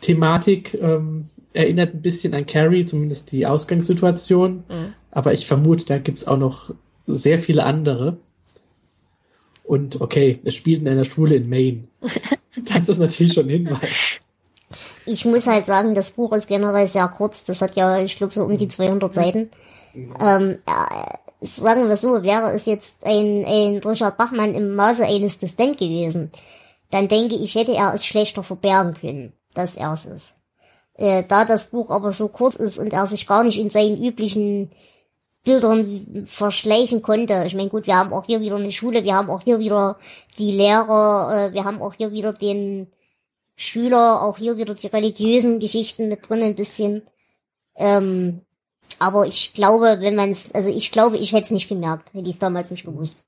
Thematik 0.00 0.74
ähm, 0.80 1.30
erinnert 1.52 1.94
ein 1.94 2.02
bisschen 2.02 2.34
an 2.34 2.46
Carrie, 2.46 2.84
zumindest 2.84 3.32
die 3.32 3.46
Ausgangssituation. 3.46 4.64
Mhm. 4.68 4.94
Aber 5.10 5.32
ich 5.32 5.46
vermute, 5.46 5.84
da 5.84 5.98
gibt's 5.98 6.26
auch 6.26 6.38
noch 6.38 6.74
sehr 7.06 7.38
viele 7.38 7.64
andere. 7.64 8.18
Und 9.64 10.00
okay, 10.00 10.38
es 10.44 10.54
spielt 10.54 10.80
in 10.80 10.88
einer 10.88 11.04
Schule 11.04 11.36
in 11.36 11.48
Maine. 11.48 11.84
Das 12.64 12.88
ist 12.88 12.98
natürlich 12.98 13.34
schon 13.34 13.44
ein 13.44 13.50
Hinweis. 13.50 14.20
Ich 15.08 15.24
muss 15.24 15.46
halt 15.46 15.66
sagen, 15.66 15.94
das 15.94 16.12
Buch 16.12 16.32
ist 16.32 16.48
generell 16.48 16.86
sehr 16.86 17.08
kurz. 17.08 17.44
Das 17.44 17.62
hat 17.62 17.76
ja, 17.76 17.98
ich 17.98 18.16
glaube, 18.16 18.32
so 18.32 18.44
um 18.44 18.56
die 18.56 18.68
200 18.68 19.14
Seiten. 19.14 19.50
Ähm, 20.20 20.58
ja, 20.68 20.88
sagen 21.40 21.88
wir 21.88 21.96
so, 21.96 22.22
wäre 22.22 22.52
es 22.52 22.66
jetzt 22.66 23.06
ein, 23.06 23.44
ein 23.46 23.78
Richard 23.78 24.16
Bachmann 24.16 24.54
im 24.54 24.74
Maße 24.74 25.04
eines 25.04 25.38
Distent 25.38 25.78
gewesen, 25.78 26.30
dann 26.90 27.08
denke 27.08 27.34
ich, 27.34 27.54
hätte 27.54 27.74
er 27.74 27.94
es 27.94 28.04
schlechter 28.04 28.42
verbergen 28.42 28.94
können, 28.94 29.32
dass 29.54 29.76
er 29.76 29.92
es 29.92 30.06
ist. 30.06 30.36
Äh, 30.94 31.22
da 31.28 31.44
das 31.44 31.66
Buch 31.66 31.90
aber 31.90 32.12
so 32.12 32.28
kurz 32.28 32.56
ist 32.56 32.78
und 32.78 32.92
er 32.92 33.06
sich 33.06 33.26
gar 33.26 33.44
nicht 33.44 33.58
in 33.58 33.70
seinen 33.70 34.02
üblichen 34.02 34.70
Bildern 35.44 36.26
verschleichen 36.26 37.02
konnte. 37.02 37.44
Ich 37.46 37.54
meine, 37.54 37.68
gut, 37.68 37.86
wir 37.86 37.96
haben 37.96 38.12
auch 38.12 38.26
hier 38.26 38.40
wieder 38.40 38.56
eine 38.56 38.72
Schule, 38.72 39.04
wir 39.04 39.14
haben 39.14 39.30
auch 39.30 39.42
hier 39.42 39.60
wieder 39.60 39.98
die 40.38 40.50
Lehrer, 40.50 41.50
äh, 41.50 41.54
wir 41.54 41.64
haben 41.64 41.80
auch 41.80 41.94
hier 41.94 42.12
wieder 42.12 42.32
den 42.32 42.88
Schüler, 43.58 44.22
auch 44.22 44.38
hier 44.38 44.56
wieder 44.56 44.72
die 44.74 44.86
religiösen 44.86 45.58
Geschichten 45.58 46.08
mit 46.08 46.28
drin 46.28 46.42
ein 46.42 46.54
bisschen. 46.54 47.02
Ähm, 47.74 48.42
aber 49.00 49.26
ich 49.26 49.52
glaube, 49.52 49.98
wenn 50.00 50.14
man 50.14 50.30
es, 50.30 50.52
also 50.54 50.70
ich 50.70 50.92
glaube, 50.92 51.18
ich 51.18 51.32
hätte 51.32 51.44
es 51.44 51.50
nicht 51.50 51.68
gemerkt, 51.68 52.14
hätte 52.14 52.28
ich 52.28 52.36
es 52.36 52.40
damals 52.40 52.70
nicht 52.70 52.84
gewusst. 52.84 53.24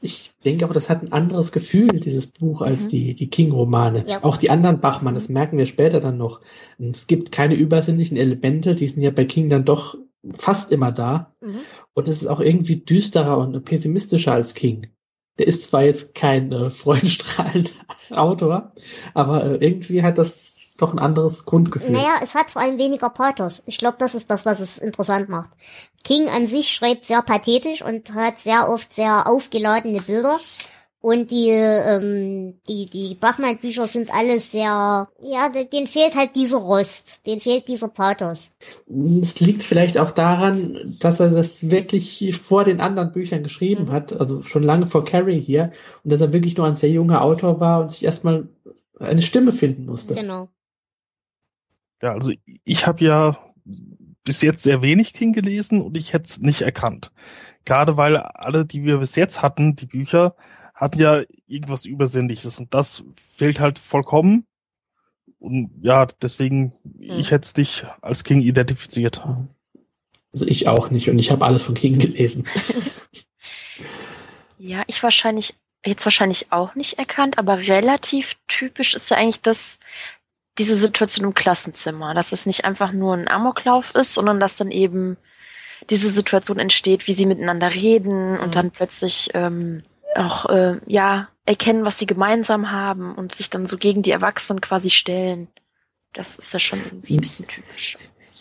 Ich 0.00 0.32
denke 0.44 0.64
aber, 0.64 0.74
das 0.74 0.88
hat 0.88 1.02
ein 1.02 1.12
anderes 1.12 1.50
Gefühl, 1.50 1.88
dieses 1.88 2.28
Buch, 2.28 2.62
als 2.62 2.84
Mhm. 2.84 2.88
die, 2.88 3.14
die 3.16 3.28
King-Romane. 3.28 4.04
Ja. 4.06 4.22
Auch 4.22 4.36
die 4.36 4.50
anderen 4.50 4.80
Bachmann, 4.80 5.14
das 5.14 5.28
merken 5.28 5.58
wir 5.58 5.66
später 5.66 5.98
dann 5.98 6.16
noch. 6.16 6.40
Es 6.78 7.08
gibt 7.08 7.32
keine 7.32 7.54
übersinnlichen 7.54 8.16
Elemente, 8.16 8.76
die 8.76 8.86
sind 8.86 9.02
ja 9.02 9.10
bei 9.10 9.24
King 9.24 9.48
dann 9.48 9.64
doch 9.64 9.96
fast 10.32 10.70
immer 10.70 10.92
da. 10.92 11.34
Mhm. 11.40 11.58
Und 11.92 12.06
es 12.06 12.22
ist 12.22 12.28
auch 12.28 12.40
irgendwie 12.40 12.76
düsterer 12.76 13.38
und 13.38 13.64
pessimistischer 13.64 14.32
als 14.32 14.54
King. 14.54 14.86
Der 15.38 15.46
ist 15.48 15.64
zwar 15.64 15.82
jetzt 15.82 16.14
kein 16.14 16.52
äh, 16.52 16.70
freudestrahlender 16.70 17.70
Autor, 18.10 18.72
aber 19.14 19.44
äh, 19.44 19.56
irgendwie 19.56 20.02
hat 20.02 20.18
das 20.18 20.54
doch 20.78 20.92
ein 20.92 20.98
anderes 20.98 21.44
Grundgefühl. 21.44 21.90
Naja, 21.90 22.16
es 22.22 22.34
hat 22.34 22.50
vor 22.50 22.62
allem 22.62 22.78
weniger 22.78 23.10
Pathos. 23.10 23.62
Ich 23.66 23.78
glaube, 23.78 23.96
das 23.98 24.14
ist 24.14 24.30
das, 24.30 24.44
was 24.44 24.60
es 24.60 24.78
interessant 24.78 25.28
macht. 25.28 25.50
King 26.02 26.28
an 26.28 26.46
sich 26.46 26.70
schreibt 26.70 27.06
sehr 27.06 27.22
pathetisch 27.22 27.82
und 27.82 28.12
hat 28.14 28.38
sehr 28.38 28.68
oft 28.68 28.92
sehr 28.92 29.26
aufgeladene 29.26 30.02
Bilder. 30.02 30.38
Und 31.04 31.30
die, 31.30 31.50
ähm, 31.50 32.62
die, 32.66 32.86
die 32.86 33.14
Bachmann-Bücher 33.16 33.86
sind 33.86 34.10
alle 34.14 34.40
sehr, 34.40 35.06
ja, 35.22 35.50
de- 35.50 35.68
denen 35.68 35.86
fehlt 35.86 36.14
halt 36.14 36.34
dieser 36.34 36.56
Rost, 36.56 37.26
denen 37.26 37.42
fehlt 37.42 37.68
dieser 37.68 37.88
Pathos. 37.88 38.52
Es 39.20 39.38
liegt 39.38 39.62
vielleicht 39.62 39.98
auch 39.98 40.10
daran, 40.12 40.80
dass 41.00 41.20
er 41.20 41.28
das 41.28 41.70
wirklich 41.70 42.34
vor 42.38 42.64
den 42.64 42.80
anderen 42.80 43.12
Büchern 43.12 43.42
geschrieben 43.42 43.84
Mhm. 43.84 43.92
hat, 43.92 44.18
also 44.18 44.40
schon 44.42 44.62
lange 44.62 44.86
vor 44.86 45.04
Carrie 45.04 45.42
hier, 45.42 45.72
und 46.04 46.10
dass 46.10 46.22
er 46.22 46.32
wirklich 46.32 46.56
nur 46.56 46.66
ein 46.66 46.72
sehr 46.72 46.88
junger 46.88 47.20
Autor 47.20 47.60
war 47.60 47.82
und 47.82 47.90
sich 47.90 48.02
erstmal 48.02 48.48
eine 48.98 49.20
Stimme 49.20 49.52
finden 49.52 49.84
musste. 49.84 50.14
Genau. 50.14 50.48
Ja, 52.00 52.12
also 52.12 52.32
ich 52.64 52.86
habe 52.86 53.04
ja 53.04 53.36
bis 54.24 54.40
jetzt 54.40 54.62
sehr 54.62 54.80
wenig 54.80 55.12
King 55.12 55.34
gelesen 55.34 55.82
und 55.82 55.98
ich 55.98 56.14
hätte 56.14 56.24
es 56.24 56.38
nicht 56.38 56.62
erkannt. 56.62 57.12
Gerade 57.66 57.98
weil 57.98 58.16
alle, 58.16 58.64
die 58.64 58.84
wir 58.84 58.96
bis 58.96 59.16
jetzt 59.16 59.42
hatten, 59.42 59.76
die 59.76 59.84
Bücher, 59.84 60.34
hatten 60.74 60.98
ja 61.00 61.22
irgendwas 61.46 61.84
Übersinnliches 61.84 62.58
und 62.58 62.74
das 62.74 63.04
fehlt 63.30 63.60
halt 63.60 63.78
vollkommen. 63.78 64.46
Und 65.38 65.70
ja, 65.82 66.06
deswegen, 66.22 66.72
ich 66.98 67.30
hätte 67.30 67.46
es 67.46 67.56
nicht 67.56 67.86
als 68.02 68.24
King 68.24 68.40
identifiziert. 68.40 69.20
Also 70.32 70.46
ich 70.46 70.68
auch 70.68 70.90
nicht 70.90 71.08
und 71.10 71.18
ich 71.18 71.30
habe 71.30 71.44
alles 71.44 71.62
von 71.62 71.74
King 71.74 71.98
gelesen. 71.98 72.46
Ja, 74.58 74.82
ich 74.86 75.02
wahrscheinlich, 75.02 75.54
jetzt 75.84 76.06
wahrscheinlich 76.06 76.50
auch 76.50 76.74
nicht 76.74 76.98
erkannt, 76.98 77.38
aber 77.38 77.58
relativ 77.58 78.34
typisch 78.48 78.94
ist 78.94 79.10
ja 79.10 79.16
eigentlich 79.18 79.42
das, 79.42 79.78
diese 80.58 80.76
Situation 80.76 81.26
im 81.26 81.34
Klassenzimmer, 81.34 82.14
dass 82.14 82.32
es 82.32 82.46
nicht 82.46 82.64
einfach 82.64 82.92
nur 82.92 83.14
ein 83.14 83.28
Amoklauf 83.28 83.94
ist, 83.94 84.14
sondern 84.14 84.40
dass 84.40 84.56
dann 84.56 84.70
eben 84.70 85.16
diese 85.90 86.08
Situation 86.08 86.58
entsteht, 86.58 87.06
wie 87.06 87.12
sie 87.12 87.26
miteinander 87.26 87.74
reden 87.74 88.32
Mhm. 88.32 88.40
und 88.40 88.54
dann 88.54 88.70
plötzlich 88.70 89.30
ähm, 89.34 89.82
auch 90.16 90.46
äh, 90.46 90.80
ja 90.86 91.28
erkennen, 91.46 91.84
was 91.84 91.98
sie 91.98 92.06
gemeinsam 92.06 92.70
haben 92.70 93.14
und 93.14 93.34
sich 93.34 93.50
dann 93.50 93.66
so 93.66 93.76
gegen 93.76 94.02
die 94.02 94.10
Erwachsenen 94.10 94.60
quasi 94.60 94.90
stellen. 94.90 95.48
Das 96.12 96.36
ist 96.36 96.52
ja 96.52 96.58
schon 96.58 96.80
irgendwie 96.84 97.16
ein 97.16 97.20
bisschen 97.20 97.46
typisch. 97.46 97.98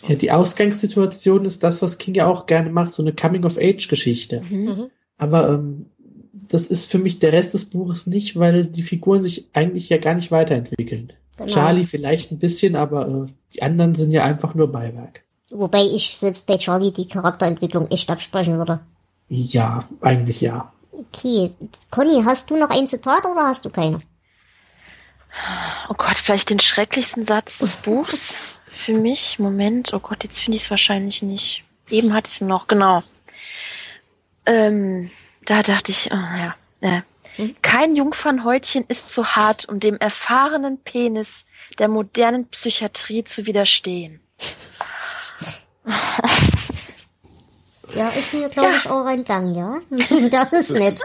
Ja, 0.08 0.16
die 0.16 0.32
Ausgangssituation 0.32 1.46
ist 1.46 1.64
das, 1.64 1.82
was 1.82 1.98
King 1.98 2.16
ja 2.16 2.28
auch 2.28 2.46
gerne 2.46 2.70
macht, 2.70 2.92
so 2.92 3.02
eine 3.02 3.14
Coming-of-Age-Geschichte. 3.14 4.42
Mhm. 4.50 4.58
Mhm. 4.58 4.86
Aber 5.18 5.50
ähm, 5.50 5.86
das 6.34 6.68
ist 6.68 6.90
für 6.90 6.98
mich 6.98 7.20
der 7.20 7.32
Rest 7.32 7.54
des 7.54 7.70
Buches 7.70 8.08
nicht, 8.08 8.38
weil 8.38 8.66
die 8.66 8.84
Figuren 8.84 9.22
sich 9.22 9.50
eigentlich 9.54 9.90
ja 9.90 9.98
gar 9.98 10.16
nicht 10.16 10.32
weiterentwickeln. 10.32 11.14
Genau. 11.38 11.50
Charlie 11.50 11.86
vielleicht 11.86 12.32
ein 12.32 12.40
bisschen, 12.40 12.76
aber 12.76 13.08
äh, 13.08 13.32
die 13.54 13.62
anderen 13.62 13.96
sind 13.96 14.12
ja 14.12 14.24
einfach 14.24 14.56
nur 14.56 14.72
Beiwerk. 14.72 15.24
Wobei 15.50 15.84
ich 15.84 16.18
selbst 16.18 16.48
bei 16.48 16.58
Charlie 16.58 16.92
die 16.92 17.08
Charakterentwicklung 17.08 17.88
echt 17.92 18.10
absprechen 18.10 18.58
würde. 18.58 18.80
Ja, 19.30 19.88
eigentlich 20.02 20.42
ja. 20.42 20.73
Okay, 20.96 21.52
Conny, 21.90 22.22
hast 22.24 22.50
du 22.50 22.58
noch 22.58 22.70
ein 22.70 22.88
Zitat 22.88 23.26
oder 23.26 23.48
hast 23.48 23.66
du 23.66 23.72
keine? 23.72 24.02
Oh 25.90 25.96
Gott, 25.96 26.18
vielleicht 26.18 26.52
den 26.52 26.60
schrecklichsten 26.60 27.26
Satz 27.26 27.58
des 27.58 27.76
Buchs 27.84 28.60
für 28.66 28.94
mich. 28.94 29.40
Moment, 29.40 29.94
oh 29.94 30.00
Gott, 30.00 30.24
jetzt 30.24 30.40
finde 30.40 30.58
ich 30.58 30.64
es 30.64 30.70
wahrscheinlich 30.70 31.24
nicht. 31.24 31.64
Eben 31.90 32.14
hatte 32.14 32.28
ich 32.28 32.36
es 32.36 32.42
noch, 32.42 32.68
genau. 32.68 33.02
Ähm, 34.46 35.10
da 35.46 35.64
dachte 35.64 35.92
ich, 35.92 36.12
oh, 36.12 36.16
ja, 36.16 36.56
äh, 36.82 37.02
kein 37.64 37.96
Jungfernhäutchen 37.96 38.86
ist 38.88 39.10
zu 39.10 39.36
hart, 39.36 39.68
um 39.68 39.80
dem 39.80 39.98
erfahrenen 39.98 40.78
Penis 40.78 41.46
der 41.80 41.88
modernen 41.88 42.48
Psychiatrie 42.50 43.24
zu 43.24 43.48
widerstehen. 43.48 44.20
Ja, 47.96 48.10
ist 48.10 48.34
mir, 48.34 48.50
glaube 48.50 48.72
Ja. 48.72 48.78
ich, 48.78 48.90
auch 48.90 49.08
entgangen, 49.08 49.54
ja? 49.56 49.80
das 50.30 50.52
ist 50.54 50.72
nett. 50.72 51.02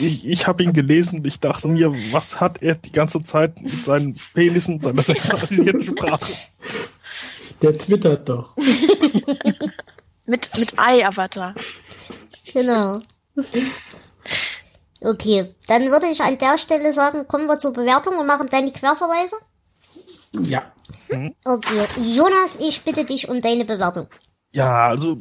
Ich, 0.00 0.26
ich 0.26 0.46
habe 0.46 0.62
ihn 0.62 0.72
gelesen 0.72 1.20
und 1.20 1.26
ich 1.26 1.38
dachte 1.40 1.68
mir, 1.68 1.92
was 2.12 2.40
hat 2.40 2.62
er 2.62 2.74
die 2.74 2.92
ganze 2.92 3.22
Zeit 3.22 3.60
mit 3.62 3.84
seinen 3.84 4.18
Penissen, 4.34 4.80
seiner 4.80 5.02
sexualisierten 5.04 5.84
Sprache? 5.84 6.32
Der 7.62 7.76
twittert 7.78 8.28
doch. 8.28 8.54
Mit, 10.26 10.48
mit 10.58 10.78
Ei-Avatar. 10.78 11.54
Genau. 12.54 12.98
Okay, 15.02 15.54
dann 15.66 15.90
würde 15.90 16.06
ich 16.06 16.22
an 16.22 16.38
der 16.38 16.56
Stelle 16.56 16.94
sagen, 16.94 17.28
kommen 17.28 17.46
wir 17.46 17.58
zur 17.58 17.74
Bewertung 17.74 18.16
und 18.16 18.26
machen 18.26 18.48
dann 18.50 18.64
die 18.64 18.72
Querverweise. 18.72 19.36
Ja. 20.40 20.72
Okay, 21.44 21.84
Jonas, 22.02 22.58
ich 22.58 22.80
bitte 22.82 23.04
dich 23.04 23.28
um 23.28 23.42
deine 23.42 23.66
Bewertung. 23.66 24.06
Ja, 24.52 24.88
also 24.88 25.18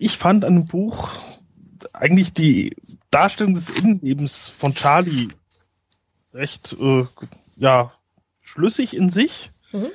ich 0.00 0.16
fand 0.16 0.46
an 0.46 0.54
dem 0.54 0.64
Buch 0.64 1.10
eigentlich 1.92 2.32
die 2.32 2.74
Darstellung 3.10 3.52
des 3.52 3.68
Innenlebens 3.68 4.48
von 4.48 4.74
Charlie 4.74 5.28
recht, 6.32 6.74
äh, 6.80 7.04
ja, 7.56 7.92
schlüssig 8.40 8.96
in 8.96 9.10
sich. 9.10 9.52
Mhm. 9.72 9.90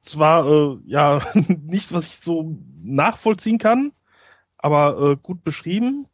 Zwar, 0.00 0.46
äh, 0.46 0.78
ja, 0.86 1.20
nichts, 1.34 1.92
was 1.92 2.06
ich 2.06 2.16
so 2.16 2.56
nachvollziehen 2.82 3.58
kann, 3.58 3.92
aber 4.56 5.10
äh, 5.10 5.16
gut 5.22 5.44
beschrieben. 5.44 6.06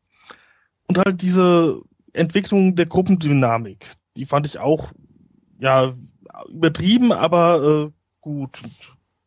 Und 0.89 0.99
halt 0.99 1.23
diese 1.23 1.81
Entwicklung 2.13 2.75
der 2.75 2.87
Gruppendynamik, 2.87 3.87
die 4.17 4.27
fand 4.27 4.47
ich 4.47 4.59
auch, 4.59 4.91
ja, 5.61 5.95
übertrieben, 6.49 7.13
aber 7.13 7.63
äh, 7.63 7.93
gut. 8.21 8.61
Und 8.65 8.75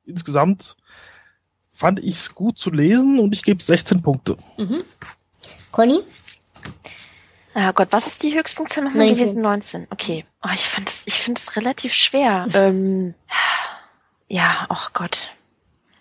insgesamt 0.04 0.76
fand 1.80 2.00
ich 2.00 2.12
es 2.12 2.36
gut 2.36 2.60
zu 2.60 2.72
lesen 2.72 3.20
und 3.20 3.34
ich 3.34 3.42
gebe 3.42 3.64
16 3.64 4.02
Punkte. 4.02 4.36
Mhm. 4.58 4.84
Conny? 5.72 6.02
Ah 7.54 7.72
Gott, 7.72 7.88
was 7.92 8.06
ist 8.06 8.22
die 8.22 8.38
Höchstpunktzahl 8.38 8.84
nochmal 8.84 9.06
19. 9.08 9.16
gewesen? 9.16 9.42
19. 9.42 9.88
Okay. 9.90 10.26
Oh, 10.44 10.50
ich 10.54 10.68
fand 10.68 10.90
das, 10.90 11.04
ich 11.06 11.14
finde 11.16 11.40
das 11.40 11.56
relativ 11.56 11.94
schwer. 11.94 12.48
ähm, 12.54 13.16
ja, 14.28 14.66
ach 14.68 14.92
Gott. 14.92 15.32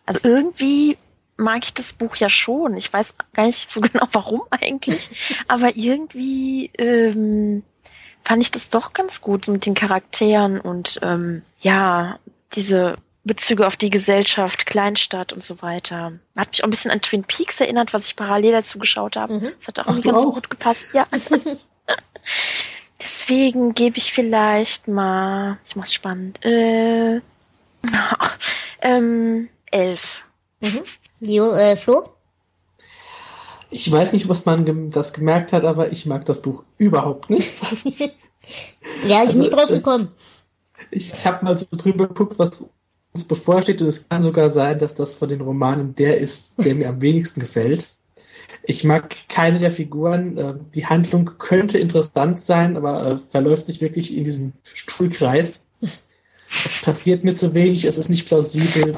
Also 0.05 0.21
irgendwie 0.25 0.99
mag 1.37 1.63
ich 1.63 1.75
das 1.75 1.93
Buch 1.93 2.17
ja 2.17 2.29
schon. 2.29 2.77
Ich 2.77 2.93
weiß 2.93 3.15
gar 3.33 3.47
nicht 3.47 3.71
so 3.71 3.81
genau 3.81 4.09
warum 4.11 4.43
eigentlich. 4.51 5.11
Aber 5.47 5.77
irgendwie 5.77 6.73
ähm, 6.77 7.63
fand 8.25 8.43
ich 8.43 8.51
das 8.51 8.69
doch 8.69 8.95
ganz 8.95 9.21
gut 9.21 9.47
mit 9.47 9.65
den 9.65 9.75
Charakteren 9.75 10.61
und 10.61 10.99
ähm, 11.03 11.43
ja, 11.61 12.19
diese 12.55 12.97
Bezüge 13.29 13.67
auf 13.67 13.77
die 13.77 13.91
Gesellschaft, 13.91 14.67
Kleinstadt 14.67 15.33
und 15.33 15.45
so 15.45 15.63
weiter. 15.63 16.15
Hat 16.37 16.49
mich 16.51 16.63
auch 16.63 16.67
ein 16.67 16.71
bisschen 16.71 16.91
an 16.91 17.01
Twin 17.01 17.23
Peaks 17.23 17.61
erinnert, 17.61 17.95
was 17.95 18.07
ich 18.07 18.17
parallel 18.17 18.51
dazu 18.53 18.79
geschaut 18.81 19.15
habe. 19.17 19.35
Mhm. 19.35 19.51
Das 19.59 19.69
hat 19.69 19.79
auch 19.79 19.85
Ach, 19.87 19.95
nicht 19.95 20.05
ganz 20.05 20.23
so 20.23 20.31
auch? 20.31 20.35
gut 20.35 20.51
gepasst. 20.51 20.95
Ja. 20.95 21.07
Deswegen 23.01 23.75
gebe 23.75 23.97
ich 23.99 24.13
vielleicht 24.13 24.89
mal, 24.89 25.59
ich 25.65 25.77
mach's 25.77 25.95
spannend, 25.95 26.45
äh, 26.45 27.21
ähm, 28.83 29.49
elf. 29.71 30.23
Mhm. 30.61 30.83
Jo, 31.21 31.53
äh, 31.53 31.77
Flo? 31.77 32.09
Ich 33.71 33.91
weiß 33.91 34.15
nicht, 34.15 34.29
was 34.29 34.47
man 34.47 34.65
gem- 34.65 34.91
das 34.91 35.13
gemerkt 35.13 35.53
hat, 35.53 35.65
aber 35.65 35.93
ich 35.93 36.07
mag 36.07 36.25
das 36.25 36.43
Buch 36.43 36.65
überhaupt 36.79 37.31
nicht. 37.31 37.53
Wäre 37.85 38.13
ich 39.05 39.15
Also, 39.15 39.39
nicht 39.39 39.53
drauf 39.53 39.71
äh, 39.71 39.75
gekommen. 39.75 40.13
Ich 40.91 41.27
habe 41.27 41.45
mal 41.45 41.57
so 41.57 41.67
drüber 41.71 42.09
geguckt, 42.09 42.39
was 42.39 42.71
uns 43.19 43.27
bevorsteht, 43.27 43.83
und 43.83 43.89
es 43.89 44.09
kann 44.09 44.23
sogar 44.23 44.49
sein, 44.51 44.79
dass 44.79 44.95
das 44.95 45.13
von 45.13 45.29
den 45.29 45.41
Romanen 45.41 45.95
der 45.95 46.19
ist, 46.19 46.55
der 46.65 46.75
mir 46.75 46.89
am 46.89 47.03
wenigsten 47.03 47.41
gefällt. 47.41 47.91
Ich 48.63 48.85
mag 48.85 49.15
keine 49.29 49.59
der 49.59 49.71
Figuren. 49.71 50.39
äh, 50.39 50.55
Die 50.75 50.87
Handlung 50.87 51.33
könnte 51.39 51.79
interessant 51.79 52.39
sein, 52.39 52.77
aber 52.77 53.07
äh, 53.07 53.19
verläuft 53.31 53.67
sich 53.67 53.81
wirklich 53.81 54.17
in 54.17 54.25
diesem 54.25 54.53
Stuhlkreis. 54.63 55.65
Es 55.81 56.83
passiert 56.83 57.25
mir 57.25 57.35
zu 57.35 57.55
wenig, 57.55 57.85
es 57.85 57.99
ist 57.99 58.09
nicht 58.09 58.27
plausibel. 58.29 58.97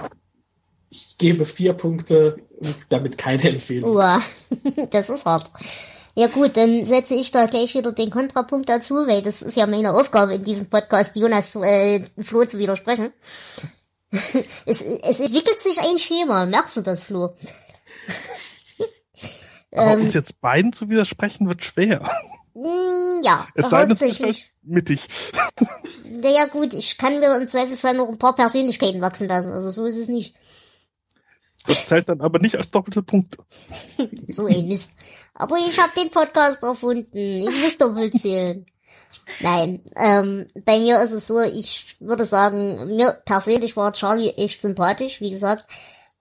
Ich 0.90 1.16
gebe 1.18 1.44
vier 1.44 1.72
Punkte 1.72 2.36
und 2.58 2.76
damit 2.90 3.16
keine 3.16 3.48
Empfehlung. 3.48 3.90
Uah, 3.96 4.20
das 4.90 5.08
ist 5.08 5.24
hart. 5.24 5.50
Ja 6.16 6.26
gut, 6.26 6.56
dann 6.56 6.84
setze 6.84 7.14
ich 7.14 7.30
da 7.30 7.46
gleich 7.46 7.74
wieder 7.74 7.92
den 7.92 8.10
Kontrapunkt 8.10 8.68
dazu, 8.68 8.94
weil 9.06 9.22
das 9.22 9.42
ist 9.42 9.56
ja 9.56 9.66
meine 9.66 9.94
Aufgabe 9.94 10.34
in 10.34 10.44
diesem 10.44 10.66
Podcast, 10.66 11.14
Jonas 11.16 11.54
äh, 11.56 12.02
Flo 12.18 12.44
zu 12.44 12.58
widersprechen. 12.58 13.12
es, 14.66 14.82
es 14.82 15.20
entwickelt 15.20 15.60
sich 15.60 15.78
ein 15.80 15.98
Schema, 15.98 16.46
merkst 16.46 16.76
du 16.78 16.80
das, 16.80 17.04
Flo? 17.04 17.34
Aber 19.72 19.92
Ähm, 19.92 20.00
uns 20.02 20.14
jetzt 20.14 20.40
beiden 20.40 20.72
zu 20.72 20.88
widersprechen 20.88 21.46
wird 21.46 21.62
schwer. 21.64 22.02
Mm, 22.54 23.22
ja, 23.22 23.46
Es 23.54 23.70
sei 23.70 23.86
denn, 23.86 23.92
es 23.92 24.20
halt 24.20 24.52
mittig. 24.62 25.00
Naja 26.22 26.46
gut, 26.46 26.74
ich 26.74 26.98
kann 26.98 27.20
mir 27.20 27.34
im 27.36 27.48
Zweifelsfall 27.48 27.94
noch 27.94 28.08
ein 28.08 28.18
paar 28.18 28.34
Persönlichkeiten 28.34 29.00
wachsen 29.00 29.28
lassen. 29.28 29.52
Also 29.52 29.70
so 29.70 29.86
ist 29.86 29.96
es 29.96 30.08
nicht. 30.08 30.34
Das 31.66 31.86
zählt 31.86 32.08
dann 32.08 32.20
aber 32.20 32.40
nicht 32.40 32.56
als 32.56 32.70
doppelte 32.70 33.02
Punkte. 33.02 33.38
So 34.28 34.46
ein 34.46 34.66
Mist. 34.66 34.90
Aber 35.34 35.56
ich 35.56 35.78
habe 35.78 35.92
den 35.96 36.10
Podcast 36.10 36.62
erfunden. 36.62 37.16
Ich 37.16 37.62
muss 37.62 37.78
doppelt 37.78 38.14
zählen. 38.20 38.66
Nein, 39.40 39.82
ähm, 39.96 40.46
bei 40.64 40.78
mir 40.78 41.00
ist 41.02 41.12
es 41.12 41.26
so, 41.26 41.40
ich 41.40 41.96
würde 42.00 42.24
sagen, 42.24 42.96
mir 42.96 43.16
persönlich 43.24 43.76
war 43.76 43.92
Charlie 43.92 44.30
echt 44.30 44.60
sympathisch. 44.62 45.20
Wie 45.20 45.30
gesagt, 45.30 45.66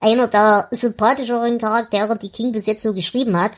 einer 0.00 0.28
der 0.28 0.68
sympathischeren 0.70 1.58
Charaktere, 1.58 2.18
die 2.18 2.30
King 2.30 2.52
bis 2.52 2.66
jetzt 2.66 2.82
so 2.82 2.94
geschrieben 2.94 3.38
hat. 3.38 3.52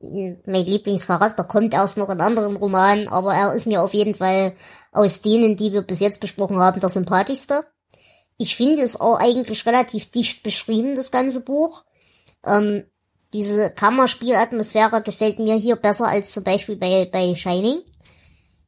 Mein 0.00 0.66
Lieblingscharakter 0.66 1.44
kommt 1.44 1.74
erst 1.74 1.96
noch 1.96 2.10
in 2.10 2.20
anderen 2.20 2.56
Romanen, 2.56 3.08
aber 3.08 3.34
er 3.34 3.54
ist 3.54 3.66
mir 3.66 3.82
auf 3.82 3.94
jeden 3.94 4.14
Fall 4.14 4.54
aus 4.90 5.22
denen, 5.22 5.56
die 5.56 5.72
wir 5.72 5.82
bis 5.82 6.00
jetzt 6.00 6.20
besprochen 6.20 6.58
haben, 6.58 6.80
der 6.80 6.90
sympathischste. 6.90 7.64
Ich 8.36 8.56
finde 8.56 8.82
es 8.82 9.00
auch 9.00 9.20
eigentlich 9.20 9.64
relativ 9.64 10.10
dicht 10.10 10.42
beschrieben, 10.42 10.96
das 10.96 11.10
ganze 11.10 11.42
Buch. 11.42 11.84
Ähm, 12.44 12.84
diese 13.32 13.70
Kammerspielatmosphäre 13.70 15.02
gefällt 15.02 15.38
mir 15.38 15.54
hier 15.54 15.76
besser 15.76 16.06
als 16.06 16.32
zum 16.32 16.44
Beispiel 16.44 16.76
bei, 16.76 17.08
bei 17.10 17.34
Shining. 17.34 17.82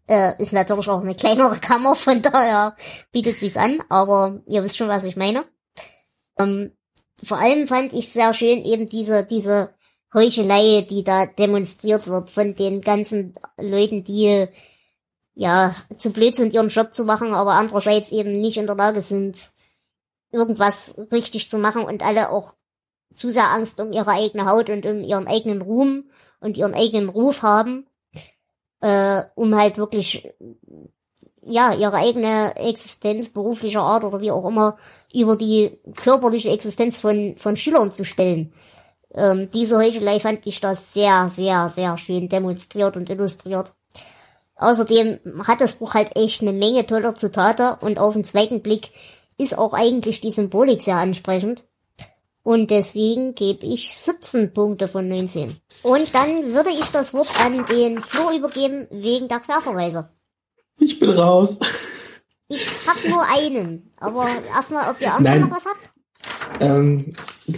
Äh, 0.07 0.41
ist 0.43 0.53
natürlich 0.53 0.89
auch 0.89 1.01
eine 1.01 1.15
kleinere 1.15 1.57
Kammer, 1.57 1.95
von 1.95 2.21
daher 2.21 2.77
bietet 3.11 3.39
sich's 3.39 3.57
an, 3.57 3.79
aber 3.89 4.43
ihr 4.47 4.63
wisst 4.63 4.77
schon, 4.77 4.89
was 4.89 5.05
ich 5.05 5.17
meine. 5.17 5.45
Ähm, 6.39 6.73
vor 7.23 7.39
allem 7.39 7.67
fand 7.67 7.93
ich 7.95 8.11
sehr 8.11 8.35
schön 8.35 8.63
eben 8.65 8.89
diese, 8.89 9.25
diese 9.25 9.75
Heuchelei, 10.13 10.87
die 10.89 11.05
da 11.05 11.27
demonstriert 11.27 12.07
wird 12.07 12.31
von 12.31 12.55
den 12.55 12.83
ganzen 12.83 13.35
Leuten, 13.59 14.05
die 14.05 14.47
ja 15.35 15.75
zu 15.97 16.13
blöd 16.13 16.37
sind, 16.37 16.53
ihren 16.53 16.69
Job 16.69 16.93
zu 16.93 17.05
machen, 17.05 17.35
aber 17.35 17.55
andererseits 17.55 18.13
eben 18.13 18.41
nicht 18.41 18.57
in 18.57 18.67
der 18.67 18.77
Lage 18.77 19.01
sind, 19.01 19.51
irgendwas 20.31 20.97
richtig 21.13 21.51
zu 21.51 21.59
machen 21.59 21.83
und 21.83 22.05
alle 22.05 22.31
auch 22.31 22.55
zu 23.15 23.31
sehr 23.31 23.51
Angst 23.51 23.81
um 23.81 23.93
ihre 23.93 24.11
eigene 24.11 24.47
Haut 24.47 24.69
und 24.69 24.85
um 24.85 25.03
ihren 25.03 25.27
eigenen 25.27 25.63
Ruhm 25.63 26.11
und 26.41 26.59
ihren 26.59 26.75
eigenen 26.75 27.09
Ruf 27.09 27.43
haben, 27.43 27.87
äh, 28.81 29.23
um 29.35 29.55
halt 29.55 29.79
wirklich 29.79 30.31
ja 31.43 31.75
ihre 31.75 31.97
eigene 31.97 32.57
Existenz 32.57 33.31
beruflicher 33.31 33.83
Art 33.83 34.05
oder 34.05 34.21
wie 34.21 34.31
auch 34.31 34.47
immer 34.47 34.77
über 35.13 35.37
die 35.37 35.79
körperliche 35.97 36.51
Existenz 36.51 37.01
von 37.01 37.37
von 37.37 37.57
Schülern 37.57 37.93
zu 37.93 38.05
stellen. 38.05 38.53
Ähm, 39.15 39.49
diese 39.53 39.79
Heuchelei 39.79 40.19
fand 40.19 40.47
ich 40.47 40.61
da 40.61 40.75
sehr, 40.75 41.29
sehr, 41.31 41.71
sehr 41.71 41.97
schön 41.99 42.29
demonstriert 42.29 42.97
und 42.97 43.09
illustriert. 43.09 43.73
Außerdem 44.57 45.21
hat 45.47 45.61
das 45.61 45.75
Buch 45.75 45.95
halt 45.95 46.17
echt 46.17 46.43
eine 46.43 46.53
Menge 46.53 46.87
toller 46.87 47.15
Zitate 47.15 47.79
und 47.81 47.99
auf 47.99 48.15
den 48.15 48.25
zweiten 48.25 48.63
Blick 48.63 48.91
ist 49.39 49.57
auch 49.57 49.73
eigentlich 49.73 50.21
die 50.21 50.33
Symbolik 50.33 50.83
sehr 50.83 50.97
ansprechend. 50.97 51.65
Und 52.45 52.71
deswegen 52.71 53.35
gebe 53.35 53.65
ich 53.67 53.97
17 53.99 54.53
Punkte 54.53 54.87
von 54.87 55.09
19. 55.09 55.57
Und 55.83 56.15
dann 56.15 56.53
würde 56.53 56.71
ich 56.71 56.87
das 56.93 57.13
Wort 57.15 57.29
an 57.41 57.65
den 57.67 58.01
Flo 58.03 58.31
übergeben 58.37 58.87
wegen 58.91 59.27
der 59.29 59.41
Querverweise. 59.41 60.11
Ich 60.79 60.99
bin 60.99 61.11
raus. 61.11 61.59
Ich 62.49 62.69
hab 62.87 63.03
nur 63.09 63.23
einen, 63.27 63.91
aber 63.97 64.29
erstmal, 64.55 64.91
ob 64.91 65.01
ihr 65.01 65.13
andere 65.13 65.39
Nein. 65.39 65.49
noch 65.49 65.57
was 65.57 65.65
habt? 65.65 66.61
Ähm, 66.61 67.15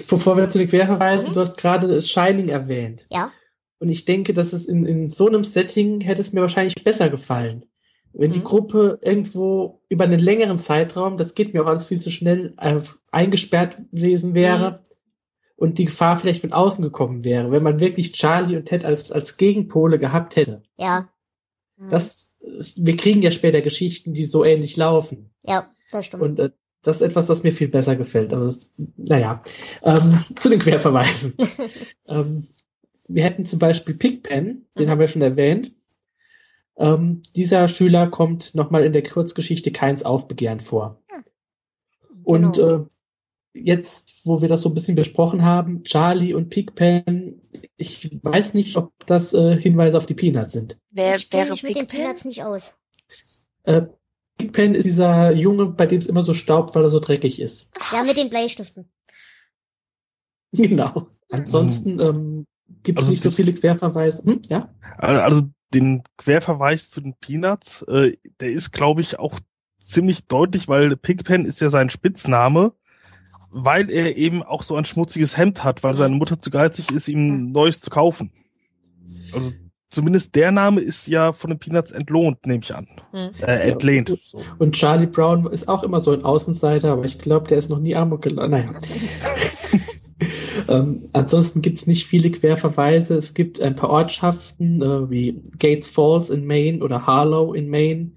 bevor 0.09 0.37
wir 0.37 0.49
zu 0.49 0.59
den 0.59 0.69
Querverweisen, 0.69 1.31
Mhm. 1.31 1.35
du 1.35 1.41
hast 1.41 1.59
gerade 1.59 2.01
Shining 2.01 2.49
erwähnt. 2.49 3.07
Ja. 3.11 3.33
Und 3.81 3.89
ich 3.89 4.05
denke, 4.05 4.33
dass 4.33 4.53
es 4.53 4.67
in, 4.67 4.87
in 4.87 5.09
so 5.09 5.27
einem 5.27 5.43
Setting 5.45 6.01
hätte 6.01 6.23
es 6.23 6.33
mir 6.33 6.41
wahrscheinlich 6.41 6.83
besser 6.85 7.09
gefallen. 7.11 7.65
Wenn 8.19 8.33
die 8.33 8.39
Mhm. 8.41 8.45
Gruppe 8.45 8.99
irgendwo 9.03 9.83
über 9.89 10.05
einen 10.05 10.19
längeren 10.19 10.59
Zeitraum, 10.59 11.19
das 11.19 11.35
geht 11.35 11.53
mir 11.53 11.63
auch 11.63 11.67
alles 11.67 11.87
viel 11.87 12.01
zu 12.01 12.11
schnell, 12.11 12.55
äh, 12.59 12.81
eingesperrt 13.13 13.77
gewesen 13.93 14.35
wäre 14.35 14.71
Mhm. 14.71 14.77
und 15.57 15.79
die 15.79 15.85
Gefahr 15.85 16.17
vielleicht 16.19 16.41
von 16.41 16.53
außen 16.53 16.83
gekommen 16.83 17.25
wäre, 17.25 17.51
wenn 17.51 17.63
man 17.63 17.79
wirklich 17.81 18.13
Charlie 18.13 18.57
und 18.57 18.65
Ted 18.65 18.85
als, 18.85 19.13
als 19.13 19.37
Gegenpole 19.37 19.99
gehabt 19.99 20.37
hätte. 20.37 20.63
Ja. 20.79 21.09
Das, 21.91 22.31
wir 22.77 22.97
kriegen 22.97 23.21
ja 23.21 23.31
später 23.31 23.61
Geschichten, 23.61 24.15
die 24.15 24.25
so 24.25 24.45
ähnlich 24.45 24.79
laufen. 24.79 25.31
Ja, 25.45 25.69
das 25.91 26.07
stimmt. 26.07 26.23
Und 26.23 26.39
äh, 26.41 26.51
das 26.81 26.97
ist 27.03 27.07
etwas, 27.09 27.27
das 27.27 27.43
mir 27.43 27.53
viel 27.53 27.69
besser 27.69 27.97
gefällt. 27.97 28.33
Aber 28.33 28.45
das, 28.47 28.71
naja, 28.97 29.43
ähm, 29.83 30.25
zu 30.41 30.49
den 30.49 30.59
Querverweisen. 30.59 31.35
ähm, 32.09 32.47
wir 33.09 33.25
hätten 33.25 33.45
zum 33.45 33.59
Beispiel 33.59 33.95
Pigpen, 33.95 34.67
den 34.79 34.87
Mhm. 34.87 34.91
haben 34.91 35.01
wir 35.01 35.09
schon 35.09 35.21
erwähnt. 35.23 35.73
Ähm, 36.79 37.23
dieser 37.35 37.69
Schüler 37.69 38.07
kommt 38.09 38.55
nochmal 38.55 38.85
in 38.85 38.93
der 38.93 39.03
Kurzgeschichte 39.03 39.73
Keins 39.73 40.03
Aufbegehren 40.03 40.61
vor. 40.61 41.01
Und 42.25 42.57
Genau. 42.57 42.83
äh, 42.83 42.85
jetzt, 43.55 44.21
wo 44.25 44.43
wir 44.43 44.49
das 44.49 44.61
so 44.63 44.69
ein 44.69 44.75
bisschen 44.75 44.95
besprochen 44.97 45.45
haben, 45.45 45.83
Charlie 45.85 46.35
und 46.35 46.51
Pigpen, 46.51 47.41
ich 47.77 48.19
weiß 48.23 48.55
nicht, 48.55 48.77
ob 48.77 48.93
das 49.07 49.33
äh, 49.33 49.59
Hinweise 49.59 49.97
auf 49.97 50.07
die 50.07 50.15
Peanuts 50.15 50.53
sind. 50.53 50.79
Wer 50.91 51.17
ich 51.17 51.31
kenne 51.31 51.45
wäre 51.45 51.53
mich 51.53 51.63
mit 51.63 51.77
den 51.77 51.87
Pigpen? 51.87 52.05
Peanuts 52.05 52.25
nicht 52.25 52.43
aus. 52.45 52.75
Äh, 53.63 53.83
Pigpen 54.37 54.75
ist 54.75 54.85
dieser 54.85 55.33
Junge, 55.33 55.67
bei 55.67 55.87
dem 55.87 55.99
es 55.99 56.07
immer 56.07 56.21
so 56.21 56.35
staubt, 56.35 56.75
weil 56.75 56.83
er 56.83 56.91
so 56.91 57.01
dreckig 57.01 57.41
ist. 57.41 57.71
Ja, 57.91 58.03
mit 58.05 58.17
den 58.17 58.29
Bleistiften. 58.31 58.91
Genau. 60.53 61.09
Ansonsten 61.31 61.99
ähm, 62.01 62.47
gibt 62.83 62.99
es 62.99 63.05
Also 63.05 63.11
nicht 63.11 63.23
so 63.23 63.31
viele 63.31 63.53
Querverweise. 63.53 64.23
Hm? 64.25 64.41
Ja? 64.49 64.73
Also 64.97 65.51
den 65.75 66.03
Querverweis 66.17 66.91
zu 66.91 67.01
den 67.01 67.15
Peanuts, 67.15 67.83
äh, 67.83 68.17
der 68.41 68.53
ist, 68.53 68.73
glaube 68.73 69.01
ich, 69.01 69.19
auch 69.19 69.39
ziemlich 69.81 70.27
deutlich, 70.27 70.69
weil 70.69 70.97
Pigpen 70.97 71.45
ist 71.45 71.61
ja 71.61 71.71
sein 71.71 71.91
Spitzname, 71.91 72.73
weil 73.51 73.91
er 73.91 74.17
eben 74.17 74.43
auch 74.43 74.63
so 74.63 74.77
ein 74.77 74.85
schmutziges 74.85 75.37
Hemd 75.37 75.65
hat, 75.65 75.83
weil 75.83 75.95
seine 75.95 76.17
Mutter 76.17 76.41
zu 76.41 76.51
geizig 76.51 76.91
ist, 76.91 77.09
ihm 77.09 77.29
ein 77.29 77.53
neues 77.53 77.81
zu 77.81 77.91
kaufen. 77.91 78.33
Also 79.33 79.53
zumindest 79.91 80.35
der 80.35 80.51
Name 80.51 80.81
ist 80.81 81.07
ja 81.07 81.33
von 81.33 81.51
den 81.51 81.59
Peanuts 81.59 81.93
entlohnt, 81.93 82.45
nehme 82.47 82.63
ich 82.63 82.75
an. 82.75 82.89
Hm. 83.13 83.31
Äh, 83.41 83.71
entlehnt. 83.71 84.17
Und 84.59 84.75
Charlie 84.75 85.07
Brown 85.07 85.47
ist 85.51 85.69
auch 85.69 85.85
immer 85.85 86.01
so 86.01 86.13
ein 86.13 86.25
Außenseiter, 86.25 86.93
aber 86.93 87.05
ich 87.05 87.19
glaube, 87.19 87.49
der 87.49 87.59
ist 87.59 87.71
noch 87.71 87.79
nie 87.79 87.95
Amok 87.95 88.23
gelaufen. 88.23 88.51
Naja. 88.51 88.67
ähm, 90.69 91.03
ansonsten 91.13 91.63
gibt 91.63 91.79
es 91.79 91.87
nicht 91.87 92.07
viele 92.07 92.31
Querverweise. 92.31 93.17
Es 93.17 93.35
gibt 93.35 93.61
ein 93.61 93.75
paar 93.75 93.91
Ortschaften 93.91 94.83
äh, 94.83 95.11
wie 95.11 95.43
Gates 95.59 95.89
Falls 95.89 96.31
in 96.31 96.47
Maine 96.47 96.83
oder 96.83 97.07
Harlow 97.07 97.53
in 97.53 97.69
Maine, 97.69 98.13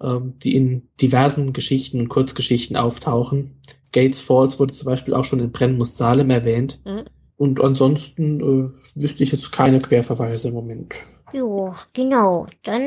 ähm, 0.00 0.34
die 0.42 0.56
in 0.56 0.88
diversen 1.00 1.52
Geschichten 1.52 2.00
und 2.00 2.08
Kurzgeschichten 2.08 2.76
auftauchen. 2.76 3.60
Gates 3.92 4.20
Falls 4.20 4.58
wurde 4.58 4.72
zum 4.72 4.86
Beispiel 4.86 5.14
auch 5.14 5.24
schon 5.24 5.40
in 5.40 5.52
Brennen 5.52 5.78
muss 5.78 5.96
Salem 5.96 6.30
erwähnt. 6.30 6.80
Mhm. 6.84 7.04
Und 7.36 7.60
ansonsten 7.60 8.40
äh, 8.40 9.00
wüsste 9.00 9.22
ich 9.22 9.32
jetzt 9.32 9.52
keine 9.52 9.80
Querverweise 9.80 10.48
im 10.48 10.54
Moment. 10.54 10.94
Jo, 11.32 11.74
genau. 11.92 12.46
Dann 12.62 12.82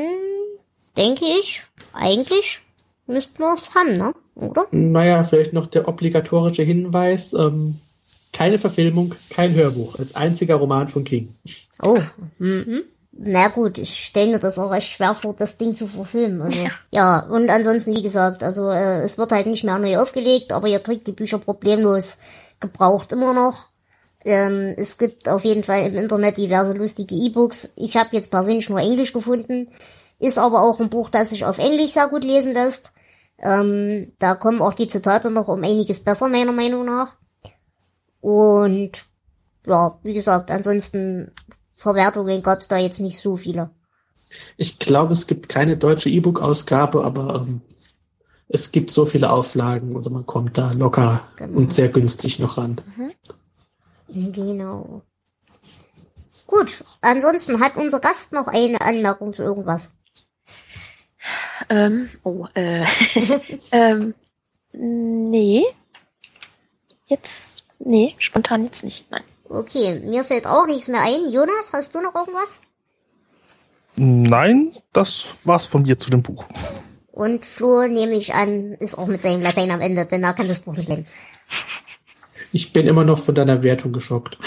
denke 0.96 1.24
ich, 1.40 1.62
eigentlich 1.92 2.60
müssten 3.06 3.38
wir 3.38 3.54
es 3.54 3.74
haben, 3.74 3.96
ne? 3.96 4.14
Oder? 4.34 4.66
Naja, 4.70 5.22
vielleicht 5.22 5.52
noch 5.52 5.66
der 5.66 5.88
obligatorische 5.88 6.62
Hinweis. 6.62 7.32
Ähm, 7.32 7.80
keine 8.36 8.58
Verfilmung, 8.58 9.14
kein 9.30 9.54
Hörbuch. 9.54 9.98
Als 9.98 10.14
einziger 10.14 10.56
Roman 10.56 10.88
von 10.88 11.04
King. 11.04 11.34
Oh. 11.82 12.00
Mhm. 12.38 12.82
Na 13.18 13.48
gut, 13.48 13.78
ich 13.78 14.04
stelle 14.04 14.32
mir 14.32 14.38
das 14.38 14.58
auch 14.58 14.70
recht 14.70 14.90
schwer 14.90 15.14
vor, 15.14 15.34
das 15.34 15.56
Ding 15.56 15.74
zu 15.74 15.86
verfilmen. 15.86 16.42
Also, 16.42 16.66
ja. 16.90 17.20
und 17.30 17.48
ansonsten, 17.48 17.96
wie 17.96 18.02
gesagt, 18.02 18.42
also 18.42 18.68
äh, 18.68 19.00
es 19.00 19.16
wird 19.16 19.32
halt 19.32 19.46
nicht 19.46 19.64
mehr 19.64 19.78
neu 19.78 19.96
aufgelegt, 19.96 20.52
aber 20.52 20.68
ihr 20.68 20.80
kriegt 20.80 21.06
die 21.06 21.12
Bücher 21.12 21.38
problemlos 21.38 22.18
gebraucht 22.60 23.12
immer 23.12 23.32
noch. 23.32 23.68
Ähm, 24.26 24.74
es 24.76 24.98
gibt 24.98 25.30
auf 25.30 25.44
jeden 25.44 25.62
Fall 25.62 25.86
im 25.86 25.96
Internet 25.96 26.36
diverse 26.36 26.74
lustige 26.74 27.14
E-Books. 27.14 27.72
Ich 27.76 27.96
habe 27.96 28.10
jetzt 28.12 28.30
persönlich 28.30 28.68
nur 28.68 28.80
Englisch 28.80 29.14
gefunden, 29.14 29.70
ist 30.18 30.38
aber 30.38 30.62
auch 30.62 30.78
ein 30.80 30.90
Buch, 30.90 31.08
das 31.08 31.30
sich 31.30 31.46
auf 31.46 31.58
Englisch 31.58 31.92
sehr 31.92 32.08
gut 32.08 32.22
lesen 32.24 32.52
lässt. 32.52 32.92
Ähm, 33.38 34.12
da 34.18 34.34
kommen 34.34 34.60
auch 34.60 34.74
die 34.74 34.88
Zitate 34.88 35.30
noch 35.30 35.48
um 35.48 35.64
einiges 35.64 36.00
besser, 36.00 36.28
meiner 36.28 36.52
Meinung 36.52 36.84
nach. 36.84 37.16
Und 38.26 39.04
ja, 39.68 40.00
wie 40.02 40.12
gesagt, 40.12 40.50
ansonsten 40.50 41.30
Verwertungen 41.76 42.42
gab 42.42 42.58
es 42.58 42.66
da 42.66 42.76
jetzt 42.76 42.98
nicht 42.98 43.20
so 43.20 43.36
viele. 43.36 43.70
Ich 44.56 44.80
glaube, 44.80 45.12
es 45.12 45.28
gibt 45.28 45.48
keine 45.48 45.76
deutsche 45.76 46.10
E-Book-Ausgabe, 46.10 47.04
aber 47.04 47.44
ähm, 47.46 47.60
es 48.48 48.72
gibt 48.72 48.90
so 48.90 49.04
viele 49.04 49.30
Auflagen. 49.30 49.94
Also 49.94 50.10
man 50.10 50.26
kommt 50.26 50.58
da 50.58 50.72
locker 50.72 51.28
Genau. 51.36 51.56
und 51.56 51.72
sehr 51.72 51.88
günstig 51.88 52.40
noch 52.40 52.58
ran. 52.58 52.80
Genau. 54.08 55.02
Gut, 56.48 56.82
ansonsten 57.02 57.60
hat 57.60 57.76
unser 57.76 58.00
Gast 58.00 58.32
noch 58.32 58.48
eine 58.48 58.80
Anmerkung 58.80 59.34
zu 59.34 59.44
irgendwas. 59.44 59.92
Ähm, 61.68 62.08
oh, 62.24 62.48
äh, 62.54 62.86
ähm, 63.70 64.14
nee. 64.72 65.62
Jetzt, 67.06 67.65
nee, 67.78 68.14
spontan 68.18 68.64
jetzt 68.64 68.84
nicht, 68.84 69.10
nein. 69.10 69.24
Okay, 69.48 70.00
mir 70.00 70.24
fällt 70.24 70.46
auch 70.46 70.66
nichts 70.66 70.88
mehr 70.88 71.02
ein. 71.02 71.30
Jonas, 71.30 71.72
hast 71.72 71.94
du 71.94 72.00
noch 72.00 72.14
irgendwas? 72.14 72.58
Nein, 73.96 74.72
das 74.92 75.26
war's 75.44 75.66
von 75.66 75.82
mir 75.82 75.98
zu 75.98 76.10
dem 76.10 76.22
Buch. 76.22 76.44
Und 77.12 77.46
Flo, 77.46 77.86
nehme 77.86 78.12
ich 78.12 78.34
an, 78.34 78.72
ist 78.74 78.98
auch 78.98 79.06
mit 79.06 79.22
seinem 79.22 79.40
Latein 79.40 79.70
am 79.70 79.80
Ende, 79.80 80.04
denn 80.04 80.22
er 80.22 80.34
kann 80.34 80.48
das 80.48 80.60
Buch 80.60 80.76
nicht 80.76 80.88
lesen. 80.88 81.06
Ich 82.52 82.72
bin 82.72 82.86
immer 82.86 83.04
noch 83.04 83.18
von 83.18 83.34
deiner 83.34 83.62
Wertung 83.62 83.92
geschockt. 83.92 84.38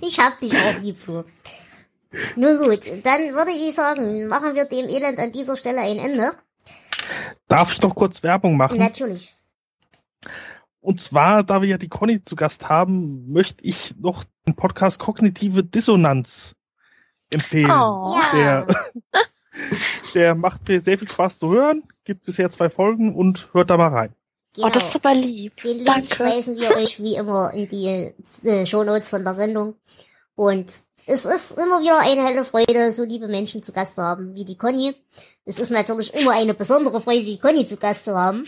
Ich 0.00 0.18
hab 0.18 0.40
dich 0.40 0.54
auch 0.54 0.80
lieb, 0.80 0.98
Flo. 0.98 1.22
Nun 2.36 2.58
gut, 2.58 2.80
dann 3.02 3.34
würde 3.34 3.50
ich 3.50 3.74
sagen, 3.74 4.26
machen 4.26 4.54
wir 4.54 4.64
dem 4.64 4.88
Elend 4.88 5.18
an 5.18 5.32
dieser 5.32 5.56
Stelle 5.56 5.80
ein 5.80 5.98
Ende. 5.98 6.32
Darf 7.46 7.72
ich 7.72 7.82
noch 7.82 7.94
kurz 7.94 8.22
Werbung 8.22 8.56
machen? 8.56 8.78
Natürlich. 8.78 9.34
Und 10.80 11.00
zwar, 11.00 11.42
da 11.42 11.60
wir 11.60 11.68
ja 11.68 11.78
die 11.78 11.88
Conny 11.88 12.22
zu 12.22 12.36
Gast 12.36 12.68
haben, 12.68 13.30
möchte 13.32 13.64
ich 13.64 13.96
noch 13.98 14.24
den 14.46 14.54
Podcast 14.54 14.98
Kognitive 14.98 15.64
Dissonanz 15.64 16.54
empfehlen. 17.30 17.70
Oh. 17.70 18.16
Ja. 18.32 18.32
Der, 18.32 18.66
der 20.14 20.34
macht 20.34 20.66
mir 20.68 20.80
sehr 20.80 20.98
viel 20.98 21.08
Spaß 21.08 21.38
zu 21.38 21.52
hören, 21.52 21.82
gibt 22.04 22.24
bisher 22.24 22.50
zwei 22.50 22.70
Folgen 22.70 23.14
und 23.14 23.48
hört 23.52 23.70
da 23.70 23.76
mal 23.76 23.88
rein. 23.88 24.14
Oh, 24.56 24.68
das 24.68 24.88
ist 24.88 24.96
aber 24.96 25.14
lieb. 25.14 25.56
Den 25.62 25.76
Link 25.76 25.86
Danke. 25.86 26.14
schmeißen 26.14 26.56
wir 26.56 26.76
euch 26.76 27.00
wie 27.00 27.14
immer 27.14 27.52
in 27.52 27.68
die 27.68 28.12
äh, 28.44 28.66
Shownotes 28.66 29.10
von 29.10 29.24
der 29.24 29.34
Sendung. 29.34 29.74
Und 30.34 30.72
es 31.06 31.24
ist 31.24 31.52
immer 31.52 31.80
wieder 31.80 31.98
eine 31.98 32.24
helle 32.24 32.44
Freude, 32.44 32.92
so 32.92 33.04
liebe 33.04 33.28
Menschen 33.28 33.62
zu 33.62 33.72
Gast 33.72 33.96
zu 33.96 34.02
haben 34.02 34.34
wie 34.34 34.44
die 34.44 34.56
Conny. 34.56 34.94
Es 35.44 35.58
ist 35.58 35.70
natürlich 35.70 36.12
immer 36.14 36.32
eine 36.32 36.54
besondere 36.54 37.00
Freude, 37.00 37.24
die 37.24 37.38
Conny 37.38 37.66
zu 37.66 37.76
Gast 37.76 38.04
zu 38.04 38.16
haben. 38.16 38.44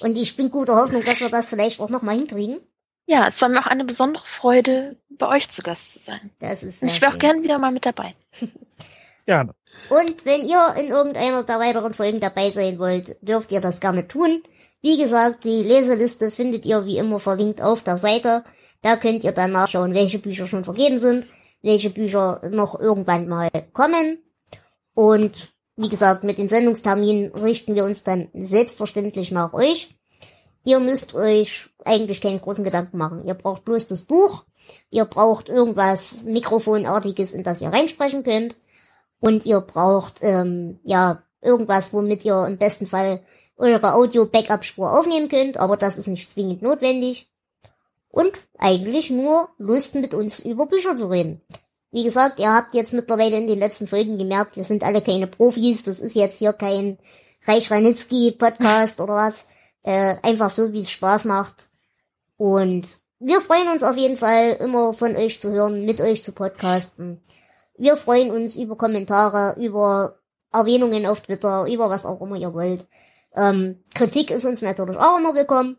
Und 0.00 0.16
ich 0.16 0.36
bin 0.36 0.50
guter 0.50 0.76
Hoffnung, 0.76 1.04
dass 1.04 1.20
wir 1.20 1.30
das 1.30 1.50
vielleicht 1.50 1.80
auch 1.80 1.90
nochmal 1.90 2.16
hinkriegen. 2.16 2.58
Ja, 3.06 3.26
es 3.26 3.40
war 3.42 3.48
mir 3.48 3.60
auch 3.60 3.66
eine 3.66 3.84
besondere 3.84 4.24
Freude, 4.26 4.96
bei 5.10 5.28
euch 5.28 5.50
zu 5.50 5.62
Gast 5.62 5.92
zu 5.92 6.04
sein. 6.04 6.30
Das 6.38 6.62
ist 6.62 6.82
Und 6.82 6.88
sehr 6.88 6.96
ich 6.96 7.02
wäre 7.02 7.12
auch 7.12 7.18
gern 7.18 7.42
wieder 7.42 7.58
mal 7.58 7.70
mit 7.70 7.84
dabei. 7.84 8.14
Gerne. 9.26 9.54
Und 9.90 10.24
wenn 10.24 10.46
ihr 10.46 10.74
in 10.78 10.88
irgendeiner 10.88 11.42
der 11.42 11.58
weiteren 11.58 11.94
Folgen 11.94 12.20
dabei 12.20 12.50
sein 12.50 12.78
wollt, 12.78 13.16
dürft 13.22 13.52
ihr 13.52 13.60
das 13.60 13.80
gerne 13.80 14.06
tun. 14.06 14.42
Wie 14.82 14.98
gesagt, 14.98 15.44
die 15.44 15.62
Leseliste 15.62 16.30
findet 16.30 16.66
ihr 16.66 16.84
wie 16.84 16.98
immer 16.98 17.18
verlinkt 17.18 17.62
auf 17.62 17.82
der 17.82 17.96
Seite. 17.96 18.44
Da 18.82 18.96
könnt 18.96 19.24
ihr 19.24 19.32
dann 19.32 19.52
nachschauen, 19.52 19.94
welche 19.94 20.18
Bücher 20.18 20.46
schon 20.46 20.64
vergeben 20.64 20.98
sind, 20.98 21.26
welche 21.62 21.88
Bücher 21.88 22.42
noch 22.50 22.78
irgendwann 22.78 23.28
mal 23.28 23.48
kommen. 23.72 24.22
Und 24.92 25.53
wie 25.76 25.88
gesagt, 25.88 26.24
mit 26.24 26.38
den 26.38 26.48
Sendungsterminen 26.48 27.32
richten 27.32 27.74
wir 27.74 27.84
uns 27.84 28.04
dann 28.04 28.28
selbstverständlich 28.32 29.30
nach 29.30 29.52
euch. 29.52 29.90
Ihr 30.64 30.78
müsst 30.80 31.14
euch 31.14 31.68
eigentlich 31.84 32.20
keinen 32.20 32.40
großen 32.40 32.64
Gedanken 32.64 32.96
machen. 32.96 33.26
Ihr 33.26 33.34
braucht 33.34 33.64
bloß 33.64 33.86
das 33.88 34.02
Buch. 34.02 34.44
Ihr 34.90 35.04
braucht 35.04 35.48
irgendwas 35.48 36.24
Mikrofonartiges, 36.24 37.32
in 37.34 37.42
das 37.42 37.60
ihr 37.60 37.68
reinsprechen 37.68 38.22
könnt. 38.22 38.56
Und 39.20 39.44
ihr 39.44 39.60
braucht, 39.60 40.18
ähm, 40.22 40.80
ja, 40.84 41.22
irgendwas, 41.42 41.92
womit 41.92 42.24
ihr 42.24 42.46
im 42.46 42.56
besten 42.56 42.86
Fall 42.86 43.20
eure 43.56 43.94
Audio-Backup-Spur 43.94 44.98
aufnehmen 44.98 45.28
könnt, 45.28 45.58
aber 45.58 45.76
das 45.76 45.98
ist 45.98 46.08
nicht 46.08 46.30
zwingend 46.30 46.62
notwendig. 46.62 47.30
Und 48.08 48.32
eigentlich 48.58 49.10
nur 49.10 49.48
Lust 49.58 49.94
mit 49.96 50.14
uns 50.14 50.40
über 50.40 50.66
Bücher 50.66 50.96
zu 50.96 51.08
reden. 51.08 51.42
Wie 51.94 52.02
gesagt, 52.02 52.40
ihr 52.40 52.52
habt 52.52 52.74
jetzt 52.74 52.92
mittlerweile 52.92 53.36
in 53.36 53.46
den 53.46 53.60
letzten 53.60 53.86
Folgen 53.86 54.18
gemerkt, 54.18 54.56
wir 54.56 54.64
sind 54.64 54.82
alle 54.82 55.00
keine 55.00 55.28
Profis, 55.28 55.84
das 55.84 56.00
ist 56.00 56.16
jetzt 56.16 56.40
hier 56.40 56.52
kein 56.52 56.98
Reich 57.46 57.70
Ranitzky-Podcast 57.70 59.00
oder 59.00 59.14
was. 59.14 59.46
Äh, 59.84 60.16
einfach 60.24 60.50
so, 60.50 60.72
wie 60.72 60.80
es 60.80 60.90
Spaß 60.90 61.24
macht. 61.26 61.68
Und 62.36 62.98
wir 63.20 63.40
freuen 63.40 63.68
uns 63.68 63.84
auf 63.84 63.96
jeden 63.96 64.16
Fall, 64.16 64.56
immer 64.58 64.92
von 64.92 65.14
euch 65.14 65.40
zu 65.40 65.52
hören, 65.52 65.84
mit 65.84 66.00
euch 66.00 66.24
zu 66.24 66.32
podcasten. 66.32 67.22
Wir 67.78 67.96
freuen 67.96 68.32
uns 68.32 68.56
über 68.56 68.76
Kommentare, 68.76 69.54
über 69.62 70.18
Erwähnungen 70.52 71.06
auf 71.06 71.20
Twitter, 71.20 71.68
über 71.72 71.90
was 71.90 72.06
auch 72.06 72.20
immer 72.20 72.34
ihr 72.34 72.52
wollt. 72.54 72.88
Ähm, 73.36 73.84
Kritik 73.94 74.32
ist 74.32 74.44
uns 74.44 74.62
natürlich 74.62 74.96
auch 74.96 75.18
immer 75.18 75.36
willkommen. 75.36 75.76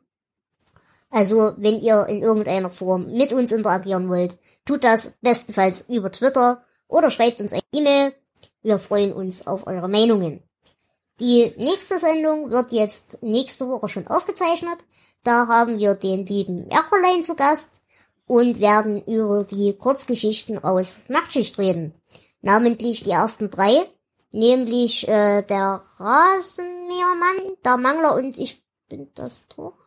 Also, 1.15 1.53
wenn 1.55 1.79
ihr 1.79 2.07
in 2.09 2.21
irgendeiner 2.21 2.69
Form 2.69 3.09
mit 3.13 3.31
uns 3.31 3.53
interagieren 3.53 4.09
wollt, 4.09 4.37
tut 4.65 4.83
das 4.83 5.13
bestenfalls 5.21 5.85
über 5.87 6.11
Twitter 6.11 6.61
oder 6.89 7.09
schreibt 7.09 7.39
uns 7.39 7.53
eine 7.53 7.61
E-Mail. 7.71 8.13
Wir 8.61 8.79
freuen 8.79 9.13
uns 9.13 9.47
auf 9.47 9.65
eure 9.65 9.87
Meinungen. 9.87 10.43
Die 11.21 11.53
nächste 11.55 11.99
Sendung 11.99 12.51
wird 12.51 12.73
jetzt 12.73 13.23
nächste 13.23 13.69
Woche 13.69 13.87
schon 13.87 14.07
aufgezeichnet. 14.07 14.77
Da 15.23 15.47
haben 15.47 15.79
wir 15.79 15.95
den 15.95 16.25
lieben 16.25 16.69
Erberlein 16.69 17.23
zu 17.23 17.35
Gast 17.35 17.79
und 18.27 18.59
werden 18.59 19.01
über 19.05 19.45
die 19.45 19.71
Kurzgeschichten 19.71 20.61
aus 20.61 21.03
Nachtschicht 21.07 21.57
reden. 21.57 21.93
Namentlich 22.41 23.05
die 23.05 23.11
ersten 23.11 23.49
drei, 23.49 23.89
nämlich 24.31 25.07
äh, 25.07 25.43
der 25.43 25.81
Rasenmähermann, 25.97 27.55
der 27.63 27.77
Mangler 27.77 28.15
und 28.15 28.37
ich 28.37 28.61
bin 28.89 29.07
das 29.15 29.47
Tor. 29.47 29.77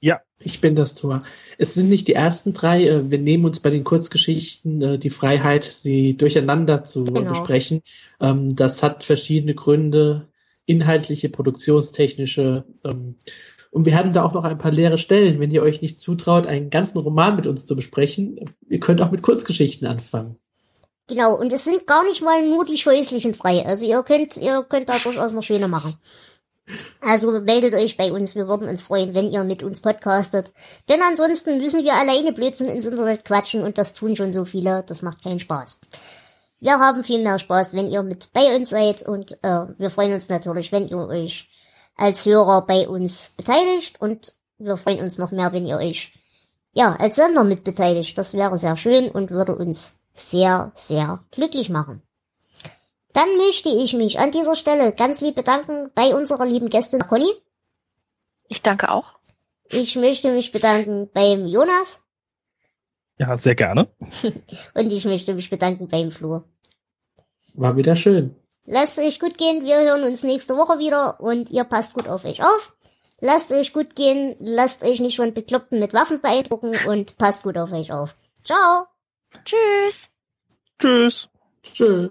Ja, 0.00 0.20
Ich 0.40 0.60
bin 0.60 0.76
das 0.76 0.94
Tor. 0.94 1.18
Es 1.58 1.74
sind 1.74 1.88
nicht 1.88 2.06
die 2.06 2.12
ersten 2.14 2.52
drei. 2.52 2.84
äh, 2.86 3.10
Wir 3.10 3.18
nehmen 3.18 3.44
uns 3.44 3.58
bei 3.60 3.70
den 3.70 3.82
Kurzgeschichten 3.84 4.80
äh, 4.82 4.98
die 4.98 5.10
Freiheit, 5.10 5.64
sie 5.64 6.16
durcheinander 6.16 6.84
zu 6.84 7.04
Genau. 7.04 7.30
besprechen. 7.30 7.82
Ähm, 8.20 8.54
Das 8.54 8.82
hat 8.84 9.02
verschiedene 9.02 9.54
Gründe, 9.56 10.28
inhaltliche, 10.66 11.28
produktionstechnische. 11.28 12.64
ähm, 12.84 13.16
Und 13.70 13.84
wir 13.86 13.96
hatten 13.96 14.12
da 14.12 14.22
auch 14.24 14.32
noch 14.34 14.44
ein 14.44 14.56
paar 14.58 14.70
leere 14.70 14.96
Stellen. 14.98 15.40
Wenn 15.40 15.50
ihr 15.50 15.62
euch 15.62 15.82
nicht 15.82 15.98
zutraut, 15.98 16.46
einen 16.46 16.70
ganzen 16.70 16.98
Roman 16.98 17.34
mit 17.36 17.46
uns 17.46 17.66
zu 17.66 17.74
besprechen, 17.76 18.54
ihr 18.68 18.80
könnt 18.80 19.02
auch 19.02 19.10
mit 19.10 19.22
Kurzgeschichten 19.22 19.86
anfangen. 19.86 20.36
Genau, 21.08 21.38
und 21.38 21.52
es 21.52 21.64
sind 21.64 21.86
gar 21.86 22.04
nicht 22.04 22.22
mal 22.22 22.46
nur 22.46 22.64
die 22.66 22.76
scheußlichen 22.78 23.34
frei. 23.34 23.64
Also 23.66 23.86
ihr 23.86 24.02
könnt, 24.02 24.36
ihr 24.36 24.62
könnt 24.68 24.88
da 24.88 24.98
durchaus 24.98 25.32
noch 25.32 25.42
schöner 25.42 25.68
machen. 25.68 25.94
Also 27.00 27.30
meldet 27.40 27.74
euch 27.74 27.96
bei 27.96 28.12
uns, 28.12 28.34
wir 28.34 28.48
würden 28.48 28.68
uns 28.68 28.84
freuen, 28.84 29.14
wenn 29.14 29.30
ihr 29.30 29.44
mit 29.44 29.62
uns 29.62 29.80
podcastet. 29.80 30.52
Denn 30.88 31.00
ansonsten 31.02 31.58
müssen 31.58 31.84
wir 31.84 31.94
alleine 31.94 32.32
Blödsinn 32.32 32.68
ins 32.68 32.84
Internet 32.84 33.24
quatschen 33.24 33.62
und 33.62 33.78
das 33.78 33.94
tun 33.94 34.16
schon 34.16 34.32
so 34.32 34.44
viele, 34.44 34.84
das 34.86 35.02
macht 35.02 35.22
keinen 35.22 35.40
Spaß. 35.40 35.80
Wir 36.60 36.78
haben 36.78 37.04
viel 37.04 37.22
mehr 37.22 37.38
Spaß, 37.38 37.74
wenn 37.74 37.88
ihr 37.88 38.02
mit 38.02 38.32
bei 38.32 38.56
uns 38.56 38.70
seid 38.70 39.02
und 39.02 39.32
äh, 39.44 39.66
wir 39.78 39.90
freuen 39.90 40.12
uns 40.12 40.28
natürlich, 40.28 40.72
wenn 40.72 40.88
ihr 40.88 40.98
euch 40.98 41.48
als 41.96 42.26
Hörer 42.26 42.66
bei 42.66 42.88
uns 42.88 43.32
beteiligt 43.36 44.00
und 44.00 44.34
wir 44.58 44.76
freuen 44.76 45.00
uns 45.00 45.18
noch 45.18 45.30
mehr, 45.30 45.52
wenn 45.52 45.66
ihr 45.66 45.76
euch 45.76 46.12
ja 46.72 46.96
als 46.96 47.16
Sender 47.16 47.44
mit 47.44 47.64
beteiligt. 47.64 48.18
Das 48.18 48.34
wäre 48.34 48.58
sehr 48.58 48.76
schön 48.76 49.10
und 49.10 49.30
würde 49.30 49.54
uns 49.54 49.94
sehr, 50.14 50.72
sehr 50.74 51.24
glücklich 51.30 51.70
machen. 51.70 52.02
Dann 53.18 53.36
möchte 53.36 53.68
ich 53.68 53.94
mich 53.94 54.20
an 54.20 54.30
dieser 54.30 54.54
Stelle 54.54 54.92
ganz 54.92 55.20
lieb 55.20 55.34
bedanken 55.34 55.90
bei 55.94 56.14
unserer 56.14 56.46
lieben 56.46 56.70
Gästin 56.70 57.06
Conny. 57.06 57.30
Ich 58.48 58.62
danke 58.62 58.90
auch. 58.90 59.18
Ich 59.70 59.96
möchte 59.96 60.32
mich 60.32 60.52
bedanken 60.52 61.10
beim 61.12 61.46
Jonas 61.46 62.02
ja, 63.18 63.36
sehr 63.36 63.54
gerne. 63.54 63.88
und 64.74 64.92
ich 64.92 65.04
möchte 65.04 65.34
mich 65.34 65.50
bedanken 65.50 65.88
beim 65.88 66.10
Flo. 66.10 66.44
War 67.54 67.76
wieder 67.76 67.96
schön. 67.96 68.36
Lasst 68.66 68.98
euch 68.98 69.18
gut 69.18 69.36
gehen, 69.38 69.64
wir 69.64 69.80
hören 69.80 70.04
uns 70.04 70.22
nächste 70.22 70.56
Woche 70.56 70.78
wieder 70.78 71.20
und 71.20 71.50
ihr 71.50 71.64
passt 71.64 71.94
gut 71.94 72.08
auf 72.08 72.24
euch 72.24 72.42
auf. 72.42 72.76
Lasst 73.20 73.50
euch 73.50 73.72
gut 73.72 73.96
gehen, 73.96 74.36
lasst 74.38 74.84
euch 74.84 75.00
nicht 75.00 75.16
von 75.16 75.34
Bekloppten 75.34 75.80
mit 75.80 75.94
Waffen 75.94 76.20
beeindrucken 76.20 76.76
und 76.86 77.18
passt 77.18 77.42
gut 77.42 77.58
auf 77.58 77.72
euch 77.72 77.92
auf. 77.92 78.14
Ciao! 78.44 78.86
Tschüss. 79.44 80.08
Tschüss. 80.78 81.28
Tschö. 81.62 82.10